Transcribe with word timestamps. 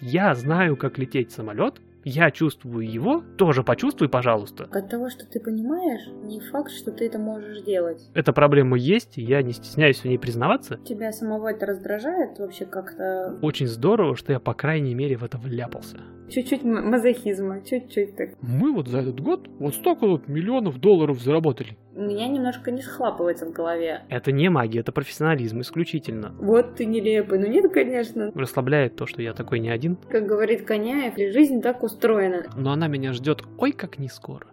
я 0.00 0.34
знаю, 0.34 0.76
как 0.76 0.98
лететь 0.98 1.30
самолет, 1.32 1.80
я 2.04 2.30
чувствую 2.30 2.90
его, 2.90 3.22
тоже 3.36 3.62
почувствуй, 3.62 4.08
пожалуйста. 4.08 4.68
От 4.70 4.88
того, 4.88 5.10
что 5.10 5.26
ты 5.26 5.38
понимаешь, 5.38 6.06
не 6.24 6.40
факт, 6.40 6.70
что 6.70 6.92
ты 6.92 7.06
это 7.06 7.18
можешь 7.18 7.62
делать. 7.62 8.00
Эта 8.14 8.32
проблема 8.32 8.78
есть, 8.78 9.18
и 9.18 9.22
я 9.22 9.42
не 9.42 9.52
стесняюсь 9.52 9.98
в 10.00 10.04
ней 10.06 10.18
признаваться. 10.18 10.78
Тебя 10.78 11.12
самого 11.12 11.48
это 11.48 11.66
раздражает 11.66 12.38
вообще 12.38 12.64
как-то? 12.64 13.38
Очень 13.42 13.66
здорово, 13.66 14.16
что 14.16 14.32
я, 14.32 14.40
по 14.40 14.54
крайней 14.54 14.94
мере, 14.94 15.16
в 15.16 15.24
это 15.24 15.36
вляпался. 15.36 15.98
Чуть-чуть 16.30 16.62
мазохизма, 16.62 17.60
чуть-чуть 17.62 18.16
так. 18.16 18.30
Мы 18.40 18.72
вот 18.72 18.86
за 18.86 18.98
этот 18.98 19.20
год 19.20 19.48
вот 19.58 19.74
столько 19.74 20.06
вот 20.06 20.28
миллионов 20.28 20.78
долларов 20.78 21.20
заработали. 21.20 21.76
У 21.94 22.02
меня 22.02 22.28
немножко 22.28 22.70
не 22.70 22.82
схлапывается 22.82 23.46
в 23.46 23.52
голове. 23.52 24.02
Это 24.08 24.30
не 24.30 24.48
магия, 24.48 24.80
это 24.80 24.92
профессионализм 24.92 25.60
исключительно. 25.60 26.32
Вот 26.38 26.76
ты 26.76 26.86
нелепый. 26.86 27.40
Ну 27.40 27.46
нет, 27.48 27.72
конечно. 27.72 28.30
Расслабляет 28.34 28.94
то, 28.94 29.06
что 29.06 29.22
я 29.22 29.32
такой 29.32 29.58
не 29.58 29.70
один. 29.70 29.96
Как 30.08 30.24
говорит 30.24 30.62
Коняев, 30.62 31.14
жизнь 31.16 31.60
так 31.60 31.82
устроена. 31.82 32.44
Но 32.56 32.72
она 32.72 32.86
меня 32.86 33.12
ждет 33.12 33.42
ой 33.58 33.72
как 33.72 33.98
не 33.98 34.08
скоро. 34.08 34.46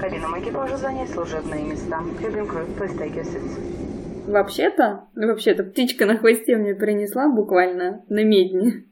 Кабинам 0.00 0.40
экипажа 0.40 0.78
занять 0.78 1.10
служебные 1.10 1.62
места. 1.64 2.00
Cabin 2.20 2.48
crew, 2.48 2.66
please 2.78 2.96
take 2.98 3.14
your 3.14 3.24
seats. 3.24 3.80
Вообще-то, 4.26 5.08
ну 5.14 5.28
вообще-то 5.28 5.64
птичка 5.64 6.06
на 6.06 6.16
хвосте 6.16 6.56
мне 6.56 6.74
принесла 6.74 7.28
буквально 7.28 8.04
на 8.08 8.22
медне, 8.22 8.84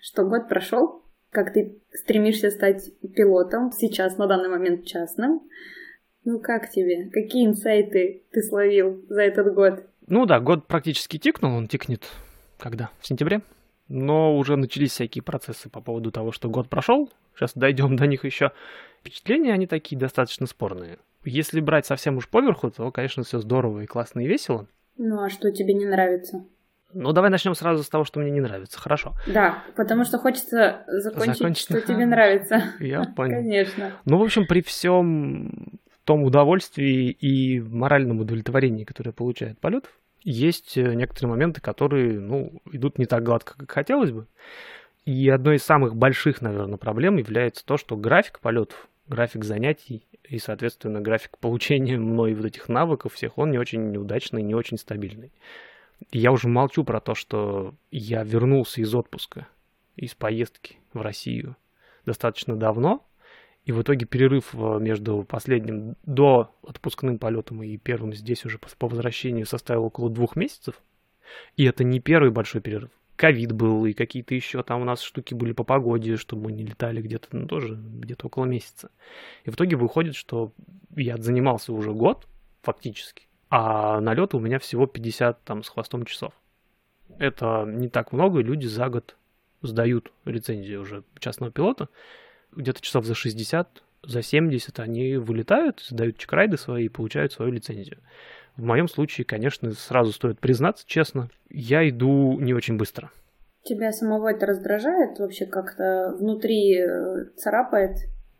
что 0.00 0.24
год 0.24 0.48
прошел, 0.48 1.02
как 1.30 1.52
ты 1.52 1.78
стремишься 1.92 2.50
стать 2.50 2.90
пилотом, 3.14 3.72
сейчас 3.72 4.16
на 4.16 4.26
данный 4.26 4.48
момент 4.48 4.84
частным. 4.84 5.42
Ну 6.24 6.40
как 6.40 6.70
тебе? 6.70 7.10
Какие 7.10 7.46
инсайты 7.46 8.24
ты 8.30 8.42
словил 8.42 9.04
за 9.08 9.22
этот 9.22 9.54
год? 9.54 9.84
Ну 10.06 10.26
да, 10.26 10.40
год 10.40 10.66
практически 10.66 11.18
тикнул, 11.18 11.54
он 11.54 11.68
тикнет 11.68 12.04
когда? 12.58 12.90
В 13.00 13.06
сентябре? 13.06 13.40
Но 13.88 14.36
уже 14.36 14.56
начались 14.56 14.92
всякие 14.92 15.22
процессы 15.22 15.70
по 15.70 15.80
поводу 15.80 16.10
того, 16.10 16.32
что 16.32 16.50
год 16.50 16.68
прошел. 16.68 17.10
Сейчас 17.34 17.52
дойдем 17.54 17.96
до 17.96 18.06
них 18.06 18.24
еще. 18.24 18.52
Впечатления 19.00 19.54
они 19.54 19.66
такие 19.66 19.98
достаточно 19.98 20.46
спорные. 20.46 20.98
Если 21.24 21.60
брать 21.60 21.86
совсем 21.86 22.16
уж 22.16 22.28
поверху, 22.28 22.70
то, 22.70 22.90
конечно, 22.90 23.22
все 23.22 23.38
здорово 23.38 23.80
и 23.80 23.86
классно 23.86 24.20
и 24.20 24.26
весело. 24.26 24.66
Ну 24.98 25.22
а 25.22 25.30
что 25.30 25.50
тебе 25.52 25.72
не 25.72 25.86
нравится? 25.86 26.44
Ну, 26.94 27.12
давай 27.12 27.30
начнем 27.30 27.54
сразу 27.54 27.82
с 27.82 27.88
того, 27.88 28.04
что 28.04 28.18
мне 28.18 28.30
не 28.30 28.40
нравится. 28.40 28.78
Хорошо. 28.78 29.14
Да, 29.26 29.62
потому 29.76 30.04
что 30.04 30.18
хочется 30.18 30.84
закончить, 30.86 31.36
Закончить 31.36 31.64
что 31.64 31.80
тебе 31.80 32.06
нравится. 32.06 32.62
Я 32.80 33.04
понял. 33.16 33.36
Конечно. 33.36 33.92
Ну, 34.06 34.18
в 34.18 34.22
общем, 34.22 34.46
при 34.46 34.62
всем 34.62 35.80
том 36.04 36.22
удовольствии 36.22 37.10
и 37.10 37.60
моральном 37.60 38.20
удовлетворении, 38.20 38.84
которое 38.84 39.12
получает 39.12 39.58
полет, 39.58 39.90
есть 40.22 40.78
э, 40.78 40.94
некоторые 40.94 41.30
моменты, 41.30 41.60
которые, 41.60 42.18
ну, 42.18 42.62
идут 42.72 42.98
не 42.98 43.04
так 43.04 43.22
гладко, 43.22 43.54
как 43.58 43.70
хотелось 43.70 44.10
бы. 44.10 44.26
И 45.04 45.28
одной 45.28 45.56
из 45.56 45.64
самых 45.64 45.96
больших, 45.96 46.40
наверное, 46.40 46.78
проблем 46.78 47.18
является 47.18 47.64
то, 47.64 47.76
что 47.76 47.96
график 47.96 48.40
полетов, 48.40 48.88
график 49.06 49.44
занятий 49.44 50.06
и, 50.28 50.38
соответственно, 50.38 51.00
график 51.00 51.38
получения 51.38 51.98
мной 51.98 52.34
вот 52.34 52.46
этих 52.46 52.68
навыков 52.68 53.14
всех, 53.14 53.38
он 53.38 53.50
не 53.50 53.58
очень 53.58 53.90
неудачный, 53.90 54.42
не 54.42 54.54
очень 54.54 54.78
стабильный. 54.78 55.32
Я 56.10 56.32
уже 56.32 56.48
молчу 56.48 56.84
про 56.84 57.00
то, 57.00 57.14
что 57.14 57.74
я 57.90 58.22
вернулся 58.22 58.80
из 58.80 58.94
отпуска, 58.94 59.48
из 59.96 60.14
поездки 60.14 60.78
в 60.92 61.00
Россию 61.00 61.56
достаточно 62.06 62.56
давно, 62.56 63.06
и 63.64 63.72
в 63.72 63.82
итоге 63.82 64.06
перерыв 64.06 64.54
э, 64.54 64.78
между 64.80 65.24
последним 65.24 65.96
до 66.06 66.54
отпускным 66.66 67.18
полетом 67.18 67.62
и 67.62 67.76
первым 67.76 68.14
здесь 68.14 68.46
уже 68.46 68.58
по 68.58 68.88
возвращению 68.88 69.44
составил 69.44 69.84
около 69.84 70.08
двух 70.08 70.36
месяцев. 70.36 70.80
И 71.56 71.64
это 71.64 71.84
не 71.84 72.00
первый 72.00 72.30
большой 72.30 72.62
перерыв. 72.62 72.90
Ковид 73.16 73.52
был, 73.52 73.84
и 73.84 73.92
какие-то 73.92 74.34
еще 74.34 74.62
там 74.62 74.80
у 74.80 74.84
нас 74.84 75.02
штуки 75.02 75.34
были 75.34 75.52
по 75.52 75.64
погоде, 75.64 76.16
чтобы 76.16 76.44
мы 76.44 76.52
не 76.52 76.64
летали 76.64 77.02
где-то, 77.02 77.28
ну, 77.32 77.46
тоже 77.46 77.74
где-то 77.74 78.28
около 78.28 78.46
месяца. 78.46 78.90
И 79.44 79.50
в 79.50 79.54
итоге 79.54 79.76
выходит, 79.76 80.14
что 80.14 80.52
я 80.96 81.16
занимался 81.18 81.72
уже 81.74 81.92
год, 81.92 82.26
фактически, 82.62 83.27
а 83.50 84.00
налеты 84.00 84.36
у 84.36 84.40
меня 84.40 84.58
всего 84.58 84.86
50 84.86 85.42
там 85.44 85.62
с 85.62 85.68
хвостом 85.68 86.04
часов. 86.04 86.32
Это 87.18 87.64
не 87.66 87.88
так 87.88 88.12
много, 88.12 88.40
люди 88.40 88.66
за 88.66 88.88
год 88.88 89.16
сдают 89.62 90.12
лицензию 90.24 90.82
уже 90.82 91.04
частного 91.18 91.52
пилота. 91.52 91.88
Где-то 92.52 92.80
часов 92.80 93.04
за 93.04 93.14
60, 93.14 93.82
за 94.04 94.22
70 94.22 94.78
они 94.80 95.16
вылетают, 95.16 95.80
сдают 95.80 96.18
чекрайды 96.18 96.56
свои 96.56 96.86
и 96.86 96.88
получают 96.88 97.32
свою 97.32 97.52
лицензию. 97.52 97.98
В 98.56 98.62
моем 98.62 98.88
случае, 98.88 99.24
конечно, 99.24 99.72
сразу 99.72 100.12
стоит 100.12 100.40
признаться 100.40 100.84
честно, 100.86 101.30
я 101.48 101.88
иду 101.88 102.38
не 102.40 102.54
очень 102.54 102.76
быстро. 102.76 103.10
Тебя 103.62 103.92
самого 103.92 104.28
это 104.28 104.46
раздражает 104.46 105.18
вообще 105.18 105.46
как-то 105.46 106.14
внутри 106.18 106.78
э, 106.78 107.24
царапает? 107.36 107.96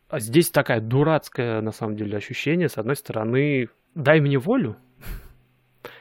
А 0.08 0.20
здесь 0.20 0.50
такая 0.50 0.80
дурацкая, 0.80 1.60
на 1.60 1.70
самом 1.70 1.96
деле, 1.96 2.16
ощущение. 2.16 2.68
С 2.68 2.78
одной 2.78 2.96
стороны, 2.96 3.68
дай 3.94 4.20
мне 4.20 4.38
волю, 4.38 4.76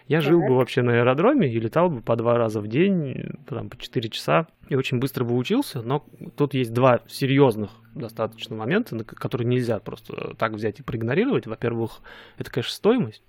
я 0.07 0.21
жил 0.21 0.39
бы 0.39 0.55
вообще 0.55 0.81
на 0.81 0.93
аэродроме 0.93 1.49
и 1.49 1.59
летал 1.59 1.89
бы 1.89 2.01
по 2.01 2.15
два 2.15 2.37
раза 2.37 2.61
в 2.61 2.67
день, 2.67 3.33
там, 3.47 3.69
по 3.69 3.77
4 3.77 4.09
часа, 4.09 4.47
и 4.69 4.75
очень 4.75 4.99
быстро 4.99 5.25
бы 5.25 5.35
учился, 5.35 5.81
но 5.81 6.05
тут 6.35 6.53
есть 6.53 6.73
два 6.73 7.01
серьезных 7.07 7.71
достаточно 7.93 8.55
момента, 8.55 9.03
которые 9.03 9.47
нельзя 9.47 9.79
просто 9.79 10.35
так 10.35 10.53
взять 10.53 10.79
и 10.79 10.83
проигнорировать. 10.83 11.47
Во-первых, 11.47 12.01
это, 12.37 12.49
конечно, 12.49 12.73
стоимость, 12.73 13.23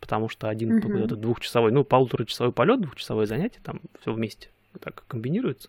потому 0.00 0.28
что 0.28 0.48
один 0.48 0.78
uh-huh. 0.78 1.04
этот 1.04 1.20
двухчасовой, 1.20 1.70
ну, 1.70 1.84
полуторачасовой 1.84 2.52
полет, 2.52 2.80
двухчасовое 2.80 3.26
занятие, 3.26 3.60
там 3.62 3.80
все 4.00 4.12
вместе 4.12 4.48
так 4.80 5.04
комбинируется. 5.06 5.68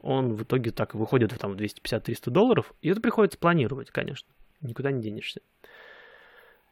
Он 0.00 0.34
в 0.34 0.42
итоге 0.42 0.70
так 0.70 0.94
выходит 0.94 1.36
там 1.38 1.52
250-300 1.52 2.30
долларов, 2.30 2.74
и 2.82 2.88
это 2.88 3.00
приходится 3.00 3.38
планировать, 3.38 3.90
конечно. 3.90 4.28
Никуда 4.60 4.90
не 4.90 5.02
денешься. 5.02 5.40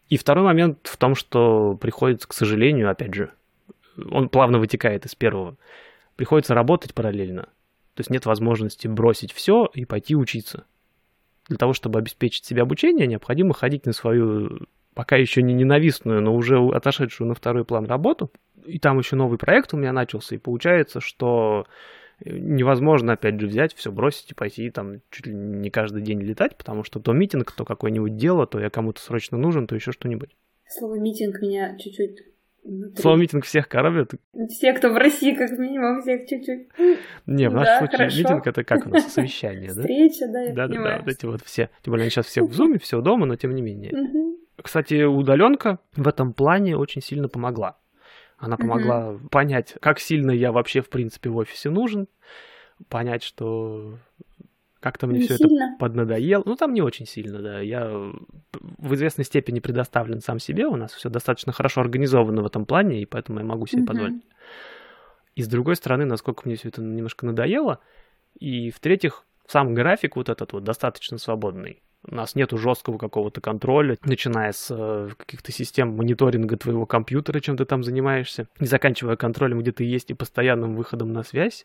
И 0.09 0.17
второй 0.17 0.45
момент 0.45 0.79
в 0.85 0.97
том, 0.97 1.15
что 1.15 1.77
приходится, 1.81 2.29
к 2.29 2.33
сожалению, 2.33 2.91
опять 2.91 3.15
же, 3.15 3.33
он 4.11 4.29
плавно 4.29 4.59
вытекает 4.59 5.07
из 5.07 5.15
первого, 5.15 5.57
приходится 6.17 6.55
работать 6.55 6.95
параллельно. 6.95 7.45
То 7.95 8.01
есть 8.01 8.11
нет 8.11 8.27
возможности 8.27 8.89
бросить 8.89 9.33
все 9.33 9.69
и 9.73 9.85
пойти 9.85 10.17
учиться. 10.17 10.65
Для 11.49 11.59
того, 11.59 11.75
чтобы 11.75 11.99
обеспечить 11.99 12.45
себе 12.45 12.63
обучение, 12.63 13.07
необходимо 13.07 13.55
ходить 13.55 13.87
на 13.87 13.93
свою 13.93 14.67
пока 14.95 15.17
еще 15.17 15.43
не 15.43 15.53
ненавистную, 15.53 16.23
но 16.23 16.35
уже 16.35 16.59
отошедшую 16.59 17.29
на 17.29 17.35
второй 17.35 17.65
план 17.65 17.87
работу. 17.87 18.31
И 18.65 18.79
там 18.79 18.99
еще 18.99 19.17
новый 19.17 19.39
проект 19.39 19.75
у 19.75 19.77
меня 19.77 19.93
начался, 19.93 20.37
и 20.37 20.39
получается, 20.39 21.01
что 21.01 21.67
невозможно, 22.25 23.13
опять 23.13 23.39
же, 23.39 23.47
взять, 23.47 23.75
все 23.75 23.93
бросить 23.93 24.31
и 24.31 24.35
пойти 24.35 24.71
там 24.71 25.01
чуть 25.11 25.27
ли 25.27 25.35
не 25.35 25.71
каждый 25.71 26.03
день 26.03 26.21
летать, 26.21 26.57
потому 26.57 26.85
что 26.85 27.01
то 27.01 27.13
митинг, 27.13 27.53
то 27.53 27.65
какое-нибудь 27.65 28.17
дело, 28.17 28.47
то 28.47 28.59
я 28.59 28.71
кому-то 28.71 29.01
срочно 29.01 29.39
нужен, 29.39 29.67
то 29.67 29.75
еще 29.75 29.93
что-нибудь. 29.93 30.37
Слово 30.67 30.97
митинг 30.97 31.41
меня 31.41 31.77
чуть-чуть 31.77 32.35
Внутри. 32.65 33.03
Слово 33.03 33.17
митинг 33.17 33.45
всех 33.45 33.69
коробит. 33.69 34.13
Все, 34.49 34.73
кто 34.73 34.89
в 34.89 34.97
России, 34.97 35.35
как 35.35 35.51
минимум, 35.59 36.01
всех 36.01 36.27
чуть-чуть. 36.27 36.69
Не, 37.27 37.51
в 37.51 37.53
нашем 37.53 37.65
да, 37.65 37.79
случае 37.79 37.99
хорошо. 37.99 38.19
митинг 38.19 38.47
это 38.47 38.65
как 38.65 38.87
у 38.87 38.89
нас 38.89 39.13
совещание, 39.13 39.69
да? 39.75 39.83
Встреча, 39.83 40.27
да, 40.29 40.41
я 40.41 40.55
да, 40.55 40.67
понимаю. 40.67 40.85
Да, 40.85 40.97
да, 40.97 41.03
вот 41.05 41.09
эти 41.15 41.27
вот 41.27 41.43
все. 41.43 41.69
Тем 41.83 41.93
более 41.93 42.05
они 42.05 42.11
сейчас 42.11 42.25
все 42.27 42.43
в 42.43 42.55
зуме, 42.55 42.79
все 42.79 43.03
дома, 43.03 43.27
но 43.27 43.37
тем 43.37 43.55
не 43.55 43.61
менее. 43.61 43.93
Кстати, 44.57 45.03
удаленка 45.03 45.79
в 45.95 46.09
этом 46.09 46.33
плане 46.33 46.77
очень 46.79 47.03
сильно 47.03 47.29
помогла. 47.29 47.77
Она 48.45 48.57
помогла 48.57 49.13
mm-hmm. 49.13 49.29
понять, 49.31 49.75
как 49.81 49.99
сильно 49.99 50.31
я 50.31 50.53
вообще, 50.53 50.81
в 50.81 50.89
принципе, 50.89 51.31
в 51.31 51.37
офисе 51.37 51.71
нужен, 51.71 52.09
понять, 52.89 53.23
что 53.23 53.99
как-то 54.81 55.07
мне 55.07 55.21
не 55.21 55.25
все 55.25 55.39
сильно. 55.39 55.65
это 55.65 55.79
поднадоело. 55.79 56.43
Ну, 56.45 56.57
там 56.57 56.75
не 56.75 56.83
очень 56.83 57.07
сильно, 57.07 57.41
да. 57.41 57.61
Я 57.61 57.89
в 58.53 58.95
известной 58.95 59.25
степени 59.25 59.61
предоставлен 59.61 60.21
сам 60.21 60.39
себе. 60.39 60.67
У 60.67 60.77
нас 60.77 60.93
все 60.93 61.09
достаточно 61.09 61.53
хорошо 61.53 61.81
организовано 61.81 62.43
в 62.43 62.47
этом 62.47 62.67
плане, 62.67 63.01
и 63.01 63.07
поэтому 63.07 63.39
я 63.39 63.47
могу 63.47 63.67
себе 63.67 63.83
mm-hmm. 63.83 63.87
позволить. 63.87 64.23
И 65.37 65.43
с 65.43 65.49
другой 65.49 65.77
стороны, 65.77 66.05
насколько 66.05 66.43
мне 66.45 66.57
все 66.57 66.69
это 66.69 66.83
немножко 66.83 67.25
надоело. 67.25 67.81
И 68.39 68.71
в-третьих, 68.71 69.25
сам 69.47 69.75
график 69.75 70.17
вот 70.17 70.29
этот 70.29 70.53
вот 70.53 70.65
достаточно 70.65 71.19
свободный. 71.19 71.83
У 72.07 72.15
нас 72.15 72.35
нету 72.35 72.59
жесткого 72.59 72.99
какого-то 72.99 73.41
контроля, 73.41 73.97
начиная 74.05 74.53
с 74.53 74.69
э, 74.71 75.09
каких-то 75.17 75.53
систем 75.53 75.97
мониторинга 75.97 76.57
твоего 76.57 76.85
компьютера, 76.85 77.41
чем 77.41 77.57
ты 77.57 77.65
там 77.65 77.83
занимаешься, 77.83 78.47
не 78.61 78.67
заканчивая 78.67 79.17
контролем, 79.17 79.61
где 79.61 79.73
ты 79.73 79.85
есть, 79.85 80.11
и 80.11 80.15
постоянным 80.15 80.77
выходом 80.77 81.13
на 81.13 81.23
связь. 81.23 81.65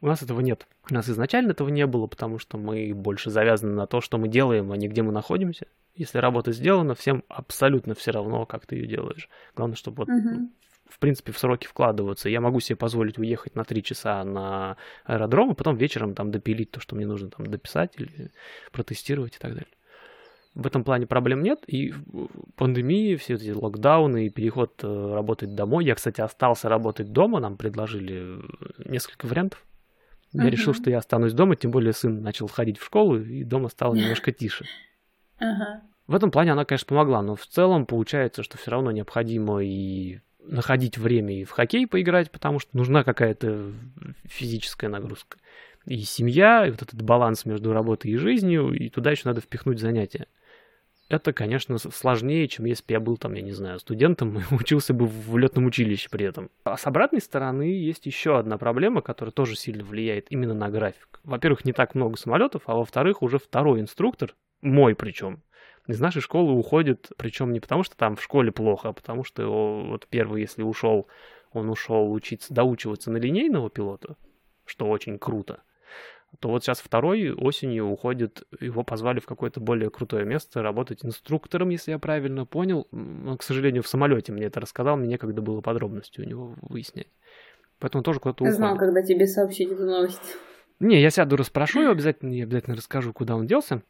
У 0.00 0.06
нас 0.06 0.22
этого 0.22 0.40
нет. 0.40 0.66
У 0.90 0.94
нас 0.94 1.08
изначально 1.08 1.50
этого 1.50 1.68
не 1.68 1.86
было, 1.86 2.06
потому 2.06 2.38
что 2.38 2.58
мы 2.58 2.92
больше 2.94 3.30
завязаны 3.30 3.74
на 3.74 3.86
то, 3.86 4.00
что 4.00 4.18
мы 4.18 4.28
делаем, 4.28 4.72
а 4.72 4.76
не 4.76 4.88
где 4.88 5.02
мы 5.02 5.12
находимся. 5.12 5.66
Если 5.94 6.18
работа 6.18 6.52
сделана, 6.52 6.94
всем 6.94 7.22
абсолютно 7.28 7.94
все 7.94 8.10
равно, 8.10 8.46
как 8.46 8.66
ты 8.66 8.76
ее 8.76 8.86
делаешь. 8.86 9.28
Главное, 9.54 9.76
чтобы 9.76 10.04
вот 10.04 10.08
в 10.08 10.69
принципе, 11.00 11.32
в 11.32 11.38
сроки 11.38 11.66
вкладываться. 11.66 12.28
Я 12.28 12.40
могу 12.40 12.60
себе 12.60 12.76
позволить 12.76 13.18
уехать 13.18 13.56
на 13.56 13.64
три 13.64 13.82
часа 13.82 14.22
на 14.24 14.76
аэродром, 15.04 15.52
и 15.52 15.54
потом 15.54 15.76
вечером 15.76 16.14
там 16.14 16.30
допилить 16.30 16.70
то, 16.70 16.80
что 16.80 16.94
мне 16.94 17.06
нужно 17.06 17.30
там 17.30 17.46
дописать 17.46 17.94
или 17.96 18.30
протестировать 18.70 19.36
и 19.36 19.38
так 19.38 19.52
далее. 19.52 19.68
В 20.54 20.66
этом 20.66 20.82
плане 20.82 21.06
проблем 21.06 21.42
нет, 21.42 21.60
и 21.66 21.94
пандемии, 22.56 23.14
все 23.16 23.34
эти 23.34 23.50
локдауны 23.50 24.26
и 24.26 24.30
переход 24.30 24.80
э, 24.82 25.12
работать 25.14 25.54
домой. 25.54 25.84
Я, 25.84 25.94
кстати, 25.94 26.20
остался 26.20 26.68
работать 26.68 27.12
дома, 27.12 27.38
нам 27.38 27.56
предложили 27.56 28.40
несколько 28.84 29.26
вариантов. 29.26 29.64
Я 30.32 30.44
uh-huh. 30.44 30.50
решил, 30.50 30.74
что 30.74 30.90
я 30.90 30.98
останусь 30.98 31.32
дома, 31.32 31.54
тем 31.54 31.70
более 31.70 31.92
сын 31.92 32.20
начал 32.22 32.48
ходить 32.48 32.78
в 32.78 32.84
школу, 32.84 33.20
и 33.20 33.44
дома 33.44 33.68
стало 33.68 33.94
немножко 33.94 34.32
тише. 34.32 34.64
Uh-huh. 35.40 35.80
В 36.08 36.14
этом 36.16 36.32
плане 36.32 36.52
она, 36.52 36.64
конечно, 36.64 36.86
помогла, 36.86 37.22
но 37.22 37.36
в 37.36 37.46
целом 37.46 37.86
получается, 37.86 38.42
что 38.42 38.58
все 38.58 38.72
равно 38.72 38.90
необходимо 38.90 39.62
и 39.62 40.20
находить 40.44 40.98
время 40.98 41.40
и 41.40 41.44
в 41.44 41.50
хоккей 41.50 41.86
поиграть, 41.86 42.30
потому 42.30 42.58
что 42.58 42.76
нужна 42.76 43.04
какая-то 43.04 43.72
физическая 44.24 44.90
нагрузка. 44.90 45.38
И 45.86 46.00
семья, 46.02 46.66
и 46.66 46.70
вот 46.70 46.82
этот 46.82 47.02
баланс 47.02 47.44
между 47.44 47.72
работой 47.72 48.10
и 48.10 48.16
жизнью, 48.16 48.72
и 48.72 48.88
туда 48.88 49.10
еще 49.10 49.22
надо 49.24 49.40
впихнуть 49.40 49.80
занятия. 49.80 50.26
Это, 51.08 51.32
конечно, 51.32 51.76
сложнее, 51.78 52.46
чем 52.46 52.66
если 52.66 52.84
бы 52.84 52.92
я 52.92 53.00
был 53.00 53.16
там, 53.16 53.34
я 53.34 53.42
не 53.42 53.50
знаю, 53.50 53.80
студентом 53.80 54.38
и 54.38 54.42
учился 54.54 54.94
бы 54.94 55.06
в 55.06 55.36
летном 55.36 55.66
училище 55.66 56.08
при 56.08 56.26
этом. 56.26 56.50
А 56.64 56.76
с 56.76 56.86
обратной 56.86 57.20
стороны 57.20 57.62
есть 57.62 58.06
еще 58.06 58.38
одна 58.38 58.58
проблема, 58.58 59.02
которая 59.02 59.32
тоже 59.32 59.56
сильно 59.56 59.82
влияет 59.82 60.26
именно 60.30 60.54
на 60.54 60.70
график. 60.70 61.20
Во-первых, 61.24 61.64
не 61.64 61.72
так 61.72 61.94
много 61.94 62.16
самолетов, 62.16 62.62
а 62.66 62.76
во-вторых, 62.76 63.22
уже 63.22 63.38
второй 63.38 63.80
инструктор, 63.80 64.36
мой 64.62 64.94
причем, 64.94 65.42
из 65.90 66.00
нашей 66.00 66.22
школы 66.22 66.52
уходит, 66.52 67.10
причем 67.16 67.52
не 67.52 67.60
потому, 67.60 67.82
что 67.82 67.96
там 67.96 68.16
в 68.16 68.22
школе 68.22 68.52
плохо, 68.52 68.90
а 68.90 68.92
потому 68.92 69.24
что 69.24 69.84
вот 69.88 70.06
первый, 70.08 70.42
если 70.42 70.62
ушел, 70.62 71.06
он 71.52 71.68
ушел 71.68 72.12
учиться, 72.12 72.52
доучиваться 72.52 73.10
на 73.10 73.16
линейного 73.16 73.70
пилота, 73.70 74.16
что 74.64 74.88
очень 74.88 75.18
круто, 75.18 75.60
то 76.38 76.48
вот 76.48 76.62
сейчас 76.62 76.80
второй 76.80 77.32
осенью 77.32 77.86
уходит, 77.86 78.44
его 78.60 78.84
позвали 78.84 79.18
в 79.18 79.26
какое-то 79.26 79.60
более 79.60 79.90
крутое 79.90 80.24
место 80.24 80.62
работать 80.62 81.04
инструктором, 81.04 81.70
если 81.70 81.90
я 81.90 81.98
правильно 81.98 82.46
понял. 82.46 82.86
Но, 82.92 83.36
к 83.36 83.42
сожалению, 83.42 83.82
в 83.82 83.88
самолете 83.88 84.32
мне 84.32 84.46
это 84.46 84.60
рассказал, 84.60 84.96
мне 84.96 85.08
некогда 85.08 85.42
было 85.42 85.60
подробности 85.60 86.20
у 86.20 86.24
него 86.24 86.54
выяснять. 86.62 87.08
Поэтому 87.80 88.04
тоже 88.04 88.20
куда-то 88.20 88.44
уходит. 88.44 88.56
знал, 88.56 88.76
когда 88.76 89.02
тебе 89.02 89.26
сообщить 89.26 89.72
эту 89.72 89.84
новость. 89.84 90.36
Не, 90.78 91.00
я 91.00 91.10
сяду, 91.10 91.36
расспрошу 91.36 91.82
его 91.82 91.90
обязательно, 91.90 92.32
я 92.32 92.44
обязательно 92.44 92.76
расскажу, 92.76 93.12
куда 93.12 93.34
он 93.34 93.46
делся 93.46 93.82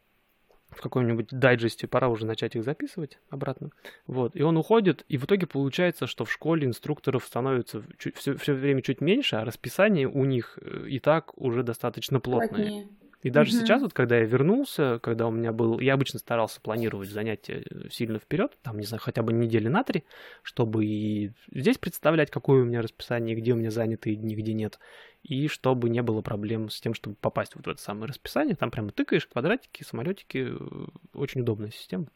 в 0.71 0.81
каком-нибудь 0.81 1.27
дайджесте, 1.31 1.87
пора 1.87 2.07
уже 2.09 2.25
начать 2.25 2.55
их 2.55 2.63
записывать 2.63 3.19
обратно. 3.29 3.71
Вот, 4.07 4.35
и 4.35 4.41
он 4.41 4.57
уходит, 4.57 5.05
и 5.09 5.17
в 5.17 5.25
итоге 5.25 5.45
получается, 5.45 6.07
что 6.07 6.25
в 6.25 6.31
школе 6.31 6.65
инструкторов 6.65 7.25
становится 7.25 7.83
все, 8.15 8.35
все 8.35 8.53
время 8.53 8.81
чуть 8.81 9.01
меньше, 9.01 9.35
а 9.35 9.45
расписание 9.45 10.07
у 10.07 10.25
них 10.25 10.57
э, 10.61 10.87
и 10.87 10.99
так 10.99 11.37
уже 11.37 11.63
достаточно 11.63 12.19
плотное. 12.19 12.49
Плотнее. 12.49 12.87
И 13.23 13.29
даже 13.29 13.55
угу. 13.55 13.63
сейчас, 13.63 13.81
вот 13.81 13.93
когда 13.93 14.17
я 14.17 14.25
вернулся, 14.25 14.99
когда 15.01 15.27
у 15.27 15.31
меня 15.31 15.51
был... 15.51 15.79
Я 15.79 15.93
обычно 15.93 16.19
старался 16.19 16.59
планировать 16.59 17.09
занятия 17.09 17.63
э, 17.69 17.89
сильно 17.89 18.17
вперед, 18.17 18.57
там, 18.63 18.79
не 18.79 18.85
знаю, 18.85 19.01
хотя 19.01 19.21
бы 19.21 19.31
недели 19.31 19.67
на 19.67 19.83
три, 19.83 20.03
чтобы 20.41 20.85
и 20.85 21.31
здесь 21.51 21.77
представлять, 21.77 22.31
какое 22.31 22.63
у 22.63 22.65
меня 22.65 22.81
расписание, 22.81 23.35
где 23.35 23.53
у 23.53 23.57
меня 23.57 23.69
занятые 23.69 24.15
дни, 24.15 24.35
где 24.35 24.53
нет. 24.53 24.79
И 25.21 25.47
чтобы 25.47 25.89
не 25.89 26.01
было 26.01 26.21
проблем 26.21 26.69
с 26.69 26.81
тем, 26.81 26.95
чтобы 26.95 27.15
попасть 27.15 27.55
вот 27.55 27.67
в 27.67 27.69
это 27.69 27.81
самое 27.81 28.07
расписание. 28.07 28.55
Там 28.55 28.71
прямо 28.71 28.91
тыкаешь, 28.91 29.27
квадратики, 29.27 29.83
самолетики. 29.83 30.49
Э, 30.49 30.87
очень 31.13 31.41
удобная 31.41 31.69
система. 31.69 32.07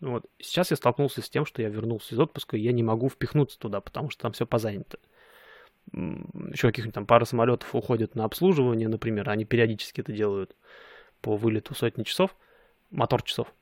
Вот. 0.00 0.26
Сейчас 0.38 0.70
я 0.70 0.76
столкнулся 0.76 1.22
с 1.22 1.30
тем, 1.30 1.44
что 1.44 1.62
я 1.62 1.70
вернулся 1.70 2.14
из 2.14 2.20
отпуска, 2.20 2.56
и 2.56 2.60
я 2.60 2.72
не 2.72 2.84
могу 2.84 3.08
впихнуться 3.08 3.58
туда, 3.58 3.80
потому 3.80 4.10
что 4.10 4.22
там 4.22 4.32
все 4.32 4.46
позанято 4.46 4.98
еще 5.92 6.68
каких-нибудь 6.68 6.94
там 6.94 7.06
пара 7.06 7.24
самолетов 7.24 7.74
уходят 7.74 8.14
на 8.14 8.24
обслуживание, 8.24 8.88
например, 8.88 9.28
они 9.30 9.44
периодически 9.44 10.00
это 10.00 10.12
делают 10.12 10.56
по 11.20 11.36
вылету 11.36 11.74
сотни 11.74 12.02
часов, 12.02 12.36
мотор 12.90 13.22
часов. 13.22 13.52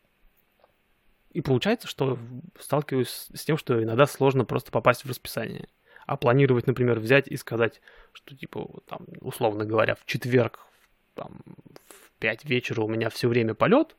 И 1.30 1.40
получается, 1.40 1.88
что 1.88 2.18
сталкиваюсь 2.58 3.28
с 3.34 3.44
тем, 3.44 3.56
что 3.56 3.82
иногда 3.82 4.06
сложно 4.06 4.44
просто 4.44 4.70
попасть 4.70 5.04
в 5.04 5.08
расписание. 5.08 5.68
А 6.06 6.16
планировать, 6.16 6.66
например, 6.66 7.00
взять 7.00 7.28
и 7.28 7.36
сказать, 7.36 7.80
что, 8.12 8.36
типа, 8.36 8.82
там, 8.86 9.06
условно 9.20 9.64
говоря, 9.64 9.94
в 9.94 10.04
четверг 10.04 10.60
там, 11.14 11.40
в 11.88 12.12
5 12.20 12.44
вечера 12.44 12.82
у 12.82 12.88
меня 12.88 13.08
все 13.10 13.28
время 13.28 13.54
полет, 13.54 13.96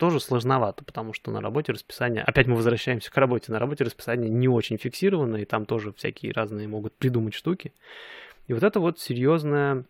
тоже 0.00 0.18
сложновато, 0.18 0.82
потому 0.82 1.12
что 1.12 1.30
на 1.30 1.42
работе 1.42 1.72
расписание, 1.72 2.22
опять 2.22 2.46
мы 2.46 2.56
возвращаемся 2.56 3.12
к 3.12 3.16
работе, 3.18 3.52
на 3.52 3.58
работе 3.58 3.84
расписание 3.84 4.30
не 4.30 4.48
очень 4.48 4.78
фиксировано, 4.78 5.36
и 5.36 5.44
там 5.44 5.66
тоже 5.66 5.92
всякие 5.92 6.32
разные 6.32 6.66
могут 6.66 6.94
придумать 6.94 7.34
штуки. 7.34 7.74
И 8.46 8.54
вот 8.54 8.62
это 8.62 8.80
вот 8.80 8.98
серьезная, 8.98 9.84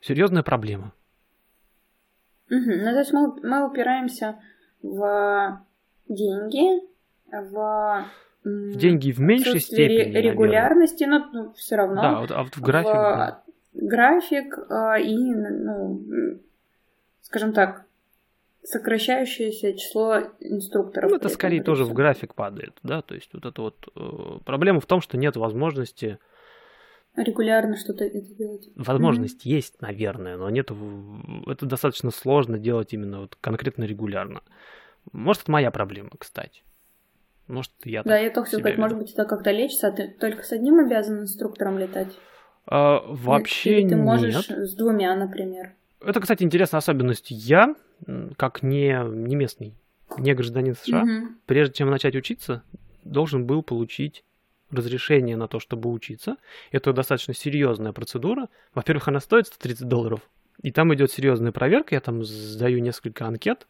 серьезная 0.00 0.44
проблема. 0.44 0.92
Угу. 2.48 2.70
Ну, 2.70 2.84
то 2.84 2.98
есть 3.00 3.12
мы, 3.12 3.34
мы 3.42 3.68
упираемся 3.68 4.38
в 4.80 5.60
деньги, 6.08 6.86
в 7.32 8.04
в 8.44 8.76
деньги 8.76 9.10
в 9.10 9.18
меньшей 9.18 9.58
степени. 9.58 10.16
Регулярности, 10.18 11.02
но 11.02 11.28
ну, 11.32 11.52
все 11.54 11.74
равно. 11.74 12.00
Да, 12.00 12.20
вот, 12.20 12.30
а 12.30 12.44
вот 12.44 12.56
в 12.56 12.62
график. 12.62 12.90
В 12.90 12.92
да. 12.92 13.42
График 13.74 14.56
э, 14.70 15.02
и, 15.02 15.34
ну, 15.34 16.00
скажем 17.22 17.52
так, 17.52 17.86
сокращающееся 18.66 19.74
число 19.74 20.18
инструкторов. 20.40 21.10
Ну, 21.10 21.16
это 21.16 21.28
скорее 21.28 21.62
тоже 21.62 21.84
в 21.84 21.92
график 21.92 22.34
падает, 22.34 22.78
да, 22.82 23.00
то 23.00 23.14
есть 23.14 23.30
вот 23.32 23.44
это 23.44 23.62
вот 23.62 23.88
э, 23.94 24.38
проблема 24.44 24.80
в 24.80 24.86
том, 24.86 25.00
что 25.00 25.16
нет 25.16 25.36
возможности 25.36 26.18
регулярно 27.16 27.76
что-то 27.76 28.04
это 28.04 28.20
делать. 28.20 28.68
Возможность 28.74 29.46
mm-hmm. 29.46 29.50
есть, 29.50 29.80
наверное, 29.80 30.36
но 30.36 30.50
нет, 30.50 30.70
это 31.46 31.64
достаточно 31.64 32.10
сложно 32.10 32.58
делать 32.58 32.92
именно 32.92 33.20
вот 33.20 33.36
конкретно 33.40 33.84
регулярно. 33.84 34.42
Может, 35.12 35.42
это 35.42 35.52
моя 35.52 35.70
проблема, 35.70 36.10
кстати. 36.18 36.62
Может, 37.46 37.70
я 37.84 38.02
Да, 38.02 38.18
я 38.18 38.30
только 38.30 38.50
сказать, 38.50 38.76
может 38.76 38.98
быть, 38.98 39.12
это 39.12 39.24
как-то 39.24 39.52
лечится, 39.52 39.88
а 39.88 39.92
ты 39.92 40.08
только 40.08 40.42
с 40.42 40.50
одним 40.50 40.80
обязан 40.80 41.20
инструктором 41.20 41.78
летать? 41.78 42.12
А, 42.66 43.00
вообще 43.06 43.80
Или 43.80 43.90
ты 43.90 43.96
можешь 43.96 44.48
нет. 44.48 44.68
с 44.68 44.74
двумя, 44.74 45.14
например. 45.14 45.74
Это, 46.06 46.20
кстати, 46.20 46.44
интересная 46.44 46.78
особенность. 46.78 47.26
Я, 47.30 47.74
как 48.36 48.62
не, 48.62 48.96
не 49.04 49.34
местный, 49.34 49.74
не 50.18 50.34
гражданин 50.34 50.76
США, 50.76 51.02
угу. 51.02 51.34
прежде 51.46 51.74
чем 51.74 51.90
начать 51.90 52.14
учиться, 52.14 52.62
должен 53.04 53.44
был 53.44 53.62
получить 53.62 54.24
разрешение 54.70 55.36
на 55.36 55.48
то, 55.48 55.58
чтобы 55.60 55.90
учиться. 55.90 56.36
Это 56.70 56.92
достаточно 56.92 57.34
серьезная 57.34 57.92
процедура. 57.92 58.48
Во-первых, 58.74 59.08
она 59.08 59.20
стоит 59.20 59.46
130 59.46 59.86
долларов. 59.88 60.20
И 60.62 60.72
там 60.72 60.94
идет 60.94 61.10
серьезная 61.10 61.52
проверка. 61.52 61.94
Я 61.94 62.00
там 62.00 62.24
сдаю 62.24 62.80
несколько 62.80 63.26
анкет 63.26 63.66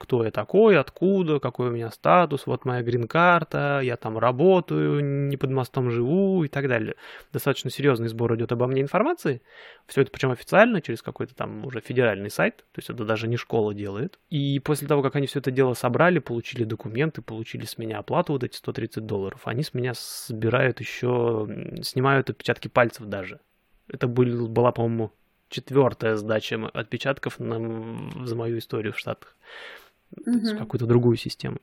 кто 0.00 0.24
я 0.24 0.30
такой, 0.30 0.78
откуда, 0.78 1.40
какой 1.40 1.68
у 1.68 1.72
меня 1.72 1.90
статус, 1.90 2.46
вот 2.46 2.64
моя 2.64 2.82
грин-карта, 2.82 3.80
я 3.82 3.98
там 3.98 4.16
работаю, 4.16 5.28
не 5.28 5.36
под 5.36 5.50
мостом 5.50 5.90
живу 5.90 6.42
и 6.42 6.48
так 6.48 6.68
далее. 6.68 6.94
Достаточно 7.34 7.70
серьезный 7.70 8.08
сбор 8.08 8.34
идет 8.34 8.50
обо 8.50 8.66
мне 8.66 8.80
информации. 8.80 9.42
Все 9.86 10.00
это 10.00 10.10
причем 10.10 10.30
официально, 10.30 10.80
через 10.80 11.02
какой-то 11.02 11.34
там 11.34 11.66
уже 11.66 11.82
федеральный 11.82 12.30
сайт, 12.30 12.64
то 12.72 12.78
есть 12.78 12.88
это 12.88 13.04
даже 13.04 13.28
не 13.28 13.36
школа 13.36 13.74
делает. 13.74 14.18
И 14.30 14.58
после 14.60 14.88
того, 14.88 15.02
как 15.02 15.16
они 15.16 15.26
все 15.26 15.40
это 15.40 15.50
дело 15.50 15.74
собрали, 15.74 16.18
получили 16.18 16.64
документы, 16.64 17.20
получили 17.20 17.66
с 17.66 17.76
меня 17.76 17.98
оплату 17.98 18.32
вот 18.32 18.42
эти 18.42 18.56
130 18.56 19.04
долларов, 19.04 19.42
они 19.44 19.62
с 19.62 19.74
меня 19.74 19.92
собирают 19.94 20.80
еще, 20.80 21.46
снимают 21.82 22.30
отпечатки 22.30 22.68
пальцев 22.68 23.04
даже. 23.06 23.40
Это 23.86 24.08
был, 24.08 24.48
была, 24.48 24.72
по-моему, 24.72 25.12
четвертая 25.50 26.16
сдача 26.16 26.68
отпечатков 26.72 27.38
на, 27.38 28.24
за 28.24 28.34
мою 28.34 28.56
историю 28.58 28.94
в 28.94 28.98
Штатах 28.98 29.36
угу. 30.16 30.58
какую-то 30.58 30.86
другую 30.86 31.16
систему. 31.16 31.58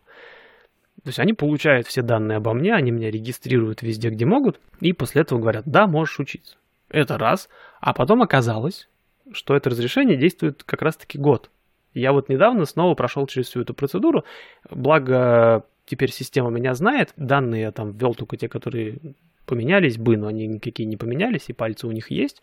То 1.03 1.09
есть 1.09 1.19
они 1.19 1.33
получают 1.33 1.87
все 1.87 2.01
данные 2.01 2.37
обо 2.37 2.53
мне, 2.53 2.73
они 2.73 2.91
меня 2.91 3.11
регистрируют 3.11 3.81
везде, 3.81 4.09
где 4.09 4.25
могут, 4.25 4.59
и 4.81 4.93
после 4.93 5.21
этого 5.21 5.39
говорят, 5.39 5.63
да, 5.65 5.87
можешь 5.87 6.19
учиться. 6.19 6.57
Это 6.89 7.17
раз. 7.17 7.49
А 7.79 7.93
потом 7.93 8.21
оказалось, 8.21 8.89
что 9.31 9.55
это 9.55 9.69
разрешение 9.69 10.17
действует 10.17 10.63
как 10.63 10.81
раз-таки 10.81 11.17
год. 11.17 11.51
Я 11.93 12.13
вот 12.13 12.29
недавно 12.29 12.65
снова 12.65 12.95
прошел 12.95 13.25
через 13.27 13.47
всю 13.47 13.61
эту 13.61 13.73
процедуру, 13.73 14.25
благо 14.69 15.65
теперь 15.85 16.11
система 16.11 16.49
меня 16.49 16.73
знает, 16.73 17.13
данные 17.15 17.61
я 17.61 17.71
там 17.71 17.91
ввел 17.91 18.13
только 18.13 18.37
те, 18.37 18.49
которые 18.49 18.99
поменялись 19.45 19.97
бы, 19.97 20.17
но 20.17 20.27
они 20.27 20.45
никакие 20.45 20.85
не 20.85 20.97
поменялись, 20.97 21.45
и 21.47 21.53
пальцы 21.53 21.87
у 21.87 21.91
них 21.91 22.11
есть, 22.11 22.41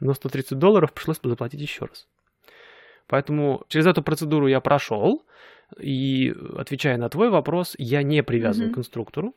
но 0.00 0.14
130 0.14 0.58
долларов 0.58 0.92
пришлось 0.92 1.20
заплатить 1.22 1.60
еще 1.60 1.84
раз. 1.84 2.06
Поэтому 3.08 3.64
через 3.68 3.86
эту 3.86 4.02
процедуру 4.02 4.46
я 4.46 4.60
прошел, 4.60 5.24
и 5.80 6.34
отвечая 6.56 6.96
на 6.96 7.08
твой 7.08 7.30
вопрос, 7.30 7.74
я 7.78 8.02
не 8.02 8.22
привязан 8.22 8.68
mm-hmm. 8.68 8.74
к 8.74 8.78
инструктору. 8.78 9.34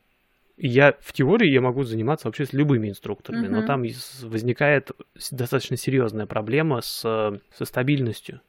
Я 0.56 0.94
в 1.00 1.12
теории 1.12 1.50
я 1.50 1.60
могу 1.60 1.84
заниматься 1.84 2.28
вообще 2.28 2.44
с 2.44 2.52
любыми 2.52 2.88
инструкторами, 2.88 3.46
mm-hmm. 3.46 3.60
но 3.60 3.66
там 3.66 3.82
возникает 4.28 4.90
достаточно 5.30 5.76
серьезная 5.76 6.26
проблема 6.26 6.82
с, 6.82 7.00
со 7.00 7.64
стабильностью, 7.64 8.40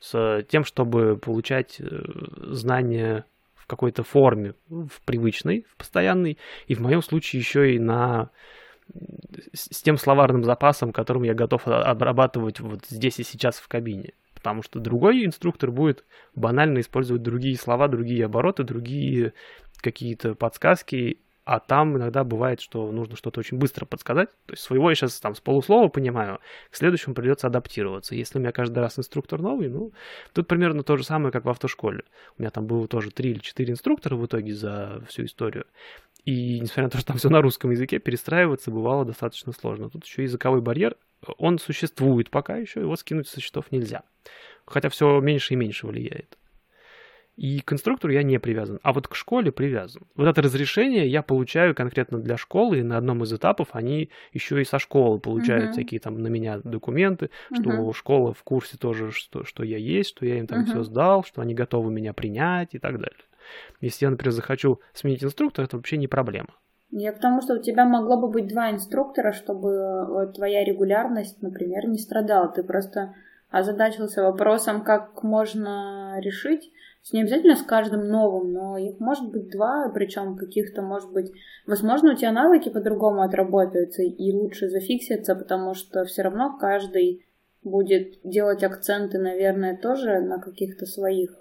с 0.00 0.44
тем, 0.48 0.64
чтобы 0.64 1.16
получать 1.16 1.80
э, 1.80 1.84
знания 2.50 3.24
в 3.54 3.66
какой-то 3.66 4.02
форме, 4.02 4.54
в 4.68 5.00
привычной, 5.04 5.64
в 5.68 5.76
постоянной, 5.76 6.36
и 6.66 6.74
в 6.74 6.80
моем 6.80 7.00
случае 7.00 7.40
еще 7.40 7.74
и 7.74 7.78
на 7.78 8.30
с 9.54 9.82
тем 9.82 9.96
словарным 9.96 10.44
запасом, 10.44 10.92
которым 10.92 11.22
я 11.22 11.34
готов 11.34 11.66
обрабатывать 11.66 12.60
вот 12.60 12.84
здесь 12.88 13.20
и 13.20 13.22
сейчас 13.22 13.56
в 13.56 13.68
кабине. 13.68 14.12
Потому 14.42 14.64
что 14.64 14.80
другой 14.80 15.24
инструктор 15.24 15.70
будет 15.70 16.04
банально 16.34 16.80
использовать 16.80 17.22
другие 17.22 17.56
слова, 17.56 17.86
другие 17.86 18.24
обороты, 18.24 18.64
другие 18.64 19.34
какие-то 19.80 20.34
подсказки, 20.34 21.20
а 21.44 21.60
там 21.60 21.96
иногда 21.96 22.24
бывает, 22.24 22.60
что 22.60 22.90
нужно 22.90 23.14
что-то 23.14 23.38
очень 23.38 23.56
быстро 23.56 23.86
подсказать. 23.86 24.30
То 24.46 24.54
есть 24.54 24.64
своего 24.64 24.90
я 24.90 24.96
сейчас 24.96 25.20
там 25.20 25.36
с 25.36 25.40
полуслова 25.40 25.86
понимаю, 25.86 26.40
к 26.70 26.76
следующему 26.76 27.14
придется 27.14 27.46
адаптироваться. 27.46 28.16
Если 28.16 28.38
у 28.38 28.40
меня 28.40 28.50
каждый 28.50 28.80
раз 28.80 28.98
инструктор 28.98 29.40
новый, 29.40 29.68
ну, 29.68 29.92
тут 30.32 30.48
примерно 30.48 30.82
то 30.82 30.96
же 30.96 31.04
самое, 31.04 31.30
как 31.30 31.44
в 31.44 31.48
автошколе. 31.48 32.02
У 32.36 32.42
меня 32.42 32.50
там 32.50 32.66
было 32.66 32.88
тоже 32.88 33.12
три 33.12 33.30
или 33.30 33.38
четыре 33.38 33.72
инструктора 33.72 34.16
в 34.16 34.26
итоге 34.26 34.54
за 34.54 35.04
всю 35.08 35.24
историю. 35.24 35.66
И 36.24 36.58
несмотря 36.58 36.84
на 36.84 36.90
то, 36.90 36.98
что 36.98 37.06
там 37.06 37.18
все 37.18 37.28
на 37.28 37.40
русском 37.40 37.70
языке, 37.70 38.00
перестраиваться 38.00 38.72
бывало 38.72 39.04
достаточно 39.04 39.52
сложно. 39.52 39.88
Тут 39.88 40.04
еще 40.04 40.24
языковой 40.24 40.60
барьер, 40.60 40.96
он 41.38 41.60
существует 41.60 42.30
пока 42.30 42.56
еще, 42.56 42.80
его 42.80 42.96
скинуть 42.96 43.28
со 43.28 43.40
счетов 43.40 43.70
нельзя. 43.70 44.02
Хотя 44.66 44.88
все 44.88 45.20
меньше 45.20 45.54
и 45.54 45.56
меньше 45.56 45.86
влияет. 45.86 46.38
И 47.36 47.60
к 47.60 47.72
инструктору 47.72 48.12
я 48.12 48.22
не 48.22 48.38
привязан, 48.38 48.78
а 48.82 48.92
вот 48.92 49.08
к 49.08 49.14
школе 49.14 49.50
привязан. 49.50 50.02
Вот 50.16 50.28
это 50.28 50.42
разрешение 50.42 51.08
я 51.08 51.22
получаю 51.22 51.74
конкретно 51.74 52.18
для 52.18 52.36
школы, 52.36 52.80
и 52.80 52.82
на 52.82 52.98
одном 52.98 53.22
из 53.24 53.32
этапов 53.32 53.68
они 53.72 54.10
еще 54.34 54.60
и 54.60 54.64
со 54.64 54.78
школы 54.78 55.18
получают 55.18 55.70
uh-huh. 55.70 55.72
всякие 55.72 56.00
там 56.00 56.22
на 56.22 56.28
меня 56.28 56.60
документы, 56.62 57.30
uh-huh. 57.50 57.60
что 57.60 57.92
школа 57.94 58.34
в 58.34 58.42
курсе 58.42 58.76
тоже, 58.76 59.12
что, 59.12 59.44
что 59.44 59.64
я 59.64 59.78
есть, 59.78 60.10
что 60.10 60.26
я 60.26 60.38
им 60.38 60.46
там 60.46 60.60
uh-huh. 60.60 60.66
все 60.66 60.82
сдал, 60.82 61.24
что 61.24 61.40
они 61.40 61.54
готовы 61.54 61.90
меня 61.90 62.12
принять 62.12 62.74
и 62.74 62.78
так 62.78 62.98
далее. 62.98 63.24
Если 63.80 64.04
я, 64.04 64.10
например, 64.10 64.32
захочу 64.32 64.80
сменить 64.92 65.24
инструктора, 65.24 65.64
это 65.64 65.76
вообще 65.76 65.96
не 65.96 66.08
проблема. 66.08 66.50
Я 66.90 67.12
потому 67.14 67.40
что 67.40 67.54
у 67.54 67.62
тебя 67.62 67.86
могло 67.86 68.20
бы 68.20 68.28
быть 68.28 68.48
два 68.48 68.70
инструктора, 68.70 69.32
чтобы 69.32 70.30
твоя 70.34 70.62
регулярность, 70.62 71.40
например, 71.40 71.88
не 71.88 71.96
страдала. 71.96 72.48
Ты 72.48 72.62
просто 72.62 73.14
озадачился 73.52 74.22
вопросом, 74.22 74.82
как 74.82 75.22
можно 75.22 76.18
решить 76.20 76.72
не 77.10 77.22
обязательно 77.22 77.56
с 77.56 77.62
каждым 77.62 78.06
новым, 78.06 78.52
но 78.52 78.78
их 78.78 79.00
может 79.00 79.30
быть 79.30 79.50
два, 79.50 79.90
причем 79.92 80.36
каких-то, 80.36 80.82
может 80.82 81.10
быть, 81.10 81.32
возможно, 81.66 82.12
у 82.12 82.16
тебя 82.16 82.30
навыки 82.30 82.68
по-другому 82.68 83.22
отработаются 83.22 84.02
и 84.02 84.32
лучше 84.32 84.68
зафиксятся, 84.68 85.34
потому 85.34 85.74
что 85.74 86.04
все 86.04 86.22
равно 86.22 86.56
каждый 86.58 87.26
будет 87.64 88.20
делать 88.22 88.62
акценты, 88.62 89.18
наверное, 89.18 89.76
тоже 89.76 90.20
на 90.20 90.38
каких-то 90.38 90.86
своих, 90.86 91.34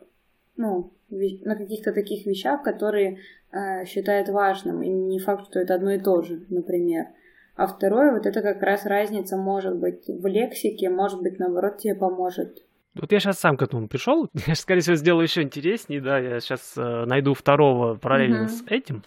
ну, 0.57 0.91
на 1.09 1.55
каких-то 1.55 1.93
таких 1.93 2.25
вещах, 2.25 2.63
которые 2.63 3.19
э, 3.51 3.85
считает 3.85 4.29
важным. 4.29 4.81
И 4.81 4.89
не 4.89 5.19
факт, 5.19 5.45
что 5.49 5.59
это 5.59 5.75
одно 5.75 5.91
и 5.91 5.99
то 5.99 6.21
же, 6.21 6.43
например. 6.49 7.07
А 7.55 7.67
второе, 7.67 8.11
вот 8.11 8.25
это 8.25 8.41
как 8.41 8.61
раз 8.61 8.85
разница 8.85 9.37
может 9.37 9.75
быть 9.77 10.07
в 10.07 10.25
лексике, 10.25 10.89
может 10.89 11.21
быть, 11.21 11.39
наоборот, 11.39 11.77
тебе 11.77 11.95
поможет 11.95 12.63
вот 12.93 13.11
я 13.11 13.19
сейчас 13.19 13.39
сам 13.39 13.55
к 13.55 13.61
этому 13.61 13.87
пришел. 13.87 14.29
Я 14.47 14.55
скорее 14.55 14.81
всего, 14.81 14.95
сделаю 14.95 15.23
еще 15.23 15.41
интереснее, 15.41 16.01
да. 16.01 16.19
Я 16.19 16.39
сейчас 16.41 16.73
э, 16.75 17.05
найду 17.05 17.33
второго 17.33 17.95
параллельно 17.95 18.43
угу. 18.43 18.49
с 18.49 18.63
этим. 18.67 19.03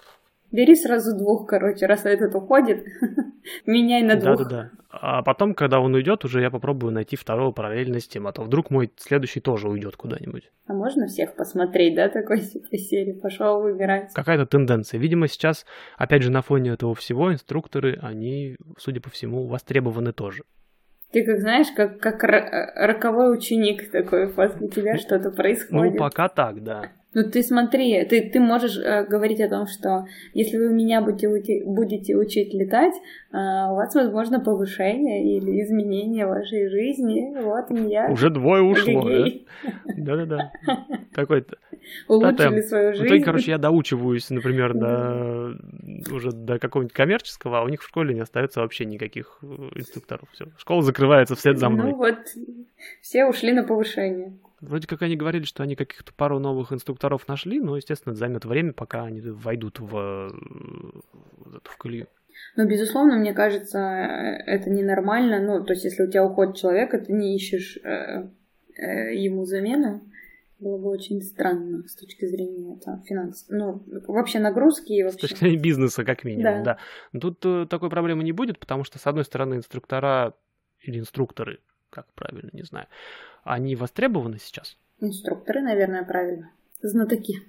Бери 0.54 0.76
сразу 0.76 1.16
двух, 1.18 1.48
короче, 1.48 1.86
раз 1.86 2.06
этот 2.06 2.32
уходит, 2.36 2.84
меняй 3.66 4.02
на 4.02 4.14
двух. 4.14 4.38
Да-да-да. 4.38 4.70
А 4.88 5.20
потом, 5.22 5.52
когда 5.52 5.80
он 5.80 5.92
уйдет, 5.94 6.24
уже 6.24 6.40
я 6.40 6.48
попробую 6.48 6.92
найти 6.92 7.16
второго 7.16 7.50
параллельно 7.50 7.98
с 7.98 8.06
тем, 8.06 8.28
а 8.28 8.32
то 8.32 8.42
вдруг 8.42 8.70
мой 8.70 8.92
следующий 8.96 9.40
тоже 9.40 9.68
уйдет 9.68 9.96
куда-нибудь. 9.96 10.52
А 10.68 10.72
можно 10.72 11.08
всех 11.08 11.34
посмотреть, 11.34 11.96
да, 11.96 12.08
такой 12.08 12.40
серии? 12.42 13.14
Пошел 13.20 13.62
выбирать. 13.62 14.12
Какая-то 14.14 14.46
тенденция. 14.46 15.00
Видимо, 15.00 15.26
сейчас, 15.26 15.66
опять 15.96 16.22
же, 16.22 16.30
на 16.30 16.40
фоне 16.40 16.70
этого 16.70 16.94
всего 16.94 17.32
инструкторы, 17.32 17.98
они, 18.00 18.56
судя 18.78 19.00
по 19.00 19.10
всему, 19.10 19.48
востребованы 19.48 20.12
тоже. 20.12 20.44
Ты 21.10 21.24
как 21.24 21.40
знаешь, 21.40 21.68
как, 21.74 21.98
как 21.98 22.22
роковой 22.22 23.36
ученик 23.36 23.90
такой, 23.90 24.28
после 24.28 24.68
тебя 24.68 24.98
что-то 24.98 25.32
происходит. 25.32 25.94
Ну, 25.94 25.98
пока 25.98 26.28
так, 26.28 26.62
да. 26.62 26.92
Ну 27.14 27.22
ты 27.30 27.42
смотри, 27.42 28.04
ты, 28.04 28.28
ты 28.28 28.40
можешь 28.40 28.76
э, 28.76 29.06
говорить 29.06 29.40
о 29.40 29.48
том, 29.48 29.66
что 29.66 30.06
если 30.32 30.58
вы 30.58 30.68
меня 30.74 31.00
будете, 31.00 31.64
будете 31.64 32.16
учить 32.16 32.52
летать, 32.52 32.94
э, 33.32 33.36
у 33.36 33.76
вас 33.76 33.94
возможно 33.94 34.40
повышение 34.40 35.36
или 35.36 35.62
изменение 35.62 36.26
вашей 36.26 36.68
жизни. 36.68 37.32
Вот 37.40 37.70
я. 37.88 38.10
Уже 38.10 38.30
двое 38.30 38.62
ушло, 38.62 39.08
да? 39.08 39.26
Да-да-да. 39.96 40.52
Какой-то. 41.12 41.56
Улучшили 42.08 42.60
свою 42.60 42.92
жизнь. 42.92 43.04
В 43.04 43.06
итоге, 43.06 43.24
короче, 43.24 43.50
я 43.52 43.58
доучиваюсь, 43.58 44.30
например, 44.30 44.74
до 44.74 45.54
уже 46.12 46.32
до 46.32 46.58
какого-нибудь 46.58 46.94
коммерческого, 46.94 47.60
а 47.60 47.62
у 47.62 47.68
них 47.68 47.82
в 47.82 47.86
школе 47.86 48.14
не 48.14 48.20
остается 48.20 48.60
вообще 48.60 48.84
никаких 48.84 49.38
э, 49.42 49.46
инструкторов. 49.76 50.28
Все. 50.32 50.46
Школа 50.58 50.82
закрывается 50.82 51.36
вслед 51.36 51.58
за 51.58 51.68
мной. 51.68 51.92
Ну 51.92 51.96
вот, 51.96 52.18
все 53.00 53.26
ушли 53.26 53.52
на 53.52 53.62
повышение. 53.62 54.32
Вроде 54.68 54.86
как 54.86 55.02
они 55.02 55.16
говорили, 55.16 55.44
что 55.44 55.62
они 55.62 55.76
каких-то 55.76 56.12
пару 56.12 56.38
новых 56.38 56.72
инструкторов 56.72 57.28
нашли, 57.28 57.60
но, 57.60 57.76
естественно, 57.76 58.12
это 58.12 58.20
займет 58.20 58.44
время, 58.44 58.72
пока 58.72 59.04
они 59.04 59.20
войдут 59.20 59.78
в, 59.78 59.88
в, 59.90 61.60
в 61.62 61.76
колею. 61.76 62.08
Ну, 62.56 62.66
безусловно, 62.66 63.16
мне 63.16 63.32
кажется, 63.32 63.78
это 63.78 64.70
ненормально. 64.70 65.40
Ну, 65.40 65.64
то 65.64 65.72
есть, 65.72 65.84
если 65.84 66.04
у 66.04 66.10
тебя 66.10 66.24
уходит 66.24 66.56
человек, 66.56 66.90
ты 66.90 67.12
не 67.12 67.36
ищешь 67.36 67.78
э, 67.84 68.28
э, 68.76 69.14
ему 69.14 69.44
замену. 69.44 70.02
Было 70.60 70.78
бы 70.78 70.88
очень 70.88 71.20
странно 71.20 71.86
с 71.86 71.94
точки 71.96 72.26
зрения 72.26 72.78
там, 72.84 73.02
финансов. 73.02 73.46
Ну, 73.50 73.82
вообще 74.08 74.38
нагрузки 74.38 74.92
и 74.92 75.02
вообще... 75.02 75.18
С 75.18 75.30
точки 75.30 75.38
зрения 75.40 75.58
бизнеса, 75.58 76.04
как 76.04 76.24
минимум, 76.24 76.62
да. 76.62 76.62
да. 76.62 76.78
Но 77.12 77.20
тут 77.20 77.44
э, 77.44 77.66
такой 77.68 77.90
проблемы 77.90 78.24
не 78.24 78.32
будет, 78.32 78.58
потому 78.58 78.84
что, 78.84 78.98
с 78.98 79.06
одной 79.06 79.24
стороны, 79.24 79.54
инструктора 79.54 80.34
или 80.80 80.98
инструкторы, 80.98 81.60
как 81.94 82.06
правильно, 82.14 82.50
не 82.52 82.64
знаю, 82.64 82.86
они 83.44 83.76
востребованы 83.76 84.38
сейчас? 84.38 84.76
Инструкторы, 85.00 85.62
наверное, 85.62 86.04
правильно. 86.04 86.50
Знатоки. 86.82 87.40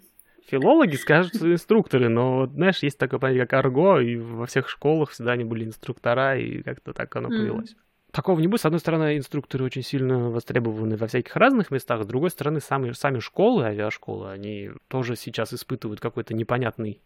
Филологи 0.45 0.95
скажут, 0.95 1.35
инструкторы, 1.41 2.07
но, 2.07 2.45
знаешь, 2.45 2.83
есть 2.83 2.99
такое 2.99 3.19
понятие, 3.19 3.47
как 3.47 3.65
арго, 3.65 3.99
и 3.99 4.17
во 4.17 4.45
всех 4.45 4.69
школах 4.69 5.09
всегда 5.09 5.31
они 5.31 5.43
были 5.43 5.65
инструктора, 5.65 6.37
и 6.37 6.61
как-то 6.61 6.93
так 6.93 7.15
оно 7.15 7.29
повелось. 7.29 7.71
Mm. 7.71 7.77
Такого 8.11 8.39
не 8.39 8.47
будет. 8.47 8.61
С 8.61 8.65
одной 8.65 8.79
стороны, 8.79 9.17
инструкторы 9.17 9.65
очень 9.65 9.81
сильно 9.81 10.29
востребованы 10.29 10.95
во 10.97 11.07
всяких 11.07 11.35
разных 11.35 11.71
местах, 11.71 12.03
с 12.03 12.05
другой 12.05 12.29
стороны, 12.29 12.61
сами, 12.61 12.91
сами 12.91 13.19
школы, 13.19 13.65
авиашколы, 13.65 14.31
они 14.31 14.69
тоже 14.87 15.15
сейчас 15.15 15.51
испытывают 15.53 15.99
какой-то 15.99 16.35
непонятный, 16.35 17.01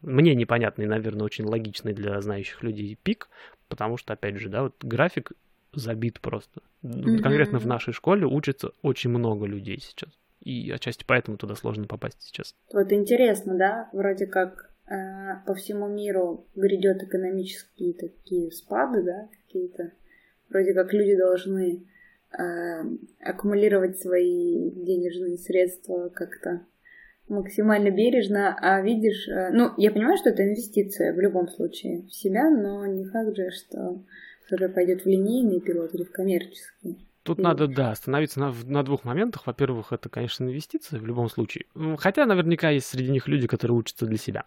мне 0.00 0.34
непонятный, 0.36 0.86
наверное, 0.86 1.24
очень 1.24 1.44
логичный 1.44 1.92
для 1.92 2.20
знающих 2.20 2.62
людей 2.62 2.96
пик, 3.02 3.28
потому 3.68 3.96
что, 3.96 4.12
опять 4.12 4.36
же, 4.36 4.48
да, 4.48 4.62
вот 4.62 4.76
график 4.82 5.32
забит 5.76 6.20
просто. 6.20 6.60
Mm-hmm. 6.82 7.18
Конкретно 7.18 7.58
в 7.58 7.66
нашей 7.66 7.92
школе 7.92 8.26
учится 8.26 8.72
очень 8.82 9.10
много 9.10 9.46
людей 9.46 9.78
сейчас. 9.80 10.10
И 10.42 10.70
отчасти 10.70 11.04
поэтому 11.06 11.36
туда 11.36 11.54
сложно 11.54 11.86
попасть 11.86 12.22
сейчас. 12.22 12.54
Вот 12.72 12.92
интересно, 12.92 13.56
да? 13.56 13.88
Вроде 13.92 14.26
как 14.26 14.70
э, 14.88 15.44
по 15.46 15.54
всему 15.54 15.88
миру 15.88 16.46
грядет 16.54 17.02
экономические 17.02 17.94
такие 17.94 18.50
спады, 18.52 19.02
да, 19.02 19.28
какие-то. 19.30 19.92
Вроде 20.48 20.72
как 20.72 20.92
люди 20.92 21.16
должны 21.16 21.82
э, 22.30 22.42
аккумулировать 23.20 23.98
свои 23.98 24.70
денежные 24.70 25.36
средства 25.36 26.08
как-то 26.10 26.64
максимально 27.28 27.90
бережно, 27.90 28.56
а 28.60 28.80
видишь, 28.80 29.28
э, 29.28 29.50
ну, 29.52 29.72
я 29.76 29.90
понимаю, 29.90 30.16
что 30.16 30.30
это 30.30 30.44
инвестиция 30.44 31.12
в 31.12 31.18
любом 31.18 31.48
случае 31.48 32.02
в 32.02 32.14
себя, 32.14 32.50
но 32.50 32.86
не 32.86 33.04
факт 33.04 33.36
же, 33.36 33.50
что 33.50 34.00
который 34.48 34.68
пойдет 34.72 35.02
в 35.02 35.06
линейный 35.06 35.60
пилот 35.60 35.94
или 35.94 36.04
в 36.04 36.12
коммерческий. 36.12 36.98
Тут 37.22 37.38
надо, 37.38 37.66
да, 37.66 37.90
остановиться 37.90 38.38
на, 38.38 38.54
на 38.64 38.84
двух 38.84 39.04
моментах. 39.04 39.46
Во-первых, 39.46 39.92
это, 39.92 40.08
конечно, 40.08 40.44
инвестиции 40.44 40.98
в 40.98 41.04
любом 41.04 41.28
случае. 41.28 41.64
Хотя 41.98 42.24
наверняка 42.24 42.70
есть 42.70 42.86
среди 42.86 43.10
них 43.10 43.26
люди, 43.26 43.48
которые 43.48 43.76
учатся 43.76 44.06
для 44.06 44.16
себя. 44.16 44.44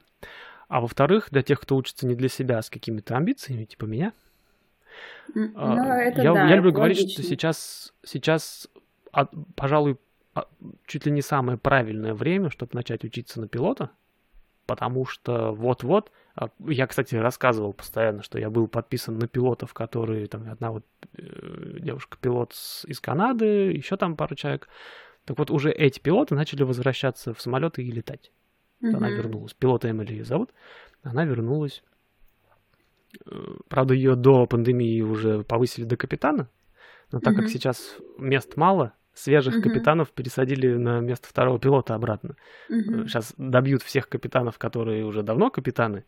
А 0.70 0.79
во-вторых, 0.79 1.27
для 1.29 1.41
тех, 1.41 1.60
кто 1.60 1.75
учится 1.75 2.08
не 2.08 2.15
для 2.15 2.29
себя, 2.29 2.60
а 2.60 2.62
с 2.62 2.70
какими-то 2.70 3.18
амбициями, 3.18 3.65
типа 3.65 3.84
меня. 3.84 4.13
Ну, 5.36 5.51
а, 5.56 5.98
это 5.98 6.22
я, 6.22 6.34
да, 6.34 6.48
я 6.48 6.56
люблю 6.56 6.72
говорить, 6.72 7.00
логично. 7.00 7.24
что 7.24 7.29
сейчас, 7.29 7.94
сейчас 8.06 8.70
пожалуй, 9.56 9.98
чуть 10.86 11.06
ли 11.06 11.12
не 11.12 11.22
самое 11.22 11.58
правильное 11.58 12.13
время, 12.13 12.50
чтобы 12.50 12.72
начать 12.74 13.03
учиться 13.03 13.41
на 13.41 13.48
пилота, 13.48 13.91
потому 14.69 15.05
что 15.07 15.51
вот-вот 15.51 16.11
а, 16.35 16.49
я, 16.67 16.85
кстати, 16.85 17.15
рассказывал 17.15 17.73
постоянно, 17.73 18.21
что 18.21 18.38
я 18.38 18.51
был 18.51 18.67
подписан 18.67 19.17
на 19.17 19.27
пилотов, 19.27 19.73
которые 19.73 20.27
там 20.27 20.49
одна 20.49 20.71
вот 20.71 20.85
э, 21.17 21.79
девушка-пилот 21.79 22.53
из 22.85 22.99
Канады, 22.99 23.73
еще 23.73 23.97
там 23.97 24.15
пару 24.15 24.35
человек. 24.35 24.69
Так 25.25 25.39
вот, 25.39 25.49
уже 25.49 25.71
эти 25.71 25.99
пилоты 25.99 26.35
начали 26.35 26.61
возвращаться 26.61 27.33
в 27.33 27.41
самолеты 27.41 27.83
и 27.83 27.91
летать. 27.91 28.31
Mm-hmm. 28.81 28.95
Она 28.95 29.09
вернулась. 29.09 29.53
Пилота 29.55 29.89
Эмили 29.89 30.13
ее 30.13 30.23
зовут. 30.23 30.51
Она 31.01 31.25
вернулась. 31.25 31.83
Э, 33.25 33.55
правда, 33.67 33.95
ее 33.95 34.15
до 34.15 34.45
пандемии 34.45 35.01
уже 35.01 35.43
повысили 35.43 35.85
до 35.85 35.97
капитана. 35.97 36.47
Но 37.11 37.19
так 37.19 37.33
mm-hmm. 37.33 37.38
как 37.38 37.49
сейчас 37.49 37.97
мест 38.19 38.55
мало, 38.55 38.93
свежих 39.19 39.57
mm-hmm. 39.57 39.61
капитанов 39.61 40.11
пересадили 40.11 40.75
на 40.75 40.99
место 40.99 41.27
второго 41.27 41.59
пилота 41.59 41.95
обратно. 41.95 42.35
Mm-hmm. 42.69 43.07
Сейчас 43.07 43.33
добьют 43.38 43.83
всех 43.83 44.09
капитанов, 44.09 44.57
которые 44.57 45.05
уже 45.05 45.23
давно 45.23 45.49
капитаны, 45.49 46.05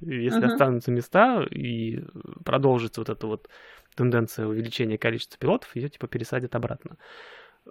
если 0.00 0.42
uh-huh. 0.42 0.52
останутся 0.52 0.90
места 0.90 1.42
и 1.50 2.04
продолжится 2.44 3.00
вот 3.00 3.08
эта 3.08 3.26
вот 3.26 3.48
тенденция 3.94 4.46
увеличения 4.46 4.98
количества 4.98 5.38
пилотов, 5.38 5.74
ее 5.76 5.88
типа 5.88 6.08
пересадят 6.08 6.54
обратно. 6.54 6.96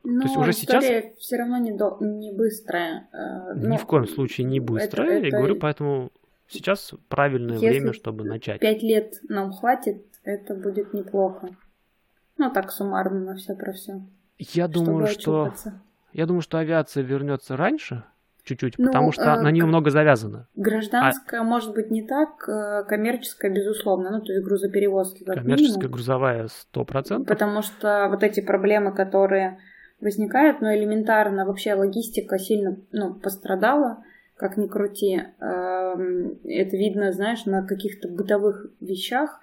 Ну, 0.03 0.21
То 0.21 0.27
есть 0.27 0.37
уже 0.37 0.53
сейчас... 0.53 0.83
история 0.83 1.13
все 1.19 1.37
равно 1.37 1.57
не, 1.57 1.71
до... 1.71 1.97
не 2.01 2.31
быстрая. 2.31 3.07
э, 3.11 3.59
Ни 3.59 3.67
ну, 3.67 3.77
в 3.77 3.85
коем 3.85 4.07
случае 4.07 4.45
не 4.45 4.59
быстро. 4.59 5.03
это- 5.03 5.13
Я 5.13 5.27
это- 5.27 5.37
говорю, 5.37 5.55
поэтому 5.57 6.11
сейчас 6.47 6.93
правильное 7.09 7.57
Если 7.57 7.67
время, 7.67 7.93
чтобы 7.93 8.23
начать. 8.23 8.59
Пять 8.59 8.81
лет 8.81 9.19
нам 9.29 9.51
хватит, 9.51 10.03
это 10.23 10.55
будет 10.55 10.93
неплохо. 10.93 11.49
Ну, 12.37 12.51
так 12.51 12.71
суммарно 12.71 13.19
на 13.19 13.35
все 13.35 13.53
про 13.55 13.73
все. 13.73 14.01
Я 14.37 14.67
думаю, 14.67 15.07
что 15.07 15.53
я 16.13 16.25
думаю, 16.25 16.41
что 16.41 16.57
авиация 16.57 17.03
вернется 17.03 17.57
раньше, 17.57 18.03
чуть-чуть, 18.43 18.75
Ну, 18.77 18.85
потому 18.87 19.11
что 19.11 19.23
э, 19.23 19.41
на 19.41 19.49
нее 19.51 19.65
много 19.65 19.89
завязано. 19.89 20.47
Гражданская, 20.55 21.41
может 21.43 21.73
быть, 21.73 21.89
не 21.91 22.05
так, 22.05 22.47
э, 22.47 22.83
коммерческая, 22.87 23.51
безусловно, 23.51 24.11
ну, 24.11 24.21
то 24.21 24.31
есть 24.31 24.45
грузоперевозки 24.45 25.23
как 25.23 25.35
Коммерческая, 25.35 25.75
минимум. 25.77 25.91
грузовая 25.91 26.47
100%. 26.47 27.25
Потому 27.25 27.61
что 27.61 28.07
вот 28.09 28.21
эти 28.23 28.41
проблемы, 28.41 28.93
которые 28.93 29.59
возникают, 30.01 30.61
ну, 30.61 30.73
элементарно, 30.73 31.45
вообще 31.45 31.73
логистика 31.73 32.37
сильно, 32.37 32.77
ну, 32.91 33.13
пострадала, 33.15 34.03
как 34.35 34.57
ни 34.57 34.67
крути. 34.67 35.21
Эм, 35.39 36.39
Это 36.43 36.75
видно, 36.75 37.11
знаешь, 37.13 37.45
на 37.45 37.65
каких-то 37.65 38.09
бытовых 38.09 38.67
вещах, 38.81 39.39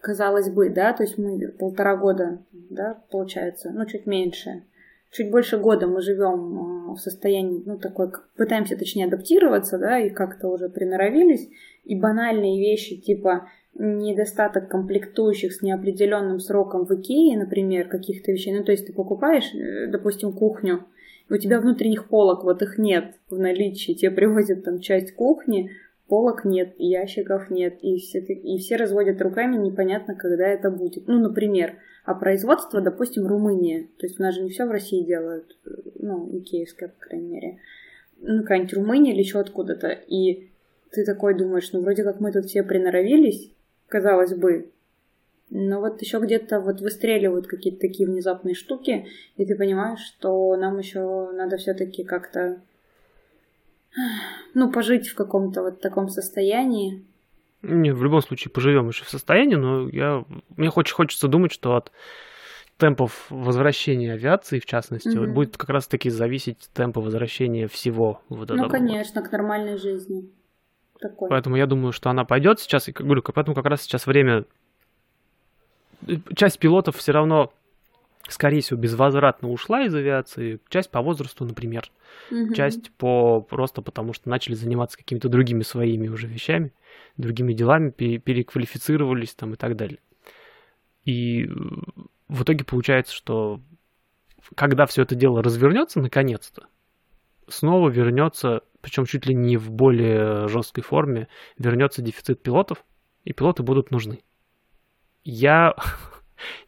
казалось 0.00 0.50
бы, 0.50 0.70
да, 0.70 0.92
то 0.92 1.02
есть 1.02 1.18
мы 1.18 1.48
полтора 1.48 1.96
года, 1.96 2.42
да, 2.52 3.02
получается, 3.10 3.70
ну, 3.70 3.84
чуть 3.86 4.06
меньше, 4.06 4.64
чуть 5.10 5.30
больше 5.30 5.58
года 5.58 5.86
мы 5.86 6.00
живем 6.00 6.90
э, 6.90 6.94
в 6.94 6.98
состоянии, 6.98 7.62
ну, 7.64 7.78
такой, 7.78 8.10
пытаемся, 8.36 8.76
точнее, 8.76 9.06
адаптироваться, 9.06 9.78
да, 9.78 9.98
и 9.98 10.10
как-то 10.10 10.48
уже 10.48 10.68
приноровились, 10.68 11.48
и 11.84 11.94
банальные 11.94 12.60
вещи, 12.60 12.96
типа 12.96 13.48
недостаток 13.74 14.68
комплектующих 14.68 15.52
с 15.52 15.62
неопределенным 15.62 16.40
сроком 16.40 16.84
в 16.84 16.90
Икее, 16.92 17.38
например, 17.38 17.88
каких-то 17.88 18.32
вещей, 18.32 18.54
ну, 18.54 18.64
то 18.64 18.72
есть 18.72 18.86
ты 18.86 18.92
покупаешь, 18.92 19.54
э, 19.54 19.86
допустим, 19.86 20.32
кухню, 20.32 20.84
у 21.28 21.36
тебя 21.36 21.60
внутренних 21.60 22.08
полок, 22.08 22.42
вот 22.42 22.60
их 22.62 22.76
нет 22.78 23.14
в 23.28 23.38
наличии, 23.38 23.92
тебе 23.92 24.10
привозят 24.10 24.64
там 24.64 24.80
часть 24.80 25.14
кухни, 25.14 25.70
полок 26.10 26.44
нет, 26.44 26.74
ящиков 26.76 27.50
нет, 27.50 27.78
и 27.82 27.96
все, 27.98 28.18
и 28.18 28.58
все 28.58 28.74
разводят 28.74 29.22
руками, 29.22 29.56
непонятно, 29.56 30.16
когда 30.16 30.46
это 30.46 30.70
будет. 30.70 31.06
Ну, 31.06 31.20
например, 31.20 31.76
а 32.04 32.14
производство, 32.14 32.80
допустим, 32.80 33.28
Румыния. 33.28 33.86
То 33.98 34.06
есть 34.06 34.18
у 34.18 34.22
нас 34.24 34.34
же 34.34 34.42
не 34.42 34.50
все 34.50 34.66
в 34.66 34.72
России 34.72 35.04
делают, 35.04 35.56
э, 35.64 35.70
ну, 36.00 36.28
икеевское, 36.36 36.88
по 36.88 37.06
крайней 37.06 37.28
мере. 37.28 37.58
Ну, 38.18 38.42
какая-нибудь 38.42 38.74
Румыния 38.74 39.12
или 39.12 39.20
еще 39.20 39.38
откуда-то. 39.38 39.88
И 39.88 40.50
ты 40.90 41.04
такой 41.04 41.34
думаешь, 41.38 41.70
ну, 41.72 41.80
вроде 41.80 42.02
как 42.02 42.18
мы 42.18 42.32
тут 42.32 42.46
все 42.46 42.64
приноровились, 42.64 43.52
казалось 43.86 44.34
бы, 44.34 44.72
но 45.48 45.80
вот 45.80 46.02
еще 46.02 46.18
где-то 46.18 46.60
вот 46.60 46.80
выстреливают 46.80 47.46
какие-то 47.46 47.80
такие 47.80 48.08
внезапные 48.08 48.54
штуки, 48.56 49.06
и 49.36 49.46
ты 49.46 49.54
понимаешь, 49.54 50.00
что 50.00 50.56
нам 50.56 50.78
еще 50.78 51.30
надо 51.32 51.56
все-таки 51.56 52.02
как-то 52.02 52.60
ну, 54.54 54.70
пожить 54.70 55.08
в 55.08 55.14
каком-то 55.14 55.62
вот 55.62 55.80
таком 55.80 56.08
состоянии. 56.08 57.04
Не, 57.62 57.92
в 57.92 58.02
любом 58.02 58.22
случае 58.22 58.50
поживем 58.50 58.88
еще 58.88 59.04
в 59.04 59.10
состоянии, 59.10 59.56
но 59.56 59.88
я, 59.90 60.24
мне 60.56 60.70
очень 60.70 60.94
хочется 60.94 61.28
думать, 61.28 61.52
что 61.52 61.76
от 61.76 61.92
темпов 62.78 63.26
возвращения 63.28 64.14
авиации, 64.14 64.58
в 64.58 64.64
частности, 64.64 65.08
вот 65.08 65.26
Мгм. 65.26 65.34
будет 65.34 65.56
как 65.58 65.68
раз-таки 65.68 66.08
зависеть 66.08 66.70
темпа 66.72 67.02
возвращения 67.02 67.68
всего 67.68 68.22
вот 68.30 68.48
ну, 68.48 68.62
вот. 68.62 68.70
конечно, 68.70 69.22
к 69.22 69.30
нормальной 69.30 69.76
жизни. 69.76 70.30
Такой. 70.98 71.28
Поэтому 71.28 71.56
я 71.56 71.66
думаю, 71.66 71.92
что 71.92 72.10
она 72.10 72.24
пойдет 72.24 72.60
сейчас. 72.60 72.88
И 72.88 72.92
говорю, 72.92 73.22
поэтому 73.22 73.54
как 73.54 73.66
раз 73.66 73.82
сейчас 73.82 74.06
время. 74.06 74.44
э, 76.06 76.16
Часть 76.34 76.58
пилотов 76.58 76.96
все 76.96 77.12
равно, 77.12 77.52
скорее 78.32 78.60
всего, 78.60 78.78
безвозвратно 78.78 79.50
ушла 79.50 79.82
из 79.82 79.94
авиации. 79.94 80.60
Часть 80.68 80.90
по 80.90 81.00
возрасту, 81.00 81.44
например. 81.44 81.90
Мгм. 82.30 82.54
Часть 82.54 82.90
по 82.92 83.40
просто 83.40 83.82
потому, 83.82 84.12
что 84.12 84.28
начали 84.28 84.54
заниматься 84.54 84.98
какими-то 84.98 85.28
другими 85.28 85.62
своими 85.62 86.08
уже 86.08 86.26
вещами, 86.26 86.72
другими 87.16 87.52
делами, 87.52 87.90
пере- 87.90 88.18
переквалифицировались 88.18 89.34
там 89.34 89.54
и 89.54 89.56
так 89.56 89.76
далее. 89.76 89.98
И 91.04 91.44
э, 91.44 91.48
в 92.28 92.42
итоге 92.42 92.64
получается, 92.64 93.14
что 93.14 93.60
когда 94.54 94.86
все 94.86 95.02
это 95.02 95.14
дело 95.14 95.42
развернется 95.42 96.00
наконец-то, 96.00 96.66
снова 97.48 97.88
вернется, 97.88 98.62
причем 98.80 99.06
чуть 99.06 99.26
ли 99.26 99.34
не 99.34 99.56
в 99.56 99.70
более 99.70 100.48
жесткой 100.48 100.84
форме, 100.84 101.28
вернется 101.58 102.02
дефицит 102.02 102.42
пилотов, 102.42 102.84
и 103.24 103.32
пилоты 103.32 103.62
будут 103.62 103.90
нужны. 103.90 104.22
Я 105.24 105.74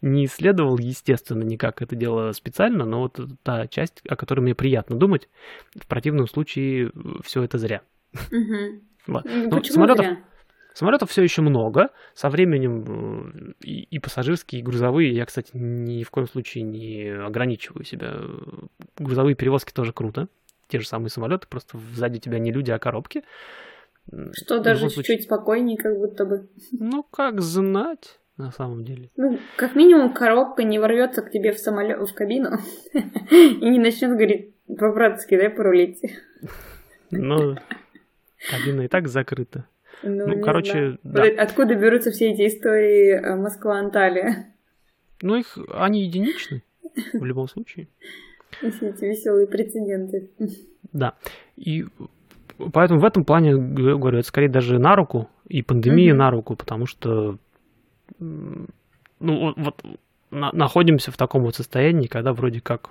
не 0.01 0.25
исследовал, 0.27 0.79
естественно, 0.79 1.43
никак 1.43 1.83
это 1.83 1.97
дело 1.97 2.33
специально, 2.33 2.85
но 2.85 3.01
вот 3.01 3.19
та 3.43 3.67
часть, 3.69 4.03
о 4.09 4.17
которой 4.17 4.41
мне 4.41 4.55
приятно 4.55 4.97
думать. 4.97 5.29
В 5.75 5.87
противном 5.87 6.29
случае 6.29 6.91
все 7.25 7.43
это 7.43 7.59
зря. 7.59 7.83
Вот. 9.07 9.25
Ну, 9.25 9.49
Ну, 9.51 9.65
самолетов, 9.65 10.07
зря? 10.07 10.19
самолетов 10.75 11.11
все 11.11 11.23
еще 11.23 11.43
много. 11.43 11.91
Со 12.15 12.31
временем 12.31 12.85
э, 12.87 13.53
и, 13.67 13.83
и 13.83 13.99
пассажирские, 13.99 14.61
и 14.61 14.65
грузовые. 14.65 15.13
Я, 15.15 15.25
кстати, 15.27 15.51
ни 15.55 16.03
в 16.05 16.11
коем 16.11 16.29
случае 16.29 16.65
не 16.65 17.09
ограничиваю 17.09 17.85
себя. 17.85 18.21
Грузовые 18.99 19.35
перевозки 19.35 19.73
тоже 19.73 19.93
круто. 19.93 20.29
Те 20.69 20.79
же 20.79 20.87
самые 20.87 21.11
самолеты, 21.11 21.47
просто 21.49 21.79
сзади 21.95 22.19
тебя 22.19 22.39
не 22.39 22.53
люди, 22.53 22.71
а 22.71 22.79
коробки. 22.79 23.25
Что 24.33 24.59
даже 24.61 24.81
любом 24.81 24.91
случае- 24.95 25.17
чуть-чуть 25.17 25.27
спокойнее, 25.27 25.77
как 25.77 25.97
будто 25.97 26.25
бы. 26.25 26.49
Ну, 26.73 27.03
как 27.05 27.41
знать, 27.41 28.19
на 28.37 28.51
самом 28.51 28.85
деле. 28.85 29.11
Ну, 29.17 29.39
как 29.57 29.75
минимум, 29.75 30.13
коробка 30.13 30.63
не 30.65 30.79
ворвется 30.79 31.23
к 31.23 31.31
тебе 31.31 31.53
в 31.53 31.59
самолет, 31.59 31.99
в 32.09 32.15
кабину 32.15 32.59
и 33.31 33.69
не 33.69 33.79
начнет 33.79 34.11
говорить, 34.13 34.55
по-братски, 34.67 35.37
дай 35.37 35.51
порулить. 35.51 36.01
Но 37.11 37.57
кабина 38.51 38.83
и 38.83 38.89
так 38.89 39.09
закрыта. 39.09 39.67
Ну, 40.03 40.27
Ну, 40.27 40.41
короче, 40.43 40.99
да. 41.03 41.25
Откуда 41.39 41.75
берутся 41.75 42.11
все 42.11 42.33
эти 42.33 42.47
истории 42.49 43.11
э, 43.13 43.37
Москва-Анталия? 43.37 44.53
Ну, 45.21 45.37
их, 45.37 45.57
они 45.73 46.05
единичны 46.05 46.63
в 47.13 47.25
любом 47.25 47.49
случае. 47.49 47.87
Все 48.59 48.89
эти 48.89 49.05
веселые 49.05 49.47
прецеденты. 49.47 50.31
Да. 50.93 51.15
И 51.57 51.87
поэтому 52.73 53.01
в 53.01 53.05
этом 53.05 53.25
плане, 53.25 53.57
говорю, 53.57 54.19
это 54.19 54.27
скорее 54.27 54.49
даже 54.49 54.79
на 54.79 54.97
руку, 54.97 55.29
и 55.49 55.63
пандемия 55.63 56.13
Мгм. 56.13 56.19
на 56.19 56.31
руку, 56.31 56.57
потому 56.57 56.87
что 56.87 57.39
ну, 58.19 59.55
вот- 59.57 59.83
на- 60.31 60.53
находимся 60.53 61.11
в 61.13 61.17
таком 61.17 61.43
вот 61.43 61.55
состоянии, 61.57 62.07
когда 62.07 62.33
вроде 62.33 62.61
как 62.61 62.91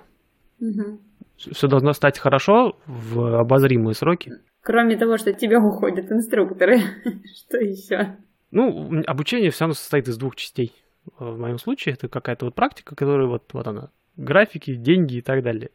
Мгм. 0.60 1.00
все 1.36 1.66
должно 1.68 1.92
стать 1.92 2.18
хорошо 2.18 2.78
в 2.86 3.40
обозримые 3.40 3.94
сроки. 3.94 4.32
Кроме 4.62 4.96
того, 4.96 5.18
что 5.18 5.32
тебя 5.32 5.60
уходят 5.60 6.10
инструкторы. 6.12 6.78
Что 7.34 7.58
еще? 7.58 8.16
Ну, 8.52 9.02
обучение 9.06 9.50
все 9.50 9.64
равно 9.64 9.74
состоит 9.74 10.06
из 10.08 10.16
двух 10.18 10.36
частей. 10.36 10.72
Э, 11.18 11.24
В 11.32 11.38
моем 11.38 11.58
случае 11.58 11.94
это 11.94 12.08
какая-то 12.08 12.44
вот 12.44 12.54
практика, 12.54 12.94
которая 12.94 13.26
вот, 13.26 13.42
вот 13.52 13.66
она, 13.66 13.90
графики, 14.16 14.76
деньги 14.76 15.16
и 15.16 15.20
так 15.20 15.42
далее. 15.42 15.70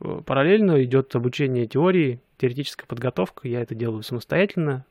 Э, 0.00 0.22
Параллельно 0.24 0.82
идет 0.82 1.14
обучение 1.14 1.66
теории, 1.66 2.22
теоретическая 2.38 2.86
подготовка. 2.86 3.48
Я 3.48 3.60
это 3.60 3.74
делаю 3.74 4.02
самостоятельно. 4.02 4.86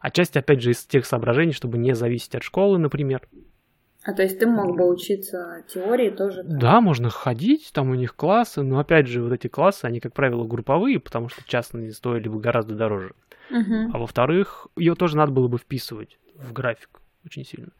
Отчасти, 0.00 0.38
опять 0.38 0.62
же, 0.62 0.70
из 0.70 0.84
тех 0.84 1.04
соображений, 1.04 1.52
чтобы 1.52 1.78
не 1.78 1.94
зависеть 1.94 2.34
от 2.34 2.42
школы, 2.42 2.78
например. 2.78 3.28
А 4.02 4.14
то 4.14 4.22
есть 4.22 4.38
ты 4.38 4.46
мог 4.46 4.76
бы 4.76 4.90
учиться 4.90 5.62
теории 5.68 6.08
тоже? 6.08 6.42
Да, 6.42 6.80
можно 6.80 7.10
ходить, 7.10 7.70
там 7.74 7.90
у 7.90 7.94
них 7.94 8.16
классы, 8.16 8.62
но 8.62 8.78
опять 8.78 9.06
же, 9.06 9.22
вот 9.22 9.32
эти 9.32 9.46
классы, 9.46 9.84
они, 9.84 10.00
как 10.00 10.14
правило, 10.14 10.46
групповые, 10.46 10.98
потому 11.00 11.28
что 11.28 11.44
частные 11.44 11.92
стоили 11.92 12.28
бы 12.28 12.40
гораздо 12.40 12.74
дороже. 12.74 13.12
Мгм. 13.50 13.90
А 13.92 13.98
во-вторых, 13.98 14.68
ее 14.74 14.94
тоже 14.94 15.18
надо 15.18 15.32
было 15.32 15.48
бы 15.48 15.58
вписывать 15.58 16.18
в 16.34 16.52
график 16.54 17.00
очень 17.26 17.44
сильно. 17.44 17.72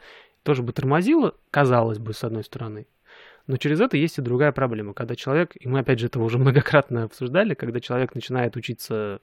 Тоже 0.42 0.62
бы 0.62 0.74
тормозило, 0.74 1.34
казалось 1.50 1.98
бы, 1.98 2.12
с 2.12 2.22
одной 2.22 2.44
стороны. 2.44 2.86
Но 3.46 3.56
через 3.56 3.80
это 3.80 3.96
есть 3.96 4.18
и 4.18 4.22
другая 4.22 4.52
проблема. 4.52 4.92
Когда 4.92 5.16
человек, 5.16 5.52
и 5.58 5.66
мы 5.66 5.80
опять 5.80 5.98
же 5.98 6.06
это 6.06 6.20
уже 6.20 6.38
многократно 6.38 7.04
обсуждали, 7.04 7.54
когда 7.54 7.80
человек 7.80 8.14
начинает 8.14 8.56
учиться 8.56 9.20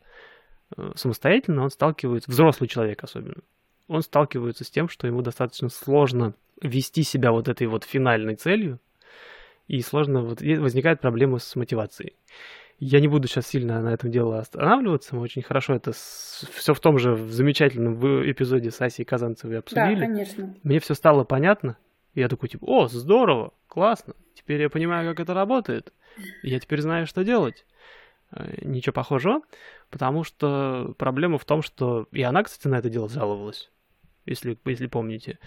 самостоятельно, 0.95 1.63
он 1.63 1.69
сталкивается, 1.69 2.29
взрослый 2.29 2.67
человек 2.67 3.03
особенно, 3.03 3.35
он 3.87 4.01
сталкивается 4.01 4.63
с 4.63 4.69
тем, 4.69 4.89
что 4.89 5.07
ему 5.07 5.21
достаточно 5.21 5.69
сложно 5.69 6.33
вести 6.61 7.03
себя 7.03 7.31
вот 7.31 7.47
этой 7.47 7.67
вот 7.67 7.83
финальной 7.83 8.35
целью, 8.35 8.79
и 9.67 9.81
сложно, 9.81 10.21
вот 10.21 10.41
и 10.41 10.55
возникает 10.55 11.01
проблема 11.01 11.39
с 11.39 11.55
мотивацией. 11.55 12.15
Я 12.79 12.99
не 12.99 13.07
буду 13.07 13.27
сейчас 13.27 13.47
сильно 13.47 13.81
на 13.81 13.93
этом 13.93 14.11
дело 14.11 14.39
останавливаться, 14.39 15.15
мы 15.15 15.21
очень 15.21 15.41
хорошо 15.41 15.73
это 15.73 15.93
все 15.93 16.73
в 16.73 16.79
том 16.79 16.99
же 16.99 17.13
в 17.13 17.31
замечательном 17.31 17.99
эпизоде 18.29 18.69
с 18.71 18.79
Асей 18.81 19.03
Казанцевой 19.03 19.55
Да, 19.55 19.59
обсудили. 19.59 19.99
конечно. 19.99 20.55
Мне 20.63 20.79
все 20.79 20.93
стало 20.93 21.23
понятно, 21.23 21.77
и 22.13 22.19
я 22.19 22.29
такой, 22.29 22.49
типа, 22.49 22.65
о, 22.65 22.87
здорово, 22.87 23.53
классно, 23.67 24.13
теперь 24.35 24.61
я 24.61 24.69
понимаю, 24.69 25.09
как 25.09 25.19
это 25.21 25.33
работает, 25.33 25.91
я 26.43 26.59
теперь 26.59 26.81
знаю, 26.81 27.07
что 27.07 27.23
делать. 27.23 27.65
Э, 28.31 28.53
Ничего 28.61 28.93
похожего, 28.93 29.41
потому 29.89 30.23
что 30.23 30.93
проблема 30.97 31.37
в 31.37 31.45
том, 31.45 31.61
что 31.61 32.07
и 32.11 32.21
она, 32.23 32.43
кстати, 32.43 32.67
на 32.67 32.79
это 32.79 32.89
дело 32.89 33.09
жаловалась. 33.09 33.71
если, 34.25 34.57
если 34.65 34.87
помните. 34.87 35.39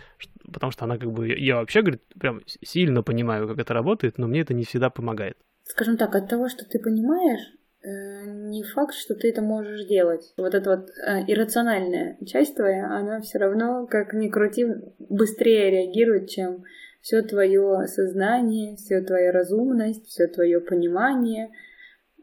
Потому 0.52 0.72
что 0.72 0.84
она 0.84 0.98
как 0.98 1.12
бы, 1.12 1.28
я 1.28 1.56
вообще, 1.56 1.82
говорит, 1.82 2.02
прям 2.18 2.42
сильно 2.46 3.02
понимаю, 3.02 3.46
как 3.46 3.58
это 3.58 3.74
работает, 3.74 4.18
но 4.18 4.26
мне 4.26 4.40
это 4.40 4.54
не 4.54 4.64
всегда 4.64 4.90
помогает. 4.90 5.36
Скажем 5.64 5.96
так, 5.96 6.14
от 6.14 6.28
того, 6.28 6.48
что 6.48 6.64
ты 6.64 6.78
понимаешь, 6.78 7.40
э, 7.82 8.24
не 8.48 8.64
факт, 8.64 8.94
что 8.94 9.14
ты 9.14 9.28
это 9.28 9.42
можешь 9.42 9.86
делать. 9.86 10.32
Вот 10.36 10.54
эта 10.54 10.70
вот 10.70 10.88
э, 10.88 11.24
иррациональная 11.28 12.16
часть 12.26 12.56
твоя, 12.56 12.86
она 12.86 13.20
все 13.20 13.38
равно, 13.38 13.86
как 13.86 14.14
ни 14.14 14.28
крути, 14.28 14.66
быстрее 14.98 15.70
реагирует, 15.70 16.30
чем 16.30 16.64
все 17.02 17.22
твое 17.22 17.86
сознание, 17.86 18.76
все 18.76 19.00
твоя 19.02 19.30
разумность, 19.32 20.06
все 20.06 20.26
твое 20.26 20.60
понимание. 20.60 21.50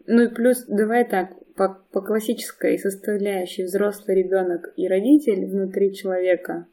Ну 0.08 0.24
и 0.24 0.28
плюс, 0.30 0.66
давай 0.68 1.08
так, 1.08 1.34
по, 1.56 1.86
по 1.92 2.02
классической 2.02 2.80
составляющей 2.80 3.64
взрослый 3.64 4.24
ребенок 4.24 4.74
и 4.78 4.88
родитель 4.88 5.46
внутри 5.46 5.94
человека, 5.94 6.68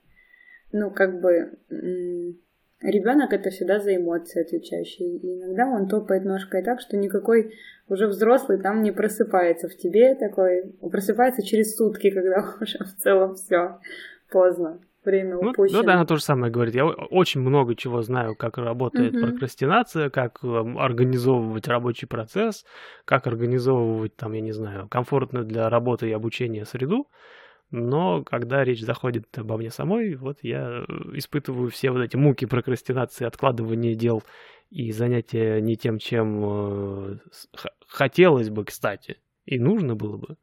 ну 0.70 0.90
как 0.90 1.20
бы 1.20 1.58
ребенок 2.80 3.32
это 3.32 3.50
всегда 3.50 3.80
за 3.80 3.96
эмоции 3.96 4.40
отвечающий. 4.40 5.16
И 5.16 5.34
иногда 5.34 5.66
он 5.66 5.88
топает 5.88 6.24
ножкой 6.24 6.62
так, 6.62 6.80
что 6.80 6.96
никакой 6.96 7.54
уже 7.88 8.06
взрослый 8.06 8.60
там 8.60 8.82
не 8.82 8.92
просыпается 8.92 9.68
в 9.68 9.76
тебе 9.76 10.14
такой, 10.14 10.72
просыпается 10.90 11.42
через 11.42 11.74
сутки, 11.76 12.10
когда 12.14 12.56
уже 12.60 12.78
в 12.78 12.94
целом 12.96 13.34
все 13.34 13.80
поздно 14.30 14.80
время 15.04 15.38
ну, 15.40 15.50
упущено. 15.50 15.78
Ну 15.78 15.84
да, 15.84 15.94
она 15.94 16.04
то 16.04 16.16
же 16.16 16.22
самое 16.22 16.52
говорит. 16.52 16.74
Я 16.74 16.86
очень 16.86 17.40
много 17.40 17.74
чего 17.74 18.02
знаю, 18.02 18.36
как 18.36 18.58
работает 18.58 19.14
угу. 19.14 19.26
прокрастинация, 19.26 20.10
как 20.10 20.38
эм, 20.42 20.78
организовывать 20.78 21.68
рабочий 21.68 22.06
процесс, 22.06 22.64
как 23.04 23.26
организовывать, 23.26 24.16
там, 24.16 24.32
я 24.32 24.40
не 24.40 24.52
знаю, 24.52 24.88
комфортную 24.88 25.44
для 25.44 25.68
работы 25.68 26.08
и 26.08 26.12
обучения 26.12 26.64
среду. 26.64 27.08
Но 27.70 28.22
когда 28.22 28.62
речь 28.62 28.82
заходит 28.82 29.26
обо 29.36 29.56
мне 29.56 29.70
самой, 29.70 30.14
вот 30.14 30.38
я 30.42 30.84
э, 30.86 30.92
испытываю 31.14 31.70
все 31.70 31.90
вот 31.90 32.02
эти 32.02 32.16
муки 32.16 32.46
прокрастинации, 32.46 33.24
откладывания 33.24 33.94
дел 33.94 34.22
и 34.70 34.92
занятия 34.92 35.60
не 35.60 35.76
тем, 35.76 35.98
чем 35.98 36.44
э, 36.44 37.18
хотелось 37.86 38.50
бы, 38.50 38.64
кстати, 38.64 39.18
и 39.44 39.58
нужно 39.58 39.96
было 39.96 40.16
бы. 40.16 40.36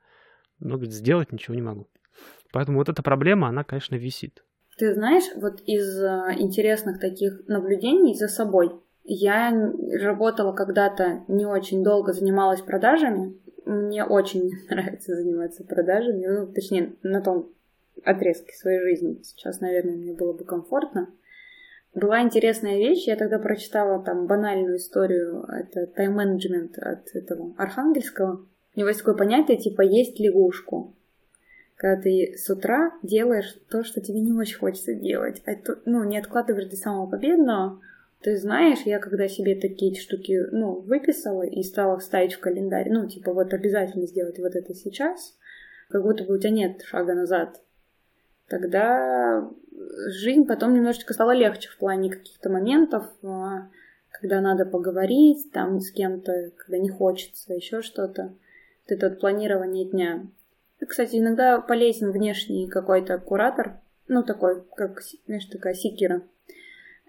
Но 0.60 0.76
говорит, 0.76 0.93
сделать 0.93 1.32
ничего 1.32 1.56
не 1.56 1.62
могу. 1.62 1.89
Поэтому 2.52 2.80
вот 2.80 2.89
эта 2.89 3.02
проблема, 3.02 3.47
она, 3.47 3.63
конечно, 3.63 3.95
висит. 3.95 4.43
Ты 4.77 4.93
знаешь, 4.93 5.25
вот 5.36 5.62
из 5.65 6.01
э, 6.01 6.36
интересных 6.38 6.99
таких 6.99 7.47
наблюдений 7.47 8.15
за 8.15 8.27
собой, 8.27 8.71
я 9.03 9.51
работала 9.99 10.53
когда-то 10.53 11.23
не 11.27 11.45
очень 11.45 11.84
долго, 11.84 12.13
занималась 12.13 12.62
продажами. 12.62 13.38
Мне 13.65 14.03
очень 14.03 14.51
нравится 14.69 15.15
заниматься 15.15 15.63
продажами, 15.63 16.25
ну, 16.25 16.47
точнее, 16.47 16.93
на 17.03 17.21
том 17.21 17.49
отрезке 18.03 18.53
своей 18.53 18.79
жизни. 18.79 19.19
Сейчас, 19.23 19.60
наверное, 19.60 19.95
мне 19.95 20.13
было 20.13 20.34
бы 20.34 20.45
комфортно. 20.45 21.10
Была 21.93 22.21
интересная 22.21 22.77
вещь, 22.77 23.05
я 23.07 23.17
тогда 23.17 23.38
прочитала 23.38 24.01
там 24.01 24.25
банальную 24.25 24.77
историю, 24.77 25.43
это 25.49 25.88
тайм-менеджмент 25.88 26.77
от 26.77 27.13
этого 27.13 27.53
Архангельского. 27.57 28.45
У 28.75 28.79
него 28.79 28.88
есть 28.88 29.01
такое 29.01 29.15
понятие, 29.15 29.57
типа 29.57 29.81
есть 29.81 30.17
лягушку 30.17 30.95
когда 31.81 31.99
ты 31.99 32.37
с 32.37 32.47
утра 32.47 32.91
делаешь 33.01 33.57
то, 33.71 33.83
что 33.83 34.01
тебе 34.01 34.19
не 34.19 34.31
очень 34.33 34.59
хочется 34.59 34.93
делать. 34.93 35.41
Это, 35.47 35.79
ну, 35.85 36.03
не 36.03 36.19
откладываешь 36.19 36.69
до 36.69 36.75
самого 36.75 37.09
победного. 37.09 37.81
Ты 38.21 38.37
знаешь, 38.37 38.81
я 38.85 38.99
когда 38.99 39.27
себе 39.27 39.55
такие 39.55 39.99
штуки, 39.99 40.45
ну, 40.51 40.73
выписала 40.81 41.41
и 41.41 41.63
стала 41.63 41.97
ставить 41.97 42.33
в 42.33 42.39
календарь, 42.39 42.91
ну, 42.91 43.09
типа, 43.09 43.33
вот 43.33 43.51
обязательно 43.55 44.05
сделать 44.05 44.37
вот 44.37 44.55
это 44.55 44.75
сейчас, 44.75 45.35
как 45.89 46.03
будто 46.03 46.23
бы 46.23 46.35
у 46.35 46.37
тебя 46.37 46.51
нет 46.51 46.83
шага 46.83 47.15
назад, 47.15 47.59
тогда 48.47 49.49
жизнь 50.05 50.45
потом 50.45 50.75
немножечко 50.75 51.15
стала 51.15 51.31
легче 51.31 51.67
в 51.69 51.79
плане 51.79 52.11
каких-то 52.11 52.51
моментов, 52.51 53.07
а, 53.23 53.69
когда 54.11 54.39
надо 54.39 54.67
поговорить 54.67 55.51
там 55.51 55.79
с 55.79 55.89
кем-то, 55.89 56.51
когда 56.57 56.77
не 56.77 56.89
хочется, 56.89 57.55
еще 57.55 57.81
что-то. 57.81 58.35
Вот 58.83 58.91
это 58.95 59.09
вот 59.09 59.19
планирование 59.19 59.85
дня. 59.85 60.27
Кстати, 60.87 61.17
иногда 61.17 61.59
полезен 61.61 62.11
внешний 62.11 62.67
какой-то 62.67 63.17
куратор, 63.19 63.79
ну, 64.07 64.23
такой, 64.23 64.63
как, 64.75 65.01
знаешь, 65.25 65.45
такая 65.45 65.73
секира. 65.73 66.23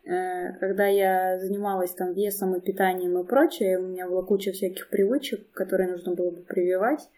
Э, 0.04 0.52
когда 0.58 0.87
я 0.87 1.38
занималась 1.38 1.92
там 1.92 2.12
весом 2.12 2.54
и 2.54 2.61
питанием 2.61 3.18
и 3.18 3.26
прочее, 3.26 3.78
у 3.78 3.88
меня 3.88 4.08
была 4.08 4.22
куча 4.22 4.52
всяких 4.52 4.88
привычек, 4.90 5.50
которые 5.52 5.90
нужно 5.90 6.14
было 6.14 6.30
бы 6.30 6.42
прививать. 6.42 7.08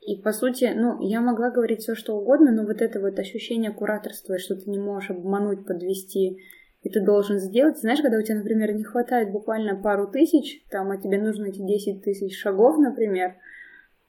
И, 0.00 0.16
по 0.16 0.32
сути, 0.32 0.72
ну, 0.74 1.00
я 1.02 1.20
могла 1.20 1.50
говорить 1.50 1.82
все, 1.82 1.94
что 1.94 2.16
угодно, 2.16 2.50
но 2.50 2.64
вот 2.64 2.80
это 2.80 3.00
вот 3.00 3.18
ощущение 3.18 3.70
кураторства, 3.70 4.38
что 4.38 4.54
ты 4.54 4.70
не 4.70 4.78
можешь 4.78 5.10
обмануть, 5.10 5.66
подвести, 5.66 6.38
и 6.82 6.88
ты 6.88 7.00
должен 7.00 7.38
сделать. 7.38 7.78
Знаешь, 7.78 8.00
когда 8.00 8.16
у 8.16 8.22
тебя, 8.22 8.36
например, 8.36 8.72
не 8.72 8.84
хватает 8.84 9.30
буквально 9.30 9.76
пару 9.76 10.06
тысяч, 10.06 10.64
там, 10.70 10.90
а 10.90 10.96
тебе 10.96 11.20
нужно 11.20 11.46
эти 11.46 11.60
10 11.60 12.02
тысяч 12.02 12.38
шагов, 12.38 12.78
например, 12.78 13.34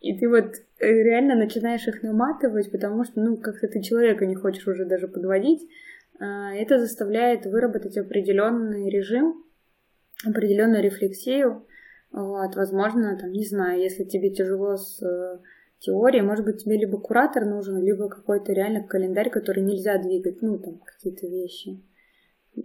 и 0.01 0.17
ты 0.17 0.27
вот 0.27 0.55
э, 0.79 0.87
реально 0.87 1.35
начинаешь 1.35 1.87
их 1.87 2.01
наматывать, 2.01 2.71
потому 2.71 3.03
что, 3.03 3.21
ну, 3.21 3.37
как-то 3.37 3.67
ты 3.67 3.81
человека 3.81 4.25
не 4.25 4.35
хочешь 4.35 4.67
уже 4.67 4.85
даже 4.85 5.07
подводить. 5.07 5.69
А, 6.19 6.53
это 6.55 6.79
заставляет 6.79 7.45
выработать 7.45 7.97
определенный 7.97 8.89
режим, 8.89 9.45
определенную 10.25 10.83
рефлексию. 10.83 11.67
Вот, 12.11 12.55
возможно, 12.55 13.15
там, 13.17 13.31
не 13.31 13.45
знаю, 13.45 13.79
если 13.79 14.03
тебе 14.03 14.31
тяжело 14.31 14.75
с 14.75 15.01
э, 15.03 15.39
теорией, 15.79 16.23
может 16.23 16.45
быть, 16.45 16.63
тебе 16.63 16.77
либо 16.77 16.99
куратор 16.99 17.45
нужен, 17.45 17.77
либо 17.77 18.09
какой-то 18.09 18.53
реально 18.53 18.83
календарь, 18.83 19.29
который 19.29 19.61
нельзя 19.61 19.99
двигать, 19.99 20.41
ну, 20.41 20.57
там, 20.57 20.79
какие-то 20.79 21.27
вещи. 21.27 21.79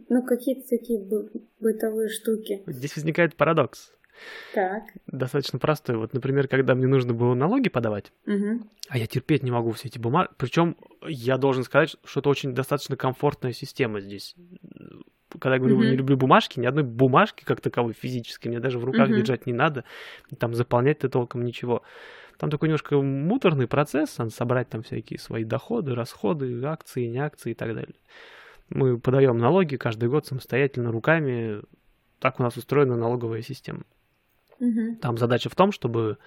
Ну, 0.09 0.25
какие-то 0.25 0.67
такие 0.69 1.07
бытовые 1.61 2.09
штуки. 2.09 2.65
Здесь 2.67 2.97
возникает 2.97 3.37
парадокс. 3.37 3.96
Так. 4.55 4.85
Достаточно 5.07 5.59
простой. 5.59 5.97
Вот, 5.97 6.13
например, 6.13 6.49
когда 6.49 6.75
мне 6.75 6.87
нужно 6.87 7.15
было 7.15 7.35
налоги 7.35 7.69
подавать, 7.69 8.13
угу. 8.27 8.67
а 8.89 8.99
я 8.99 9.07
терпеть 9.07 9.43
не 9.43 9.51
могу 9.51 9.73
все 9.73 9.89
эти 9.89 9.99
бумаги. 9.99 10.29
Причем 10.37 10.77
я 11.07 11.37
должен 11.39 11.65
сказать, 11.65 11.97
что 12.05 12.21
это 12.21 12.29
очень 12.29 12.55
достаточно 12.55 12.97
комфортная 12.97 13.53
система 13.53 14.01
здесь. 14.01 14.35
Когда 15.39 15.55
я 15.55 15.59
говорю, 15.59 15.81
uh 15.81 15.91
не 15.91 15.97
люблю 15.97 16.17
бумажки, 16.17 16.61
ни 16.61 16.67
одной 16.67 16.85
бумажки 16.85 17.45
как 17.45 17.61
таковой 17.61 17.93
физической 17.93 18.49
мне 18.49 18.61
даже 18.61 18.79
в 18.79 18.85
руках 18.85 19.09
uh 19.09 19.17
держать 19.17 19.47
не 19.47 19.53
надо, 19.53 19.85
там 20.39 20.55
заполнять-то 20.55 21.09
толком 21.09 21.45
ничего. 21.45 21.83
Там 22.39 22.51
такой 22.51 22.69
немножко 22.69 23.01
муторный 23.01 23.67
процесс, 23.67 24.19
надо 24.19 24.31
собрать 24.31 24.69
там 24.69 24.83
всякие 24.83 25.19
свои 25.19 25.45
доходы, 25.45 25.95
расходы, 25.95 26.63
акции, 26.65 27.07
не 27.07 27.19
акции 27.19 27.53
и 27.53 27.55
так 27.55 27.75
далее. 27.75 27.95
Мы 28.69 28.99
подаем 28.99 29.39
налоги 29.39 29.77
каждый 29.77 30.09
год 30.09 30.27
самостоятельно 30.27 30.91
руками. 30.91 31.63
Так 32.19 32.41
у 32.41 32.43
нас 32.43 32.57
устроена 32.57 32.97
налоговая 32.97 33.43
система. 33.43 33.83
Угу. 34.59 34.97
Там 35.01 35.19
задача 35.19 35.49
в 35.49 35.55
том, 35.55 35.73
чтобы 35.73 36.19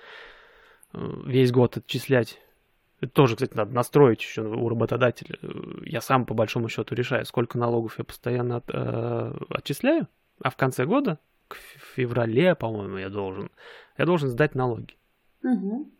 э, 0.93 1.21
весь 1.25 1.51
год 1.51 1.77
отчислять. 1.77 2.39
Это 3.01 3.11
тоже, 3.13 3.35
кстати, 3.35 3.55
надо 3.55 3.73
настроить 3.73 4.21
еще 4.21 4.41
у 4.41 4.67
работодателя. 4.67 5.39
Я 5.83 6.01
сам, 6.01 6.25
по 6.25 6.33
большому 6.33 6.67
счету, 6.67 6.95
решаю, 6.95 7.25
сколько 7.25 7.57
налогов 7.57 7.97
я 7.97 8.03
постоянно 8.03 8.57
от, 8.57 8.65
э, 8.67 9.33
отчисляю, 9.49 10.07
а 10.41 10.49
в 10.49 10.57
конце 10.57 10.85
года, 10.85 11.19
к 11.47 11.55
феврале, 11.95 12.55
по-моему, 12.55 12.97
я 12.97 13.09
должен, 13.09 13.49
я 13.97 14.05
должен 14.05 14.29
сдать 14.29 14.55
налоги. 14.55 14.95
Угу. 15.43 15.91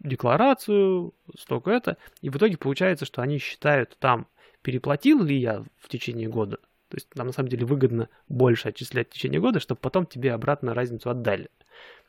Декларацию, 0.00 1.12
столько 1.36 1.70
это. 1.70 1.98
И 2.20 2.30
в 2.30 2.36
итоге 2.36 2.56
получается, 2.56 3.04
что 3.04 3.20
они 3.20 3.38
считают 3.38 3.96
там, 3.98 4.26
переплатил 4.62 5.22
ли 5.22 5.36
я 5.36 5.64
в 5.76 5.88
течение 5.88 6.28
года. 6.28 6.58
То 6.88 6.96
есть 6.96 7.14
нам 7.14 7.28
на 7.28 7.32
самом 7.32 7.48
деле 7.48 7.66
выгодно 7.66 8.08
больше 8.28 8.68
отчислять 8.68 9.10
в 9.10 9.12
течение 9.12 9.40
года, 9.40 9.60
чтобы 9.60 9.80
потом 9.80 10.06
тебе 10.06 10.32
обратно 10.32 10.74
разницу 10.74 11.10
отдали. 11.10 11.50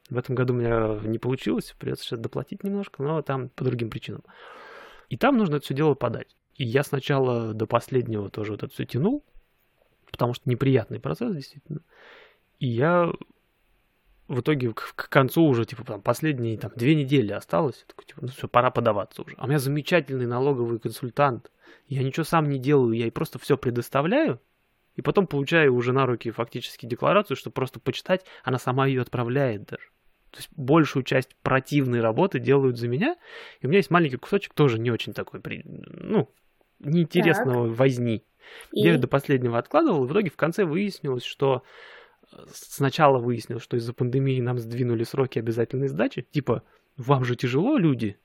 В 0.09 0.17
этом 0.17 0.35
году 0.35 0.53
у 0.53 0.57
меня 0.57 0.99
не 1.03 1.19
получилось, 1.19 1.75
придется 1.77 2.05
сейчас 2.05 2.19
доплатить 2.19 2.63
немножко, 2.63 3.03
но 3.03 3.21
там 3.21 3.49
по 3.49 3.63
другим 3.63 3.89
причинам. 3.89 4.23
И 5.09 5.17
там 5.17 5.37
нужно 5.37 5.57
это 5.57 5.65
все 5.65 5.73
дело 5.73 5.93
подать. 5.93 6.35
И 6.55 6.65
я 6.65 6.83
сначала 6.83 7.53
до 7.53 7.67
последнего 7.67 8.29
тоже 8.29 8.51
вот 8.51 8.63
это 8.63 8.73
все 8.73 8.85
тянул, 8.85 9.23
потому 10.11 10.33
что 10.33 10.49
неприятный 10.49 10.99
процесс, 10.99 11.35
действительно. 11.35 11.81
И 12.59 12.67
я 12.67 13.11
в 14.27 14.41
итоге 14.41 14.73
к, 14.73 14.93
к 14.95 15.09
концу 15.09 15.43
уже, 15.43 15.65
типа, 15.65 15.83
там, 15.83 16.01
последние 16.01 16.57
там, 16.57 16.71
две 16.75 16.95
недели 16.95 17.31
осталось. 17.31 17.83
Такой, 17.87 18.05
типа, 18.05 18.21
ну 18.21 18.27
все, 18.27 18.47
пора 18.47 18.71
подаваться 18.71 19.23
уже. 19.23 19.35
А 19.37 19.45
у 19.45 19.47
меня 19.47 19.59
замечательный 19.59 20.27
налоговый 20.27 20.79
консультант. 20.79 21.51
Я 21.87 22.03
ничего 22.03 22.23
сам 22.23 22.49
не 22.49 22.59
делаю, 22.59 22.93
я 22.93 23.05
ей 23.05 23.11
просто 23.11 23.39
все 23.39 23.57
предоставляю, 23.57 24.39
и 24.99 25.01
потом 25.01 25.27
получаю 25.27 25.73
уже 25.73 25.93
на 25.93 26.05
руки 26.05 26.29
фактически 26.29 26.85
декларацию, 26.85 27.37
чтобы 27.37 27.53
просто 27.53 27.79
почитать, 27.79 28.25
она 28.43 28.59
сама 28.59 28.85
ее 28.85 29.01
отправляет 29.01 29.63
даже. 29.63 29.85
То 30.29 30.39
есть 30.39 30.49
большую 30.57 31.03
часть 31.03 31.37
противной 31.41 32.01
работы 32.01 32.37
делают 32.37 32.77
за 32.77 32.89
меня, 32.89 33.15
и 33.61 33.65
у 33.65 33.69
меня 33.69 33.77
есть 33.77 33.91
маленький 33.91 34.17
кусочек 34.17 34.53
тоже 34.53 34.77
не 34.77 34.91
очень 34.91 35.13
такой, 35.13 35.39
ну, 35.63 36.29
неинтересного 36.79 37.69
так. 37.69 37.77
возни. 37.77 38.25
И... 38.73 38.81
Я 38.81 38.91
ее 38.91 38.97
до 38.97 39.07
последнего 39.07 39.57
откладывал, 39.57 40.03
и 40.03 40.07
в 40.09 40.11
итоге 40.11 40.29
в 40.29 40.35
конце 40.35 40.65
выяснилось, 40.65 41.23
что 41.23 41.63
э, 42.33 42.35
сначала 42.51 43.19
выяснилось, 43.19 43.63
что 43.63 43.77
из-за 43.77 43.93
пандемии 43.93 44.41
нам 44.41 44.59
сдвинули 44.59 45.05
сроки 45.05 45.39
обязательной 45.39 45.87
сдачи, 45.87 46.23
типа, 46.23 46.63
вам 46.97 47.23
же 47.23 47.37
тяжело, 47.37 47.77
люди, 47.77 48.17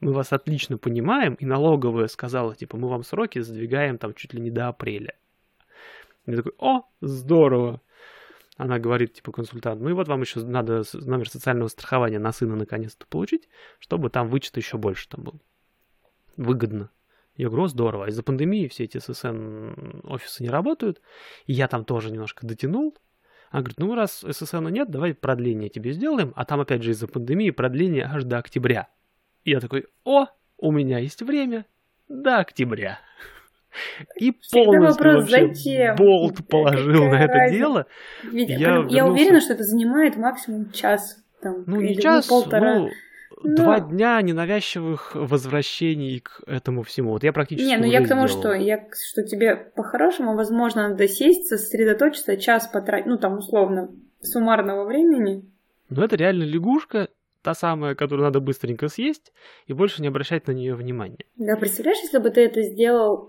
мы 0.00 0.12
вас 0.12 0.34
отлично 0.34 0.76
понимаем, 0.76 1.36
и 1.36 1.46
налоговая 1.46 2.08
сказала, 2.08 2.54
типа, 2.54 2.76
мы 2.76 2.88
вам 2.88 3.02
сроки 3.02 3.38
задвигаем 3.38 3.96
там 3.96 4.12
чуть 4.12 4.34
ли 4.34 4.42
не 4.42 4.50
до 4.50 4.68
апреля. 4.68 5.14
Я 6.28 6.36
такой, 6.36 6.52
о, 6.58 6.82
здорово. 7.00 7.80
Она 8.58 8.78
говорит, 8.78 9.14
типа, 9.14 9.32
консультант, 9.32 9.80
ну 9.80 9.88
и 9.88 9.92
вот 9.92 10.08
вам 10.08 10.20
еще 10.20 10.40
надо 10.40 10.82
номер 10.92 11.30
социального 11.30 11.68
страхования 11.68 12.18
на 12.18 12.32
сына 12.32 12.54
наконец-то 12.54 13.06
получить, 13.06 13.48
чтобы 13.78 14.10
там 14.10 14.28
вычет 14.28 14.56
еще 14.56 14.76
больше 14.76 15.08
там 15.08 15.24
был. 15.24 15.40
Выгодно. 16.36 16.90
Я 17.36 17.48
говорю, 17.48 17.68
здорово. 17.68 18.06
А 18.06 18.08
из-за 18.08 18.22
пандемии 18.22 18.68
все 18.68 18.84
эти 18.84 18.98
ССН 18.98 20.02
офисы 20.04 20.42
не 20.42 20.50
работают. 20.50 21.00
И 21.46 21.52
я 21.52 21.66
там 21.66 21.84
тоже 21.84 22.10
немножко 22.10 22.46
дотянул. 22.46 22.96
Она 23.50 23.62
говорит, 23.62 23.78
ну 23.78 23.94
раз 23.94 24.24
ССН 24.28 24.68
нет, 24.68 24.90
давай 24.90 25.14
продление 25.14 25.70
тебе 25.70 25.92
сделаем. 25.92 26.34
А 26.36 26.44
там 26.44 26.60
опять 26.60 26.82
же 26.82 26.90
из-за 26.90 27.06
пандемии 27.06 27.50
продление 27.50 28.04
аж 28.04 28.24
до 28.24 28.38
октября. 28.38 28.88
И 29.44 29.52
я 29.52 29.60
такой, 29.60 29.86
о, 30.04 30.26
у 30.58 30.72
меня 30.72 30.98
есть 30.98 31.22
время 31.22 31.64
до 32.08 32.38
октября. 32.38 32.98
И 34.16 34.32
полностью 34.52 35.06
вопрос, 35.06 35.30
зачем? 35.30 35.96
болт 35.96 36.46
положил 36.48 37.04
на 37.04 37.24
это 37.24 37.34
разница? 37.34 37.58
дело. 37.58 37.86
Ведь, 38.24 38.48
я, 38.48 38.56
я 38.56 38.74
вернулся... 38.74 39.04
уверена, 39.04 39.40
что 39.40 39.52
это 39.54 39.64
занимает 39.64 40.16
максимум 40.16 40.70
час. 40.72 41.22
Там, 41.40 41.64
ну, 41.66 41.80
не 41.80 41.96
час, 41.96 42.26
полтора. 42.26 42.80
Ну, 42.80 42.90
но... 43.42 43.56
Два 43.56 43.80
дня 43.80 44.20
ненавязчивых 44.20 45.14
возвращений 45.14 46.20
к 46.20 46.42
этому 46.46 46.82
всему. 46.82 47.10
Вот 47.10 47.22
я 47.22 47.32
практически. 47.32 47.68
Не, 47.68 47.76
ну 47.76 47.84
я 47.84 48.04
к 48.04 48.08
тому, 48.08 48.26
что 48.26 48.52
я 48.52 48.84
что 49.10 49.22
тебе 49.22 49.54
по-хорошему, 49.54 50.34
возможно, 50.34 50.88
надо 50.88 51.06
сесть, 51.06 51.46
сосредоточиться, 51.46 52.36
час 52.36 52.66
потратить, 52.66 53.06
ну 53.06 53.16
там 53.16 53.38
условно, 53.38 53.90
суммарного 54.22 54.84
времени. 54.84 55.44
Ну 55.88 56.02
это 56.02 56.16
реально 56.16 56.44
лягушка, 56.44 57.08
та 57.42 57.54
самая, 57.54 57.94
которую 57.94 58.24
надо 58.24 58.40
быстренько 58.40 58.88
съесть, 58.88 59.32
и 59.66 59.72
больше 59.72 60.02
не 60.02 60.08
обращать 60.08 60.46
на 60.46 60.52
нее 60.52 60.74
внимания. 60.74 61.24
Да, 61.36 61.56
представляешь, 61.56 62.02
если 62.02 62.18
бы 62.18 62.30
ты 62.30 62.42
это 62.42 62.62
сделал 62.62 63.28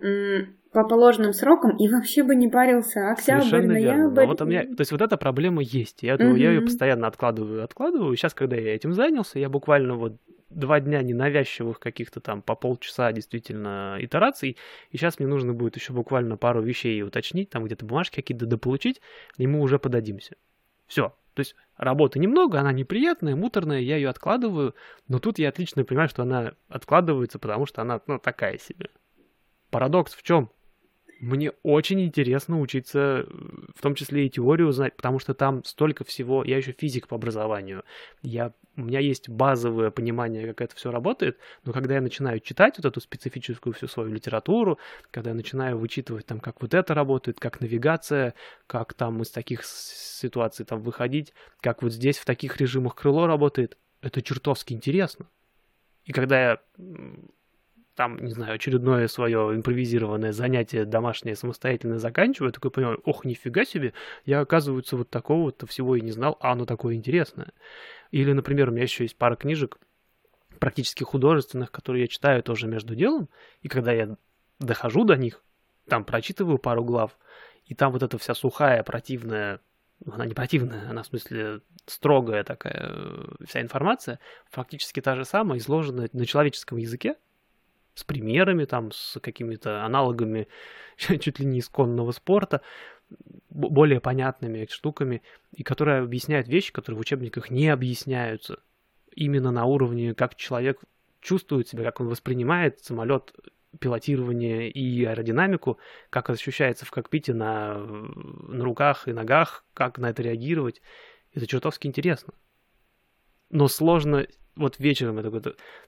по 0.72 0.88
положенным 0.88 1.34
срокам 1.34 1.76
и 1.78 1.88
вообще 1.88 2.24
бы 2.24 2.36
не 2.36 2.48
парился. 2.48 3.12
Октябрь, 3.12 3.42
Совершенно 3.42 3.74
ноябрь. 3.74 3.96
Верно. 3.96 4.22
Но 4.22 4.28
вот 4.28 4.42
у 4.42 4.46
меня, 4.46 4.64
то 4.64 4.80
есть 4.80 4.92
вот 4.92 5.02
эта 5.02 5.18
проблема 5.18 5.62
есть. 5.64 6.04
Я, 6.04 6.16
угу. 6.16 6.36
я 6.36 6.52
ее 6.52 6.62
постоянно 6.62 7.08
откладываю, 7.08 7.64
откладываю. 7.64 8.16
Сейчас, 8.16 8.34
когда 8.34 8.56
я 8.56 8.76
этим 8.76 8.94
занялся, 8.94 9.40
я 9.40 9.50
буквально 9.50 9.96
вот 9.96 10.18
два 10.50 10.80
дня 10.80 11.02
ненавязчивых 11.02 11.80
каких-то 11.80 12.22
там 12.22 12.42
по 12.42 12.56
полчаса 12.56 13.12
действительно 13.12 13.98
итераций, 14.00 14.58
и 14.92 14.98
сейчас 14.98 15.20
мне 15.20 15.28
нужно 15.28 15.54
будет 15.54 15.76
еще 15.76 15.94
буквально 15.94 16.38
пару 16.38 16.62
вещей 16.62 17.02
уточнить, 17.04 17.50
там 17.50 17.66
где-то 17.66 17.86
бумажки 17.86 18.16
какие-то 18.16 18.46
дополучить, 18.46 19.02
и 19.38 19.48
мы 19.48 19.62
уже 19.62 19.80
подадимся. 19.80 20.36
Все. 20.90 21.16
То 21.36 21.40
есть 21.40 21.56
работы 21.78 22.20
немного, 22.20 22.60
она 22.60 22.74
неприятная, 22.74 23.36
муторная, 23.36 23.80
я 23.80 23.96
ее 23.96 24.10
откладываю, 24.10 24.76
но 25.08 25.20
тут 25.20 25.40
я 25.40 25.48
отлично 25.48 25.86
понимаю, 25.86 26.10
что 26.10 26.24
она 26.24 26.54
откладывается, 26.68 27.40
потому 27.40 27.66
что 27.66 27.82
она 27.82 28.02
ну, 28.08 28.20
такая 28.20 28.58
себе. 28.58 28.90
Парадокс 29.70 30.14
в 30.16 30.24
чем? 30.24 30.52
Мне 31.20 31.52
очень 31.64 32.02
интересно 32.02 32.62
учиться, 32.62 33.26
в 33.76 33.82
том 33.82 33.94
числе 33.94 34.26
и 34.26 34.30
теорию 34.30 34.72
знать, 34.72 34.96
потому 34.96 35.20
что 35.20 35.34
там 35.34 35.66
столько 35.66 36.06
всего. 36.06 36.46
Я 36.46 36.56
еще 36.56 36.72
физик 36.72 37.10
по 37.10 37.16
образованию. 37.16 37.84
Я, 38.22 38.54
у 38.78 38.82
меня 38.84 39.00
есть 39.00 39.28
базовое 39.28 39.92
понимание, 39.92 40.48
как 40.48 40.62
это 40.62 40.76
все 40.78 40.92
работает, 40.92 41.38
но 41.66 41.74
когда 41.74 41.96
я 41.96 42.02
начинаю 42.02 42.40
читать 42.40 42.78
вот 42.78 42.86
эту 42.86 43.02
специфическую 43.02 43.74
всю 43.74 43.88
свою 43.88 44.14
литературу, 44.14 44.80
когда 45.12 45.32
я 45.32 45.36
начинаю 45.36 45.78
вычитывать 45.78 46.26
там, 46.26 46.40
как 46.40 46.62
вот 46.62 46.74
это 46.74 46.94
работает, 46.94 47.38
как 47.38 47.60
навигация, 47.60 48.34
как 48.66 48.94
там 48.94 49.22
из 49.22 49.30
таких 49.30 49.66
ситуаций 49.66 50.66
там 50.66 50.82
выходить, 50.82 51.34
как 51.60 51.84
вот 51.84 51.92
здесь 51.92 52.18
в 52.18 52.24
таких 52.24 52.56
режимах 52.62 52.96
крыло 52.96 53.28
работает, 53.28 53.78
это 54.02 54.22
чертовски 54.22 54.72
интересно. 54.72 55.26
И 56.06 56.14
когда 56.14 56.42
я 56.42 56.60
там, 58.00 58.18
не 58.24 58.32
знаю, 58.32 58.54
очередное 58.54 59.10
свое 59.10 59.54
импровизированное 59.58 60.32
занятие 60.32 60.86
домашнее 60.86 61.36
самостоятельно 61.36 62.00
заканчиваю, 62.00 62.54
такой 62.54 62.72
понимаю, 62.72 63.02
ох, 63.04 63.26
нифига 63.26 63.66
себе, 63.66 63.92
я, 64.24 64.40
оказывается, 64.40 64.96
вот 64.96 65.10
такого-то 65.10 65.68
всего 65.68 65.98
и 65.98 66.02
не 66.02 66.12
знал, 66.12 66.38
а 66.40 66.54
оно 66.54 66.66
такое 66.66 66.96
интересное. 66.96 67.52
Или, 68.12 68.32
например, 68.32 68.70
у 68.70 68.72
меня 68.72 68.84
еще 68.84 69.04
есть 69.04 69.18
пара 69.18 69.36
книжек, 69.36 69.80
практически 70.60 71.04
художественных, 71.04 71.74
которые 71.74 72.04
я 72.04 72.08
читаю 72.08 72.42
тоже 72.42 72.68
между 72.68 72.96
делом, 72.96 73.28
и 73.64 73.68
когда 73.68 73.92
я 73.92 74.16
дохожу 74.60 75.04
до 75.04 75.18
них, 75.18 75.44
там 75.90 76.06
прочитываю 76.06 76.58
пару 76.58 76.86
глав, 76.86 77.18
и 77.66 77.76
там 77.76 77.92
вот 77.92 78.02
эта 78.02 78.18
вся 78.18 78.34
сухая, 78.34 78.82
противная, 78.84 79.60
она 80.10 80.26
не 80.26 80.34
противная, 80.34 80.90
она 80.90 81.04
в 81.04 81.08
смысле 81.08 81.60
строгая 81.86 82.46
такая 82.46 82.94
э, 82.96 83.26
вся 83.46 83.60
информация, 83.60 84.20
фактически 84.50 85.02
та 85.02 85.18
же 85.18 85.26
самая, 85.26 85.60
изложенная 85.60 86.10
на 86.14 86.26
человеческом 86.26 86.78
языке, 86.78 87.18
с 88.00 88.04
примерами, 88.04 88.66
там, 88.66 88.92
с 88.92 89.20
какими-то 89.20 89.84
аналогами 89.84 90.48
чуть 90.98 91.40
ли 91.40 91.46
не 91.46 91.60
исконного 91.60 92.12
спорта, 92.12 92.62
более 93.50 94.00
понятными 94.00 94.68
штуками, 94.70 95.22
и 95.52 95.64
которые 95.64 96.02
объясняют 96.02 96.48
вещи, 96.48 96.72
которые 96.72 96.98
в 96.98 97.02
учебниках 97.02 97.50
не 97.50 97.68
объясняются. 97.70 98.60
Именно 99.16 99.52
на 99.52 99.66
уровне, 99.66 100.14
как 100.14 100.36
человек 100.36 100.80
чувствует 101.20 101.68
себя, 101.68 101.84
как 101.84 102.00
он 102.00 102.08
воспринимает 102.08 102.80
самолет, 102.80 103.34
пилотирование 103.80 104.70
и 104.70 105.06
аэродинамику, 105.06 105.78
как 106.10 106.30
ощущается 106.30 106.86
в 106.86 106.92
кокпите 106.92 107.34
на, 107.34 107.78
на 107.78 108.64
руках 108.64 109.08
и 109.08 109.14
ногах, 109.14 109.64
как 109.74 110.00
на 110.00 110.10
это 110.10 110.24
реагировать. 110.24 110.82
Это 111.34 111.46
чертовски 111.46 111.88
интересно. 111.88 112.34
Но 113.50 113.68
сложно 113.68 114.26
вот 114.60 114.80
вечером 114.80 115.18
я 115.18 115.24
такой, 115.24 115.42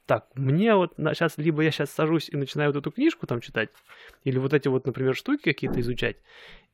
так, 0.06 0.28
мне 0.36 0.76
вот 0.76 0.94
сейчас, 0.98 1.38
либо 1.38 1.62
я 1.62 1.72
сейчас 1.72 1.92
сажусь 1.92 2.30
и 2.30 2.38
начинаю 2.38 2.72
вот 2.72 2.80
эту 2.80 2.92
книжку 2.92 3.28
там 3.28 3.42
читать, 3.42 3.70
или 4.24 4.38
вот 4.40 4.54
эти 4.54 4.68
вот, 4.68 4.86
например, 4.86 5.16
штуки 5.16 5.44
какие-то 5.44 5.80
изучать, 5.82 6.18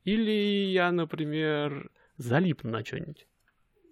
или 0.05 0.31
я, 0.71 0.91
например, 0.91 1.89
залипну 2.17 2.71
на 2.71 2.85
что-нибудь. 2.85 3.27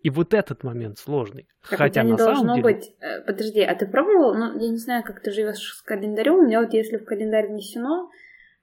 И 0.03 0.11
вот 0.11 0.35
этот 0.35 0.63
момент 0.63 0.99
сложный. 0.99 1.47
Так 1.67 1.79
Хотя 1.79 2.03
не 2.03 2.15
должно 2.15 2.55
деле... 2.55 2.61
быть... 2.61 2.95
Э, 2.99 3.21
подожди, 3.21 3.61
а 3.61 3.73
ты 3.73 3.87
пробовал? 3.87 4.35
Ну, 4.35 4.59
я 4.59 4.69
не 4.69 4.77
знаю, 4.77 5.03
как 5.03 5.19
ты 5.19 5.31
живешь 5.31 5.57
с 5.57 5.81
календарем. 5.81 6.35
У 6.35 6.41
меня 6.43 6.61
вот 6.61 6.73
если 6.73 6.97
в 6.97 7.05
календарь 7.05 7.47
внесено, 7.47 8.11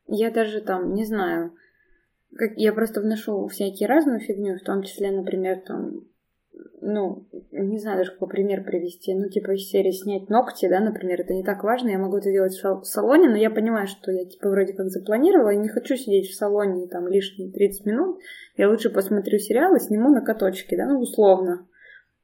я 0.06 0.30
даже 0.30 0.60
там, 0.60 0.94
не 0.94 1.04
знаю, 1.04 1.52
как 2.36 2.52
я 2.54 2.72
просто 2.72 3.00
вношу 3.00 3.48
всякие 3.48 3.88
разную 3.88 4.20
фигню, 4.20 4.56
в 4.56 4.62
том 4.62 4.84
числе, 4.84 5.10
например, 5.10 5.62
там 5.66 6.04
ну, 6.80 7.26
не 7.52 7.78
знаю 7.78 7.98
даже 7.98 8.12
какой 8.12 8.28
пример 8.28 8.64
привести, 8.64 9.14
ну, 9.14 9.28
типа 9.28 9.52
из 9.52 9.68
серии 9.68 9.92
снять 9.92 10.28
ногти, 10.28 10.68
да, 10.68 10.80
например, 10.80 11.20
это 11.20 11.32
не 11.32 11.44
так 11.44 11.62
важно, 11.64 11.90
я 11.90 11.98
могу 11.98 12.18
это 12.18 12.30
делать 12.30 12.54
в 12.62 12.84
салоне, 12.84 13.28
но 13.28 13.36
я 13.36 13.50
понимаю, 13.50 13.86
что 13.86 14.10
я, 14.10 14.24
типа, 14.24 14.50
вроде 14.50 14.72
как 14.72 14.88
запланировала, 14.88 15.50
и 15.50 15.58
не 15.58 15.68
хочу 15.68 15.96
сидеть 15.96 16.28
в 16.28 16.34
салоне 16.34 16.88
там 16.88 17.08
лишние 17.08 17.52
30 17.52 17.86
минут, 17.86 18.18
я 18.56 18.68
лучше 18.68 18.90
посмотрю 18.90 19.38
сериал 19.38 19.74
и 19.74 19.80
сниму 19.80 20.10
на 20.10 20.20
каточке, 20.20 20.76
да, 20.76 20.86
ну, 20.86 21.00
условно. 21.00 21.66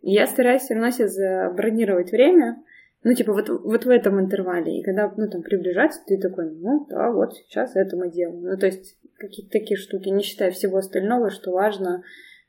Я 0.01 0.27
стараюсь 0.27 0.63
все 0.63 0.75
равно 0.75 0.91
себе 0.91 1.09
забронировать 1.09 2.13
время, 2.13 2.63
ну, 3.05 3.15
типа, 3.15 3.33
вот, 3.33 3.49
вот 3.49 3.85
в 3.85 3.91
этом 3.91 4.21
интервале. 4.21 4.79
И 4.79 4.83
когда, 4.83 5.13
ну, 5.17 5.29
там, 5.29 5.43
приближается, 5.43 6.01
ты 6.07 6.19
такой, 6.19 6.51
ну, 6.51 6.87
да, 6.91 7.11
вот 7.11 7.35
сейчас 7.35 7.77
это 7.77 7.97
мы 7.97 8.11
делаем. 8.11 8.43
Ну, 8.43 8.57
то 8.57 8.67
есть, 8.67 8.99
какие-то 9.19 9.53
такие 9.53 9.77
штуки, 9.77 10.09
не 10.09 10.23
считая 10.23 10.51
всего 10.51 10.79
остального, 10.79 11.31
что 11.31 11.53
важно, 11.53 12.03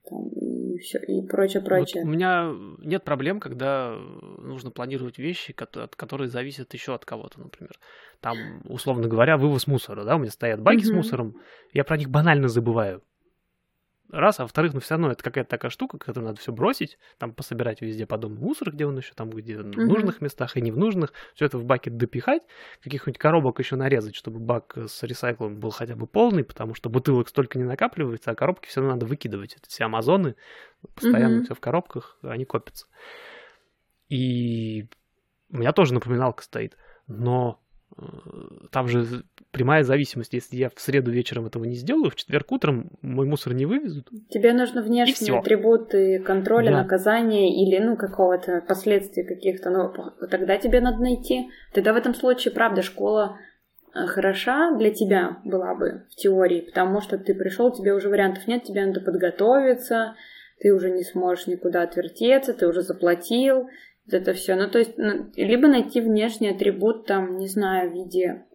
там, 0.10 0.28
и 0.30 0.78
все, 0.80 1.00
и 1.00 1.22
прочее, 1.28 1.64
прочее. 1.64 2.04
Вот 2.04 2.10
у 2.10 2.12
меня 2.12 2.52
нет 2.80 3.04
проблем, 3.04 3.40
когда 3.40 3.96
нужно 4.40 4.72
планировать 4.72 5.18
вещи, 5.18 5.54
которые 5.54 6.28
зависят 6.28 6.74
еще 6.74 6.96
от 6.96 7.06
кого-то, 7.06 7.40
например. 7.40 7.72
Там, 8.22 8.38
условно 8.66 9.08
говоря, 9.08 9.38
вывоз 9.38 9.68
мусора, 9.68 10.04
да, 10.04 10.16
у 10.16 10.20
меня 10.20 10.32
стоят 10.32 10.62
баки 10.62 10.80
mm-hmm. 10.80 10.84
с 10.84 10.92
мусором, 10.92 11.36
я 11.74 11.84
про 11.84 11.98
них 11.98 12.10
банально 12.10 12.48
забываю 12.48 13.02
раз, 14.12 14.40
а 14.40 14.44
во-вторых, 14.44 14.74
ну 14.74 14.80
все 14.80 14.96
равно 14.96 15.12
это 15.12 15.24
какая-то 15.24 15.50
такая 15.50 15.72
штука, 15.72 15.98
которую 15.98 16.28
надо 16.28 16.40
все 16.40 16.52
бросить, 16.52 16.98
там 17.18 17.34
пособирать 17.34 17.82
везде 17.82 18.06
по 18.06 18.18
дому 18.18 18.36
мусор, 18.36 18.72
где 18.72 18.86
он 18.86 18.98
еще 18.98 19.14
там, 19.14 19.30
где 19.30 19.58
в 19.58 19.78
нужных 19.78 20.22
местах 20.22 20.58
и 20.58 20.62
не 20.62 20.72
в 20.72 20.78
нужных, 20.78 21.14
все 21.36 21.46
это 21.46 21.58
в 21.58 21.66
бакет 21.66 21.98
допихать, 21.98 22.44
каких-нибудь 22.84 23.18
коробок 23.18 23.60
еще 23.60 23.76
нарезать, 23.76 24.16
чтобы 24.16 24.40
бак 24.40 24.78
с 24.78 25.04
ресайклом 25.04 25.60
был 25.60 25.72
хотя 25.72 25.96
бы 25.96 26.08
полный, 26.08 26.44
потому 26.44 26.74
что 26.74 26.90
бутылок 26.90 27.30
столько 27.30 27.58
не 27.58 27.66
накапливается, 27.66 28.32
а 28.32 28.36
коробки 28.36 28.68
все 28.68 28.82
равно 28.82 28.96
надо 28.96 29.06
выкидывать. 29.06 29.56
Это 29.56 29.70
все 29.70 29.86
Амазоны, 29.86 30.36
постоянно 30.96 31.42
mm-hmm. 31.42 31.46
все 31.46 31.54
в 31.56 31.60
коробках, 31.60 32.18
они 32.24 32.46
копятся. 32.46 32.88
И 34.10 34.88
у 35.52 35.58
меня 35.58 35.72
тоже 35.72 35.94
напоминалка 35.94 36.44
стоит, 36.44 36.78
но 37.08 37.60
там 38.72 38.88
же 38.88 39.24
прямая 39.52 39.84
зависимость. 39.84 40.34
Если 40.34 40.56
я 40.56 40.70
в 40.70 40.80
среду 40.80 41.12
вечером 41.12 41.48
этого 41.48 41.64
не 41.64 41.76
сделаю, 41.76 42.12
в 42.12 42.16
четверг 42.16 42.52
утром 42.52 42.92
мой 43.02 43.26
мусор 43.26 43.54
не 43.54 43.66
вывезут. 43.66 44.10
Тебе 44.30 44.54
нужны 44.54 44.82
внешние 44.82 45.38
атрибуты 45.38 46.20
контроля, 46.20 46.72
да. 46.72 46.84
наказания 46.84 47.64
или 47.64 47.78
ну 47.80 47.98
какого-то 47.98 48.64
последствий 48.68 49.24
каких-то. 49.24 49.70
Ну, 49.70 50.28
тогда 50.28 50.58
тебе 50.58 50.82
надо 50.82 51.02
найти. 51.02 51.50
Тогда 51.74 51.94
в 51.94 51.98
этом 51.98 52.14
случае, 52.14 52.54
правда, 52.54 52.82
школа 52.82 53.38
э, 53.94 54.06
хороша 54.06 54.76
для 54.78 54.92
тебя 54.92 55.40
была 55.44 55.76
бы 55.76 56.06
в 56.12 56.16
теории, 56.16 56.62
потому 56.62 57.02
что 57.02 57.18
ты 57.18 57.34
пришел, 57.34 57.72
тебе 57.72 57.94
уже 57.94 58.10
вариантов 58.10 58.48
нет, 58.48 58.64
тебе 58.64 58.86
надо 58.86 59.02
подготовиться, 59.02 60.16
ты 60.60 60.74
уже 60.74 60.92
не 60.92 61.04
сможешь 61.04 61.48
никуда 61.48 61.84
отвертеться, 61.84 62.54
ты 62.54 62.68
уже 62.68 62.82
заплатил, 62.82 63.68
вот 64.12 64.22
это 64.22 64.34
все. 64.34 64.56
Ну, 64.56 64.70
то 64.70 64.80
есть, 64.80 64.98
ну, 64.98 65.30
либо 65.36 65.68
найти 65.68 66.02
внешний 66.02 66.50
атрибут, 66.50 67.06
там, 67.06 67.38
не 67.38 67.48
знаю, 67.48 67.92
в 67.92 67.94
виде, 67.94 68.46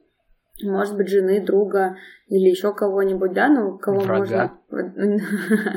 может 0.62 0.97
быть, 0.97 1.09
жены, 1.09 1.45
друга 1.45 1.97
или 2.29 2.49
еще 2.49 2.75
кого-нибудь, 2.75 3.33
да, 3.33 3.49
ну, 3.49 3.79
кого 3.79 4.01
Врага. 4.01 4.53
можно, 4.71 5.21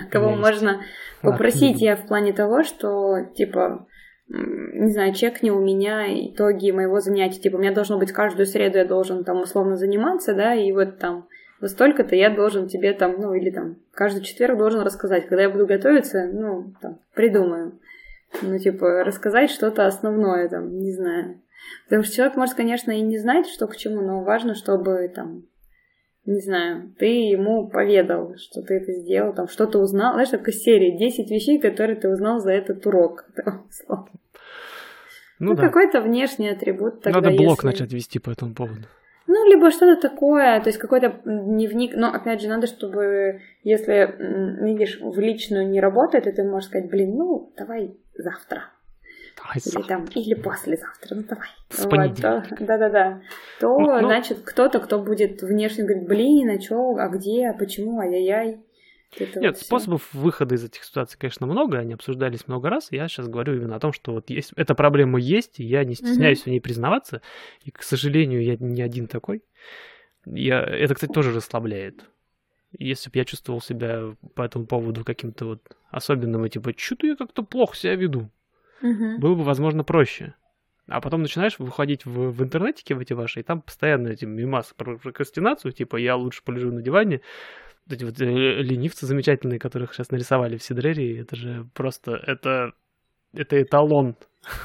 кого 0.12 0.30
Есть. 0.30 0.42
можно 0.42 0.82
попросить 1.22 1.82
я 1.82 1.96
в 1.96 2.08
плане 2.08 2.34
того, 2.34 2.64
что, 2.64 3.26
типа, 3.36 3.88
не 4.30 4.92
знаю, 4.92 5.14
чекни 5.14 5.52
у 5.52 5.60
меня 5.60 6.06
итоги 6.08 6.72
моего 6.72 7.00
занятия. 7.00 7.40
Типа, 7.40 7.56
у 7.56 7.60
меня 7.60 7.74
должно 7.74 7.98
быть 7.98 8.12
каждую 8.12 8.46
среду 8.46 8.78
я 8.78 8.86
должен 8.86 9.24
там 9.24 9.42
условно 9.42 9.78
заниматься, 9.78 10.34
да, 10.34 10.54
и 10.54 10.72
вот 10.72 11.00
там 11.00 11.28
во 11.62 11.68
столько-то 11.68 12.16
я 12.16 12.30
должен 12.30 12.68
тебе 12.68 12.94
там, 12.94 13.16
ну, 13.20 13.34
или 13.34 13.50
там, 13.50 13.78
каждый 13.94 14.24
четверг 14.24 14.58
должен 14.58 14.82
рассказать. 14.82 15.28
Когда 15.28 15.44
я 15.44 15.50
буду 15.50 15.66
готовиться, 15.66 16.30
ну, 16.32 16.74
там, 16.82 17.00
придумаю. 17.14 17.80
Ну, 18.42 18.58
типа, 18.60 19.04
рассказать 19.04 19.50
что-то 19.52 19.86
основное, 19.86 20.48
там, 20.50 20.78
не 20.80 20.92
знаю. 20.92 21.42
Потому 21.86 22.04
что 22.04 22.16
человек 22.16 22.36
может, 22.38 22.56
конечно, 22.56 22.92
и 22.92 23.02
не 23.02 23.18
знать, 23.18 23.48
что 23.48 23.68
к 23.68 23.76
чему, 23.78 24.02
но 24.02 24.24
важно, 24.24 24.54
чтобы, 24.54 25.10
там, 25.14 25.44
не 26.26 26.40
знаю, 26.42 26.94
ты 27.00 27.06
ему 27.06 27.68
поведал, 27.70 28.36
что 28.38 28.62
ты 28.62 28.76
это 28.76 28.92
сделал, 28.94 29.34
там, 29.34 29.48
что-то 29.48 29.80
узнал. 29.80 30.14
Знаешь, 30.14 30.30
такая 30.30 30.54
серия 30.54 30.98
10 30.98 31.32
вещей, 31.32 31.58
которые 31.60 31.96
ты 31.96 32.10
узнал 32.10 32.40
за 32.40 32.52
этот 32.52 32.86
урок. 32.86 33.26
Ну, 35.40 35.50
Ну, 35.52 35.56
да. 35.56 35.68
какой-то 35.68 36.02
внешний 36.02 36.50
атрибут 36.50 37.02
тогда, 37.04 37.22
Надо 37.22 37.36
блог 37.38 37.58
если- 37.64 37.68
начать 37.68 37.94
вести 37.94 38.18
по 38.18 38.32
этому 38.32 38.56
поводу. 38.56 38.82
Ну, 39.28 39.46
либо 39.48 39.70
что-то 39.70 40.02
такое, 40.10 40.60
то 40.62 40.68
есть 40.70 40.80
какой-то 40.80 41.20
дневник. 41.26 41.96
Но, 41.96 42.08
опять 42.12 42.42
же, 42.42 42.48
надо, 42.48 42.66
чтобы, 42.66 43.42
если, 43.64 44.16
видишь, 44.66 45.00
в 45.00 45.20
личную 45.20 45.68
не 45.70 45.80
работает, 45.80 46.24
то 46.24 46.32
ты 46.32 46.44
можешь 46.44 46.70
сказать, 46.70 46.90
блин, 46.90 47.16
ну, 47.18 47.54
давай 47.56 47.96
завтра. 48.18 48.66
Давай 49.38 49.58
Или 49.58 49.72
завтра. 49.72 49.88
там, 49.88 50.06
или 50.16 50.34
послезавтра, 50.34 51.16
ну 51.16 51.24
давай. 51.24 51.48
С 51.70 51.86
Вот, 51.86 52.16
то- 52.16 52.48
Да-да-да. 52.60 53.22
То, 53.60 53.80
Ну, 53.80 54.02
ну. 54.02 54.08
значит, 54.08 54.40
кто-то, 54.44 54.80
кто 54.80 55.00
будет 55.00 55.42
внешне 55.44 55.84
говорить, 55.84 56.08
блин, 56.08 56.50
а 56.50 56.58
чё, 56.58 56.96
а 56.96 57.08
где, 57.10 57.48
а 57.50 57.54
почему, 57.54 58.00
ай-яй-яй. 58.00 58.60
Это 59.18 59.40
Нет, 59.40 59.56
вот 59.56 59.62
способов 59.64 60.14
выхода 60.14 60.56
из 60.56 60.66
этих 60.66 60.84
ситуаций, 60.84 61.18
конечно, 61.18 61.48
много, 61.48 61.78
они 61.80 61.94
обсуждались 61.94 62.48
много 62.48 62.70
раз. 62.70 62.92
Я 62.92 63.08
сейчас 63.08 63.28
говорю 63.30 63.56
именно 63.56 63.76
о 63.78 63.80
том, 63.80 63.94
что 63.94 64.12
вот 64.14 64.30
есть, 64.30 64.52
эта 64.58 64.76
проблема 64.76 65.18
есть, 65.20 65.60
и 65.60 65.64
я 65.64 65.86
не 65.86 65.96
стесняюсь 65.96 66.44
в 66.44 66.48
ней 66.48 66.60
признаваться. 66.60 67.22
И, 67.64 67.72
к 67.72 67.84
сожалению, 67.84 68.44
я 68.44 68.58
не 68.60 68.82
один 68.82 69.08
такой. 69.08 69.44
Я, 70.26 70.62
это, 70.62 70.94
кстати, 70.96 71.12
тоже 71.14 71.34
расслабляет. 71.34 72.02
Если 72.78 73.10
бы 73.10 73.18
я 73.18 73.26
чувствовал 73.26 73.62
себя 73.62 74.16
по 74.36 74.44
этому 74.44 74.66
поводу 74.66 75.04
каким-то 75.04 75.46
вот 75.46 75.62
особенным, 75.90 76.46
и 76.46 76.50
типа, 76.50 76.74
что-то 76.78 77.08
я 77.08 77.16
как-то 77.16 77.44
плохо 77.44 77.76
себя 77.76 77.96
веду, 77.96 78.30
Мгм. 78.82 79.20
было 79.20 79.36
бы, 79.36 79.44
возможно, 79.44 79.84
проще. 79.84 80.36
А 80.88 81.02
потом 81.02 81.22
начинаешь 81.22 81.60
выходить 81.60 82.06
в, 82.06 82.32
в 82.32 82.44
интернетике 82.44 82.96
в 82.96 83.00
эти 83.00 83.14
ваши, 83.14 83.42
и 83.42 83.44
там 83.44 83.62
постоянно 83.62 84.08
эти 84.10 84.26
мимасы 84.26 84.74
про 84.76 84.98
прокрастинацию, 84.98 85.74
типа 85.74 85.98
я 85.98 86.16
лучше 86.16 86.44
полежу 86.44 86.72
на 86.72 86.82
диване. 86.82 87.22
Вот 87.86 87.96
эти 87.96 88.04
вот 88.04 88.22
э, 88.22 88.62
ленивцы 88.62 89.06
замечательные, 89.06 89.60
которых 89.60 89.94
сейчас 89.94 90.12
нарисовали 90.12 90.58
в 90.58 90.64
Сидрере, 90.64 91.20
это 91.20 91.36
же 91.36 91.68
просто, 91.74 92.12
это, 92.16 92.74
это 93.34 93.62
эталон. 93.62 94.16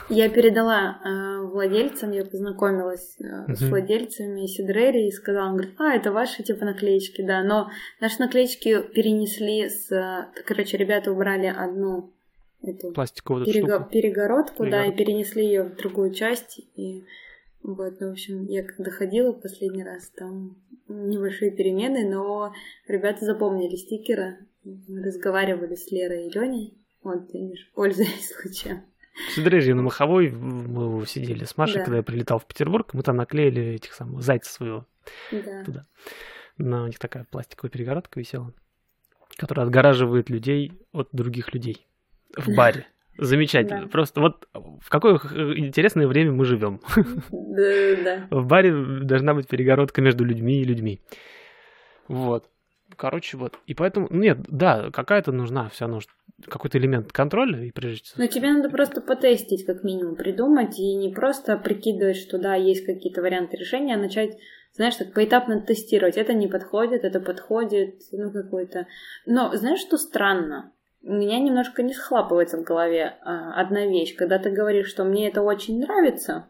Я 0.08 0.28
передала 0.28 0.98
э, 1.04 1.40
владельцам, 1.46 2.12
я 2.12 2.24
познакомилась 2.24 3.16
э, 3.18 3.54
с 3.54 3.60
Мгм. 3.60 3.70
владельцами 3.70 4.46
Сидрери 4.46 5.08
и 5.08 5.12
сказала, 5.12 5.46
он 5.48 5.52
говорит, 5.56 5.74
а, 5.78 5.94
это 5.94 6.12
ваши 6.12 6.42
типа 6.42 6.64
наклеечки, 6.64 7.22
да, 7.22 7.42
но 7.42 7.70
наши 8.00 8.18
наклеечки 8.20 8.82
перенесли 8.94 9.68
с... 9.68 9.90
э, 9.90 10.26
Короче, 10.44 10.76
ребята 10.76 11.10
убрали 11.12 11.46
одну 11.46 12.10
эту 12.62 12.92
Пластиковая 12.92 13.44
перего- 13.44 13.68
штука. 13.68 13.88
перегородку, 13.90 14.62
да, 14.64 14.84
и 14.84 14.92
Перегородку. 14.92 14.98
перенесли 14.98 15.44
ее 15.46 15.62
в 15.64 15.76
другую 15.76 16.12
часть. 16.14 16.60
И 16.76 17.04
вот, 17.62 18.00
ну, 18.00 18.08
в 18.08 18.12
общем, 18.12 18.44
я 18.46 18.62
когда 18.64 18.90
ходила 18.90 19.32
последний 19.32 19.82
раз, 19.84 20.08
там 20.16 20.56
небольшие 20.88 21.50
перемены, 21.50 22.08
но 22.08 22.52
ребята 22.86 23.24
запомнили 23.24 23.76
стикеры, 23.76 24.36
мы 24.64 25.02
разговаривали 25.02 25.74
с 25.74 25.90
Лерой 25.90 26.26
и 26.26 26.30
Леней. 26.30 26.74
Вот, 27.02 27.32
видишь, 27.32 27.68
пользуясь 27.74 28.28
случаем. 28.28 28.82
В 29.14 29.32
Сидрежье 29.32 29.74
на 29.74 29.82
Маховой 29.82 30.30
мы 30.30 31.06
сидели 31.06 31.44
с 31.44 31.56
Машей, 31.56 31.78
Да. 31.78 31.84
когда 31.84 31.96
я 31.98 32.02
прилетал 32.02 32.38
в 32.38 32.46
Петербург, 32.46 32.92
мы 32.94 33.02
там 33.02 33.16
наклеили 33.16 33.74
этих 33.74 33.92
самых 33.92 34.22
зайца 34.22 34.52
своего. 34.52 34.86
Да. 35.30 35.64
Туда. 35.64 35.86
На 36.58 36.84
у 36.84 36.86
них 36.86 36.98
такая 36.98 37.26
пластиковая 37.30 37.70
перегородка 37.70 38.20
висела, 38.20 38.52
которая 39.36 39.66
отгораживает 39.66 40.30
людей 40.30 40.72
от 40.92 41.08
других 41.12 41.52
людей 41.54 41.86
в 42.36 42.54
баре. 42.54 42.86
Замечательно. 43.18 43.82
Да. 43.82 43.88
Просто 43.88 44.20
вот 44.20 44.48
в 44.54 44.88
какое 44.88 45.16
интересное 45.56 46.06
время 46.06 46.32
мы 46.32 46.44
живем. 46.46 46.80
Да, 47.30 47.96
да. 48.04 48.26
В 48.30 48.46
баре 48.46 48.72
должна 49.02 49.34
быть 49.34 49.48
перегородка 49.48 50.00
между 50.00 50.24
людьми 50.24 50.62
и 50.62 50.64
людьми. 50.64 51.00
Вот. 52.08 52.48
Короче, 52.96 53.36
вот. 53.36 53.58
И 53.66 53.74
поэтому, 53.74 54.06
ну, 54.10 54.20
нет, 54.20 54.38
да, 54.48 54.90
какая-то 54.90 55.32
нужна 55.32 55.68
все 55.68 55.86
равно 55.86 56.00
какой-то 56.48 56.78
элемент 56.78 57.12
контроля, 57.12 57.62
и 57.64 57.70
прежде 57.70 58.04
всего. 58.04 58.22
Но 58.22 58.26
тебе 58.26 58.52
надо 58.52 58.68
просто 58.68 59.00
потестить, 59.00 59.64
как 59.64 59.84
минимум, 59.84 60.16
придумать, 60.16 60.78
и 60.78 60.94
не 60.94 61.12
просто 61.12 61.56
прикидывать, 61.56 62.16
что 62.16 62.38
да, 62.38 62.54
есть 62.54 62.84
какие-то 62.84 63.22
варианты 63.22 63.56
решения, 63.56 63.94
а 63.94 63.98
начать, 63.98 64.36
знаешь, 64.74 64.96
так 64.96 65.12
поэтапно 65.12 65.60
тестировать. 65.60 66.16
Это 66.16 66.32
не 66.32 66.48
подходит, 66.48 67.04
это 67.04 67.20
подходит, 67.20 68.00
ну, 68.12 68.30
какой-то... 68.30 68.86
Но 69.26 69.54
знаешь, 69.54 69.80
что 69.80 69.96
странно? 69.98 70.72
У 71.02 71.12
меня 71.12 71.40
немножко 71.40 71.82
не 71.82 71.92
схлапывается 71.92 72.58
в 72.58 72.62
голове 72.62 73.16
а, 73.22 73.60
одна 73.60 73.86
вещь. 73.86 74.14
Когда 74.14 74.38
ты 74.38 74.50
говоришь, 74.50 74.88
что 74.88 75.04
мне 75.04 75.28
это 75.28 75.42
очень 75.42 75.80
нравится, 75.80 76.48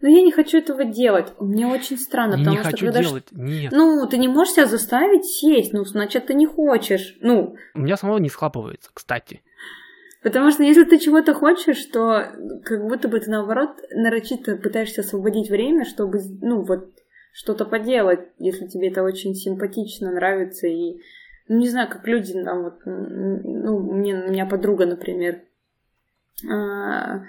но 0.00 0.08
я 0.08 0.22
не 0.22 0.32
хочу 0.32 0.58
этого 0.58 0.84
делать. 0.84 1.32
Мне 1.40 1.66
очень 1.66 1.98
странно, 1.98 2.34
не 2.34 2.44
потому 2.44 2.56
что 2.58 2.70
хочу 2.70 2.86
когда... 2.86 3.02
делать. 3.02 3.24
Нет. 3.32 3.72
Ну, 3.72 4.06
ты 4.06 4.18
не 4.18 4.28
можешь 4.28 4.54
себя 4.54 4.66
заставить 4.66 5.24
сесть, 5.24 5.72
ну, 5.72 5.84
значит, 5.84 6.26
ты 6.26 6.34
не 6.34 6.46
хочешь. 6.46 7.16
Ну, 7.20 7.56
У 7.74 7.80
меня 7.80 7.96
самого 7.96 8.18
не 8.18 8.28
схлапывается, 8.28 8.90
кстати. 8.92 9.42
Потому 10.22 10.50
что 10.50 10.64
если 10.64 10.84
ты 10.84 10.98
чего-то 10.98 11.34
хочешь, 11.34 11.84
то 11.84 12.32
как 12.64 12.82
будто 12.88 13.08
бы 13.08 13.20
ты 13.20 13.30
наоборот 13.30 13.70
нарочито 13.90 14.56
пытаешься 14.56 15.02
освободить 15.02 15.50
время, 15.50 15.84
чтобы, 15.84 16.20
ну 16.40 16.62
вот, 16.62 16.90
что-то 17.32 17.64
поделать, 17.64 18.20
если 18.38 18.66
тебе 18.66 18.90
это 18.90 19.02
очень 19.02 19.34
симпатично, 19.34 20.10
нравится 20.10 20.66
и 20.66 21.00
ну, 21.48 21.58
не 21.58 21.68
знаю, 21.68 21.88
как 21.88 22.06
люди 22.06 22.32
там 22.42 22.64
вот, 22.64 22.80
ну, 22.84 23.78
мне, 23.78 24.14
у 24.14 24.30
меня 24.30 24.46
подруга, 24.46 24.84
например, 24.84 25.42
а, 26.50 27.22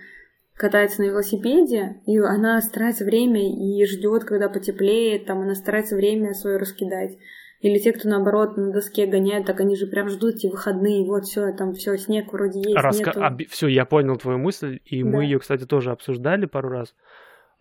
катается 0.57 1.01
на 1.01 1.05
велосипеде, 1.05 2.01
и 2.05 2.17
она 2.17 2.61
старается 2.61 3.05
время 3.05 3.41
и 3.41 3.85
ждет, 3.85 4.23
когда 4.23 4.49
потеплеет, 4.49 5.25
там 5.25 5.41
она 5.41 5.55
старается 5.55 5.95
время 5.95 6.33
свое 6.33 6.57
раскидать. 6.57 7.17
Или 7.59 7.79
те, 7.79 7.91
кто 7.91 8.07
наоборот 8.07 8.55
на 8.55 8.71
доске 8.71 9.07
гоняют, 9.07 9.47
так 9.47 9.59
они 9.59 9.75
же 9.75 9.87
прям 9.87 10.09
ждут 10.09 10.35
эти 10.35 10.47
выходные, 10.47 11.05
вот 11.05 11.25
все, 11.25 11.53
там 11.53 11.73
все, 11.73 11.97
снег 11.97 12.31
вроде 12.31 12.59
есть, 12.59 12.99
нету. 12.99 13.45
Все, 13.49 13.67
я 13.67 13.85
понял 13.85 14.15
твою 14.17 14.37
мысль, 14.37 14.79
и 14.85 15.01
Да. 15.03 15.09
мы 15.09 15.23
ее, 15.23 15.39
кстати, 15.39 15.65
тоже 15.65 15.91
обсуждали 15.91 16.45
пару 16.45 16.69
раз. 16.69 16.95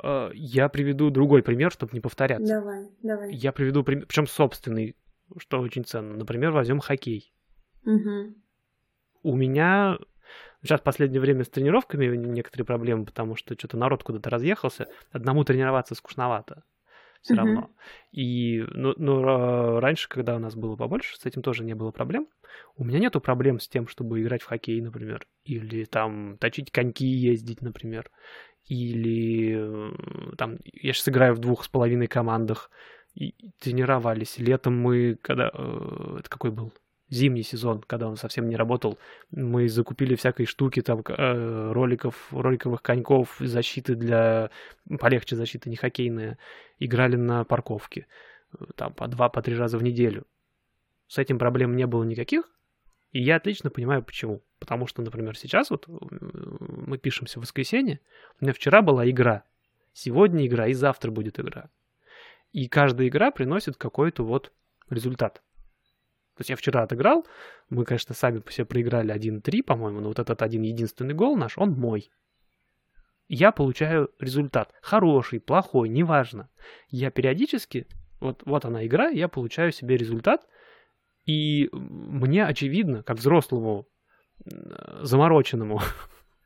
Э, 0.02 0.30
Я 0.34 0.68
приведу 0.68 1.08
другой 1.10 1.42
пример, 1.42 1.70
чтобы 1.72 1.92
не 1.94 2.00
повторяться. 2.00 2.46
Давай, 2.46 2.88
давай. 3.02 3.34
Я 3.34 3.52
приведу 3.52 3.82
пример, 3.84 4.04
причем 4.06 4.26
собственный, 4.26 4.96
что 5.38 5.60
очень 5.60 5.84
ценно. 5.84 6.14
Например, 6.14 6.50
возьмем 6.52 6.80
хоккей. 6.80 7.32
Мгм. 7.84 8.34
У 9.22 9.34
меня 9.34 9.96
сейчас 10.62 10.80
в 10.80 10.84
последнее 10.84 11.20
время 11.20 11.44
с 11.44 11.48
тренировками 11.48 12.06
некоторые 12.16 12.66
проблемы, 12.66 13.04
потому 13.04 13.36
что 13.36 13.54
что-то 13.54 13.76
народ 13.76 14.02
куда-то 14.02 14.30
разъехался. 14.30 14.88
Одному 15.12 15.44
тренироваться 15.44 15.94
скучновато 15.94 16.62
все 17.22 17.34
Мгм. 17.34 17.44
равно. 17.44 17.70
И, 18.12 18.64
ну, 18.70 18.94
ну, 18.96 19.22
ра- 19.22 19.80
раньше, 19.80 20.08
когда 20.08 20.36
у 20.36 20.38
нас 20.38 20.54
было 20.54 20.76
побольше, 20.76 21.16
с 21.16 21.26
этим 21.26 21.42
тоже 21.42 21.64
не 21.64 21.74
было 21.74 21.90
проблем. 21.90 22.28
У 22.76 22.84
меня 22.84 23.00
нету 23.00 23.20
проблем 23.20 23.58
с 23.58 23.68
тем, 23.68 23.88
чтобы 23.88 24.22
играть 24.22 24.42
в 24.42 24.46
хоккей, 24.46 24.80
например, 24.80 25.26
или 25.44 25.84
там 25.84 26.38
точить 26.38 26.70
коньки, 26.70 27.06
ездить, 27.06 27.62
например, 27.62 28.10
или 28.66 29.56
э, 29.56 30.36
там 30.36 30.58
я 30.64 30.92
сейчас 30.92 31.08
играю 31.08 31.34
в 31.34 31.38
двух 31.38 31.64
с 31.64 31.68
половиной 31.68 32.06
командах 32.06 32.70
и 33.14 33.30
и 33.30 33.50
тренировались. 33.58 34.38
Летом 34.38 34.78
мы, 34.78 35.16
когда 35.20 35.50
э, 35.52 36.16
это 36.20 36.28
какой 36.30 36.50
был? 36.52 36.72
Зимний 37.08 37.44
сезон, 37.44 37.82
когда 37.86 38.08
он 38.08 38.16
совсем 38.16 38.48
не 38.48 38.56
работал, 38.56 38.98
мы 39.30 39.68
закупили 39.68 40.16
всякой 40.16 40.46
штуки, 40.46 40.82
там, 40.82 41.02
э, 41.06 41.72
роликов, 41.72 42.28
роликовых 42.32 42.82
коньков, 42.82 43.36
защиты 43.38 43.94
для... 43.94 44.50
Полегче 44.98 45.36
защиты, 45.36 45.70
не 45.70 45.76
хоккейные. 45.76 46.36
Играли 46.80 47.16
на 47.16 47.44
парковке. 47.44 48.06
э, 48.58 48.64
Там 48.74 48.92
по 48.92 49.06
два, 49.06 49.28
по 49.28 49.40
три 49.40 49.54
раза 49.56 49.78
в 49.78 49.84
неделю. 49.84 50.26
С 51.06 51.18
этим 51.18 51.38
проблем 51.38 51.76
не 51.76 51.86
было 51.86 52.02
никаких. 52.02 52.50
И 53.12 53.22
я 53.22 53.36
отлично 53.36 53.70
понимаю, 53.70 54.02
почему. 54.02 54.42
Потому 54.58 54.86
что, 54.86 55.02
например, 55.02 55.38
сейчас 55.38 55.70
вот 55.70 55.86
мы 55.86 56.98
пишемся 56.98 57.38
в 57.38 57.42
воскресенье, 57.42 58.00
у 58.40 58.44
меня 58.44 58.52
вчера 58.52 58.82
была 58.82 59.08
игра, 59.08 59.44
сегодня 59.92 60.46
игра 60.46 60.66
и 60.66 60.72
завтра 60.72 61.10
будет 61.10 61.38
игра. 61.38 61.70
И 62.52 62.68
каждая 62.68 63.08
игра 63.08 63.30
приносит 63.30 63.76
какой-то 63.76 64.24
вот 64.24 64.52
результат. 64.90 65.42
То 66.36 66.42
есть 66.42 66.50
я 66.50 66.56
вчера 66.56 66.82
отыграл, 66.82 67.26
мы, 67.70 67.84
конечно, 67.86 68.14
сами 68.14 68.42
себе 68.50 68.66
проиграли 68.66 69.14
1-3, 69.14 69.62
по-моему, 69.62 70.00
но 70.00 70.08
вот 70.08 70.18
этот 70.18 70.42
один 70.42 70.62
единственный 70.62 71.14
гол 71.14 71.34
наш, 71.34 71.56
он 71.56 71.72
мой. 71.72 72.10
я 73.28 73.52
получаю 73.52 74.10
результат. 74.20 74.74
Хороший, 74.82 75.40
плохой, 75.40 75.88
неважно. 75.88 76.50
Я 76.88 77.10
периодически, 77.10 77.86
вот, 78.20 78.42
вот 78.44 78.66
она 78.66 78.86
игра, 78.86 79.08
я 79.08 79.28
получаю 79.28 79.72
себе 79.72 79.96
результат, 79.96 80.46
и 81.24 81.70
мне 81.72 82.44
очевидно, 82.44 83.02
как 83.02 83.16
взрослому, 83.16 83.88
замороченному 85.00 85.80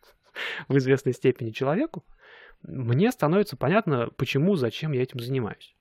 в 0.69 0.79
известной 0.79 1.15
степени 1.15 1.51
человеку, 1.51 2.05
мне 2.63 3.11
становится 3.11 3.57
понятно, 3.57 4.09
почему, 4.17 4.55
зачем 4.55 4.93
я 4.93 5.03
этим 5.03 5.19
занимаюсь. 5.19 5.75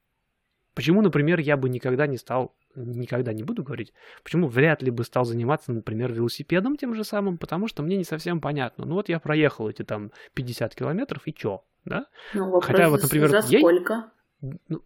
Почему, 0.76 1.02
например, 1.02 1.40
я 1.40 1.58
бы 1.58 1.70
никогда 1.70 2.08
не 2.08 2.18
стал, 2.18 2.56
никогда 2.76 3.34
не 3.34 3.44
буду 3.44 3.64
говорить, 3.64 3.94
почему 4.24 4.48
вряд 4.48 4.82
ли 4.82 4.92
бы 4.92 5.04
стал 5.04 5.26
заниматься, 5.26 5.72
например, 5.72 6.14
велосипедом 6.14 6.78
тем 6.78 6.94
же 6.94 7.04
самым, 7.04 7.38
потому 7.38 7.68
что 7.68 7.84
мне 7.84 7.98
не 7.98 8.04
совсем 8.04 8.40
понятно. 8.40 8.86
Ну 8.86 8.96
вот 8.96 9.10
я 9.10 9.20
проехал 9.20 9.70
эти 9.70 9.84
там 9.84 10.12
50 10.36 10.76
километров, 10.76 11.24
и 11.26 11.34
чё, 11.34 11.64
да? 11.86 12.06
Ну, 12.34 12.46
вопрос, 12.46 12.66
Хотя 12.66 12.90
вот, 12.90 13.02
например, 13.02 13.30
за 13.30 13.42
сколько? 13.42 14.12
Ей, 14.42 14.60
ну, 14.68 14.82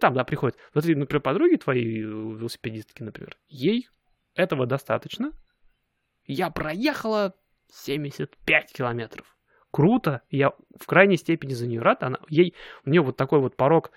там, 0.00 0.14
да, 0.14 0.24
приходит. 0.24 0.56
Вот, 0.74 0.84
например, 0.84 1.20
подруги 1.20 1.56
твои, 1.56 1.84
велосипедистки, 1.84 3.02
например, 3.02 3.36
ей 3.48 3.88
этого 4.34 4.66
достаточно. 4.66 5.32
Я 6.24 6.50
проехала 6.50 7.34
75 7.70 8.72
километров. 8.72 9.36
Круто, 9.70 10.22
я 10.30 10.52
в 10.78 10.86
крайней 10.86 11.16
степени 11.16 11.54
за 11.54 11.66
нее 11.66 11.80
рад. 11.80 12.02
Она, 12.02 12.18
ей, 12.28 12.54
у 12.84 12.90
нее 12.90 13.00
вот 13.00 13.16
такой 13.16 13.40
вот 13.40 13.56
порог 13.56 13.90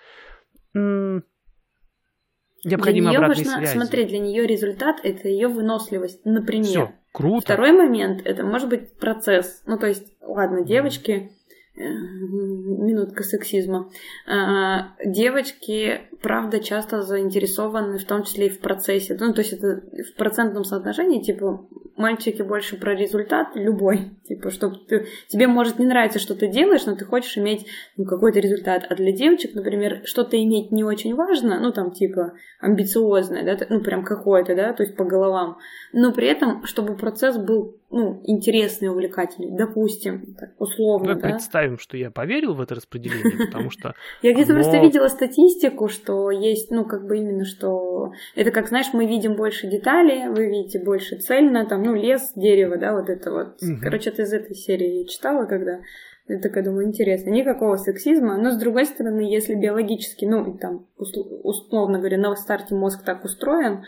необходимо 2.65 3.09
для 3.11 3.19
нее 3.19 3.27
важно 3.27 3.57
связи. 3.57 3.73
смотреть, 3.73 4.07
для 4.09 4.19
нее 4.19 4.45
результат 4.45 4.97
это 5.03 5.27
ее 5.27 5.47
выносливость, 5.47 6.25
например. 6.25 6.65
Все, 6.65 6.91
круто. 7.11 7.41
Второй 7.45 7.71
момент 7.71 8.21
это 8.25 8.43
может 8.43 8.69
быть 8.69 8.97
процесс. 8.97 9.61
Ну, 9.65 9.77
то 9.77 9.87
есть, 9.87 10.13
ладно, 10.21 10.63
девочки, 10.65 11.31
минутка 11.75 13.23
сексизма. 13.23 13.89
А, 14.27 14.93
девочки, 15.03 16.01
правда, 16.21 16.59
часто 16.59 17.01
заинтересованы, 17.01 17.97
в 17.97 18.05
том 18.05 18.23
числе 18.23 18.47
и 18.47 18.49
в 18.49 18.59
процессе. 18.59 19.17
Ну, 19.19 19.33
то 19.33 19.41
есть 19.41 19.53
это 19.53 19.83
в 20.03 20.15
процентном 20.15 20.63
соотношении, 20.63 21.21
типа, 21.21 21.67
мальчики 21.97 22.41
больше 22.41 22.77
про 22.77 22.95
результат 22.95 23.55
любой. 23.55 24.11
Типа, 24.27 24.49
что 24.49 24.69
ты, 24.69 25.07
тебе 25.27 25.47
может 25.47 25.79
не 25.79 25.85
нравиться, 25.85 26.19
что 26.19 26.35
ты 26.35 26.47
делаешь, 26.47 26.85
но 26.85 26.95
ты 26.95 27.05
хочешь 27.05 27.37
иметь 27.37 27.65
ну, 27.97 28.05
какой-то 28.05 28.39
результат. 28.39 28.85
А 28.89 28.95
для 28.95 29.11
девочек, 29.11 29.53
например, 29.53 30.01
что-то 30.05 30.41
иметь 30.41 30.71
не 30.71 30.83
очень 30.83 31.15
важно, 31.15 31.59
ну, 31.59 31.71
там, 31.71 31.91
типа, 31.91 32.33
амбициозное, 32.59 33.43
да, 33.43 33.65
ну, 33.69 33.81
прям 33.81 34.03
какое-то, 34.03 34.55
да, 34.55 34.73
то 34.73 34.83
есть 34.83 34.95
по 34.95 35.03
головам. 35.03 35.57
Но 35.93 36.11
при 36.11 36.27
этом, 36.27 36.65
чтобы 36.65 36.95
процесс 36.95 37.37
был 37.37 37.75
ну, 37.91 38.21
интересный, 38.23 38.89
увлекательный, 38.89 39.55
допустим, 39.55 40.35
так, 40.37 40.49
условно, 40.59 41.15
Давай 41.15 41.33
да? 41.33 41.39
Представим, 41.65 41.79
что 41.79 41.97
я 41.97 42.11
поверил 42.11 42.53
в 42.53 42.61
это 42.61 42.75
распределение, 42.75 43.45
потому 43.47 43.69
что... 43.69 43.95
Я 44.21 44.33
где-то 44.33 44.53
просто 44.53 44.79
видела 44.79 45.07
статистику, 45.07 45.87
что 45.87 46.31
есть, 46.31 46.71
ну, 46.71 46.85
как 46.85 47.05
бы 47.05 47.17
именно, 47.17 47.45
что... 47.45 48.11
Это 48.35 48.51
как, 48.51 48.67
знаешь, 48.67 48.87
мы 48.93 49.05
видим 49.05 49.35
больше 49.35 49.67
деталей, 49.67 50.29
вы 50.29 50.47
видите 50.47 50.79
больше 50.79 51.17
цельно, 51.17 51.65
там, 51.65 51.83
ну, 51.83 51.95
лес, 51.95 52.33
дерево, 52.35 52.77
да, 52.77 52.93
вот 52.93 53.09
это 53.09 53.31
вот. 53.31 53.59
Короче, 53.81 54.09
это 54.09 54.23
из 54.23 54.33
этой 54.33 54.55
серии 54.55 55.05
читала, 55.05 55.45
когда 55.45 55.79
я 56.27 56.39
такая 56.39 56.63
думаю, 56.63 56.87
интересно, 56.87 57.29
никакого 57.29 57.77
сексизма, 57.77 58.37
но 58.37 58.51
с 58.51 58.57
другой 58.57 58.85
стороны, 58.85 59.21
если 59.21 59.53
биологически, 59.53 60.25
ну, 60.25 60.57
там, 60.57 60.87
условно 60.97 61.99
говоря, 61.99 62.17
на 62.17 62.35
старте 62.35 62.73
мозг 62.73 63.03
так 63.03 63.23
устроен, 63.23 63.83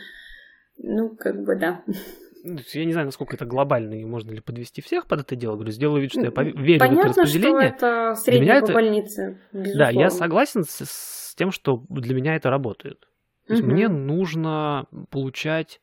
ну, 0.77 1.15
как 1.15 1.43
бы 1.43 1.55
да. 1.55 1.83
Ну, 2.43 2.59
я 2.73 2.85
не 2.85 2.91
знаю, 2.91 3.07
насколько 3.07 3.35
это 3.35 3.45
глобально, 3.45 3.95
и 3.95 4.05
можно 4.05 4.31
ли 4.31 4.39
подвести 4.39 4.81
всех 4.81 5.07
под 5.07 5.21
это 5.21 5.35
дело. 5.35 5.55
Говорю, 5.55 5.71
сделаю 5.71 6.01
вид, 6.01 6.11
что 6.11 6.21
я 6.21 6.29
верю 6.29 6.79
Понятно, 6.79 6.95
в 6.95 7.11
это 7.11 7.21
распределение. 7.21 7.75
что 7.77 7.87
это 7.87 8.15
средняя 8.15 8.61
по 8.61 8.65
это... 8.65 8.73
больнице, 8.73 9.41
безусловно. 9.51 9.77
Да, 9.77 9.89
я 9.89 10.09
согласен 10.09 10.63
с, 10.63 10.85
с 10.85 11.35
тем, 11.35 11.51
что 11.51 11.83
для 11.89 12.15
меня 12.15 12.35
это 12.35 12.49
работает. 12.49 13.07
То 13.47 13.53
есть 13.53 13.63
угу. 13.63 13.71
мне 13.71 13.87
нужно 13.87 14.87
получать 15.09 15.81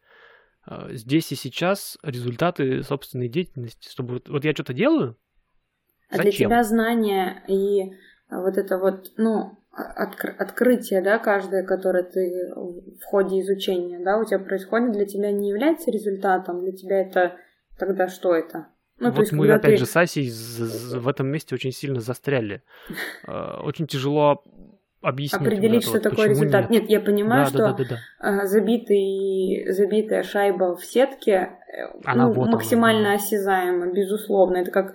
э, 0.66 0.88
здесь 0.92 1.32
и 1.32 1.34
сейчас 1.34 1.98
результаты 2.02 2.82
собственной 2.82 3.28
деятельности, 3.28 3.90
чтобы 3.90 4.14
вот, 4.14 4.28
вот 4.28 4.44
я 4.44 4.52
что-то 4.52 4.74
делаю. 4.74 5.16
А 6.10 6.16
зачем? 6.16 6.30
для 6.30 6.32
тебя 6.32 6.64
знания 6.64 7.42
и 7.48 7.90
вот 8.30 8.56
это 8.58 8.78
вот, 8.78 9.12
ну, 9.16 9.58
откр- 9.76 10.34
открытие, 10.38 11.02
да, 11.02 11.18
каждое, 11.18 11.64
которое 11.64 12.02
ты 12.02 12.52
в 12.54 13.04
ходе 13.04 13.40
изучения, 13.40 13.98
да, 13.98 14.18
у 14.18 14.24
тебя 14.24 14.38
происходит, 14.38 14.92
для 14.92 15.06
тебя 15.06 15.32
не 15.32 15.50
является 15.50 15.90
результатом, 15.90 16.60
для 16.60 16.72
тебя 16.72 17.00
это 17.00 17.36
тогда 17.78 18.08
что 18.08 18.34
это? 18.34 18.68
Ну, 18.98 19.10
вот 19.10 19.20
есть, 19.20 19.32
мы 19.32 19.50
опять 19.50 19.72
ты... 19.72 19.76
же 19.78 19.86
с 19.86 19.96
Асей 19.96 20.30
в 20.30 21.08
этом 21.08 21.26
месте 21.26 21.54
очень 21.54 21.72
сильно 21.72 22.00
застряли. 22.00 22.62
Э, 23.26 23.60
очень 23.62 23.86
тяжело 23.86 24.44
объяснить. 25.00 25.40
Определить, 25.40 25.82
что 25.82 25.94
вот, 25.94 26.02
такое 26.02 26.28
результат. 26.28 26.70
Нет? 26.70 26.82
нет, 26.82 26.90
я 26.90 27.00
понимаю, 27.00 27.44
да, 27.44 27.48
что 27.48 27.58
да, 27.58 27.72
да, 27.72 27.84
да, 27.84 27.98
да. 28.20 28.46
Забитый, 28.46 29.72
забитая 29.72 30.22
шайба 30.22 30.76
в 30.76 30.84
сетке 30.84 31.32
э, 31.32 31.86
Она 32.04 32.28
ну, 32.28 32.34
вот 32.34 32.50
максимально 32.50 33.08
она, 33.08 33.18
да. 33.18 33.24
осязаема, 33.24 33.92
безусловно. 33.92 34.58
Это 34.58 34.70
как 34.70 34.94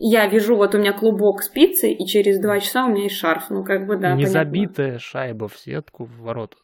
я 0.00 0.26
вяжу, 0.28 0.56
вот 0.56 0.74
у 0.74 0.78
меня 0.78 0.92
клубок 0.92 1.42
спицы, 1.42 1.90
и 1.90 2.06
через 2.06 2.38
два 2.38 2.60
часа 2.60 2.86
у 2.86 2.90
меня 2.90 3.04
есть 3.04 3.16
шарф. 3.16 3.50
Ну, 3.50 3.64
как 3.64 3.86
бы, 3.86 3.96
да, 3.96 4.14
Не 4.14 4.26
забитая 4.26 4.98
шайба 4.98 5.48
в 5.48 5.58
сетку 5.58 6.04
в 6.04 6.20
ворот. 6.20 6.56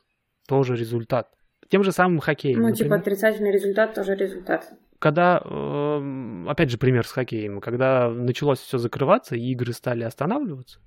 Тоже 0.48 0.76
результат. 0.76 1.28
Тем 1.68 1.82
же 1.82 1.90
самым 1.90 2.20
хоккеем. 2.20 2.60
Ну, 2.60 2.70
типа, 2.70 2.70
например. 2.70 2.84
типа, 2.84 2.96
отрицательный 2.96 3.50
результат 3.50 3.94
тоже 3.94 4.14
результат. 4.14 4.72
Когда, 5.00 5.42
эм, 5.44 6.48
опять 6.48 6.70
же, 6.70 6.78
пример 6.78 7.06
с 7.06 7.10
хоккеем. 7.10 7.60
Когда 7.60 8.08
началось 8.08 8.60
все 8.60 8.78
закрываться, 8.78 9.34
и 9.34 9.50
игры 9.50 9.72
стали 9.72 10.04
останавливаться, 10.04 10.78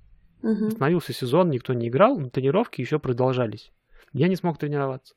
угу. 0.42 0.68
остановился 0.68 1.12
сезон, 1.12 1.50
никто 1.50 1.74
не 1.74 1.88
играл, 1.88 2.18
но 2.18 2.30
тренировки 2.30 2.80
еще 2.80 2.98
продолжались. 2.98 3.72
Я 4.12 4.28
не 4.28 4.36
смог 4.36 4.56
тренироваться. 4.56 5.14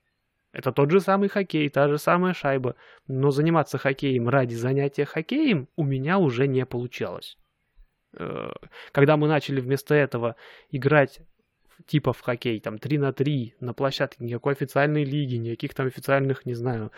Это 0.54 0.72
тот 0.72 0.92
же 0.92 1.00
самый 1.00 1.30
хоккей, 1.30 1.70
та 1.70 1.88
же 1.88 1.98
самая 1.98 2.34
шайба. 2.34 2.76
Но 3.08 3.32
заниматься 3.32 3.78
хоккеем 3.78 4.28
ради 4.28 4.56
занятия 4.56 5.06
хоккеем 5.06 5.68
у 5.76 5.84
меня 5.84 6.18
уже 6.18 6.48
не 6.48 6.66
получалось. 6.66 7.38
Э, 8.18 8.52
когда 8.92 9.16
мы 9.16 9.28
начали 9.28 9.62
вместо 9.62 9.96
этого 9.96 10.36
играть 10.70 11.22
типа 11.88 12.14
в 12.14 12.20
хоккей, 12.22 12.60
там 12.60 12.78
3 12.78 12.98
на 12.98 13.14
3 13.14 13.56
на 13.60 13.74
площадке, 13.74 14.24
никакой 14.24 14.54
официальной 14.54 15.04
лиги, 15.04 15.36
никаких 15.36 15.74
там 15.74 15.88
официальных, 15.88 16.46
не 16.46 16.54
знаю, 16.54 16.92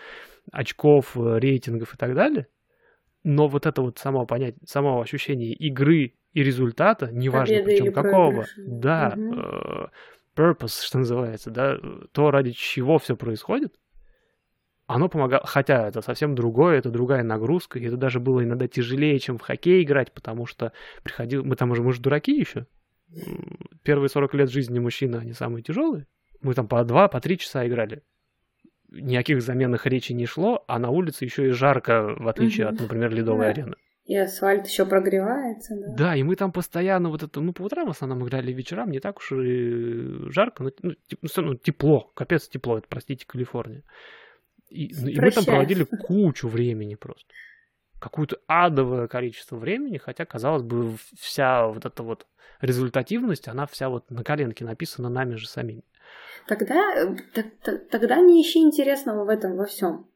очков, 0.50 1.16
э, 1.16 1.38
рейтингов 1.38 1.94
и 1.94 1.96
так 1.96 2.14
далее. 2.14 2.48
Но 3.22 3.46
вот 3.46 3.66
это 3.66 3.80
вот 3.82 3.98
само 3.98 4.26
понятие, 4.26 4.60
само 4.66 5.00
ощущение 5.00 5.52
игры 5.52 6.14
и 6.32 6.42
результата, 6.42 7.08
неважно 7.12 7.58
Победа 7.58 7.70
причем 7.70 7.92
какого, 7.92 8.46
да, 8.56 9.14
угу 9.16 9.90
purpose, 10.34 10.82
что 10.82 10.98
называется, 10.98 11.50
да, 11.50 11.78
то, 12.12 12.30
ради 12.30 12.52
чего 12.52 12.98
все 12.98 13.16
происходит, 13.16 13.74
оно 14.86 15.08
помогало, 15.08 15.46
хотя 15.46 15.88
это 15.88 16.02
совсем 16.02 16.34
другое, 16.34 16.78
это 16.78 16.90
другая 16.90 17.22
нагрузка, 17.22 17.78
и 17.78 17.84
это 17.84 17.96
даже 17.96 18.20
было 18.20 18.44
иногда 18.44 18.68
тяжелее, 18.68 19.18
чем 19.18 19.38
в 19.38 19.42
хоккей 19.42 19.82
играть, 19.82 20.12
потому 20.12 20.46
что 20.46 20.72
приходил, 21.02 21.44
мы 21.44 21.56
там 21.56 21.70
уже, 21.70 21.82
мы 21.82 21.92
же 21.92 22.00
дураки 22.00 22.36
еще, 22.36 22.66
первые 23.82 24.08
40 24.08 24.34
лет 24.34 24.50
жизни 24.50 24.78
мужчины, 24.78 25.16
они 25.16 25.32
самые 25.32 25.62
тяжелые, 25.62 26.06
мы 26.42 26.54
там 26.54 26.68
по 26.68 26.84
два, 26.84 27.08
по 27.08 27.20
три 27.20 27.38
часа 27.38 27.66
играли, 27.66 28.02
никаких 28.90 29.40
заменных 29.42 29.86
речи 29.86 30.12
не 30.12 30.26
шло, 30.26 30.64
а 30.68 30.78
на 30.78 30.90
улице 30.90 31.24
еще 31.24 31.48
и 31.48 31.50
жарко, 31.50 32.14
в 32.18 32.28
отличие 32.28 32.66
от, 32.66 32.80
например, 32.80 33.10
ледовой 33.10 33.50
арены. 33.50 33.76
И 34.04 34.14
асфальт 34.16 34.66
еще 34.66 34.84
прогревается, 34.84 35.74
да? 35.76 35.94
Да, 35.96 36.16
и 36.16 36.22
мы 36.22 36.36
там 36.36 36.52
постоянно 36.52 37.08
вот 37.08 37.22
это, 37.22 37.40
ну, 37.40 37.54
по 37.54 37.62
утрам 37.62 37.86
в 37.86 37.90
основном 37.90 38.22
играли, 38.26 38.52
вечерам 38.52 38.90
не 38.90 39.00
так 39.00 39.16
уж 39.16 39.32
и 39.32 40.30
жарко, 40.30 40.62
но 40.62 40.70
ну, 40.82 40.94
ну, 41.36 41.54
тепло, 41.54 42.10
капец 42.14 42.46
тепло, 42.48 42.76
это, 42.76 42.86
простите, 42.88 43.24
Калифорния. 43.26 43.82
И, 44.68 44.94
ну, 45.00 45.08
и 45.08 45.18
мы 45.18 45.30
там 45.30 45.44
проводили 45.44 45.84
кучу 45.84 46.48
времени 46.48 46.96
просто. 46.96 47.26
Какое-то 47.98 48.38
адовое 48.46 49.08
количество 49.08 49.56
времени, 49.56 49.96
хотя, 49.96 50.26
казалось 50.26 50.62
бы, 50.62 50.96
вся 51.18 51.68
вот 51.68 51.86
эта 51.86 52.02
вот 52.02 52.26
результативность, 52.60 53.48
она 53.48 53.66
вся 53.66 53.88
вот 53.88 54.10
на 54.10 54.22
коленке 54.22 54.66
написана 54.66 55.08
нами 55.08 55.36
же 55.36 55.48
самими. 55.48 55.82
Тогда, 56.46 56.94
э, 56.94 57.42
тогда 57.90 58.20
не 58.20 58.42
ищи 58.42 58.58
интересного 58.58 59.24
в 59.24 59.28
этом 59.30 59.56
во 59.56 59.64
всем. 59.64 60.06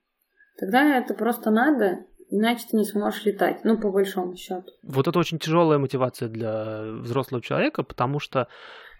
Тогда 0.58 0.98
это 0.98 1.14
просто 1.14 1.50
надо, 1.50 2.04
иначе 2.30 2.66
ты 2.70 2.76
не 2.76 2.84
сможешь 2.84 3.24
летать, 3.24 3.64
ну, 3.64 3.78
по 3.78 3.90
большому 3.90 4.36
счету. 4.36 4.70
Вот 4.82 5.08
это 5.08 5.18
очень 5.18 5.38
тяжелая 5.38 5.78
мотивация 5.78 6.28
для 6.28 6.82
взрослого 7.00 7.42
человека, 7.42 7.82
потому 7.82 8.20
что 8.20 8.48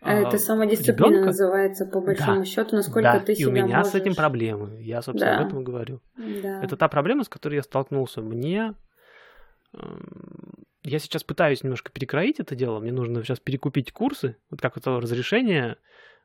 а 0.00 0.14
это 0.14 0.36
а, 0.36 0.38
самодисциплина 0.38 1.08
ребенка... 1.08 1.26
называется, 1.26 1.84
по 1.84 2.00
большому 2.00 2.40
да, 2.40 2.44
счету, 2.44 2.76
насколько 2.76 3.12
да, 3.12 3.20
ты 3.20 3.34
себя 3.34 3.46
и 3.46 3.50
у 3.50 3.52
меня 3.52 3.78
можешь... 3.78 3.92
с 3.92 3.94
этим 3.96 4.14
проблемы. 4.14 4.80
Я, 4.80 5.02
собственно, 5.02 5.32
да. 5.32 5.40
об 5.40 5.46
этом 5.48 5.60
и 5.60 5.64
говорю. 5.64 6.00
Да. 6.16 6.62
Это 6.62 6.76
та 6.76 6.88
проблема, 6.88 7.24
с 7.24 7.28
которой 7.28 7.56
я 7.56 7.62
столкнулся. 7.62 8.20
Мне... 8.20 8.74
Эм, 9.74 10.66
я 10.84 11.00
сейчас 11.00 11.24
пытаюсь 11.24 11.64
немножко 11.64 11.90
перекроить 11.90 12.38
это 12.38 12.54
дело. 12.54 12.78
Мне 12.78 12.92
нужно 12.92 13.24
сейчас 13.24 13.40
перекупить 13.40 13.92
курсы. 13.92 14.36
Вот 14.50 14.60
как 14.60 14.76
это 14.76 15.00
разрешение 15.00 15.78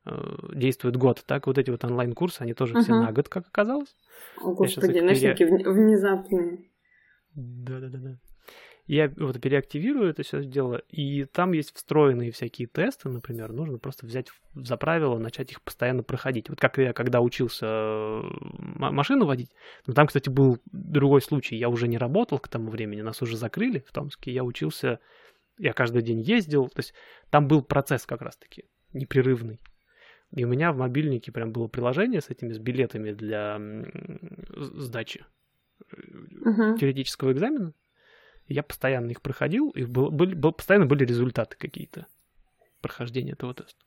э, 0.06 0.12
действует 0.54 0.95
год, 0.95 1.24
так 1.26 1.47
вот 1.47 1.58
эти 1.58 1.72
вот 1.72 1.84
онлайн-курсы, 1.84 2.41
они 2.43 2.54
тоже 2.54 2.76
uh-huh. 2.76 2.82
все 2.82 2.93
на 2.93 3.12
год, 3.12 3.28
как 3.28 3.47
оказалось. 3.47 3.95
О, 4.39 4.54
господи, 4.54 4.99
начники 4.99 5.45
пере... 5.45 5.68
внезапные. 5.68 6.60
Да-да-да. 7.36 8.17
Я 8.86 9.09
вот 9.15 9.39
переактивирую 9.39 10.09
это 10.09 10.23
все 10.23 10.43
дело, 10.43 10.81
и 10.89 11.23
там 11.23 11.53
есть 11.53 11.73
встроенные 11.73 12.31
всякие 12.31 12.67
тесты, 12.67 13.07
например, 13.07 13.53
нужно 13.53 13.77
просто 13.77 14.05
взять 14.05 14.27
за 14.55 14.75
правило, 14.75 15.17
начать 15.17 15.51
их 15.51 15.61
постоянно 15.61 16.03
проходить. 16.03 16.49
Вот 16.49 16.59
как 16.59 16.77
я 16.77 16.91
когда 16.91 17.21
учился 17.21 17.65
э, 17.65 18.21
машину 18.59 19.25
водить, 19.25 19.51
но 19.88 19.93
там, 19.93 20.07
кстати, 20.07 20.27
был 20.29 20.57
другой 20.65 21.21
случай, 21.21 21.55
я 21.55 21.69
уже 21.69 21.88
не 21.88 21.97
работал 21.97 22.39
к 22.39 22.49
тому 22.49 22.69
времени, 22.69 23.01
нас 23.01 23.21
уже 23.21 23.38
закрыли 23.38 23.86
в 23.88 23.93
Томске, 23.93 24.34
я 24.34 24.43
учился, 24.43 24.99
я 25.57 25.71
каждый 25.71 26.01
день 26.01 26.19
ездил, 26.19 26.67
то 26.67 26.79
есть 26.79 26.93
там 27.29 27.47
был 27.47 27.61
процесс 27.61 28.05
как 28.05 28.21
раз-таки 28.21 28.65
непрерывный. 28.91 29.61
И 30.36 30.43
у 30.43 30.49
меня 30.49 30.73
в 30.73 30.77
мобильнике 30.77 31.31
прям 31.31 31.53
было 31.53 31.67
приложение 31.69 32.19
с 32.19 32.29
этими, 32.29 32.51
с 32.51 32.59
билетами 32.59 33.13
для 33.13 33.61
сдачи 34.57 35.25
uh-huh. 35.91 36.77
теоретического 36.77 37.31
экзамена. 37.31 37.73
Я 38.47 38.63
постоянно 38.63 39.11
их 39.11 39.21
проходил, 39.21 39.69
и 39.69 39.86
был, 39.86 40.11
был, 40.11 40.27
был, 40.27 40.51
постоянно 40.51 40.86
были 40.86 41.05
результаты 41.05 41.55
какие-то 41.57 42.07
прохождения 42.81 43.31
этого 43.31 43.53
теста. 43.53 43.84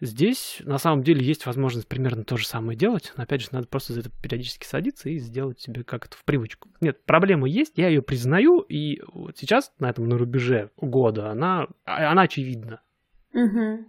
Здесь 0.00 0.60
на 0.64 0.76
самом 0.76 1.02
деле 1.02 1.24
есть 1.24 1.46
возможность 1.46 1.88
примерно 1.88 2.22
то 2.22 2.36
же 2.36 2.46
самое 2.46 2.76
делать, 2.76 3.14
но 3.16 3.22
опять 3.22 3.40
же 3.40 3.48
надо 3.52 3.66
просто 3.66 3.94
за 3.94 4.00
это 4.00 4.10
периодически 4.10 4.66
садиться 4.66 5.08
и 5.08 5.18
сделать 5.18 5.58
себе 5.58 5.84
как-то 5.84 6.18
в 6.18 6.24
привычку. 6.24 6.68
Нет, 6.82 7.02
проблема 7.06 7.48
есть, 7.48 7.78
я 7.78 7.88
ее 7.88 8.02
признаю, 8.02 8.60
и 8.60 9.00
вот 9.12 9.38
сейчас 9.38 9.72
на 9.78 9.88
этом 9.88 10.06
на 10.06 10.18
рубеже 10.18 10.70
года 10.76 11.30
она, 11.30 11.68
а, 11.86 12.10
она 12.10 12.22
очевидна. 12.22 12.82
Угу. 13.32 13.86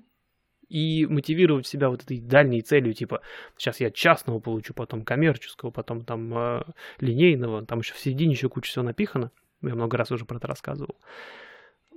И 0.69 1.05
мотивировать 1.05 1.65
себя 1.65 1.89
вот 1.89 2.03
этой 2.03 2.19
дальней 2.19 2.61
целью, 2.61 2.93
типа, 2.93 3.21
сейчас 3.57 3.79
я 3.79 3.89
частного 3.89 4.39
получу, 4.39 4.73
потом 4.73 5.03
коммерческого, 5.03 5.71
потом 5.71 6.03
там 6.03 6.37
э, 6.37 6.63
линейного, 6.99 7.65
там 7.65 7.79
еще 7.79 7.93
в 7.93 7.99
середине 7.99 8.33
еще 8.33 8.49
куча 8.49 8.69
всего 8.69 8.83
напихано. 8.83 9.31
Я 9.61 9.75
много 9.75 9.97
раз 9.97 10.11
уже 10.11 10.25
про 10.25 10.37
это 10.37 10.47
рассказывал. 10.47 10.97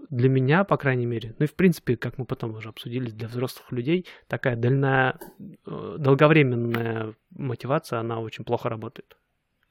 Для 0.08 0.28
меня, 0.28 0.64
по 0.64 0.76
крайней 0.76 1.06
мере, 1.06 1.34
ну 1.38 1.44
и 1.44 1.48
в 1.48 1.54
принципе, 1.54 1.96
как 1.96 2.16
мы 2.16 2.24
потом 2.24 2.54
уже 2.54 2.68
обсудили, 2.68 3.10
для 3.10 3.28
взрослых 3.28 3.70
людей 3.72 4.06
такая 4.28 4.56
дальная, 4.56 5.18
э, 5.66 5.96
долговременная 5.98 7.14
мотивация, 7.30 7.98
она 7.98 8.20
очень 8.20 8.44
плохо 8.44 8.68
работает. 8.68 9.16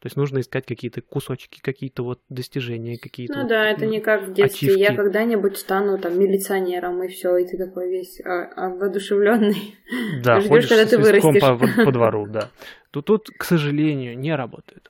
То 0.01 0.05
есть 0.05 0.15
нужно 0.15 0.39
искать 0.39 0.65
какие-то 0.65 1.01
кусочки, 1.01 1.59
какие-то 1.61 2.03
вот 2.03 2.21
достижения, 2.29 2.97
какие-то. 2.97 3.33
Ну 3.33 3.39
вот, 3.41 3.49
да, 3.49 3.69
это 3.69 3.85
не 3.85 3.99
как 3.99 4.27
в 4.27 4.33
детстве. 4.33 4.69
Ачивки. 4.69 4.79
Я 4.79 4.95
когда-нибудь 4.95 5.57
стану 5.57 5.97
там 5.97 6.17
милиционером, 6.17 7.03
и 7.03 7.09
все, 7.09 7.35
и 7.35 7.45
ты 7.45 7.57
такой 7.57 7.89
весь 7.89 8.21
а, 8.23 8.69
воодушевленный. 8.69 9.75
Да, 10.23 10.39
Ждешь, 10.39 10.67
когда 10.67 10.85
ты 10.85 10.97
вырастешь. 10.97 11.41
По, 11.41 11.85
по, 11.85 11.91
двору, 11.91 12.27
да. 12.29 12.49
То 12.91 13.01
тут, 13.01 13.29
к 13.37 13.43
сожалению, 13.43 14.17
не 14.17 14.33
работает. 14.33 14.89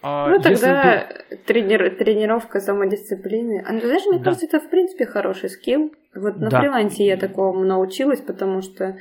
А 0.00 0.28
ну, 0.28 0.40
тогда 0.40 1.06
ты... 1.28 1.36
тренир... 1.36 1.94
тренировка 1.96 2.60
самодисциплины. 2.60 3.62
А, 3.66 3.78
знаешь, 3.78 4.06
мне 4.06 4.18
да. 4.18 4.24
кажется, 4.24 4.46
это, 4.46 4.60
в 4.60 4.70
принципе, 4.70 5.04
хороший 5.04 5.50
скилл. 5.50 5.92
Вот 6.14 6.36
на 6.38 6.48
да. 6.48 6.60
фрилансе 6.60 7.04
я 7.04 7.18
такому 7.18 7.62
научилась, 7.64 8.20
потому 8.22 8.62
что 8.62 8.96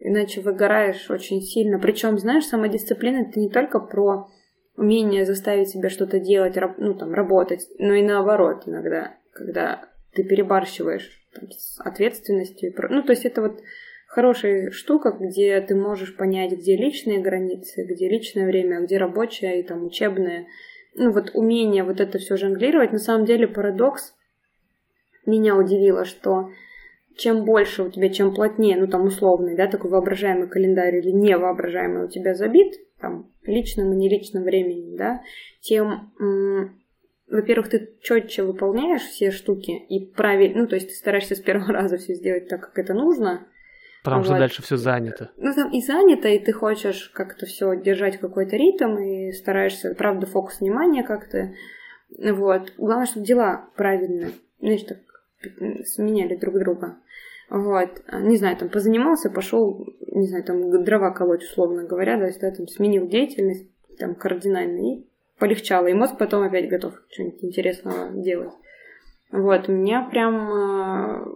иначе 0.00 0.40
выгораешь 0.40 1.08
очень 1.10 1.42
сильно. 1.42 1.78
Причем, 1.78 2.18
знаешь, 2.18 2.46
самодисциплина 2.46 3.18
это 3.18 3.38
не 3.38 3.50
только 3.50 3.78
про 3.78 4.28
умение 4.78 5.26
заставить 5.26 5.68
себя 5.68 5.90
что-то 5.90 6.20
делать, 6.20 6.56
ну, 6.78 6.94
там, 6.94 7.12
работать, 7.12 7.68
но 7.78 7.94
и 7.94 8.02
наоборот 8.02 8.62
иногда, 8.66 9.16
когда 9.32 9.88
ты 10.14 10.22
перебарщиваешь 10.22 11.10
там, 11.34 11.50
с 11.50 11.80
ответственностью. 11.80 12.72
Ну, 12.88 13.02
то 13.02 13.10
есть 13.10 13.24
это 13.24 13.42
вот 13.42 13.60
хорошая 14.06 14.70
штука, 14.70 15.10
где 15.18 15.60
ты 15.60 15.74
можешь 15.74 16.16
понять, 16.16 16.52
где 16.52 16.76
личные 16.76 17.18
границы, 17.18 17.84
где 17.84 18.08
личное 18.08 18.46
время, 18.46 18.80
где 18.80 18.98
рабочее 18.98 19.60
и 19.60 19.62
там 19.64 19.84
учебное. 19.84 20.46
Ну 20.94 21.10
вот 21.10 21.32
умение 21.34 21.82
вот 21.82 22.00
это 22.00 22.18
все 22.18 22.36
жонглировать. 22.36 22.92
На 22.92 22.98
самом 22.98 23.26
деле 23.26 23.48
парадокс 23.48 24.14
меня 25.26 25.56
удивило, 25.56 26.04
что 26.04 26.50
чем 27.16 27.44
больше 27.44 27.82
у 27.82 27.90
тебя, 27.90 28.10
чем 28.10 28.32
плотнее, 28.32 28.76
ну 28.76 28.86
там 28.86 29.04
условный, 29.04 29.56
да, 29.56 29.66
такой 29.66 29.90
воображаемый 29.90 30.48
календарь 30.48 30.96
или 30.96 31.10
невоображаемый 31.10 32.04
у 32.04 32.08
тебя 32.08 32.34
забит, 32.34 32.74
там, 33.00 33.30
личным 33.42 33.92
и 33.92 33.96
неличным 33.96 34.44
временем, 34.44 34.96
да, 34.96 35.22
тем 35.60 36.12
во-первых, 37.30 37.68
ты 37.68 37.90
четче 38.00 38.42
выполняешь 38.42 39.02
все 39.02 39.30
штуки 39.30 39.70
и 39.70 40.06
правильно, 40.06 40.62
ну, 40.62 40.66
то 40.66 40.76
есть 40.76 40.88
ты 40.88 40.94
стараешься 40.94 41.34
с 41.34 41.40
первого 41.40 41.72
раза 41.72 41.98
все 41.98 42.14
сделать 42.14 42.48
так, 42.48 42.60
как 42.60 42.78
это 42.78 42.94
нужно, 42.94 43.46
Потому 44.02 44.22
вот. 44.22 44.28
что 44.28 44.38
дальше 44.38 44.62
все 44.62 44.76
занято. 44.76 45.30
Ну, 45.36 45.52
там 45.52 45.70
и 45.70 45.82
занято, 45.82 46.28
и 46.28 46.38
ты 46.38 46.52
хочешь 46.52 47.10
как-то 47.12 47.46
все 47.46 47.74
держать 47.76 48.18
какой-то 48.18 48.56
ритм, 48.56 48.96
и 48.96 49.32
стараешься, 49.32 49.94
правда, 49.94 50.26
фокус 50.26 50.60
внимания 50.60 51.02
как-то. 51.02 51.52
Вот. 52.16 52.72
Главное, 52.78 53.06
чтобы 53.06 53.26
дела 53.26 53.68
правильные. 53.76 54.30
Знаешь, 54.60 54.84
так 54.84 54.98
сменяли 55.84 56.36
друг 56.36 56.58
друга. 56.58 56.96
Вот. 57.50 58.02
Не 58.12 58.36
знаю, 58.36 58.56
там 58.56 58.68
позанимался, 58.68 59.30
пошел, 59.30 59.86
не 60.12 60.26
знаю, 60.26 60.44
там 60.44 60.84
дрова 60.84 61.10
колоть, 61.12 61.44
условно 61.44 61.84
говоря, 61.84 62.18
то 62.18 62.26
есть, 62.26 62.40
да, 62.40 62.50
там 62.50 62.68
сменил 62.68 63.08
деятельность 63.08 63.66
там 63.98 64.14
кардинально 64.14 64.94
и 64.94 65.06
полегчало. 65.38 65.86
И 65.86 65.94
мозг 65.94 66.18
потом 66.18 66.42
опять 66.42 66.68
готов 66.68 66.94
что-нибудь 67.10 67.44
интересного 67.44 68.10
делать. 68.12 68.52
Вот, 69.30 69.68
меня 69.68 70.08
прям 70.10 70.50
э, 70.50 71.26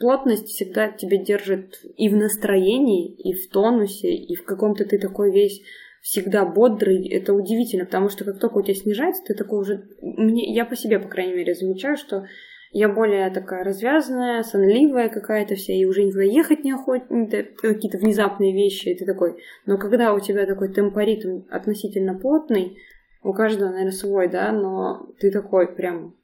плотность 0.00 0.48
всегда 0.48 0.88
тебя 0.88 1.16
держит 1.16 1.80
и 1.96 2.08
в 2.08 2.16
настроении, 2.16 3.12
и 3.12 3.34
в 3.34 3.48
тонусе, 3.50 4.12
и 4.12 4.34
в 4.34 4.44
каком-то 4.44 4.84
ты 4.84 4.98
такой 4.98 5.32
весь 5.32 5.62
всегда 6.02 6.44
бодрый. 6.44 7.08
Это 7.08 7.34
удивительно, 7.34 7.84
потому 7.84 8.08
что 8.08 8.24
как 8.24 8.40
только 8.40 8.58
у 8.58 8.62
тебя 8.62 8.74
снижается, 8.74 9.22
ты 9.24 9.34
такой 9.34 9.60
уже... 9.60 9.88
Мне, 10.00 10.52
я 10.54 10.64
по 10.64 10.74
себе, 10.74 10.98
по 10.98 11.08
крайней 11.08 11.34
мере, 11.34 11.54
замечаю, 11.54 11.96
что 11.96 12.26
я 12.72 12.88
более 12.88 13.30
такая 13.30 13.64
развязанная, 13.64 14.42
сонливая 14.42 15.08
какая-то 15.08 15.54
вся, 15.54 15.72
и 15.72 15.84
уже 15.84 16.02
никуда 16.02 16.22
ехать 16.22 16.64
не 16.64 16.72
охотно, 16.72 17.26
какие-то 17.26 17.98
внезапные 17.98 18.52
вещи, 18.52 18.88
и 18.88 18.98
ты 18.98 19.04
такой... 19.04 19.36
Но 19.66 19.78
когда 19.78 20.12
у 20.14 20.20
тебя 20.20 20.46
такой 20.46 20.72
темпоритм 20.72 21.42
относительно 21.50 22.18
плотный, 22.18 22.78
у 23.22 23.32
каждого, 23.32 23.70
наверное, 23.70 23.92
свой, 23.92 24.28
да, 24.28 24.52
но 24.52 25.08
ты 25.18 25.30
такой 25.30 25.74
прям 25.74 26.14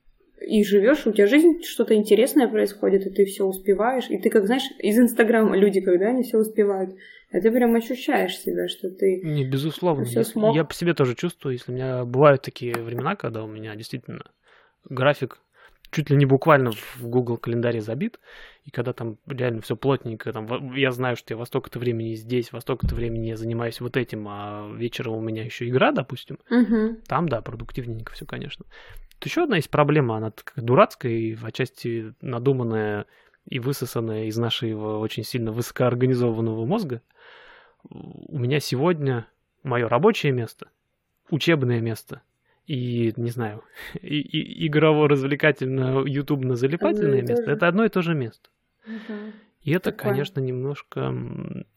и 0.46 0.64
живешь, 0.64 1.06
у 1.06 1.12
тебя 1.12 1.26
жизнь 1.26 1.62
что-то 1.62 1.94
интересное 1.94 2.48
происходит, 2.48 3.06
и 3.06 3.10
ты 3.10 3.24
все 3.24 3.44
успеваешь. 3.44 4.10
И 4.10 4.18
ты, 4.18 4.30
как 4.30 4.46
знаешь, 4.46 4.64
из 4.78 4.98
Инстаграма 4.98 5.56
люди, 5.56 5.80
когда 5.80 6.08
они 6.08 6.22
все 6.22 6.38
успевают, 6.38 6.94
а 7.30 7.40
ты 7.40 7.50
прям 7.50 7.74
ощущаешь 7.74 8.38
себя, 8.38 8.68
что 8.68 8.90
ты. 8.90 9.20
Не, 9.22 9.44
безусловно. 9.44 10.04
Все 10.04 10.24
смог. 10.24 10.54
Я 10.54 10.64
по 10.64 10.74
себе 10.74 10.94
тоже 10.94 11.14
чувствую, 11.14 11.54
если 11.54 11.72
у 11.72 11.74
меня 11.74 12.04
бывают 12.04 12.42
такие 12.42 12.74
времена, 12.74 13.16
когда 13.16 13.44
у 13.44 13.46
меня 13.46 13.74
действительно 13.76 14.24
график 14.88 15.38
чуть 15.92 16.08
ли 16.10 16.16
не 16.16 16.24
буквально 16.24 16.72
в 16.72 17.02
Google 17.02 17.36
календаре 17.36 17.80
забит, 17.80 18.18
и 18.64 18.70
когда 18.70 18.92
там 18.92 19.18
реально 19.26 19.60
все 19.60 19.76
плотненько, 19.76 20.32
там, 20.32 20.74
я 20.74 20.90
знаю, 20.90 21.16
что 21.16 21.34
я 21.34 21.38
во 21.38 21.44
столько-то 21.44 21.78
времени 21.78 22.14
здесь, 22.14 22.50
во 22.50 22.60
столько-то 22.60 22.94
времени 22.94 23.28
я 23.28 23.36
занимаюсь 23.36 23.80
вот 23.80 23.96
этим, 23.96 24.26
а 24.28 24.72
вечером 24.74 25.14
у 25.14 25.20
меня 25.20 25.44
еще 25.44 25.68
игра, 25.68 25.92
допустим, 25.92 26.38
угу. 26.50 26.96
там, 27.06 27.28
да, 27.28 27.42
продуктивненько 27.42 28.14
все, 28.14 28.24
конечно. 28.24 28.64
Тут 29.18 29.26
еще 29.26 29.44
одна 29.44 29.56
есть 29.56 29.70
проблема, 29.70 30.16
она 30.16 30.30
такая 30.30 30.64
дурацкая 30.64 31.12
и 31.12 31.34
в 31.34 31.44
отчасти 31.44 32.14
надуманная 32.22 33.06
и 33.46 33.58
высосанная 33.58 34.24
из 34.24 34.38
нашего 34.38 34.98
очень 34.98 35.24
сильно 35.24 35.52
высокоорганизованного 35.52 36.64
мозга. 36.64 37.02
У 37.84 38.38
меня 38.38 38.60
сегодня 38.60 39.26
мое 39.62 39.88
рабочее 39.88 40.32
место, 40.32 40.68
учебное 41.28 41.80
место 41.80 42.22
и, 42.66 43.12
не 43.16 43.30
знаю, 43.30 43.62
и, 44.00 44.20
и 44.20 44.68
игрово-развлекательно-ютубно-залипательное 44.68 47.22
место. 47.22 47.50
Это 47.50 47.66
одно 47.68 47.84
и 47.84 47.88
то 47.88 48.02
же 48.02 48.14
место. 48.14 48.50
Угу. 48.86 49.14
И 49.62 49.72
это, 49.72 49.92
Такое. 49.92 50.10
конечно, 50.10 50.40
немножко 50.40 51.14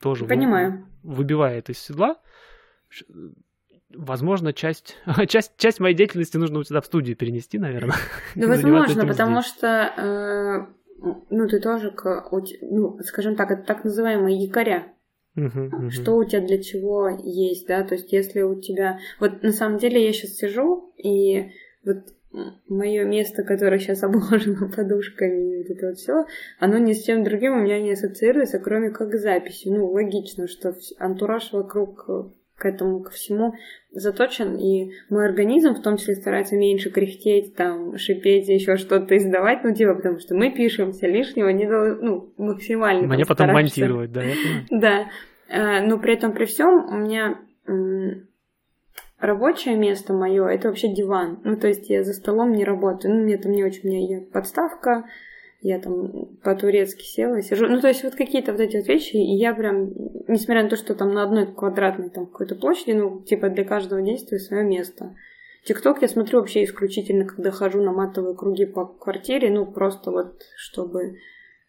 тоже 0.01 0.25
Понимаю. 0.25 0.85
выбивает 1.03 1.69
из 1.69 1.79
седла 1.79 2.17
возможно, 3.97 4.53
часть, 4.53 4.97
часть, 5.27 5.53
часть 5.57 5.79
моей 5.79 5.95
деятельности 5.95 6.37
нужно 6.37 6.59
у 6.59 6.63
тебя 6.63 6.81
в 6.81 6.85
студию 6.85 7.15
перенести, 7.15 7.59
наверное. 7.59 7.95
Ну, 8.35 8.47
возможно, 8.47 9.05
потому 9.05 9.41
здесь. 9.41 9.53
что, 9.53 9.67
э, 9.67 10.65
ну, 11.29 11.47
ты 11.47 11.59
тоже, 11.59 11.93
ну, 12.61 12.99
скажем 13.03 13.35
так, 13.35 13.51
это 13.51 13.63
так 13.63 13.83
называемые 13.83 14.37
якоря. 14.37 14.87
Что 15.89 16.15
у 16.15 16.23
тебя 16.23 16.41
для 16.41 16.61
чего 16.61 17.09
есть, 17.09 17.67
да, 17.67 17.83
то 17.83 17.95
есть 17.95 18.11
если 18.13 18.41
у 18.41 18.59
тебя... 18.59 18.99
Вот 19.19 19.43
на 19.43 19.51
самом 19.51 19.77
деле 19.77 20.03
я 20.03 20.13
сейчас 20.13 20.31
сижу, 20.31 20.93
и 20.97 21.51
вот 21.83 21.97
мое 22.67 23.05
место, 23.05 23.43
которое 23.43 23.79
сейчас 23.79 24.03
обложено 24.03 24.69
подушками, 24.75 25.57
вот 25.57 25.69
это 25.69 25.87
вот 25.87 25.97
все, 25.97 26.25
оно 26.59 26.77
ни 26.77 26.93
с 26.93 27.03
чем 27.03 27.23
другим 27.23 27.53
у 27.53 27.61
меня 27.61 27.81
не 27.81 27.91
ассоциируется, 27.91 28.59
кроме 28.59 28.89
как 28.89 29.13
записи. 29.15 29.69
Ну, 29.69 29.91
логично, 29.91 30.47
что 30.47 30.75
антураж 30.99 31.51
вокруг 31.51 32.07
к 32.57 32.65
этому, 32.65 33.01
ко 33.01 33.11
всему 33.11 33.53
заточен, 33.91 34.55
и 34.55 34.91
мой 35.09 35.25
организм 35.25 35.73
в 35.73 35.81
том 35.81 35.97
числе 35.97 36.15
старается 36.15 36.55
меньше 36.55 36.89
кряхтеть, 36.89 37.55
там, 37.55 37.97
шипеть, 37.97 38.47
еще 38.47 38.77
что-то 38.77 39.17
издавать, 39.17 39.63
ну, 39.63 39.73
типа, 39.73 39.95
потому 39.95 40.19
что 40.19 40.35
мы 40.35 40.51
пишемся, 40.51 41.07
лишнего 41.07 41.49
не 41.49 41.65
должны, 41.65 42.01
ну, 42.01 42.33
максимально 42.37 43.07
Мне 43.07 43.25
потом 43.25 43.51
монтировать, 43.51 44.11
да, 44.11 44.21
Да, 44.69 45.05
э, 45.49 45.85
но 45.85 45.97
при 45.97 46.13
этом, 46.13 46.33
при 46.33 46.45
всем, 46.45 46.85
у 46.85 46.97
меня 46.97 47.39
рабочее 49.19 49.75
место 49.75 50.13
мое 50.13 50.45
это 50.47 50.69
вообще 50.69 50.93
диван. 50.93 51.39
Ну, 51.43 51.57
то 51.57 51.67
есть 51.67 51.89
я 51.89 52.03
за 52.03 52.13
столом 52.13 52.51
не 52.51 52.63
работаю. 52.63 53.15
Ну, 53.15 53.23
мне 53.23 53.37
там 53.37 53.51
не 53.51 53.63
очень, 53.63 53.89
у 53.89 53.91
меня 53.91 54.21
подставка, 54.31 55.05
я 55.67 55.79
там 55.79 56.37
по-турецки 56.43 57.03
села, 57.03 57.41
сижу. 57.41 57.67
Ну, 57.67 57.81
то 57.81 57.87
есть 57.87 58.03
вот 58.03 58.13
какие-то 58.13 58.51
вот 58.51 58.61
эти 58.61 58.77
вот 58.77 58.87
вещи, 58.87 59.15
и 59.15 59.35
я 59.35 59.51
прям, 59.55 59.89
несмотря 60.27 60.61
на 60.61 60.69
то, 60.69 60.75
что 60.75 60.93
там 60.93 61.11
на 61.11 61.23
одной 61.23 61.47
квадратной 61.47 62.11
там 62.11 62.27
какой-то 62.27 62.53
площади, 62.53 62.91
ну, 62.91 63.21
типа 63.21 63.49
для 63.49 63.63
каждого 63.63 64.03
действия 64.03 64.37
свое 64.37 64.63
место. 64.63 65.15
Тикток 65.63 66.03
я 66.03 66.07
смотрю 66.07 66.39
вообще 66.39 66.63
исключительно, 66.63 67.25
когда 67.25 67.49
хожу 67.49 67.81
на 67.81 67.91
матовые 67.91 68.35
круги 68.35 68.65
по 68.65 68.85
квартире, 68.85 69.49
ну, 69.49 69.65
просто 69.65 70.11
вот, 70.11 70.43
чтобы 70.55 71.15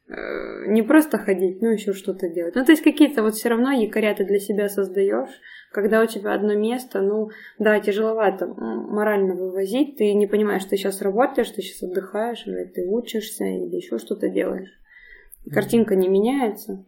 не 0.09 0.83
просто 0.83 1.19
ходить, 1.19 1.61
но 1.61 1.71
еще 1.71 1.93
что-то 1.93 2.29
делать. 2.29 2.55
Ну, 2.55 2.65
то 2.65 2.73
есть 2.73 2.83
какие-то 2.83 3.23
вот 3.23 3.35
все 3.35 3.49
равно 3.49 3.73
якоря 3.73 4.15
ты 4.15 4.25
для 4.25 4.39
себя 4.39 4.69
создаешь, 4.69 5.31
когда 5.73 6.03
у 6.03 6.07
тебя 6.07 6.33
одно 6.33 6.55
место, 6.55 7.03
ну, 7.03 7.31
да, 7.59 7.81
тяжеловато 7.81 8.47
морально 8.47 9.35
вывозить, 9.35 9.97
ты 9.97 10.15
не 10.15 10.27
понимаешь, 10.27 10.65
ты 10.65 10.77
сейчас 10.77 11.03
работаешь, 11.03 11.51
ты 11.51 11.61
сейчас 11.61 11.83
отдыхаешь, 11.83 12.47
или 12.47 12.65
ты 12.65 12.87
учишься, 12.87 13.45
или 13.45 13.77
еще 13.77 13.99
что-то 13.99 14.29
делаешь. 14.29 14.71
Картинка 15.51 15.97
не 15.97 16.09
меняется. 16.09 16.85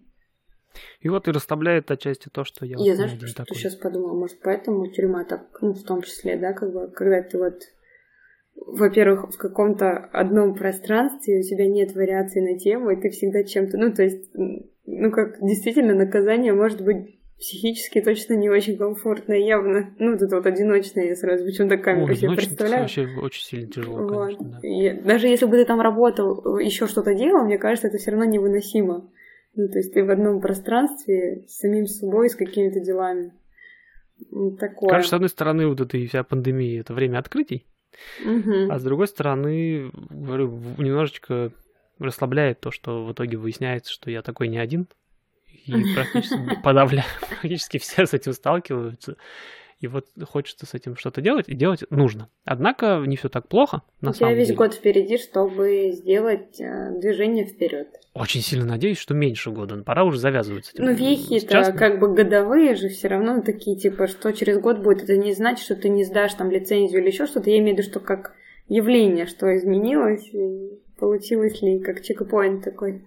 И 1.01 1.09
вот 1.09 1.27
и 1.27 1.33
расставляет 1.33 1.91
отчасти 1.91 2.29
то, 2.29 2.45
что 2.45 2.64
я... 2.64 2.77
Я, 2.79 2.95
знаешь, 2.95 3.12
что, 3.12 3.45
такой. 3.45 3.57
сейчас 3.57 3.75
подумала, 3.75 4.14
может, 4.14 4.39
поэтому 4.41 4.87
тюрьма 4.91 5.25
так, 5.25 5.49
ну, 5.61 5.73
в 5.73 5.83
том 5.83 6.03
числе, 6.03 6.37
да, 6.37 6.53
как 6.53 6.73
бы, 6.73 6.89
когда 6.89 7.23
ты 7.23 7.39
вот 7.39 7.62
во-первых, 8.66 9.30
в 9.32 9.38
каком-то 9.38 9.96
одном 10.12 10.54
пространстве 10.54 11.40
у 11.40 11.42
тебя 11.42 11.68
нет 11.68 11.94
вариаций 11.94 12.42
на 12.42 12.59
тему, 12.59 12.90
и 12.90 12.96
ты 12.96 13.11
всегда 13.11 13.44
чем-то, 13.44 13.78
ну, 13.78 13.92
то 13.92 14.02
есть, 14.02 14.30
ну, 14.34 15.11
как 15.11 15.40
действительно 15.40 15.94
наказание 15.94 16.52
может 16.52 16.82
быть 16.82 17.18
психически 17.38 18.00
точно 18.00 18.34
не 18.34 18.50
очень 18.50 18.76
комфортно, 18.76 19.32
явно. 19.32 19.94
Ну, 19.98 20.12
вот 20.12 20.22
это 20.22 20.36
вот 20.36 20.46
одиночное, 20.46 21.06
я 21.06 21.14
сразу 21.14 21.44
почему-то 21.44 21.78
камеру 21.78 22.12
О, 22.12 22.14
себе 22.14 22.34
представляю. 22.34 22.82
вообще 22.82 23.09
очень 23.22 23.44
сильно 23.44 23.70
тяжело, 23.70 23.98
вот. 23.98 24.26
конечно, 24.26 24.61
да. 24.61 24.68
И 24.68 25.00
даже 25.02 25.28
если 25.28 25.46
бы 25.46 25.52
ты 25.52 25.64
там 25.64 25.80
работал, 25.80 26.59
еще 26.59 26.88
что-то 26.88 27.14
делал, 27.14 27.44
мне 27.44 27.59
кажется, 27.59 27.86
это 27.86 27.98
все 27.98 28.11
равно 28.11 28.24
невыносимо. 28.24 29.09
Ну, 29.54 29.68
то 29.68 29.78
есть 29.78 29.92
ты 29.92 30.04
в 30.04 30.11
одном 30.11 30.40
пространстве 30.40 31.44
с 31.46 31.59
самим 31.59 31.86
собой, 31.86 32.28
с 32.28 32.34
какими-то 32.34 32.80
делами. 32.80 33.32
Такое. 34.59 34.90
Кажется, 34.90 35.11
с 35.11 35.14
одной 35.14 35.28
стороны, 35.28 35.68
вот 35.68 35.80
эта 35.80 35.96
вся 36.06 36.24
пандемия— 36.24 36.80
это 36.82 36.92
время 36.92 37.18
открытий, 37.18 37.66
угу. 38.24 38.70
а 38.70 38.78
с 38.78 38.82
другой 38.82 39.09
стороны, 39.09 39.90
говорю, 40.11 40.51
немножечко 40.78 41.53
расслабляет 41.99 42.61
то, 42.61 42.70
что 42.70 43.05
в 43.05 43.12
итоге 43.12 43.36
выясняется, 43.36 43.92
что 43.92 44.11
я 44.11 44.22
такой 44.22 44.49
не 44.49 44.59
один, 44.59 44.88
и 45.46 45.72
практически 45.94 46.61
подавляю, 46.62 47.09
практически 47.28 47.78
все 47.78 48.07
с 48.07 48.14
этим 48.14 48.32
сталкиваются. 48.32 49.16
И 49.81 49.87
вот 49.87 50.07
хочется 50.26 50.66
с 50.66 50.74
этим 50.74 50.97
что-то 50.97 51.20
делать, 51.20 51.49
и 51.49 51.55
делать 51.55 51.85
нужно. 51.91 52.29
Однако 52.45 53.03
не 53.07 53.16
все 53.16 53.29
так 53.29 53.47
плохо, 53.49 53.83
на 54.01 54.11
У 54.11 54.12
самом 54.12 54.33
тебя 54.33 54.39
весь 54.39 54.49
деле. 54.49 54.57
год 54.59 54.74
впереди, 54.74 55.18
чтобы 55.18 55.93
сделать 55.93 56.61
э, 56.61 56.99
движение 56.99 57.45
вперед. 57.47 57.89
Очень 58.12 58.41
сильно 58.41 58.64
надеюсь, 58.64 58.99
что 58.99 59.14
меньше 59.14 59.51
года. 59.51 59.76
Пора 59.85 60.05
уже 60.05 60.18
завязывать 60.18 60.66
с 60.66 60.74
этим. 60.74 60.85
Ну, 60.85 60.93
вехи-то 60.93 61.72
как 61.72 62.01
бы 62.01 62.12
годовые 62.12 62.74
же 62.74 62.89
все 62.89 63.07
равно 63.07 63.41
такие, 63.41 63.76
типа, 63.76 64.09
что 64.09 64.33
через 64.33 64.59
год 64.59 64.79
будет. 64.79 65.05
Это 65.05 65.16
не 65.16 65.33
значит, 65.33 65.64
что 65.64 65.76
ты 65.76 65.89
не 65.89 66.05
сдашь 66.05 66.35
там 66.35 66.51
лицензию 66.51 67.01
или 67.01 67.09
еще 67.09 67.26
что-то. 67.26 67.49
Я 67.51 67.59
имею 67.59 67.76
в 67.76 67.79
виду, 67.79 67.89
что 67.89 68.01
как 68.01 68.35
явление, 68.66 69.26
что 69.26 69.57
изменилось, 69.57 70.29
и 70.33 70.81
получилось 70.99 71.62
ли, 71.62 71.79
как 71.79 72.03
чекпоинт 72.03 72.64
такой 72.64 73.05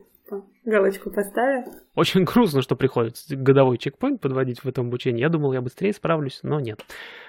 галочку 0.65 1.11
поставил. 1.11 1.71
Очень 1.95 2.23
грустно, 2.25 2.61
что 2.61 2.75
приходится 2.75 3.35
годовой 3.35 3.77
чекпоинт 3.77 4.21
подводить 4.21 4.59
в 4.59 4.67
этом 4.67 4.87
обучении. 4.87 5.21
Я 5.21 5.29
думал, 5.29 5.53
я 5.53 5.61
быстрее 5.61 5.93
справлюсь, 5.93 6.39
но 6.43 6.59
нет. 6.59 6.79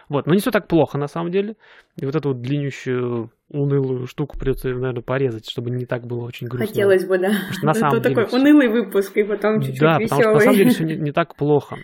Вот, 0.09 0.27
но 0.27 0.35
не 0.35 0.41
все 0.41 0.51
так 0.51 0.69
плохо 0.69 0.99
на 0.99 1.07
самом 1.07 1.31
деле. 1.31 1.57
И 2.01 2.05
вот 2.05 2.15
эту 2.15 2.31
вот 2.31 2.41
длиннющую 2.41 3.31
унылую 3.49 4.07
штуку 4.07 4.39
придется, 4.39 4.69
наверное, 4.69 5.03
порезать, 5.03 5.49
чтобы 5.49 5.71
не 5.71 5.87
так 5.87 6.07
было 6.07 6.25
очень 6.25 6.47
грустно. 6.47 6.67
Хотелось 6.67 7.07
бы, 7.07 7.19
да. 7.19 7.29
Потому 7.29 7.53
что 7.53 7.67
на 7.67 7.75
самом 7.75 8.03
деле... 8.03 8.15
такой 8.15 8.41
унылый 8.41 8.69
выпуск, 8.69 9.17
и 9.17 9.25
потом 9.25 9.61
чуть-чуть 9.61 9.81
Да, 9.81 9.99
веселый. 9.99 10.09
потому 10.09 10.23
что 10.23 10.33
на 10.33 10.41
самом 10.41 10.57
деле 10.57 10.71
все 10.71 10.85
не, 10.85 10.97
не 10.97 11.13
так 11.13 11.37
плохо. 11.37 11.77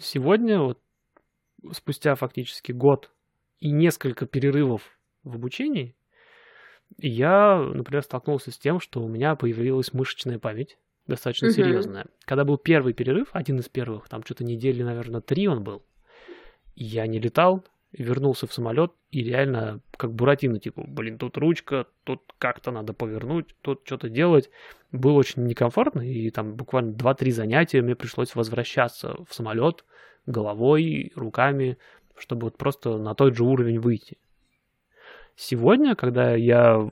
Сегодня, 0.00 0.60
вот 0.60 0.78
спустя 1.72 2.14
фактически 2.14 2.72
год 2.72 3.10
и 3.58 3.70
несколько 3.70 4.26
перерывов 4.26 4.82
в 5.24 5.36
обучении, 5.36 5.94
я, 6.98 7.58
например, 7.58 8.02
столкнулся 8.02 8.50
с 8.50 8.58
тем, 8.58 8.80
что 8.80 9.02
у 9.02 9.08
меня 9.08 9.36
появилась 9.36 9.92
мышечная 9.92 10.38
память 10.38 10.78
достаточно 11.06 11.48
угу. 11.48 11.54
серьезная. 11.54 12.06
Когда 12.24 12.44
был 12.44 12.58
первый 12.58 12.92
перерыв, 12.92 13.28
один 13.32 13.58
из 13.58 13.68
первых, 13.68 14.08
там 14.08 14.24
что-то 14.24 14.44
недели, 14.44 14.82
наверное, 14.82 15.20
три 15.20 15.46
он 15.48 15.62
был, 15.62 15.84
я 16.74 17.06
не 17.06 17.18
летал, 17.18 17.64
вернулся 17.92 18.46
в 18.46 18.52
самолет 18.52 18.92
и 19.10 19.22
реально 19.22 19.80
как 19.96 20.12
Буратино, 20.12 20.58
типа, 20.58 20.84
блин, 20.86 21.18
тут 21.18 21.36
ручка, 21.38 21.86
тут 22.04 22.22
как-то 22.38 22.70
надо 22.70 22.92
повернуть, 22.92 23.54
тут 23.62 23.82
что-то 23.84 24.08
делать. 24.08 24.50
Было 24.92 25.18
очень 25.18 25.44
некомфортно, 25.44 26.02
и 26.02 26.30
там 26.30 26.54
буквально 26.54 26.92
2-3 26.92 27.30
занятия 27.30 27.82
мне 27.82 27.96
пришлось 27.96 28.34
возвращаться 28.34 29.16
в 29.28 29.34
самолет 29.34 29.84
головой, 30.26 31.12
руками, 31.14 31.78
чтобы 32.16 32.46
вот 32.46 32.58
просто 32.58 32.98
на 32.98 33.14
тот 33.14 33.36
же 33.36 33.44
уровень 33.44 33.78
выйти. 33.78 34.18
Сегодня, 35.36 35.94
когда 35.94 36.34
я 36.34 36.88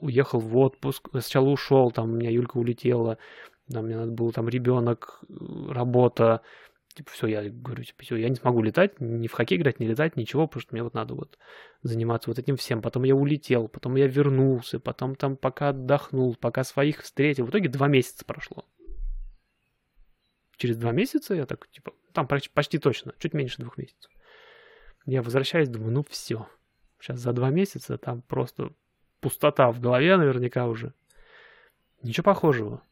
уехал 0.00 0.40
в 0.40 0.56
отпуск, 0.56 1.10
сначала 1.12 1.48
ушел, 1.48 1.90
там 1.90 2.10
у 2.10 2.14
меня 2.16 2.30
Юлька 2.30 2.56
улетела, 2.56 3.18
там 3.70 3.84
мне 3.84 3.96
надо 3.96 4.12
было 4.12 4.32
там 4.32 4.48
ребенок, 4.48 5.20
работа, 5.68 6.40
типа, 6.94 7.10
все, 7.10 7.26
я 7.26 7.50
говорю, 7.50 7.84
типа, 7.84 8.02
все, 8.02 8.16
я 8.16 8.30
не 8.30 8.36
смогу 8.36 8.62
летать, 8.62 8.98
ни 8.98 9.26
в 9.28 9.32
хоккей 9.32 9.58
играть, 9.58 9.78
не 9.78 9.86
летать, 9.86 10.16
ничего, 10.16 10.46
потому 10.46 10.62
что 10.62 10.74
мне 10.74 10.82
вот 10.82 10.94
надо 10.94 11.14
вот 11.14 11.38
заниматься 11.82 12.30
вот 12.30 12.38
этим 12.38 12.56
всем. 12.56 12.80
Потом 12.80 13.04
я 13.04 13.14
улетел, 13.14 13.68
потом 13.68 13.96
я 13.96 14.06
вернулся, 14.06 14.80
потом 14.80 15.14
там 15.14 15.36
пока 15.36 15.68
отдохнул, 15.68 16.34
пока 16.34 16.64
своих 16.64 17.02
встретил. 17.02 17.44
В 17.44 17.50
итоге 17.50 17.68
два 17.68 17.88
месяца 17.88 18.24
прошло. 18.24 18.64
Через 20.56 20.78
два 20.78 20.92
месяца 20.92 21.34
я 21.34 21.44
так, 21.44 21.68
типа, 21.68 21.92
там 22.14 22.26
почти, 22.26 22.48
почти 22.48 22.78
точно, 22.78 23.12
чуть 23.18 23.34
меньше 23.34 23.60
двух 23.60 23.76
месяцев. 23.76 24.10
Я 25.04 25.22
возвращаюсь, 25.22 25.68
думаю, 25.68 25.92
ну 25.92 26.04
все, 26.08 26.48
Сейчас 27.00 27.20
за 27.20 27.32
два 27.32 27.50
месяца 27.50 27.98
там 27.98 28.22
просто 28.22 28.70
пустота 29.20 29.70
в 29.70 29.80
голове 29.80 30.16
наверняка 30.16 30.66
уже. 30.66 30.92
Ничего 32.02 32.24
похожего. 32.24 32.82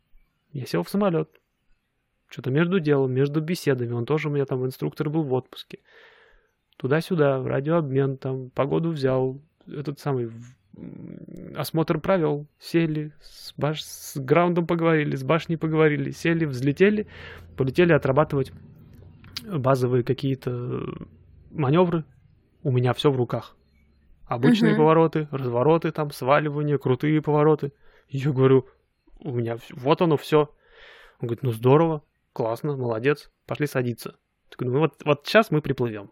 Я 0.53 0.67
сел 0.67 0.83
в 0.83 0.89
самолет. 0.89 1.29
Что-то 2.29 2.51
между 2.51 2.81
делом, 2.81 3.13
между 3.13 3.41
беседами. 3.41 3.93
Он 3.93 4.07
тоже 4.07 4.29
у 4.29 4.33
меня 4.33 4.45
там 4.45 4.65
инструктор 4.65 5.11
был 5.11 5.23
в 5.23 5.33
отпуске. 5.33 5.79
Туда-сюда, 6.77 7.43
радиообмен, 7.43 8.17
там, 8.17 8.51
погоду 8.51 8.91
взял, 8.91 9.41
этот 9.67 10.01
самый 10.01 10.31
осмотр 11.55 12.01
провел, 12.01 12.47
сели, 12.59 13.13
с, 13.21 13.53
баш... 13.57 13.83
с 13.83 14.17
граундом 14.17 14.67
поговорили, 14.67 15.15
с 15.15 15.23
башней 15.23 15.57
поговорили, 15.57 16.11
сели, 16.11 16.45
взлетели, 16.45 17.07
полетели 17.57 17.93
отрабатывать 17.93 18.53
базовые 19.47 20.03
какие-то 20.03 20.85
маневры. 21.51 22.05
У 22.63 22.73
меня 22.73 22.93
все 22.95 23.11
в 23.11 23.17
руках. 23.17 23.57
Обычные 24.27 24.73
угу. 24.73 24.79
повороты, 24.79 25.29
развороты 25.31 25.93
там, 25.93 26.11
сваливания, 26.11 26.79
крутые 26.79 27.21
повороты. 27.21 27.73
Я 28.09 28.33
говорю, 28.33 28.69
у 29.21 29.33
меня 29.33 29.59
вот 29.71 30.03
оно 30.03 30.17
все. 30.17 30.51
Он 31.21 31.29
говорит, 31.29 31.43
ну 31.43 31.53
здорово, 31.53 32.03
классно, 32.33 32.77
молодец, 32.77 33.31
пошли 33.47 33.67
садиться. 33.67 34.17
Я 34.51 34.57
говорю, 34.59 34.75
ну 34.75 34.81
вот, 34.81 34.95
вот 35.05 35.27
сейчас 35.27 35.51
мы 35.51 35.61
приплывем. 35.61 36.11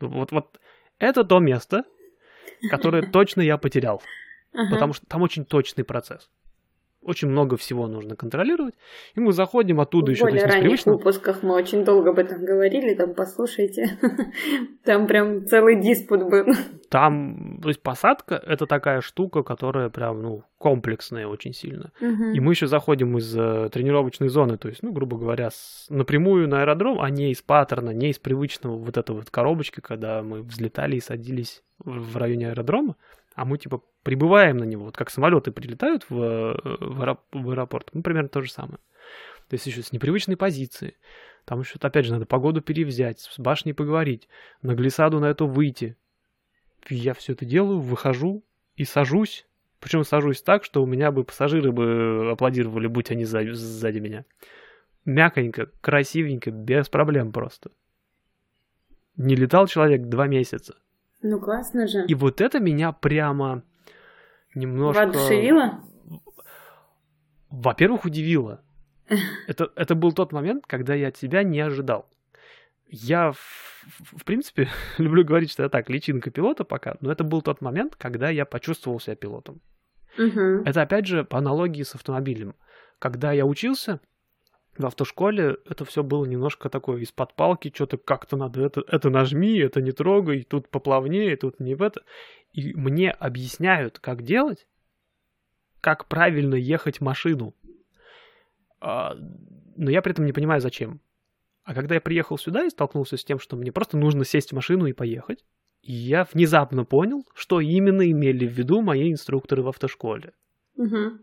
Вот, 0.00 0.32
вот 0.32 0.58
это 0.98 1.24
то 1.24 1.38
место, 1.38 1.84
которое 2.70 3.02
точно 3.12 3.42
я 3.42 3.58
потерял. 3.58 4.02
Потому 4.52 4.94
что 4.94 5.06
там 5.06 5.22
очень 5.22 5.44
точный 5.44 5.84
процесс 5.84 6.28
очень 7.02 7.28
много 7.28 7.56
всего 7.56 7.86
нужно 7.86 8.14
контролировать, 8.14 8.74
и 9.14 9.20
мы 9.20 9.32
заходим 9.32 9.80
оттуда 9.80 10.06
в 10.06 10.14
еще. 10.14 10.24
В 10.24 10.28
более 10.28 10.44
ранних 10.44 10.62
привычно... 10.62 10.92
выпусках 10.92 11.42
мы 11.42 11.54
очень 11.54 11.84
долго 11.84 12.10
об 12.10 12.18
этом 12.18 12.44
говорили, 12.44 12.94
там 12.94 13.14
послушайте, 13.14 13.98
там 14.84 15.06
прям 15.06 15.46
целый 15.46 15.80
диспут 15.80 16.24
был. 16.24 16.46
Там, 16.90 17.58
то 17.62 17.68
есть 17.68 17.82
посадка— 17.82 18.34
это 18.46 18.66
такая 18.66 19.00
штука, 19.00 19.42
которая 19.42 19.88
прям, 19.88 20.22
ну, 20.22 20.44
комплексная 20.58 21.26
очень 21.26 21.54
сильно. 21.54 21.90
Угу. 22.00 22.32
И 22.34 22.40
мы 22.40 22.52
еще 22.52 22.66
заходим 22.66 23.16
из 23.16 23.34
э, 23.34 23.70
тренировочной 23.72 24.28
зоны, 24.28 24.58
то 24.58 24.68
есть, 24.68 24.82
ну, 24.82 24.92
грубо 24.92 25.16
говоря, 25.16 25.50
с, 25.50 25.86
напрямую 25.88 26.48
на 26.48 26.60
аэродром, 26.60 27.00
а 27.00 27.08
не 27.08 27.30
из 27.30 27.40
паттерна, 27.40 27.90
не 27.90 28.10
из 28.10 28.18
привычного 28.18 28.76
вот 28.76 28.98
этой 28.98 29.14
вот 29.14 29.30
коробочки, 29.30 29.80
когда 29.80 30.22
мы 30.22 30.42
взлетали 30.42 30.96
и 30.96 31.00
садились 31.00 31.62
в 31.78 32.16
районе 32.16 32.50
аэродрома, 32.50 32.96
а 33.40 33.46
мы 33.46 33.56
типа 33.56 33.82
прибываем 34.02 34.58
на 34.58 34.64
него, 34.64 34.84
вот 34.84 34.98
как 34.98 35.08
самолеты 35.08 35.50
прилетают 35.50 36.04
в, 36.10 36.14
в, 36.14 37.18
в 37.32 37.50
аэропорт, 37.50 37.88
ну, 37.94 38.02
примерно 38.02 38.28
то 38.28 38.42
же 38.42 38.52
самое. 38.52 38.76
То 39.48 39.54
есть 39.54 39.64
еще 39.66 39.82
с 39.82 39.92
непривычной 39.92 40.36
позиции. 40.36 40.98
Там 41.46 41.60
еще, 41.60 41.78
опять 41.80 42.04
же, 42.04 42.12
надо 42.12 42.26
погоду 42.26 42.60
перевзять, 42.60 43.20
с 43.20 43.38
башней 43.38 43.72
поговорить, 43.72 44.28
на 44.60 44.74
глиссаду 44.74 45.20
на 45.20 45.30
эту 45.30 45.46
выйти. 45.46 45.96
Я 46.90 47.14
все 47.14 47.32
это 47.32 47.46
делаю, 47.46 47.80
выхожу 47.80 48.44
и 48.76 48.84
сажусь. 48.84 49.46
Причем 49.78 50.04
сажусь 50.04 50.42
так, 50.42 50.62
что 50.62 50.82
у 50.82 50.86
меня 50.86 51.10
бы 51.10 51.24
пассажиры 51.24 51.72
бы 51.72 52.32
аплодировали, 52.32 52.88
будь 52.88 53.10
они 53.10 53.24
сзади, 53.24 53.52
сзади 53.52 54.00
меня. 54.00 54.26
Мяконько, 55.06 55.70
красивенько, 55.80 56.50
без 56.50 56.90
проблем 56.90 57.32
просто. 57.32 57.70
Не 59.16 59.34
летал 59.34 59.66
человек 59.66 60.02
два 60.02 60.26
месяца. 60.26 60.76
Ну, 61.22 61.40
классно 61.40 61.86
же. 61.86 62.04
И 62.06 62.14
вот 62.14 62.40
это 62.40 62.60
меня 62.60 62.92
прямо 62.92 63.62
немножко... 64.54 65.00
Воодушевило? 65.00 65.80
Во-первых, 67.50 68.04
удивило. 68.04 68.62
Это, 69.48 69.72
это 69.74 69.96
был 69.96 70.12
тот 70.12 70.30
момент, 70.32 70.66
когда 70.68 70.94
я 70.94 71.08
от 71.08 71.16
себя 71.16 71.42
не 71.42 71.58
ожидал. 71.58 72.08
Я, 72.86 73.32
в, 73.32 74.18
в 74.18 74.24
принципе, 74.24 74.68
люблю 74.98 75.24
говорить, 75.24 75.50
что 75.50 75.64
я 75.64 75.68
так, 75.68 75.90
личинка 75.90 76.30
пилота 76.30 76.64
пока, 76.64 76.96
но 77.00 77.10
это 77.10 77.24
был 77.24 77.42
тот 77.42 77.60
момент, 77.60 77.96
когда 77.96 78.30
я 78.30 78.44
почувствовал 78.44 79.00
себя 79.00 79.16
пилотом. 79.16 79.60
Угу. 80.16 80.62
Это, 80.64 80.82
опять 80.82 81.06
же, 81.06 81.24
по 81.24 81.38
аналогии 81.38 81.82
с 81.82 81.94
автомобилем. 81.96 82.54
Когда 83.00 83.32
я 83.32 83.46
учился 83.46 84.00
в 84.76 84.86
автошколе, 84.86 85.56
это 85.68 85.84
все 85.84 86.02
было 86.02 86.24
немножко 86.24 86.68
такое 86.68 87.00
из-под 87.00 87.34
палки, 87.34 87.72
что-то 87.74 87.98
как-то 87.98 88.36
надо, 88.36 88.62
это, 88.64 88.82
это 88.86 89.10
нажми, 89.10 89.58
это 89.58 89.80
не 89.80 89.92
трогай, 89.92 90.42
тут 90.42 90.68
поплавнее, 90.68 91.36
тут 91.36 91.60
не 91.60 91.74
в 91.74 91.82
это. 91.82 92.02
И 92.52 92.74
мне 92.74 93.10
объясняют, 93.10 93.98
как 93.98 94.22
делать, 94.22 94.66
как 95.80 96.06
правильно 96.06 96.54
ехать 96.54 97.00
машину. 97.00 97.54
А, 98.80 99.16
но 99.76 99.90
я 99.90 100.02
при 100.02 100.12
этом 100.12 100.26
не 100.26 100.32
понимаю, 100.32 100.60
зачем. 100.60 101.00
А 101.64 101.74
когда 101.74 101.96
я 101.96 102.00
приехал 102.00 102.38
сюда 102.38 102.64
и 102.64 102.70
столкнулся 102.70 103.16
с 103.16 103.24
тем, 103.24 103.38
что 103.38 103.56
мне 103.56 103.72
просто 103.72 103.96
нужно 103.96 104.24
сесть 104.24 104.50
в 104.50 104.54
машину 104.54 104.86
и 104.86 104.92
поехать, 104.92 105.44
я 105.82 106.26
внезапно 106.32 106.84
понял, 106.84 107.26
что 107.34 107.60
именно 107.60 108.10
имели 108.10 108.46
в 108.46 108.52
виду 108.52 108.80
мои 108.82 109.12
инструкторы 109.12 109.62
в 109.62 109.68
автошколе. 109.68 110.32
Угу. 110.76 111.18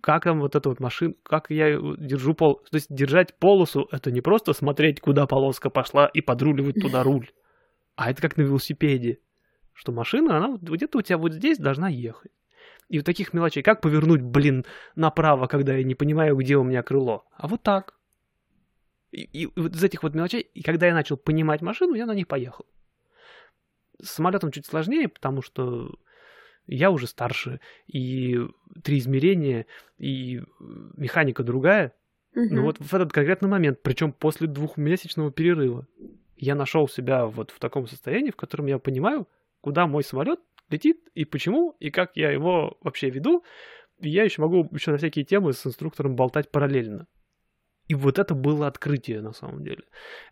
Как 0.00 0.24
там 0.24 0.40
вот 0.40 0.54
эта 0.54 0.68
вот 0.68 0.78
машина, 0.80 1.14
как 1.24 1.50
я 1.50 1.76
держу 1.98 2.34
пол... 2.34 2.62
То 2.70 2.76
есть 2.76 2.86
держать 2.88 3.34
полосу— 3.38 3.88
это 3.92 4.12
не 4.12 4.20
просто 4.20 4.52
смотреть, 4.52 5.00
куда 5.00 5.26
полоска 5.26 5.70
пошла 5.70 6.06
и 6.06 6.20
подруливать 6.20 6.76
туда 6.80 7.02
руль, 7.02 7.30
а 7.96 8.10
это 8.10 8.22
как 8.22 8.36
на 8.36 8.42
велосипеде, 8.42 9.18
что 9.72 9.90
машина, 9.90 10.36
она 10.36 10.56
где-то 10.60 10.98
у 10.98 11.02
тебя 11.02 11.18
вот 11.18 11.32
здесь 11.32 11.58
должна 11.58 11.88
ехать. 11.88 12.30
И 12.88 12.98
вот 12.98 13.06
таких 13.06 13.34
мелочей, 13.34 13.62
как 13.62 13.80
повернуть, 13.80 14.22
блин, 14.22 14.64
направо, 14.94 15.46
когда 15.46 15.74
я 15.74 15.84
не 15.84 15.94
понимаю, 15.94 16.36
где 16.36 16.56
у 16.56 16.64
меня 16.64 16.82
крыло. 16.82 17.24
А 17.36 17.46
вот 17.46 17.62
так. 17.62 17.98
И, 19.10 19.22
и 19.22 19.46
вот 19.56 19.74
из 19.74 19.84
этих 19.84 20.02
вот 20.02 20.14
мелочей, 20.14 20.40
и 20.40 20.62
когда 20.62 20.86
я 20.86 20.94
начал 20.94 21.16
понимать 21.16 21.60
машину, 21.60 21.94
я 21.94 22.06
на 22.06 22.14
них 22.14 22.28
поехал. 22.28 22.66
С 24.00 24.10
самолетом 24.10 24.52
чуть 24.52 24.64
сложнее, 24.64 25.08
потому 25.08 25.42
что 25.42 25.98
я 26.68 26.90
уже 26.90 27.06
старше, 27.06 27.60
и 27.86 28.38
три 28.82 28.98
измерения, 28.98 29.66
и 29.98 30.42
механика 30.60 31.42
другая. 31.42 31.92
Угу. 32.34 32.48
Но 32.50 32.62
вот 32.62 32.78
в 32.78 32.94
этот 32.94 33.12
конкретный 33.12 33.48
момент, 33.48 33.80
причем 33.82 34.12
после 34.12 34.46
двухмесячного 34.46 35.32
перерыва, 35.32 35.86
я 36.36 36.54
нашел 36.54 36.88
себя 36.88 37.26
вот 37.26 37.50
в 37.50 37.58
таком 37.58 37.86
состоянии, 37.86 38.30
в 38.30 38.36
котором 38.36 38.66
я 38.66 38.78
понимаю, 38.78 39.26
куда 39.60 39.86
мой 39.86 40.04
самолет 40.04 40.40
летит, 40.70 41.00
и 41.14 41.24
почему, 41.24 41.74
и 41.80 41.90
как 41.90 42.16
я 42.16 42.30
его 42.30 42.78
вообще 42.82 43.10
веду. 43.10 43.42
И 44.00 44.10
я 44.10 44.22
еще 44.22 44.42
могу 44.42 44.68
еще 44.70 44.92
на 44.92 44.98
всякие 44.98 45.24
темы 45.24 45.52
с 45.52 45.66
инструктором 45.66 46.14
болтать 46.14 46.50
параллельно. 46.50 47.06
И 47.88 47.94
вот 47.94 48.18
это 48.18 48.34
было 48.34 48.66
открытие 48.66 49.22
на 49.22 49.32
самом 49.32 49.64
деле. 49.64 49.82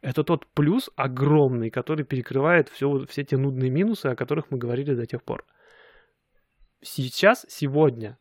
Это 0.03 0.23
тот 0.23 0.47
плюс 0.47 0.91
огромный, 0.95 1.71
который 1.71 2.05
перекрывает 2.05 2.69
все, 2.69 3.07
все 3.07 3.25
те 3.25 3.39
нудные 3.39 3.71
минусы, 3.71 4.07
о 4.07 4.15
которых 4.15 4.51
мы 4.51 4.59
говорили 4.59 4.95
до 4.95 5.07
тех 5.07 5.25
пор. 5.25 5.45
Сейчас, 6.83 7.47
сегодня, 7.49 8.19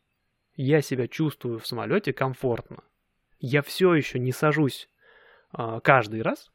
я 0.56 0.82
себя 0.82 1.08
чувствую 1.08 1.60
в 1.60 1.68
самолете 1.68 2.14
комфортно. 2.14 2.84
Я 3.40 3.62
все 3.62 3.94
еще 3.94 4.20
не 4.20 4.32
сажусь 4.32 4.90
а, 5.52 5.80
каждый 5.82 6.22
раз, 6.22 6.52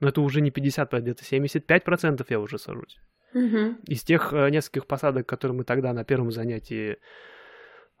но 0.00 0.08
это 0.08 0.20
уже 0.20 0.40
не 0.40 0.50
50, 0.50 0.92
где-то 0.92 1.22
75% 1.22 2.26
я 2.28 2.40
уже 2.40 2.58
сажусь. 2.58 2.98
Угу. 3.34 3.76
Из 3.86 4.02
тех 4.02 4.32
э, 4.32 4.50
нескольких 4.50 4.86
посадок, 4.86 5.26
которые 5.26 5.58
мы 5.58 5.64
тогда 5.64 5.92
на 5.92 6.04
первом 6.04 6.30
занятии 6.30 6.96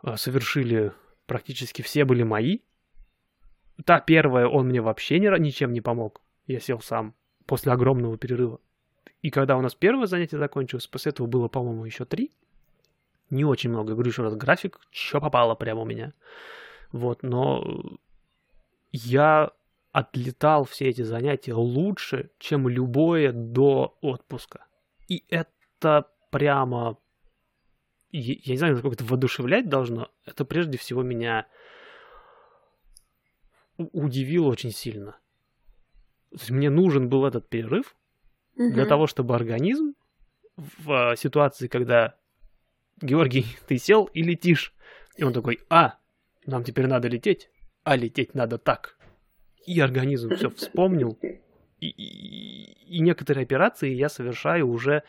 э, 0.02 0.16
совершили, 0.16 0.92
практически 1.26 1.82
все 1.82 2.04
были 2.04 2.22
мои. 2.22 2.60
Та 3.84 4.00
первая, 4.00 4.46
он 4.46 4.68
мне 4.68 4.80
вообще 4.80 5.18
ни, 5.18 5.38
ничем 5.38 5.72
не 5.72 5.82
помог. 5.82 6.22
Я 6.46 6.60
сел 6.60 6.80
сам 6.80 7.14
после 7.44 7.72
огромного 7.72 8.16
перерыва. 8.16 8.60
И 9.20 9.30
когда 9.30 9.56
у 9.56 9.60
нас 9.60 9.74
первое 9.74 10.06
занятие 10.06 10.38
закончилось, 10.38 10.86
после 10.86 11.10
этого 11.10 11.26
было, 11.26 11.48
по-моему, 11.48 11.84
еще 11.84 12.04
три. 12.04 12.32
Не 13.30 13.44
очень 13.44 13.70
много. 13.70 13.90
Я 13.90 13.94
говорю 13.94 14.10
еще 14.10 14.22
раз, 14.22 14.34
график, 14.34 14.80
что 14.90 15.20
попало 15.20 15.54
прямо 15.54 15.82
у 15.82 15.84
меня. 15.84 16.12
Вот, 16.92 17.22
но 17.22 17.98
я 18.92 19.52
отлетал 19.92 20.64
все 20.64 20.88
эти 20.88 21.02
занятия 21.02 21.54
лучше, 21.54 22.30
чем 22.38 22.68
любое 22.68 23.32
до 23.32 23.96
отпуска. 24.00 24.66
И 25.08 25.24
это 25.28 26.08
прямо... 26.30 26.98
Я 28.12 28.52
не 28.52 28.56
знаю, 28.58 28.74
насколько 28.74 28.94
это 28.94 29.04
воодушевлять 29.04 29.68
должно. 29.68 30.10
Это 30.24 30.44
прежде 30.44 30.78
всего 30.78 31.02
меня 31.02 31.46
удивило 33.78 34.48
очень 34.48 34.70
сильно. 34.70 35.12
То 36.30 36.38
есть 36.38 36.50
мне 36.50 36.70
нужен 36.70 37.08
был 37.08 37.24
этот 37.24 37.48
перерыв 37.48 37.96
угу. 38.54 38.72
для 38.72 38.86
того, 38.86 39.06
чтобы 39.06 39.34
организм 39.34 39.94
в 40.56 41.16
ситуации, 41.16 41.68
когда 41.68 42.16
Георгий, 43.00 43.46
ты 43.66 43.78
сел 43.78 44.04
и 44.04 44.22
летишь, 44.22 44.74
и 45.16 45.24
он 45.24 45.32
такой, 45.32 45.60
а, 45.68 45.98
нам 46.46 46.64
теперь 46.64 46.86
надо 46.86 47.08
лететь, 47.08 47.50
а 47.84 47.96
лететь 47.96 48.34
надо 48.34 48.58
так. 48.58 48.96
И 49.66 49.80
организм 49.80 50.30
все 50.36 50.48
вспомнил, 50.50 51.18
и, 51.80 51.88
и, 51.88 52.96
и 52.96 53.00
некоторые 53.00 53.42
операции 53.42 53.92
я 53.92 54.08
совершаю 54.08 54.68
уже 54.68 55.02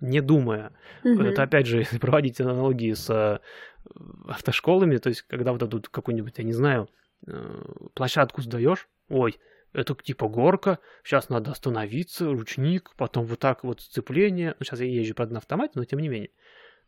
не 0.00 0.20
думая. 0.20 0.72
Мгм. 1.04 1.22
Это 1.22 1.42
опять 1.42 1.66
же, 1.66 1.78
если 1.78 1.98
проводить 1.98 2.40
аналогии 2.40 2.92
с 2.92 3.08
э, 3.10 3.38
автошколами, 4.28 4.98
то 4.98 5.08
есть 5.08 5.22
когда 5.22 5.52
вот 5.52 5.68
тут 5.70 5.88
какую-нибудь, 5.88 6.34
я 6.36 6.44
не 6.44 6.52
знаю, 6.52 6.88
э, 7.26 7.62
площадку 7.94 8.42
сдаешь, 8.42 8.88
ой, 9.08 9.38
это 9.72 9.94
типа 9.94 10.28
горка, 10.28 10.78
сейчас 11.04 11.28
надо 11.28 11.50
остановиться, 11.50 12.30
ручник, 12.30 12.92
потом 12.96 13.26
вот 13.26 13.38
так 13.38 13.62
вот 13.62 13.80
сцепление. 13.80 14.54
Ну, 14.58 14.64
сейчас 14.64 14.80
я 14.80 14.86
езжу, 14.86 15.14
правда, 15.14 15.34
на 15.34 15.38
автомате, 15.38 15.72
но 15.74 15.84
тем 15.84 15.98
не 15.98 16.08
менее. 16.08 16.30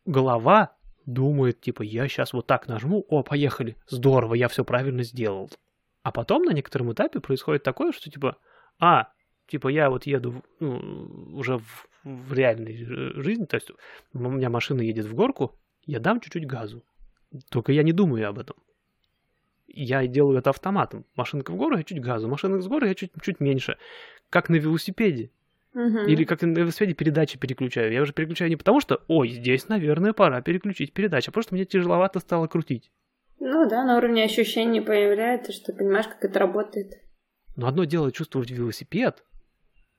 Голова 0.04 0.76
думает, 1.06 1.60
типа, 1.60 1.82
я 1.82 2.06
сейчас 2.08 2.32
вот 2.32 2.46
так 2.46 2.68
нажму, 2.68 3.04
о, 3.08 3.22
поехали, 3.22 3.76
здорово, 3.86 4.34
я 4.34 4.48
все 4.48 4.64
правильно 4.64 5.02
сделал. 5.02 5.50
А 6.02 6.12
потом 6.12 6.42
на 6.44 6.52
некотором 6.52 6.92
этапе 6.92 7.20
происходит 7.20 7.62
такое, 7.62 7.92
что 7.92 8.10
типа, 8.10 8.36
а, 8.78 9.08
типа 9.46 9.68
я 9.68 9.90
вот 9.90 10.06
еду 10.06 10.42
ну, 10.60 11.34
уже 11.34 11.58
в, 11.58 11.88
в 12.04 12.32
реальной 12.32 12.84
жи- 12.84 13.22
жизни, 13.22 13.44
то 13.44 13.56
есть 13.56 13.70
у 14.12 14.18
меня 14.18 14.50
машина 14.50 14.82
едет 14.82 15.06
в 15.06 15.14
горку, 15.14 15.58
я 15.86 16.00
дам 16.00 16.20
чуть-чуть 16.20 16.46
газу. 16.46 16.84
Только 17.50 17.72
я 17.72 17.82
не 17.82 17.92
думаю 17.92 18.28
об 18.28 18.38
этом. 18.38 18.56
Я 19.66 20.06
делаю 20.06 20.38
это 20.38 20.50
автоматом. 20.50 21.04
Машинка 21.14 21.52
в 21.52 21.56
гору, 21.56 21.76
я 21.76 21.84
чуть 21.84 22.00
газу. 22.00 22.28
Машинка 22.28 22.60
с 22.60 22.66
горы, 22.66 22.88
я 22.88 22.94
чуть, 22.94 23.12
чуть 23.22 23.40
меньше. 23.40 23.76
Как 24.30 24.48
на 24.48 24.56
велосипеде. 24.56 25.30
Мгм. 25.74 26.06
Или 26.06 26.24
как 26.24 26.42
на 26.42 26.58
велосипеде 26.58 26.94
передачи 26.94 27.38
переключаю. 27.38 27.92
Я 27.92 28.02
уже 28.02 28.12
переключаю 28.12 28.50
не 28.50 28.56
потому, 28.56 28.80
что, 28.80 29.02
ой, 29.06 29.28
здесь, 29.28 29.68
наверное, 29.68 30.12
пора 30.12 30.40
переключить 30.40 30.92
передачу, 30.92 31.30
а 31.30 31.32
просто 31.32 31.54
мне 31.54 31.64
тяжеловато 31.64 32.20
стало 32.20 32.46
крутить. 32.46 32.90
Ну 33.38 33.68
да, 33.68 33.84
на 33.84 33.96
уровне 33.98 34.24
ощущений 34.24 34.80
появляется, 34.80 35.52
что 35.52 35.72
понимаешь, 35.72 36.08
как 36.08 36.24
это 36.24 36.38
работает. 36.38 36.94
Но 37.56 37.68
одно 37.68 37.84
дело 37.84 38.10
чувствовать 38.10 38.50
велосипед, 38.50 39.22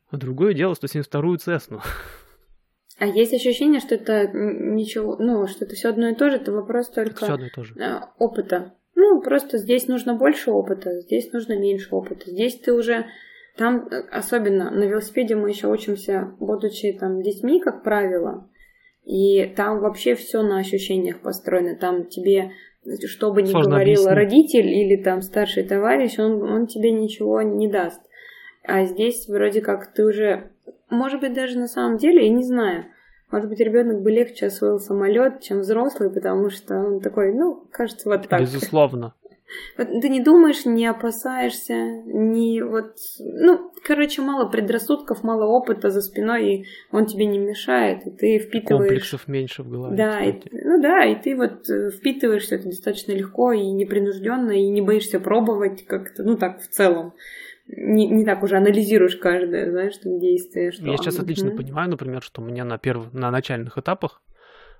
а 0.09 0.17
другое 0.17 0.53
дело 0.53 0.73
172-ю 0.73 1.37
Цесну. 1.37 1.81
А 2.97 3.05
есть 3.05 3.33
ощущение, 3.33 3.79
что 3.79 3.95
это 3.95 4.27
ничего, 4.27 5.15
ну, 5.17 5.47
что 5.47 5.63
это 5.63 5.75
все 5.75 5.89
одно 5.89 6.09
и 6.09 6.15
то 6.15 6.29
же, 6.29 6.35
это 6.37 6.51
вопрос 6.51 6.89
только 6.89 7.23
Все 7.23 7.33
одно 7.33 7.45
и 7.45 7.49
то 7.49 7.63
же. 7.63 7.73
э, 7.79 8.01
опыта. 8.17 8.73
Ну, 8.95 9.21
просто 9.21 9.57
здесь 9.57 9.87
нужно 9.87 10.15
больше 10.15 10.51
опыта, 10.51 10.99
здесь 10.99 11.31
нужно 11.31 11.57
меньше 11.57 11.87
опыта. 11.95 12.29
Здесь 12.29 12.59
ты 12.59 12.73
уже 12.73 13.05
там, 13.59 13.89
э, 13.91 14.03
особенно 14.09 14.71
на 14.71 14.85
велосипеде 14.85 15.35
мы 15.35 15.49
еще 15.49 15.67
учимся, 15.67 16.31
будучи 16.39 16.93
там 16.93 17.21
детьми, 17.21 17.59
как 17.59 17.83
правило, 17.83 18.49
и 19.03 19.45
там 19.47 19.81
вообще 19.81 20.15
все 20.15 20.41
на 20.41 20.59
ощущениях 20.59 21.19
построено. 21.19 21.75
Там 21.75 22.05
тебе, 22.05 22.51
что 23.05 23.33
бы 23.33 23.41
ни 23.41 23.47
Сложно 23.51 23.71
говорил 23.71 24.07
объяснить. 24.07 24.15
родитель 24.15 24.67
или 24.69 25.03
там 25.03 25.21
старший 25.21 25.63
товарищ, 25.63 26.17
он, 26.19 26.41
он 26.41 26.67
тебе 26.67 26.91
ничего 26.91 27.41
не 27.41 27.67
даст. 27.67 28.01
А 28.63 28.85
здесь 28.85 29.27
вроде 29.27 29.59
как 29.59 29.93
ты 29.93 30.05
уже, 30.05 30.51
может 30.89 31.19
быть, 31.19 31.33
даже 31.33 31.59
на 31.59 31.67
самом 31.67 31.97
деле, 31.97 32.27
я 32.27 32.33
не 32.33 32.43
знаю, 32.43 32.85
может 33.29 33.49
быть, 33.49 33.59
ребенок 33.59 34.01
бы 34.01 34.09
легче 34.09 34.45
освоил 34.45 34.79
самолет, 34.79 35.41
чем 35.41 35.59
взрослый, 35.59 36.09
потому 36.09 36.49
что 36.49 36.77
он 36.77 37.01
такой, 37.01 37.33
ну, 37.33 37.67
кажется, 37.71 38.09
вот 38.09 38.25
так. 38.29 38.39
Безусловно. 38.39 39.13
Ты 39.77 40.09
не 40.09 40.21
думаешь, 40.21 40.65
не 40.65 40.85
опасаешься, 40.85 41.73
не 41.73 42.61
вот... 42.61 42.95
Ну, 43.19 43.71
короче, 43.83 44.21
мало 44.21 44.49
предрассудков, 44.49 45.23
мало 45.23 45.45
опыта 45.45 45.89
за 45.89 46.01
спиной, 46.01 46.53
и 46.53 46.65
он 46.91 47.05
тебе 47.05 47.25
не 47.25 47.39
мешает, 47.39 48.05
и 48.05 48.11
ты 48.11 48.39
впитываешь... 48.39 48.89
Комплексов 48.89 49.27
меньше 49.27 49.63
в 49.63 49.69
голове. 49.69 49.95
Да, 49.97 50.21
и, 50.21 50.33
ну 50.51 50.81
да, 50.81 51.05
и 51.05 51.15
ты 51.21 51.35
вот 51.35 51.69
э, 51.69 51.91
впитываешь 51.91 52.43
все 52.43 52.55
это 52.55 52.65
достаточно 52.65 53.11
легко 53.13 53.51
и 53.51 53.65
непринужденно, 53.71 54.51
и 54.51 54.69
не 54.69 54.81
боишься 54.81 55.19
пробовать 55.19 55.85
как-то, 55.85 56.23
ну 56.23 56.37
так, 56.37 56.61
в 56.61 56.67
целом. 56.67 57.13
не, 57.67 58.07
не 58.07 58.25
так 58.25 58.43
уже 58.43 58.57
анализируешь 58.57 59.15
каждое, 59.15 59.69
знаешь, 59.69 59.97
там 59.97 60.19
действие. 60.19 60.71
Что 60.71 60.85
Я 60.85 60.97
сейчас 60.97 61.19
отлично 61.19 61.49
Мгм. 61.49 61.57
понимаю, 61.57 61.89
например, 61.89 62.21
что 62.21 62.41
мне 62.41 62.63
на 62.63 62.77
первых, 62.77 63.13
на 63.13 63.31
начальных 63.31 63.77
этапах 63.77 64.21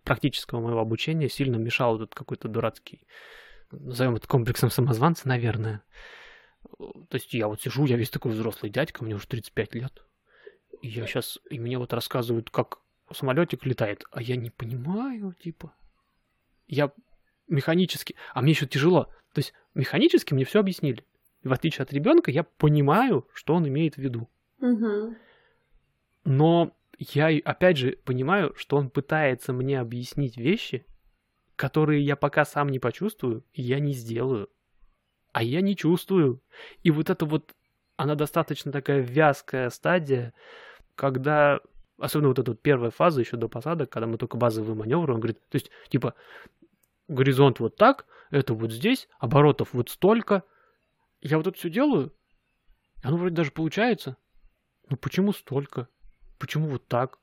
практического 0.04 0.60
моего 0.60 0.80
обучения 0.80 1.30
сильно 1.30 1.58
мешал 1.58 1.98
этот 1.98 2.16
какой-то 2.16 2.48
дурацкий, 2.48 3.06
назовем 3.72 4.16
это 4.16 4.28
комплексом 4.28 4.70
самозванца, 4.70 5.28
наверное. 5.28 5.84
То 6.78 7.14
есть 7.14 7.34
я 7.34 7.48
вот 7.48 7.62
сижу, 7.62 7.86
я 7.86 7.98
весь 7.98 8.10
такой 8.10 8.32
взрослый 8.32 8.72
дядька, 8.72 9.04
мне 9.04 9.16
уже 9.16 9.28
35 9.28 9.76
лет. 9.76 10.06
И 10.82 10.88
я 10.88 11.06
сейчас, 11.06 11.40
и 11.50 11.60
мне 11.60 11.78
вот 11.78 11.94
рассказывают, 11.94 12.50
как 12.50 12.80
самолетик 13.12 13.66
летает, 13.66 14.04
а 14.12 14.22
я 14.22 14.36
не 14.36 14.50
понимаю, 14.50 15.34
типа. 15.34 15.74
Я 16.68 16.92
механически, 17.48 18.16
а 18.34 18.42
мне 18.42 18.52
еще 18.52 18.68
тяжело. 18.68 19.06
То 19.34 19.40
есть 19.40 19.54
механически 19.74 20.34
мне 20.34 20.46
все 20.46 20.60
объяснили. 20.60 21.06
И 21.42 21.48
в 21.48 21.54
отличие 21.54 21.84
от 21.84 21.94
ребенка, 21.94 22.32
я 22.32 22.44
понимаю, 22.44 23.28
что 23.34 23.56
он 23.56 23.68
имеет 23.68 23.96
в 23.96 24.00
виду. 24.00 24.30
Но 26.26 26.76
я, 26.98 27.30
опять 27.46 27.78
же, 27.78 27.98
понимаю, 28.04 28.54
что 28.56 28.78
он 28.78 28.90
пытается 28.90 29.54
мне 29.54 29.80
объяснить 29.80 30.38
вещи, 30.38 30.86
которые 31.60 32.02
я 32.02 32.16
пока 32.16 32.46
сам 32.46 32.70
не 32.70 32.80
почувствую, 32.80 33.44
я 33.54 33.82
не 33.82 33.92
сделаю. 33.92 34.50
А 35.34 35.44
я 35.44 35.60
не 35.60 35.76
чувствую. 35.76 36.42
И 36.84 36.90
вот 36.90 37.10
это 37.10 37.26
вот, 37.26 37.54
она 37.98 38.16
достаточно 38.16 38.72
такая 38.72 39.02
вязкая 39.02 39.70
стадия, 39.70 40.34
когда, 40.96 41.60
особенно 41.98 42.30
вот 42.30 42.40
эта 42.40 42.52
вот 42.52 42.62
первая 42.62 42.92
фаза 42.92 43.20
еще 43.20 43.36
до 43.36 43.50
посадок, 43.50 43.90
когда 43.90 44.08
мы 44.08 44.18
только 44.18 44.38
базовые 44.38 44.74
маневры, 44.74 45.14
он 45.14 45.20
говорит, 45.20 45.42
то 45.50 45.56
есть, 45.58 45.70
типа, 45.90 46.14
горизонт 47.10 47.60
вот 47.60 47.76
так, 47.76 48.06
это 48.32 48.54
вот 48.54 48.72
здесь, 48.72 49.10
оборотов 49.20 49.74
вот 49.74 49.90
столько. 49.90 50.44
Я 51.20 51.36
вот 51.36 51.48
это 51.48 51.58
все 51.58 51.70
делаю, 51.70 52.14
и 53.04 53.08
оно 53.08 53.18
вроде 53.18 53.36
даже 53.36 53.52
получается. 53.52 54.16
Ну 54.90 54.96
почему 54.96 55.34
столько? 55.34 55.90
Почему 56.38 56.70
вот 56.70 56.88
так? 56.88 57.20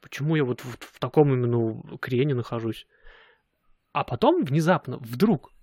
Почему 0.00 0.34
я 0.34 0.44
вот 0.44 0.62
в, 0.62 0.78
в 0.78 0.98
таком 0.98 1.30
именно 1.30 1.98
крене 1.98 2.34
нахожусь? 2.34 2.86
А 3.96 4.04
потом 4.04 4.44
внезапно, 4.44 4.98
вдруг, 4.98 5.54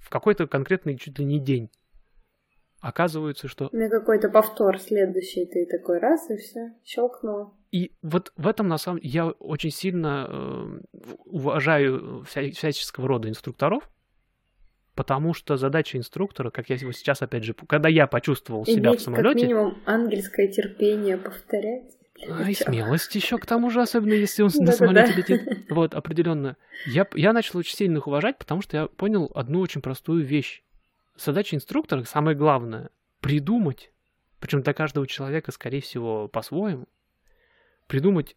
в 0.00 0.10
какой-то 0.10 0.48
конкретный 0.48 0.98
чуть 0.98 1.16
ли 1.20 1.24
не 1.24 1.38
день, 1.38 1.70
оказывается, 2.80 3.46
что... 3.46 3.68
На 3.70 3.88
какой-то 3.88 4.30
повтор 4.30 4.80
следующий 4.80 5.46
ты 5.46 5.64
такой 5.64 6.00
раз 6.00 6.28
и 6.28 6.36
все, 6.38 6.72
щелкнуло. 6.84 7.54
И 7.70 7.92
вот 8.02 8.32
в 8.36 8.48
этом, 8.48 8.66
на 8.66 8.78
самом 8.78 8.98
я 9.04 9.28
очень 9.28 9.70
сильно 9.70 10.26
э, 10.28 10.80
уважаю 11.26 12.24
вся, 12.24 12.50
всяческого 12.50 13.06
рода 13.06 13.28
инструкторов, 13.28 13.88
потому 14.96 15.32
что 15.32 15.56
задача 15.56 15.98
инструктора, 15.98 16.50
как 16.50 16.70
я 16.70 16.74
его 16.74 16.90
сейчас, 16.90 17.22
опять 17.22 17.44
же, 17.44 17.54
когда 17.54 17.88
я 17.88 18.08
почувствовал 18.08 18.66
себя 18.66 18.90
в 18.90 18.94
Иметь 18.94 19.04
как 19.04 19.14
самолете, 19.14 19.46
минимум 19.46 19.78
ангельское 19.86 20.48
терпение 20.48 21.16
повторять. 21.16 21.96
А, 22.26 22.50
и 22.50 22.54
смелость 22.54 23.14
еще 23.14 23.38
к 23.38 23.46
тому 23.46 23.70
же, 23.70 23.80
особенно 23.80 24.12
если 24.12 24.42
он 24.42 24.50
на 24.54 24.72
самолете 24.72 25.12
летит. 25.12 25.66
Вот, 25.70 25.94
определенно. 25.94 26.56
Я, 26.86 27.06
я 27.14 27.32
начал 27.32 27.58
очень 27.58 27.76
сильно 27.76 27.98
их 27.98 28.06
уважать, 28.06 28.38
потому 28.38 28.62
что 28.62 28.76
я 28.76 28.86
понял 28.86 29.30
одну 29.34 29.60
очень 29.60 29.82
простую 29.82 30.24
вещь. 30.24 30.62
Задача 31.16 31.56
инструктора, 31.56 32.04
самое 32.04 32.36
главное, 32.36 32.90
придумать, 33.20 33.90
причем 34.40 34.62
для 34.62 34.72
каждого 34.72 35.06
человека, 35.06 35.52
скорее 35.52 35.80
всего, 35.80 36.28
по-своему, 36.28 36.86
придумать, 37.86 38.36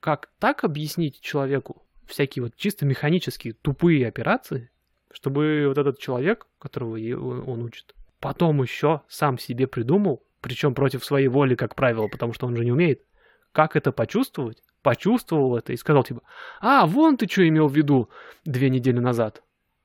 как 0.00 0.30
так 0.38 0.64
объяснить 0.64 1.20
человеку 1.20 1.82
всякие 2.06 2.44
вот 2.44 2.56
чисто 2.56 2.86
механические 2.86 3.54
тупые 3.54 4.06
операции, 4.06 4.70
чтобы 5.10 5.64
вот 5.68 5.78
этот 5.78 5.98
человек, 5.98 6.46
которого 6.58 6.96
он 6.96 7.62
учит, 7.62 7.94
потом 8.20 8.62
еще 8.62 9.02
сам 9.08 9.38
себе 9.38 9.66
придумал, 9.66 10.22
причем 10.46 10.74
против 10.74 11.04
своей 11.04 11.26
воли, 11.26 11.56
как 11.56 11.74
правило, 11.74 12.06
потому 12.06 12.32
что 12.32 12.46
он 12.46 12.54
же 12.54 12.64
не 12.64 12.70
умеет, 12.70 13.02
как 13.50 13.74
это 13.74 13.90
почувствовать, 13.90 14.62
почувствовал 14.80 15.56
это 15.56 15.72
и 15.72 15.76
сказал 15.76 16.04
типа, 16.04 16.22
а, 16.60 16.86
вон 16.86 17.16
ты 17.16 17.26
что 17.26 17.46
имел 17.48 17.66
в 17.66 17.76
виду 17.76 18.10
две 18.44 18.70
недели 18.70 19.00
назад. 19.00 19.42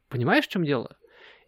Понимаешь, 0.08 0.46
в 0.46 0.50
чем 0.50 0.64
дело? 0.64 0.98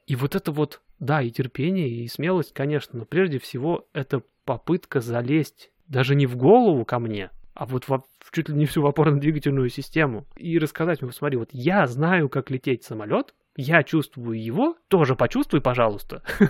И 0.08 0.16
вот 0.16 0.34
это 0.34 0.52
вот, 0.52 0.82
да, 0.98 1.22
и 1.22 1.30
терпение, 1.30 1.88
и 1.90 2.08
смелость, 2.08 2.54
конечно, 2.54 2.98
но 2.98 3.06
прежде 3.06 3.38
всего 3.38 3.88
это 3.94 4.24
попытка 4.46 5.00
залезть 5.00 5.70
даже 5.88 6.16
не 6.16 6.26
в 6.26 6.36
голову 6.36 6.84
ко 6.84 6.98
мне, 6.98 7.30
а 7.54 7.68
вот 7.68 7.88
во- 7.88 8.04
в 8.18 8.32
чуть 8.32 8.50
ли 8.50 8.56
не 8.56 8.66
всю 8.66 8.84
опорно-двигательную 8.84 9.70
систему 9.70 10.26
и 10.38 10.58
рассказать 10.58 11.04
мне, 11.04 11.12
посмотри, 11.12 11.38
вот 11.38 11.50
я 11.52 11.86
знаю, 11.86 12.30
как 12.30 12.50
лететь 12.50 12.84
самолет, 12.84 13.36
я 13.56 13.84
чувствую 13.84 14.44
его, 14.44 14.76
тоже 14.88 15.16
почувствуй, 15.16 15.62
пожалуйста. 15.62 16.24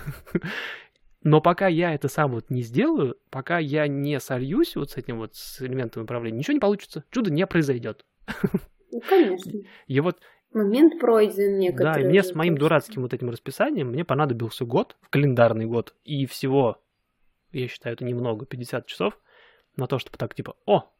Но 1.24 1.40
пока 1.40 1.66
я 1.68 1.94
это 1.94 2.08
сам 2.08 2.32
вот 2.32 2.50
не 2.50 2.62
сделаю, 2.62 3.16
пока 3.30 3.58
я 3.58 3.88
не 3.88 4.20
сольюсь 4.20 4.76
вот 4.76 4.90
с 4.90 4.96
этим 4.98 5.18
вот 5.18 5.34
с 5.34 5.62
элементом 5.62 6.02
управления, 6.04 6.38
ничего 6.38 6.52
не 6.52 6.60
получится. 6.60 7.02
Чудо 7.10 7.32
не 7.32 7.46
произойдет. 7.46 8.04
Ну, 8.92 9.00
конечно. 9.00 9.52
И 9.86 10.00
вот 10.00 10.20
Момент 10.52 11.00
пройден 11.00 11.52
да, 11.54 11.58
некоторые. 11.58 12.04
и 12.04 12.08
мне 12.08 12.22
с 12.22 12.34
моим 12.34 12.56
дурацким 12.56 13.02
вот 13.02 13.12
этим 13.12 13.30
расписанием 13.30 13.88
мне 13.88 14.04
понадобился 14.04 14.64
год, 14.64 14.96
календарный 15.10 15.66
год, 15.66 15.94
и 16.04 16.26
всего, 16.26 16.80
я 17.50 17.66
считаю, 17.66 17.94
это 17.94 18.04
немного, 18.04 18.46
50 18.46 18.86
часов 18.86 19.18
на 19.76 19.86
то, 19.88 19.98
чтобы 19.98 20.16
так 20.18 20.34
типа, 20.34 20.54
о, 20.66 20.92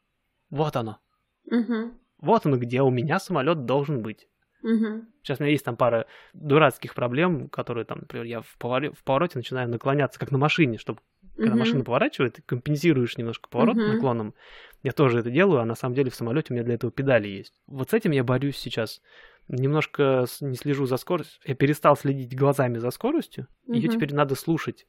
вот 0.50 0.74
оно, 0.74 0.98
Мгм. 1.44 2.00
вот 2.18 2.46
оно, 2.46 2.56
где 2.56 2.82
у 2.82 2.90
меня 2.90 3.20
самолет 3.20 3.64
должен 3.64 4.02
быть. 4.02 4.26
Мгм. 4.64 5.08
Сейчас 5.22 5.38
у 5.38 5.42
меня 5.44 5.52
есть 5.52 5.64
там 5.64 5.76
пара 5.76 6.06
дурацких 6.32 6.94
проблем, 6.94 7.48
которые 7.48 7.84
там, 7.84 7.98
например, 8.00 8.24
я 8.26 8.40
в, 8.40 8.56
поворе- 8.58 8.92
в 8.94 9.04
повороте 9.04 9.38
начинаю 9.38 9.68
наклоняться, 9.68 10.18
как 10.18 10.30
на 10.32 10.38
машине, 10.38 10.78
чтобы 10.78 11.00
когда 11.36 11.56
машина 11.56 11.82
поворачивает, 11.84 12.34
ты 12.34 12.42
компенсируешь 12.42 13.16
немножко 13.18 13.48
поворот 13.48 13.76
Мгм. 13.76 13.88
наклоном. 13.88 14.34
Я 14.82 14.92
тоже 14.92 15.18
это 15.20 15.30
делаю, 15.30 15.60
а 15.60 15.64
на 15.64 15.74
самом 15.74 15.94
деле 15.96 16.10
в 16.10 16.14
самолете 16.14 16.48
у 16.50 16.54
меня 16.54 16.64
для 16.64 16.74
этого 16.74 16.92
педали 16.92 17.26
есть. 17.28 17.54
Вот 17.66 17.90
с 17.90 17.92
этим 17.92 18.12
я 18.12 18.22
борюсь 18.24 18.56
сейчас. 18.56 19.00
Немножко 19.48 20.24
не 20.40 20.56
слежу 20.56 20.86
за 20.86 20.96
скоростью. 20.96 21.40
Я 21.44 21.54
перестал 21.54 21.96
следить 21.96 22.36
глазами 22.36 22.78
за 22.78 22.90
скоростью. 22.90 23.46
Ее 23.66 23.88
Мгм. 23.88 23.96
теперь 23.96 24.14
надо 24.14 24.34
слушать. 24.34 24.86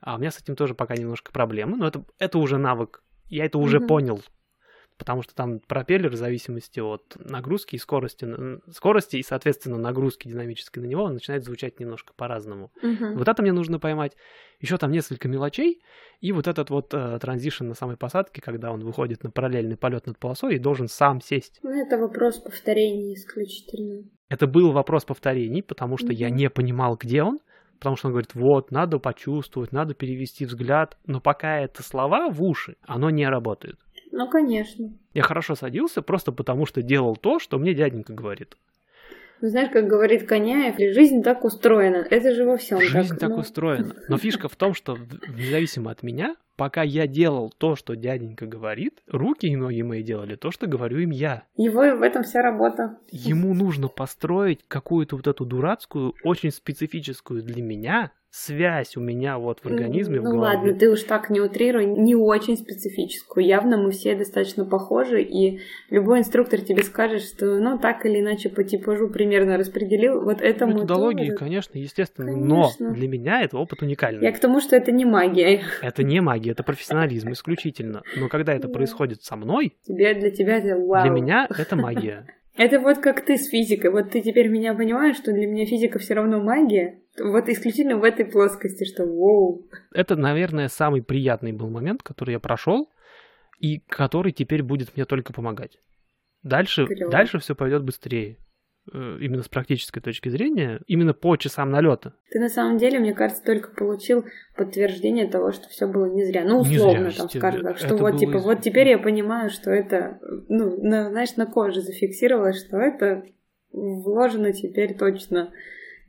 А 0.00 0.14
у 0.14 0.18
меня 0.18 0.30
с 0.30 0.40
этим 0.40 0.56
тоже 0.56 0.74
пока 0.74 0.94
немножко 0.94 1.32
проблемы. 1.32 1.76
Но 1.76 1.86
это, 1.88 2.04
это 2.18 2.38
уже 2.38 2.58
навык. 2.58 3.02
Я 3.26 3.44
это 3.44 3.58
уже 3.58 3.78
Мгм. 3.80 3.86
понял. 3.88 4.22
Потому 4.98 5.22
что 5.22 5.32
там 5.34 5.60
пропеллер 5.60 6.10
в 6.10 6.16
зависимости 6.16 6.80
от 6.80 7.16
нагрузки 7.18 7.76
и 7.76 7.78
скорости, 7.78 8.26
скорости 8.72 9.16
и, 9.16 9.22
соответственно, 9.22 9.78
нагрузки 9.78 10.26
динамической 10.28 10.82
на 10.82 10.86
него, 10.86 11.04
он 11.04 11.14
начинает 11.14 11.44
звучать 11.44 11.78
немножко 11.78 12.12
по-разному. 12.16 12.72
Мгм. 12.82 13.16
Вот 13.16 13.28
это 13.28 13.40
мне 13.42 13.52
нужно 13.52 13.78
поймать. 13.78 14.16
Еще 14.60 14.76
там 14.76 14.90
несколько 14.90 15.28
мелочей. 15.28 15.80
И 16.20 16.32
вот 16.32 16.48
этот 16.48 16.70
вот 16.70 16.92
э, 16.92 17.18
транзишн 17.20 17.66
на 17.66 17.74
самой 17.74 17.96
посадке, 17.96 18.42
когда 18.42 18.72
он 18.72 18.80
выходит 18.80 19.22
на 19.22 19.30
параллельный 19.30 19.76
полет 19.76 20.06
над 20.06 20.18
полосой 20.18 20.56
и 20.56 20.58
должен 20.58 20.88
сам 20.88 21.20
сесть. 21.20 21.60
Ну, 21.62 21.70
это 21.70 21.96
вопрос 21.96 22.40
повторений 22.40 23.14
исключительно. 23.14 24.02
Это 24.28 24.48
был 24.48 24.72
вопрос 24.72 25.04
повторений, 25.04 25.62
потому 25.62 25.96
что 25.96 26.12
я 26.12 26.28
Мгм. 26.28 26.36
не 26.36 26.50
понимал, 26.50 26.96
где 26.96 27.22
он. 27.22 27.38
Потому 27.78 27.94
что 27.94 28.08
он 28.08 28.12
говорит, 28.14 28.34
вот, 28.34 28.72
надо 28.72 28.98
почувствовать, 28.98 29.70
надо 29.70 29.94
перевести 29.94 30.44
взгляд. 30.44 30.98
Но 31.06 31.20
пока 31.20 31.60
это 31.60 31.84
слова 31.84 32.28
в 32.28 32.42
уши, 32.42 32.74
оно 32.84 33.08
не 33.10 33.24
работает. 33.28 33.76
Ну, 34.12 34.28
конечно. 34.28 34.92
Я 35.14 35.22
хорошо 35.22 35.54
садился 35.54 36.02
просто 36.02 36.32
потому, 36.32 36.66
что 36.66 36.82
делал 36.82 37.16
то, 37.16 37.38
что 37.38 37.58
мне 37.58 37.74
дяденька 37.74 38.12
говорит. 38.12 38.56
Ну, 39.40 39.48
знаешь, 39.48 39.70
как 39.70 39.86
говорит 39.86 40.26
Коняев, 40.26 40.76
жизнь 40.94 41.22
так 41.22 41.44
устроена. 41.44 42.06
Это 42.10 42.34
же 42.34 42.44
во 42.44 42.56
всем 42.56 42.80
Жизнь 42.80 43.10
так. 43.10 43.20
так 43.20 43.30
ну. 43.30 43.36
устроена. 43.36 43.94
Но 44.08 44.18
фишка 44.18 44.48
в 44.48 44.56
том, 44.56 44.74
что 44.74 44.98
независимо 45.28 45.92
от 45.92 46.02
меня, 46.02 46.34
пока 46.56 46.82
я 46.82 47.06
делал 47.06 47.52
то, 47.56 47.76
что 47.76 47.94
дяденька 47.94 48.46
говорит, 48.46 49.00
руки 49.06 49.46
и 49.46 49.54
ноги 49.54 49.82
мои 49.82 50.02
делали 50.02 50.34
то, 50.34 50.50
что 50.50 50.66
говорю 50.66 50.98
им 50.98 51.10
я. 51.10 51.44
Его 51.56 51.82
в 51.96 52.02
этом 52.02 52.24
вся 52.24 52.42
работа. 52.42 52.98
Ему 53.12 53.54
нужно 53.54 53.86
построить 53.86 54.60
какую-то 54.66 55.16
вот 55.16 55.28
эту 55.28 55.44
дурацкую, 55.44 56.14
очень 56.24 56.50
специфическую 56.50 57.42
для 57.42 57.62
меня 57.62 58.10
связь 58.38 58.96
у 58.96 59.00
меня 59.00 59.38
вот 59.38 59.60
в 59.60 59.66
организме, 59.66 60.20
в 60.20 60.24
Ну 60.24 60.30
голове. 60.30 60.56
ладно, 60.56 60.74
ты 60.74 60.90
уж 60.90 61.02
так 61.02 61.28
не 61.30 61.40
утрируй, 61.40 61.86
не 61.86 62.14
очень 62.14 62.56
специфическую. 62.56 63.44
Явно 63.44 63.76
мы 63.76 63.90
все 63.90 64.14
достаточно 64.14 64.64
похожи, 64.64 65.22
и 65.22 65.60
любой 65.90 66.20
инструктор 66.20 66.60
тебе 66.60 66.82
скажет, 66.82 67.22
что 67.22 67.58
ну 67.58 67.78
так 67.78 68.06
или 68.06 68.20
иначе 68.20 68.48
по 68.48 68.62
типажу 68.64 69.08
примерно 69.08 69.56
распределил. 69.56 70.22
Вот 70.22 70.40
это 70.40 70.66
мой 70.66 70.74
Методологии, 70.74 71.26
тоже. 71.30 71.36
конечно, 71.38 71.78
естественно, 71.78 72.32
Конечно. 72.32 72.88
но 72.88 72.94
для 72.94 73.08
меня 73.08 73.42
это 73.42 73.58
опыт 73.58 73.82
уникальный. 73.82 74.22
Я 74.24 74.32
к 74.32 74.38
тому, 74.38 74.60
что 74.60 74.76
это 74.76 74.92
не 74.92 75.04
магия. 75.04 75.62
Это 75.82 76.02
не 76.04 76.20
магия, 76.20 76.52
это 76.52 76.62
профессионализм 76.62 77.32
исключительно. 77.32 78.02
Но 78.16 78.28
когда 78.28 78.54
это 78.54 78.68
происходит 78.68 79.22
со 79.22 79.36
мной, 79.36 79.76
Тебе 79.84 80.14
для 80.14 80.30
тебя 80.30 80.58
это 80.58 80.76
вау. 80.78 81.02
для 81.02 81.10
меня 81.10 81.48
это 81.56 81.76
магия. 81.76 82.26
Это 82.58 82.80
вот 82.80 82.98
как 82.98 83.24
ты 83.24 83.38
с 83.38 83.48
физикой. 83.48 83.90
Вот 83.90 84.10
ты 84.10 84.20
теперь 84.20 84.48
меня 84.48 84.74
понимаешь, 84.74 85.16
что 85.16 85.32
для 85.32 85.46
меня 85.46 85.64
физика 85.64 86.00
все 86.00 86.14
равно 86.14 86.42
магия. 86.42 87.00
Вот 87.16 87.48
исключительно 87.48 87.96
в 87.96 88.02
этой 88.02 88.26
плоскости, 88.26 88.84
что 88.84 89.06
воу. 89.06 89.68
Это, 89.94 90.16
наверное, 90.16 90.66
самый 90.66 91.02
приятный 91.02 91.52
был 91.52 91.70
момент, 91.70 92.02
который 92.02 92.32
я 92.32 92.40
прошел, 92.40 92.90
и 93.60 93.78
который 93.88 94.32
теперь 94.32 94.64
будет 94.64 94.96
мне 94.96 95.04
только 95.04 95.32
помогать. 95.32 95.78
Дальше, 96.42 96.88
дальше 97.10 97.38
все 97.38 97.54
пойдет 97.54 97.84
быстрее. 97.84 98.38
Э, 98.92 99.18
именно 99.20 99.42
с 99.42 99.48
практической 99.48 100.00
точки 100.00 100.28
зрения, 100.28 100.80
именно 100.86 101.14
по 101.14 101.36
часам 101.36 101.70
налета. 101.70 102.14
Ты 102.30 102.40
на 102.40 102.48
самом 102.48 102.78
деле, 102.78 102.98
мне 102.98 103.14
кажется, 103.14 103.42
только 103.44 103.70
получил 103.74 104.24
подтверждение 104.56 105.26
того, 105.28 105.52
что 105.52 105.68
все 105.68 105.86
было 105.86 106.06
не 106.06 106.24
зря. 106.24 106.44
Ну, 106.44 106.60
условно, 106.60 107.04
не 107.06 107.10
зря, 107.10 107.18
там, 107.18 107.28
скажем 107.30 107.62
так, 107.62 107.78
что 107.78 107.96
вот, 107.96 108.18
типа, 108.18 108.36
из- 108.38 108.44
вот 108.44 108.60
теперь 108.60 108.88
я 108.88 108.98
понимаю, 108.98 109.50
что 109.50 109.70
это, 109.70 110.18
ну, 110.48 110.82
на- 110.82 111.10
знаешь, 111.10 111.36
на 111.36 111.46
коже 111.46 111.80
зафиксировалось, 111.80 112.58
что 112.64 112.78
это 112.78 113.24
вложено 113.72 114.52
теперь 114.52 114.96
точно 114.96 115.52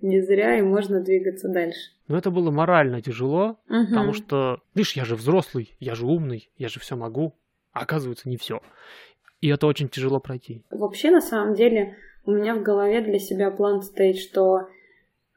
не 0.02 0.22
зря, 0.22 0.58
и 0.58 0.62
можно 0.62 1.02
двигаться 1.02 1.50
дальше. 1.50 1.92
Но 2.08 2.18
это 2.18 2.32
было 2.32 2.52
морально 2.52 3.02
тяжело, 3.02 3.60
Мгм. 3.68 3.88
потому 3.88 4.14
что, 4.14 4.62
видишь, 4.74 4.94
я 4.94 5.04
же 5.06 5.16
взрослый, 5.16 5.76
я 5.80 5.94
же 5.96 6.06
умный, 6.06 6.50
я 6.58 6.70
же 6.70 6.80
все 6.80 6.96
могу, 6.96 7.36
а 7.74 7.82
оказывается 7.82 8.30
не 8.30 8.38
все. 8.38 8.62
И 9.42 9.48
это 9.50 9.68
очень 9.68 9.90
тяжело 9.90 10.20
пройти. 10.20 10.64
Вообще, 10.70 11.12
на 11.12 11.22
самом 11.22 11.54
деле, 11.54 11.96
у 12.26 12.32
меня 12.32 12.56
в 12.56 12.62
голове 12.62 13.02
для 13.02 13.20
себя 13.20 13.52
план 13.52 13.82
стоит, 13.82 14.18
что 14.18 14.60
э, 14.60 14.66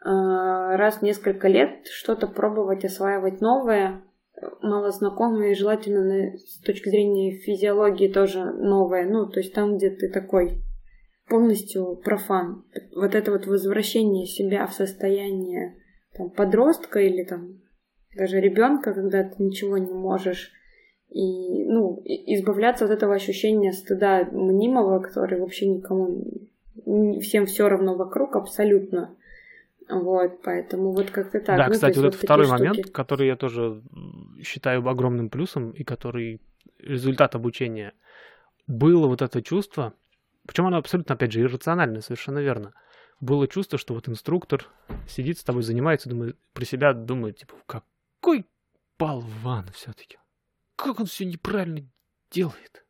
раз 0.05 0.97
в 0.97 1.03
несколько 1.03 1.49
лет 1.49 1.87
что-то 1.87 2.27
пробовать, 2.27 2.85
осваивать 2.85 3.41
новое, 3.41 4.03
малознакомое, 4.61 5.53
и 5.53 5.55
желательно 5.55 6.37
с 6.37 6.59
точки 6.59 6.89
зрения 6.89 7.33
физиологии 7.33 8.09
тоже 8.09 8.45
новое. 8.45 9.05
Ну, 9.09 9.27
то 9.27 9.41
есть 9.41 9.55
там, 9.55 9.77
где 9.77 9.91
ты 9.91 10.09
такой 10.09 10.63
полностью 11.29 11.97
профан. 11.97 12.65
Вот 12.95 13.15
это 13.15 13.31
вот 13.31 13.47
возвращение 13.47 14.27
себя 14.27 14.67
в 14.67 14.75
состояние 14.75 15.77
там, 16.17 16.31
подростка 16.31 17.01
или 17.01 17.23
там 17.25 17.61
даже 18.17 18.41
ребенка, 18.41 18.93
когда 18.93 19.25
ты 19.25 19.43
ничего 19.43 19.79
не 19.79 19.93
можешь 19.93 20.53
и, 21.09 21.65
ну, 21.65 22.03
избавляться 22.05 22.85
от 22.85 22.91
этого 22.91 23.15
ощущения 23.15 23.73
стыда 23.73 24.25
мнимого, 24.31 24.99
который 24.99 25.41
вообще 25.41 25.67
никому, 25.67 26.25
всем 27.21 27.47
все 27.47 27.69
равно 27.69 27.95
вокруг 27.95 28.37
абсолютно. 28.37 29.17
Вот, 29.89 30.43
поэтому 30.43 30.93
вот 30.93 31.11
как-то 31.11 31.41
так. 31.41 31.59
да, 31.59 31.67
Ну, 31.67 31.73
кстати, 31.73 31.97
вот 31.99 32.07
это 32.07 32.13
такие 32.13 32.27
второй 32.27 32.47
штуки. 32.47 32.59
момент, 32.59 32.91
который 32.91 33.27
я 33.27 33.37
тоже 33.37 33.83
считаю 34.43 34.87
огромным 34.89 35.29
плюсом, 35.29 35.73
и 35.73 35.85
который 35.85 36.41
результат 36.79 37.35
обучения. 37.35 37.93
Было 38.67 39.07
вот 39.07 39.23
это 39.23 39.43
чувство, 39.43 39.95
причем 40.47 40.67
оно 40.67 40.79
абсолютно, 40.79 41.15
опять 41.15 41.33
же, 41.33 41.41
иррациональное, 41.41 42.01
совершенно 42.01 42.39
верно. 42.39 42.73
Было 43.21 43.47
чувство, 43.47 43.79
что 43.79 43.95
вот 43.95 44.09
инструктор 44.09 44.69
сидит 45.09 45.39
с 45.39 45.45
тобой, 45.45 45.63
занимается, 45.63 46.09
думает, 46.09 46.37
про 46.53 46.65
себя 46.65 46.93
думает, 46.93 47.39
типа, 47.39 47.55
какой 47.67 48.47
болван 48.99 49.67
все-таки. 49.75 50.19
Как 50.77 50.99
он 51.01 51.07
все 51.07 51.25
неправильно 51.25 51.89
делает. 52.31 52.85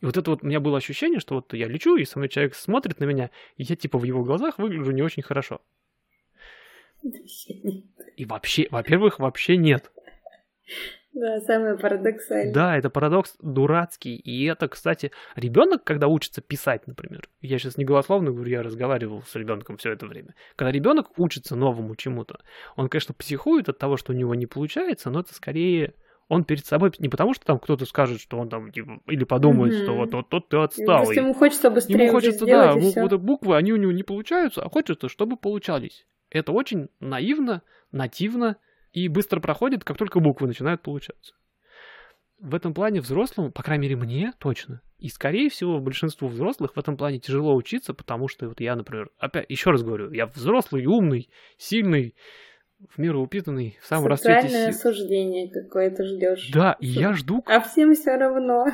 И 0.00 0.06
вот 0.06 0.16
это 0.16 0.30
вот 0.30 0.42
у 0.42 0.46
меня 0.46 0.60
было 0.60 0.78
ощущение, 0.78 1.20
что 1.20 1.36
вот 1.36 1.52
я 1.54 1.66
лечу, 1.66 1.96
и 1.96 2.04
со 2.04 2.18
мной 2.18 2.28
человек 2.28 2.54
смотрит 2.54 3.00
на 3.00 3.04
меня, 3.04 3.30
и 3.56 3.64
я 3.64 3.76
типа 3.76 3.98
в 3.98 4.04
его 4.04 4.24
глазах 4.24 4.58
выгляжу 4.58 4.92
не 4.92 5.02
очень 5.02 5.22
хорошо. 5.22 5.60
И 8.16 8.24
вообще, 8.24 8.66
во-первых, 8.70 9.18
вообще 9.18 9.56
нет. 9.56 9.92
Да, 11.18 11.40
самое 11.40 11.76
парадоксальное. 11.76 12.52
Да, 12.52 12.76
это 12.76 12.90
парадокс 12.90 13.36
дурацкий. 13.40 14.14
И 14.16 14.44
это, 14.44 14.68
кстати, 14.68 15.10
ребенок, 15.34 15.82
когда 15.82 16.06
учится 16.06 16.40
писать, 16.40 16.86
например, 16.86 17.28
я 17.40 17.58
сейчас 17.58 17.76
не 17.76 17.84
голословно 17.84 18.30
говорю, 18.30 18.50
я 18.50 18.62
разговаривал 18.62 19.22
с 19.22 19.34
ребенком 19.34 19.78
все 19.78 19.92
это 19.92 20.06
время. 20.06 20.34
Когда 20.54 20.70
ребенок 20.70 21.18
учится 21.18 21.56
новому 21.56 21.96
чему-то, 21.96 22.40
он, 22.76 22.88
конечно, 22.88 23.14
психует 23.14 23.68
от 23.68 23.78
того, 23.78 23.96
что 23.96 24.12
у 24.12 24.16
него 24.16 24.34
не 24.34 24.46
получается, 24.46 25.10
но 25.10 25.20
это 25.20 25.34
скорее 25.34 25.94
он 26.28 26.44
перед 26.44 26.64
собой 26.66 26.92
не 26.98 27.08
потому, 27.08 27.34
что 27.34 27.44
там 27.46 27.58
кто-то 27.58 27.86
скажет, 27.86 28.20
что 28.20 28.38
он 28.38 28.48
там 28.48 28.70
типа, 28.70 29.00
или 29.06 29.24
подумает, 29.24 29.74
Мгм. 29.74 29.82
что 29.82 29.96
вот 29.96 30.12
вот 30.12 30.28
тот 30.28 30.48
ты 30.48 30.58
отстал. 30.58 31.04
Просто 31.04 31.20
ему 31.20 31.34
хочется 31.34 31.70
быстрее 31.70 32.04
Ему 32.04 32.12
хочется, 32.12 32.46
да, 32.46 32.78
всё. 32.78 33.00
вот 33.02 33.12
буквы, 33.14 33.56
они 33.56 33.72
у 33.72 33.76
него 33.76 33.92
не 33.92 34.02
получаются, 34.02 34.62
а 34.62 34.68
хочется, 34.68 35.08
чтобы 35.08 35.36
получались. 35.36 36.06
Это 36.30 36.52
очень 36.52 36.88
наивно, 37.00 37.62
нативно 37.92 38.56
и 38.92 39.08
быстро 39.08 39.40
проходит, 39.40 39.84
как 39.84 39.96
только 39.96 40.20
буквы 40.20 40.46
начинают 40.46 40.82
получаться. 40.82 41.34
В 42.38 42.54
этом 42.54 42.72
плане 42.72 43.00
взрослому, 43.00 43.50
по 43.50 43.62
крайней 43.62 43.82
мере 43.88 43.96
мне 43.96 44.32
точно, 44.38 44.80
и 44.98 45.08
скорее 45.08 45.50
всего 45.50 45.80
большинству 45.80 46.28
взрослых 46.28 46.76
в 46.76 46.78
этом 46.78 46.96
плане 46.96 47.18
тяжело 47.18 47.54
учиться, 47.56 47.94
потому 47.94 48.28
что 48.28 48.48
вот 48.48 48.60
я, 48.60 48.76
например, 48.76 49.10
опять 49.18 49.46
еще 49.48 49.70
раз 49.70 49.82
говорю, 49.82 50.12
я 50.12 50.26
взрослый, 50.26 50.86
умный, 50.86 51.30
сильный, 51.56 52.14
в 52.88 52.98
меру 52.98 53.22
упитанный, 53.22 53.76
в 53.82 53.86
самом 53.86 54.06
расцвете 54.06 54.42
Социальное 54.48 54.72
сил. 54.72 54.90
осуждение 54.90 55.48
какое-то 55.50 56.04
ждешь. 56.04 56.50
Да, 56.52 56.76
и 56.80 56.86
я 56.86 57.12
жду 57.12 57.42
А 57.46 57.60
всем 57.60 57.94
все 57.94 58.16
равно. 58.16 58.66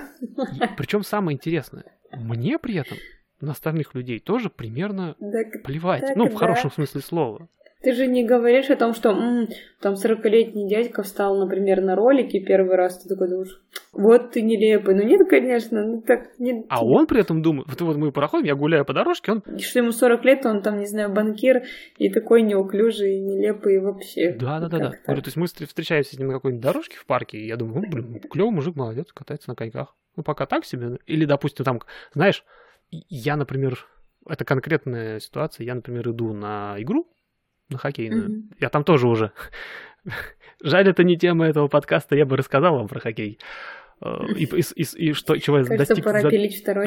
Причем 0.77 1.03
самое 1.03 1.37
интересное, 1.37 1.85
мне 2.13 2.59
при 2.59 2.77
этом 2.77 2.99
на 3.41 3.53
остальных 3.53 3.95
людей 3.95 4.21
тоже 4.21 4.51
примерно 4.51 5.17
Да, 5.21 5.39
плевать. 5.65 6.03
Так, 6.03 6.17
ну, 6.17 6.27
в 6.27 6.33
да. 6.33 6.37
хорошем 6.37 6.71
смысле 6.71 7.01
слова. 7.01 7.49
Ты 7.85 7.93
же 7.93 8.07
не 8.07 8.25
говоришь 8.25 8.71
о 8.71 8.77
том, 8.77 8.95
что 8.95 9.11
м, 9.11 9.47
там 9.81 9.95
40-летний 9.95 10.67
дядька 10.69 11.03
встал, 11.03 11.37
например, 11.37 11.83
на 11.83 11.95
ролике 11.95 12.41
первый 12.41 12.77
раз, 12.77 13.03
ты 13.03 13.11
такой 13.11 13.29
думаешь, 13.29 13.61
вот 13.93 14.33
ты 14.33 14.41
нелепый. 14.41 14.95
Ну 14.95 15.03
нет, 15.03 15.29
конечно, 15.29 15.85
ну 15.85 16.01
так 16.01 16.39
не... 16.39 16.65
А 16.71 16.85
он 16.85 17.07
при 17.07 17.21
этом 17.21 17.43
думает, 17.43 17.69
вот, 17.69 17.81
вот 17.83 17.97
мы 17.99 18.11
проходим, 18.11 18.47
я 18.47 18.55
гуляю 18.55 18.87
по 18.87 18.95
дорожке, 18.95 19.33
он, 19.33 19.43
Что 19.59 19.81
ему 19.81 19.93
40 19.93 20.25
лет, 20.25 20.47
он 20.47 20.63
там, 20.63 20.79
не 20.81 20.87
знаю, 20.87 21.13
банкир 21.13 21.65
и 21.99 22.09
такой 22.09 22.41
неуклюжий, 22.41 23.19
и 23.19 23.21
нелепый 23.21 23.79
вообще. 23.81 24.33
Как 24.33 24.41
Говорю, 25.07 25.21
так? 25.21 25.25
то 25.25 25.29
есть 25.29 25.37
мы 25.37 25.45
встр- 25.45 25.67
встречаемся 25.67 26.17
с 26.17 26.19
ним 26.19 26.29
на 26.29 26.35
какой-нибудь 26.35 26.65
дорожке 26.65 26.97
в 26.97 27.05
парке, 27.05 27.37
и 27.37 27.47
я 27.47 27.57
думаю, 27.57 27.83
ну, 27.83 27.91
блин, 27.91 28.21
клевый 28.31 28.53
мужик, 28.53 28.77
молодец, 28.77 29.13
катается 29.13 29.51
на 29.51 29.57
коньках. 29.57 29.95
Ну, 30.17 30.23
пока 30.23 30.47
так 30.47 30.65
себе. 30.65 30.99
Или, 31.07 31.27
допустим, 31.27 31.65
там, 31.65 31.81
знаешь, 32.15 32.45
я, 32.91 33.37
например, 33.37 33.87
это 34.27 34.45
конкретная 34.45 35.21
ситуация, 35.21 35.67
я, 35.67 35.75
например, 35.75 36.09
иду 36.11 36.33
на 36.33 36.77
игру, 36.79 37.07
на 37.71 37.79
хоккейную. 37.79 38.29
Мгм. 38.31 38.51
Я 38.61 38.69
там 38.69 38.85
тоже 38.85 39.09
уже. 39.09 39.33
Жаль, 40.63 40.89
это 40.89 41.05
не 41.05 41.17
тема 41.17 41.47
этого 41.47 41.69
подкаста, 41.69 42.17
я 42.17 42.27
бы 42.27 42.37
рассказал 42.37 42.77
вам 42.77 42.89
про 42.89 43.01
хоккей. 43.01 43.39
Э, 44.01 44.19
И, 44.37 44.45
и- 44.45 44.63
и- 44.83 45.09
и 45.09 45.13
что, 45.13 45.37
чего 45.39 45.59
я 45.59 45.65
Кажется, 45.65 45.95
достиг 45.95 46.05
за- 46.23 46.29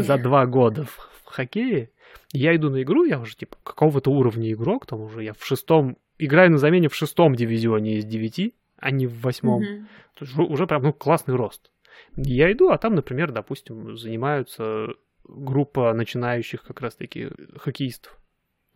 за 0.03 0.17
два 0.17 0.45
года 0.45 0.85
в, 0.85 0.89
в 1.23 1.25
хоккее. 1.25 1.91
Я 2.33 2.55
иду 2.55 2.69
на 2.69 2.81
игру, 2.81 3.03
я 3.05 3.19
уже 3.19 3.35
типа 3.35 3.55
какого-то 3.63 4.11
уровня 4.11 4.51
игрок, 4.51 4.85
там 4.85 5.01
уже 5.01 5.23
я 5.23 5.33
в 5.33 5.45
шестом, 5.45 5.97
играю 6.17 6.51
на 6.51 6.57
замене 6.57 6.89
в 6.89 6.95
шестом 6.95 7.35
дивизионе 7.35 7.97
из 7.97 8.05
девяти, 8.05 8.53
а 8.77 8.91
не 8.91 9.07
в 9.07 9.21
восьмом. 9.21 9.61
Мгм. 9.61 9.87
То 10.15 10.25
есть 10.25 10.33
уже- 10.37 10.47
уже 10.47 10.67
прям 10.67 10.83
ну, 10.83 10.93
классный 10.93 11.35
рост. 11.35 11.71
Я 12.15 12.51
иду, 12.51 12.69
а 12.69 12.77
там, 12.77 12.95
например, 12.95 13.31
допустим, 13.31 13.97
занимаются 13.97 14.87
группа 15.23 15.93
начинающих 15.93 16.63
как 16.63 16.81
раз-таки 16.81 17.29
хоккеистов. 17.57 18.17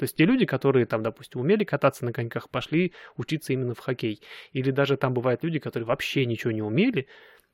То 0.01 0.05
есть 0.05 0.15
те 0.15 0.25
люди, 0.25 0.47
которые 0.47 0.87
там, 0.87 1.03
допустим, 1.03 1.41
умели 1.41 1.63
кататься 1.63 2.03
на 2.05 2.11
коньках, 2.11 2.49
пошли 2.49 2.91
учиться 3.17 3.53
именно 3.53 3.75
в 3.75 3.79
хоккей. 3.79 4.23
Или 4.51 4.71
даже 4.71 4.97
там 4.97 5.13
бывают 5.13 5.43
люди, 5.43 5.59
которые 5.59 5.85
вообще 5.85 6.25
ничего 6.25 6.51
не 6.51 6.63
умели, 6.63 7.07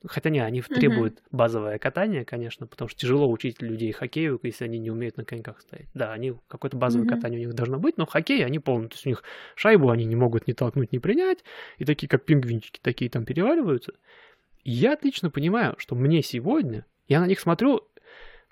хотя 0.06 0.30
не, 0.30 0.40
они 0.40 0.62
требуют 0.62 1.24
базовое 1.30 1.78
катание, 1.78 2.24
конечно, 2.24 2.66
потому 2.66 2.88
что 2.88 2.98
тяжело 3.02 3.30
учить 3.30 3.62
людей 3.62 3.92
хоккею, 3.92 4.40
если 4.44 4.64
они 4.64 4.80
не 4.80 4.90
умеют 4.90 5.18
на 5.18 5.26
коньках 5.26 5.60
стоять. 5.60 5.90
Да, 5.94 6.14
они 6.14 6.36
какое-то 6.48 6.78
базовое 6.78 7.06
Мгм. 7.06 7.18
катание 7.18 7.38
у 7.42 7.48
них 7.48 7.54
должно 7.54 7.80
быть, 7.80 7.98
но 7.98 8.06
в 8.06 8.10
хоккее 8.10 8.46
они 8.46 8.60
полные. 8.60 8.88
То 8.88 8.96
есть 8.96 9.06
у 9.06 9.10
них 9.10 9.24
шайбу 9.56 9.90
они 9.90 10.06
не 10.06 10.16
могут 10.16 10.48
ни 10.48 10.54
толкнуть, 10.54 10.94
ни 10.94 11.00
принять, 11.00 11.40
и 11.80 11.84
такие, 11.84 12.08
как 12.08 12.24
пингвинчики, 12.24 12.80
такие 12.82 13.12
там 13.12 13.26
переваливаются. 13.26 13.92
И 14.64 14.72
я 14.72 14.94
отлично 14.94 15.30
понимаю, 15.32 15.76
что 15.80 15.96
мне 15.96 16.22
сегодня, 16.22 16.86
я 17.08 17.20
на 17.20 17.26
них 17.28 17.40
смотрю, 17.42 17.90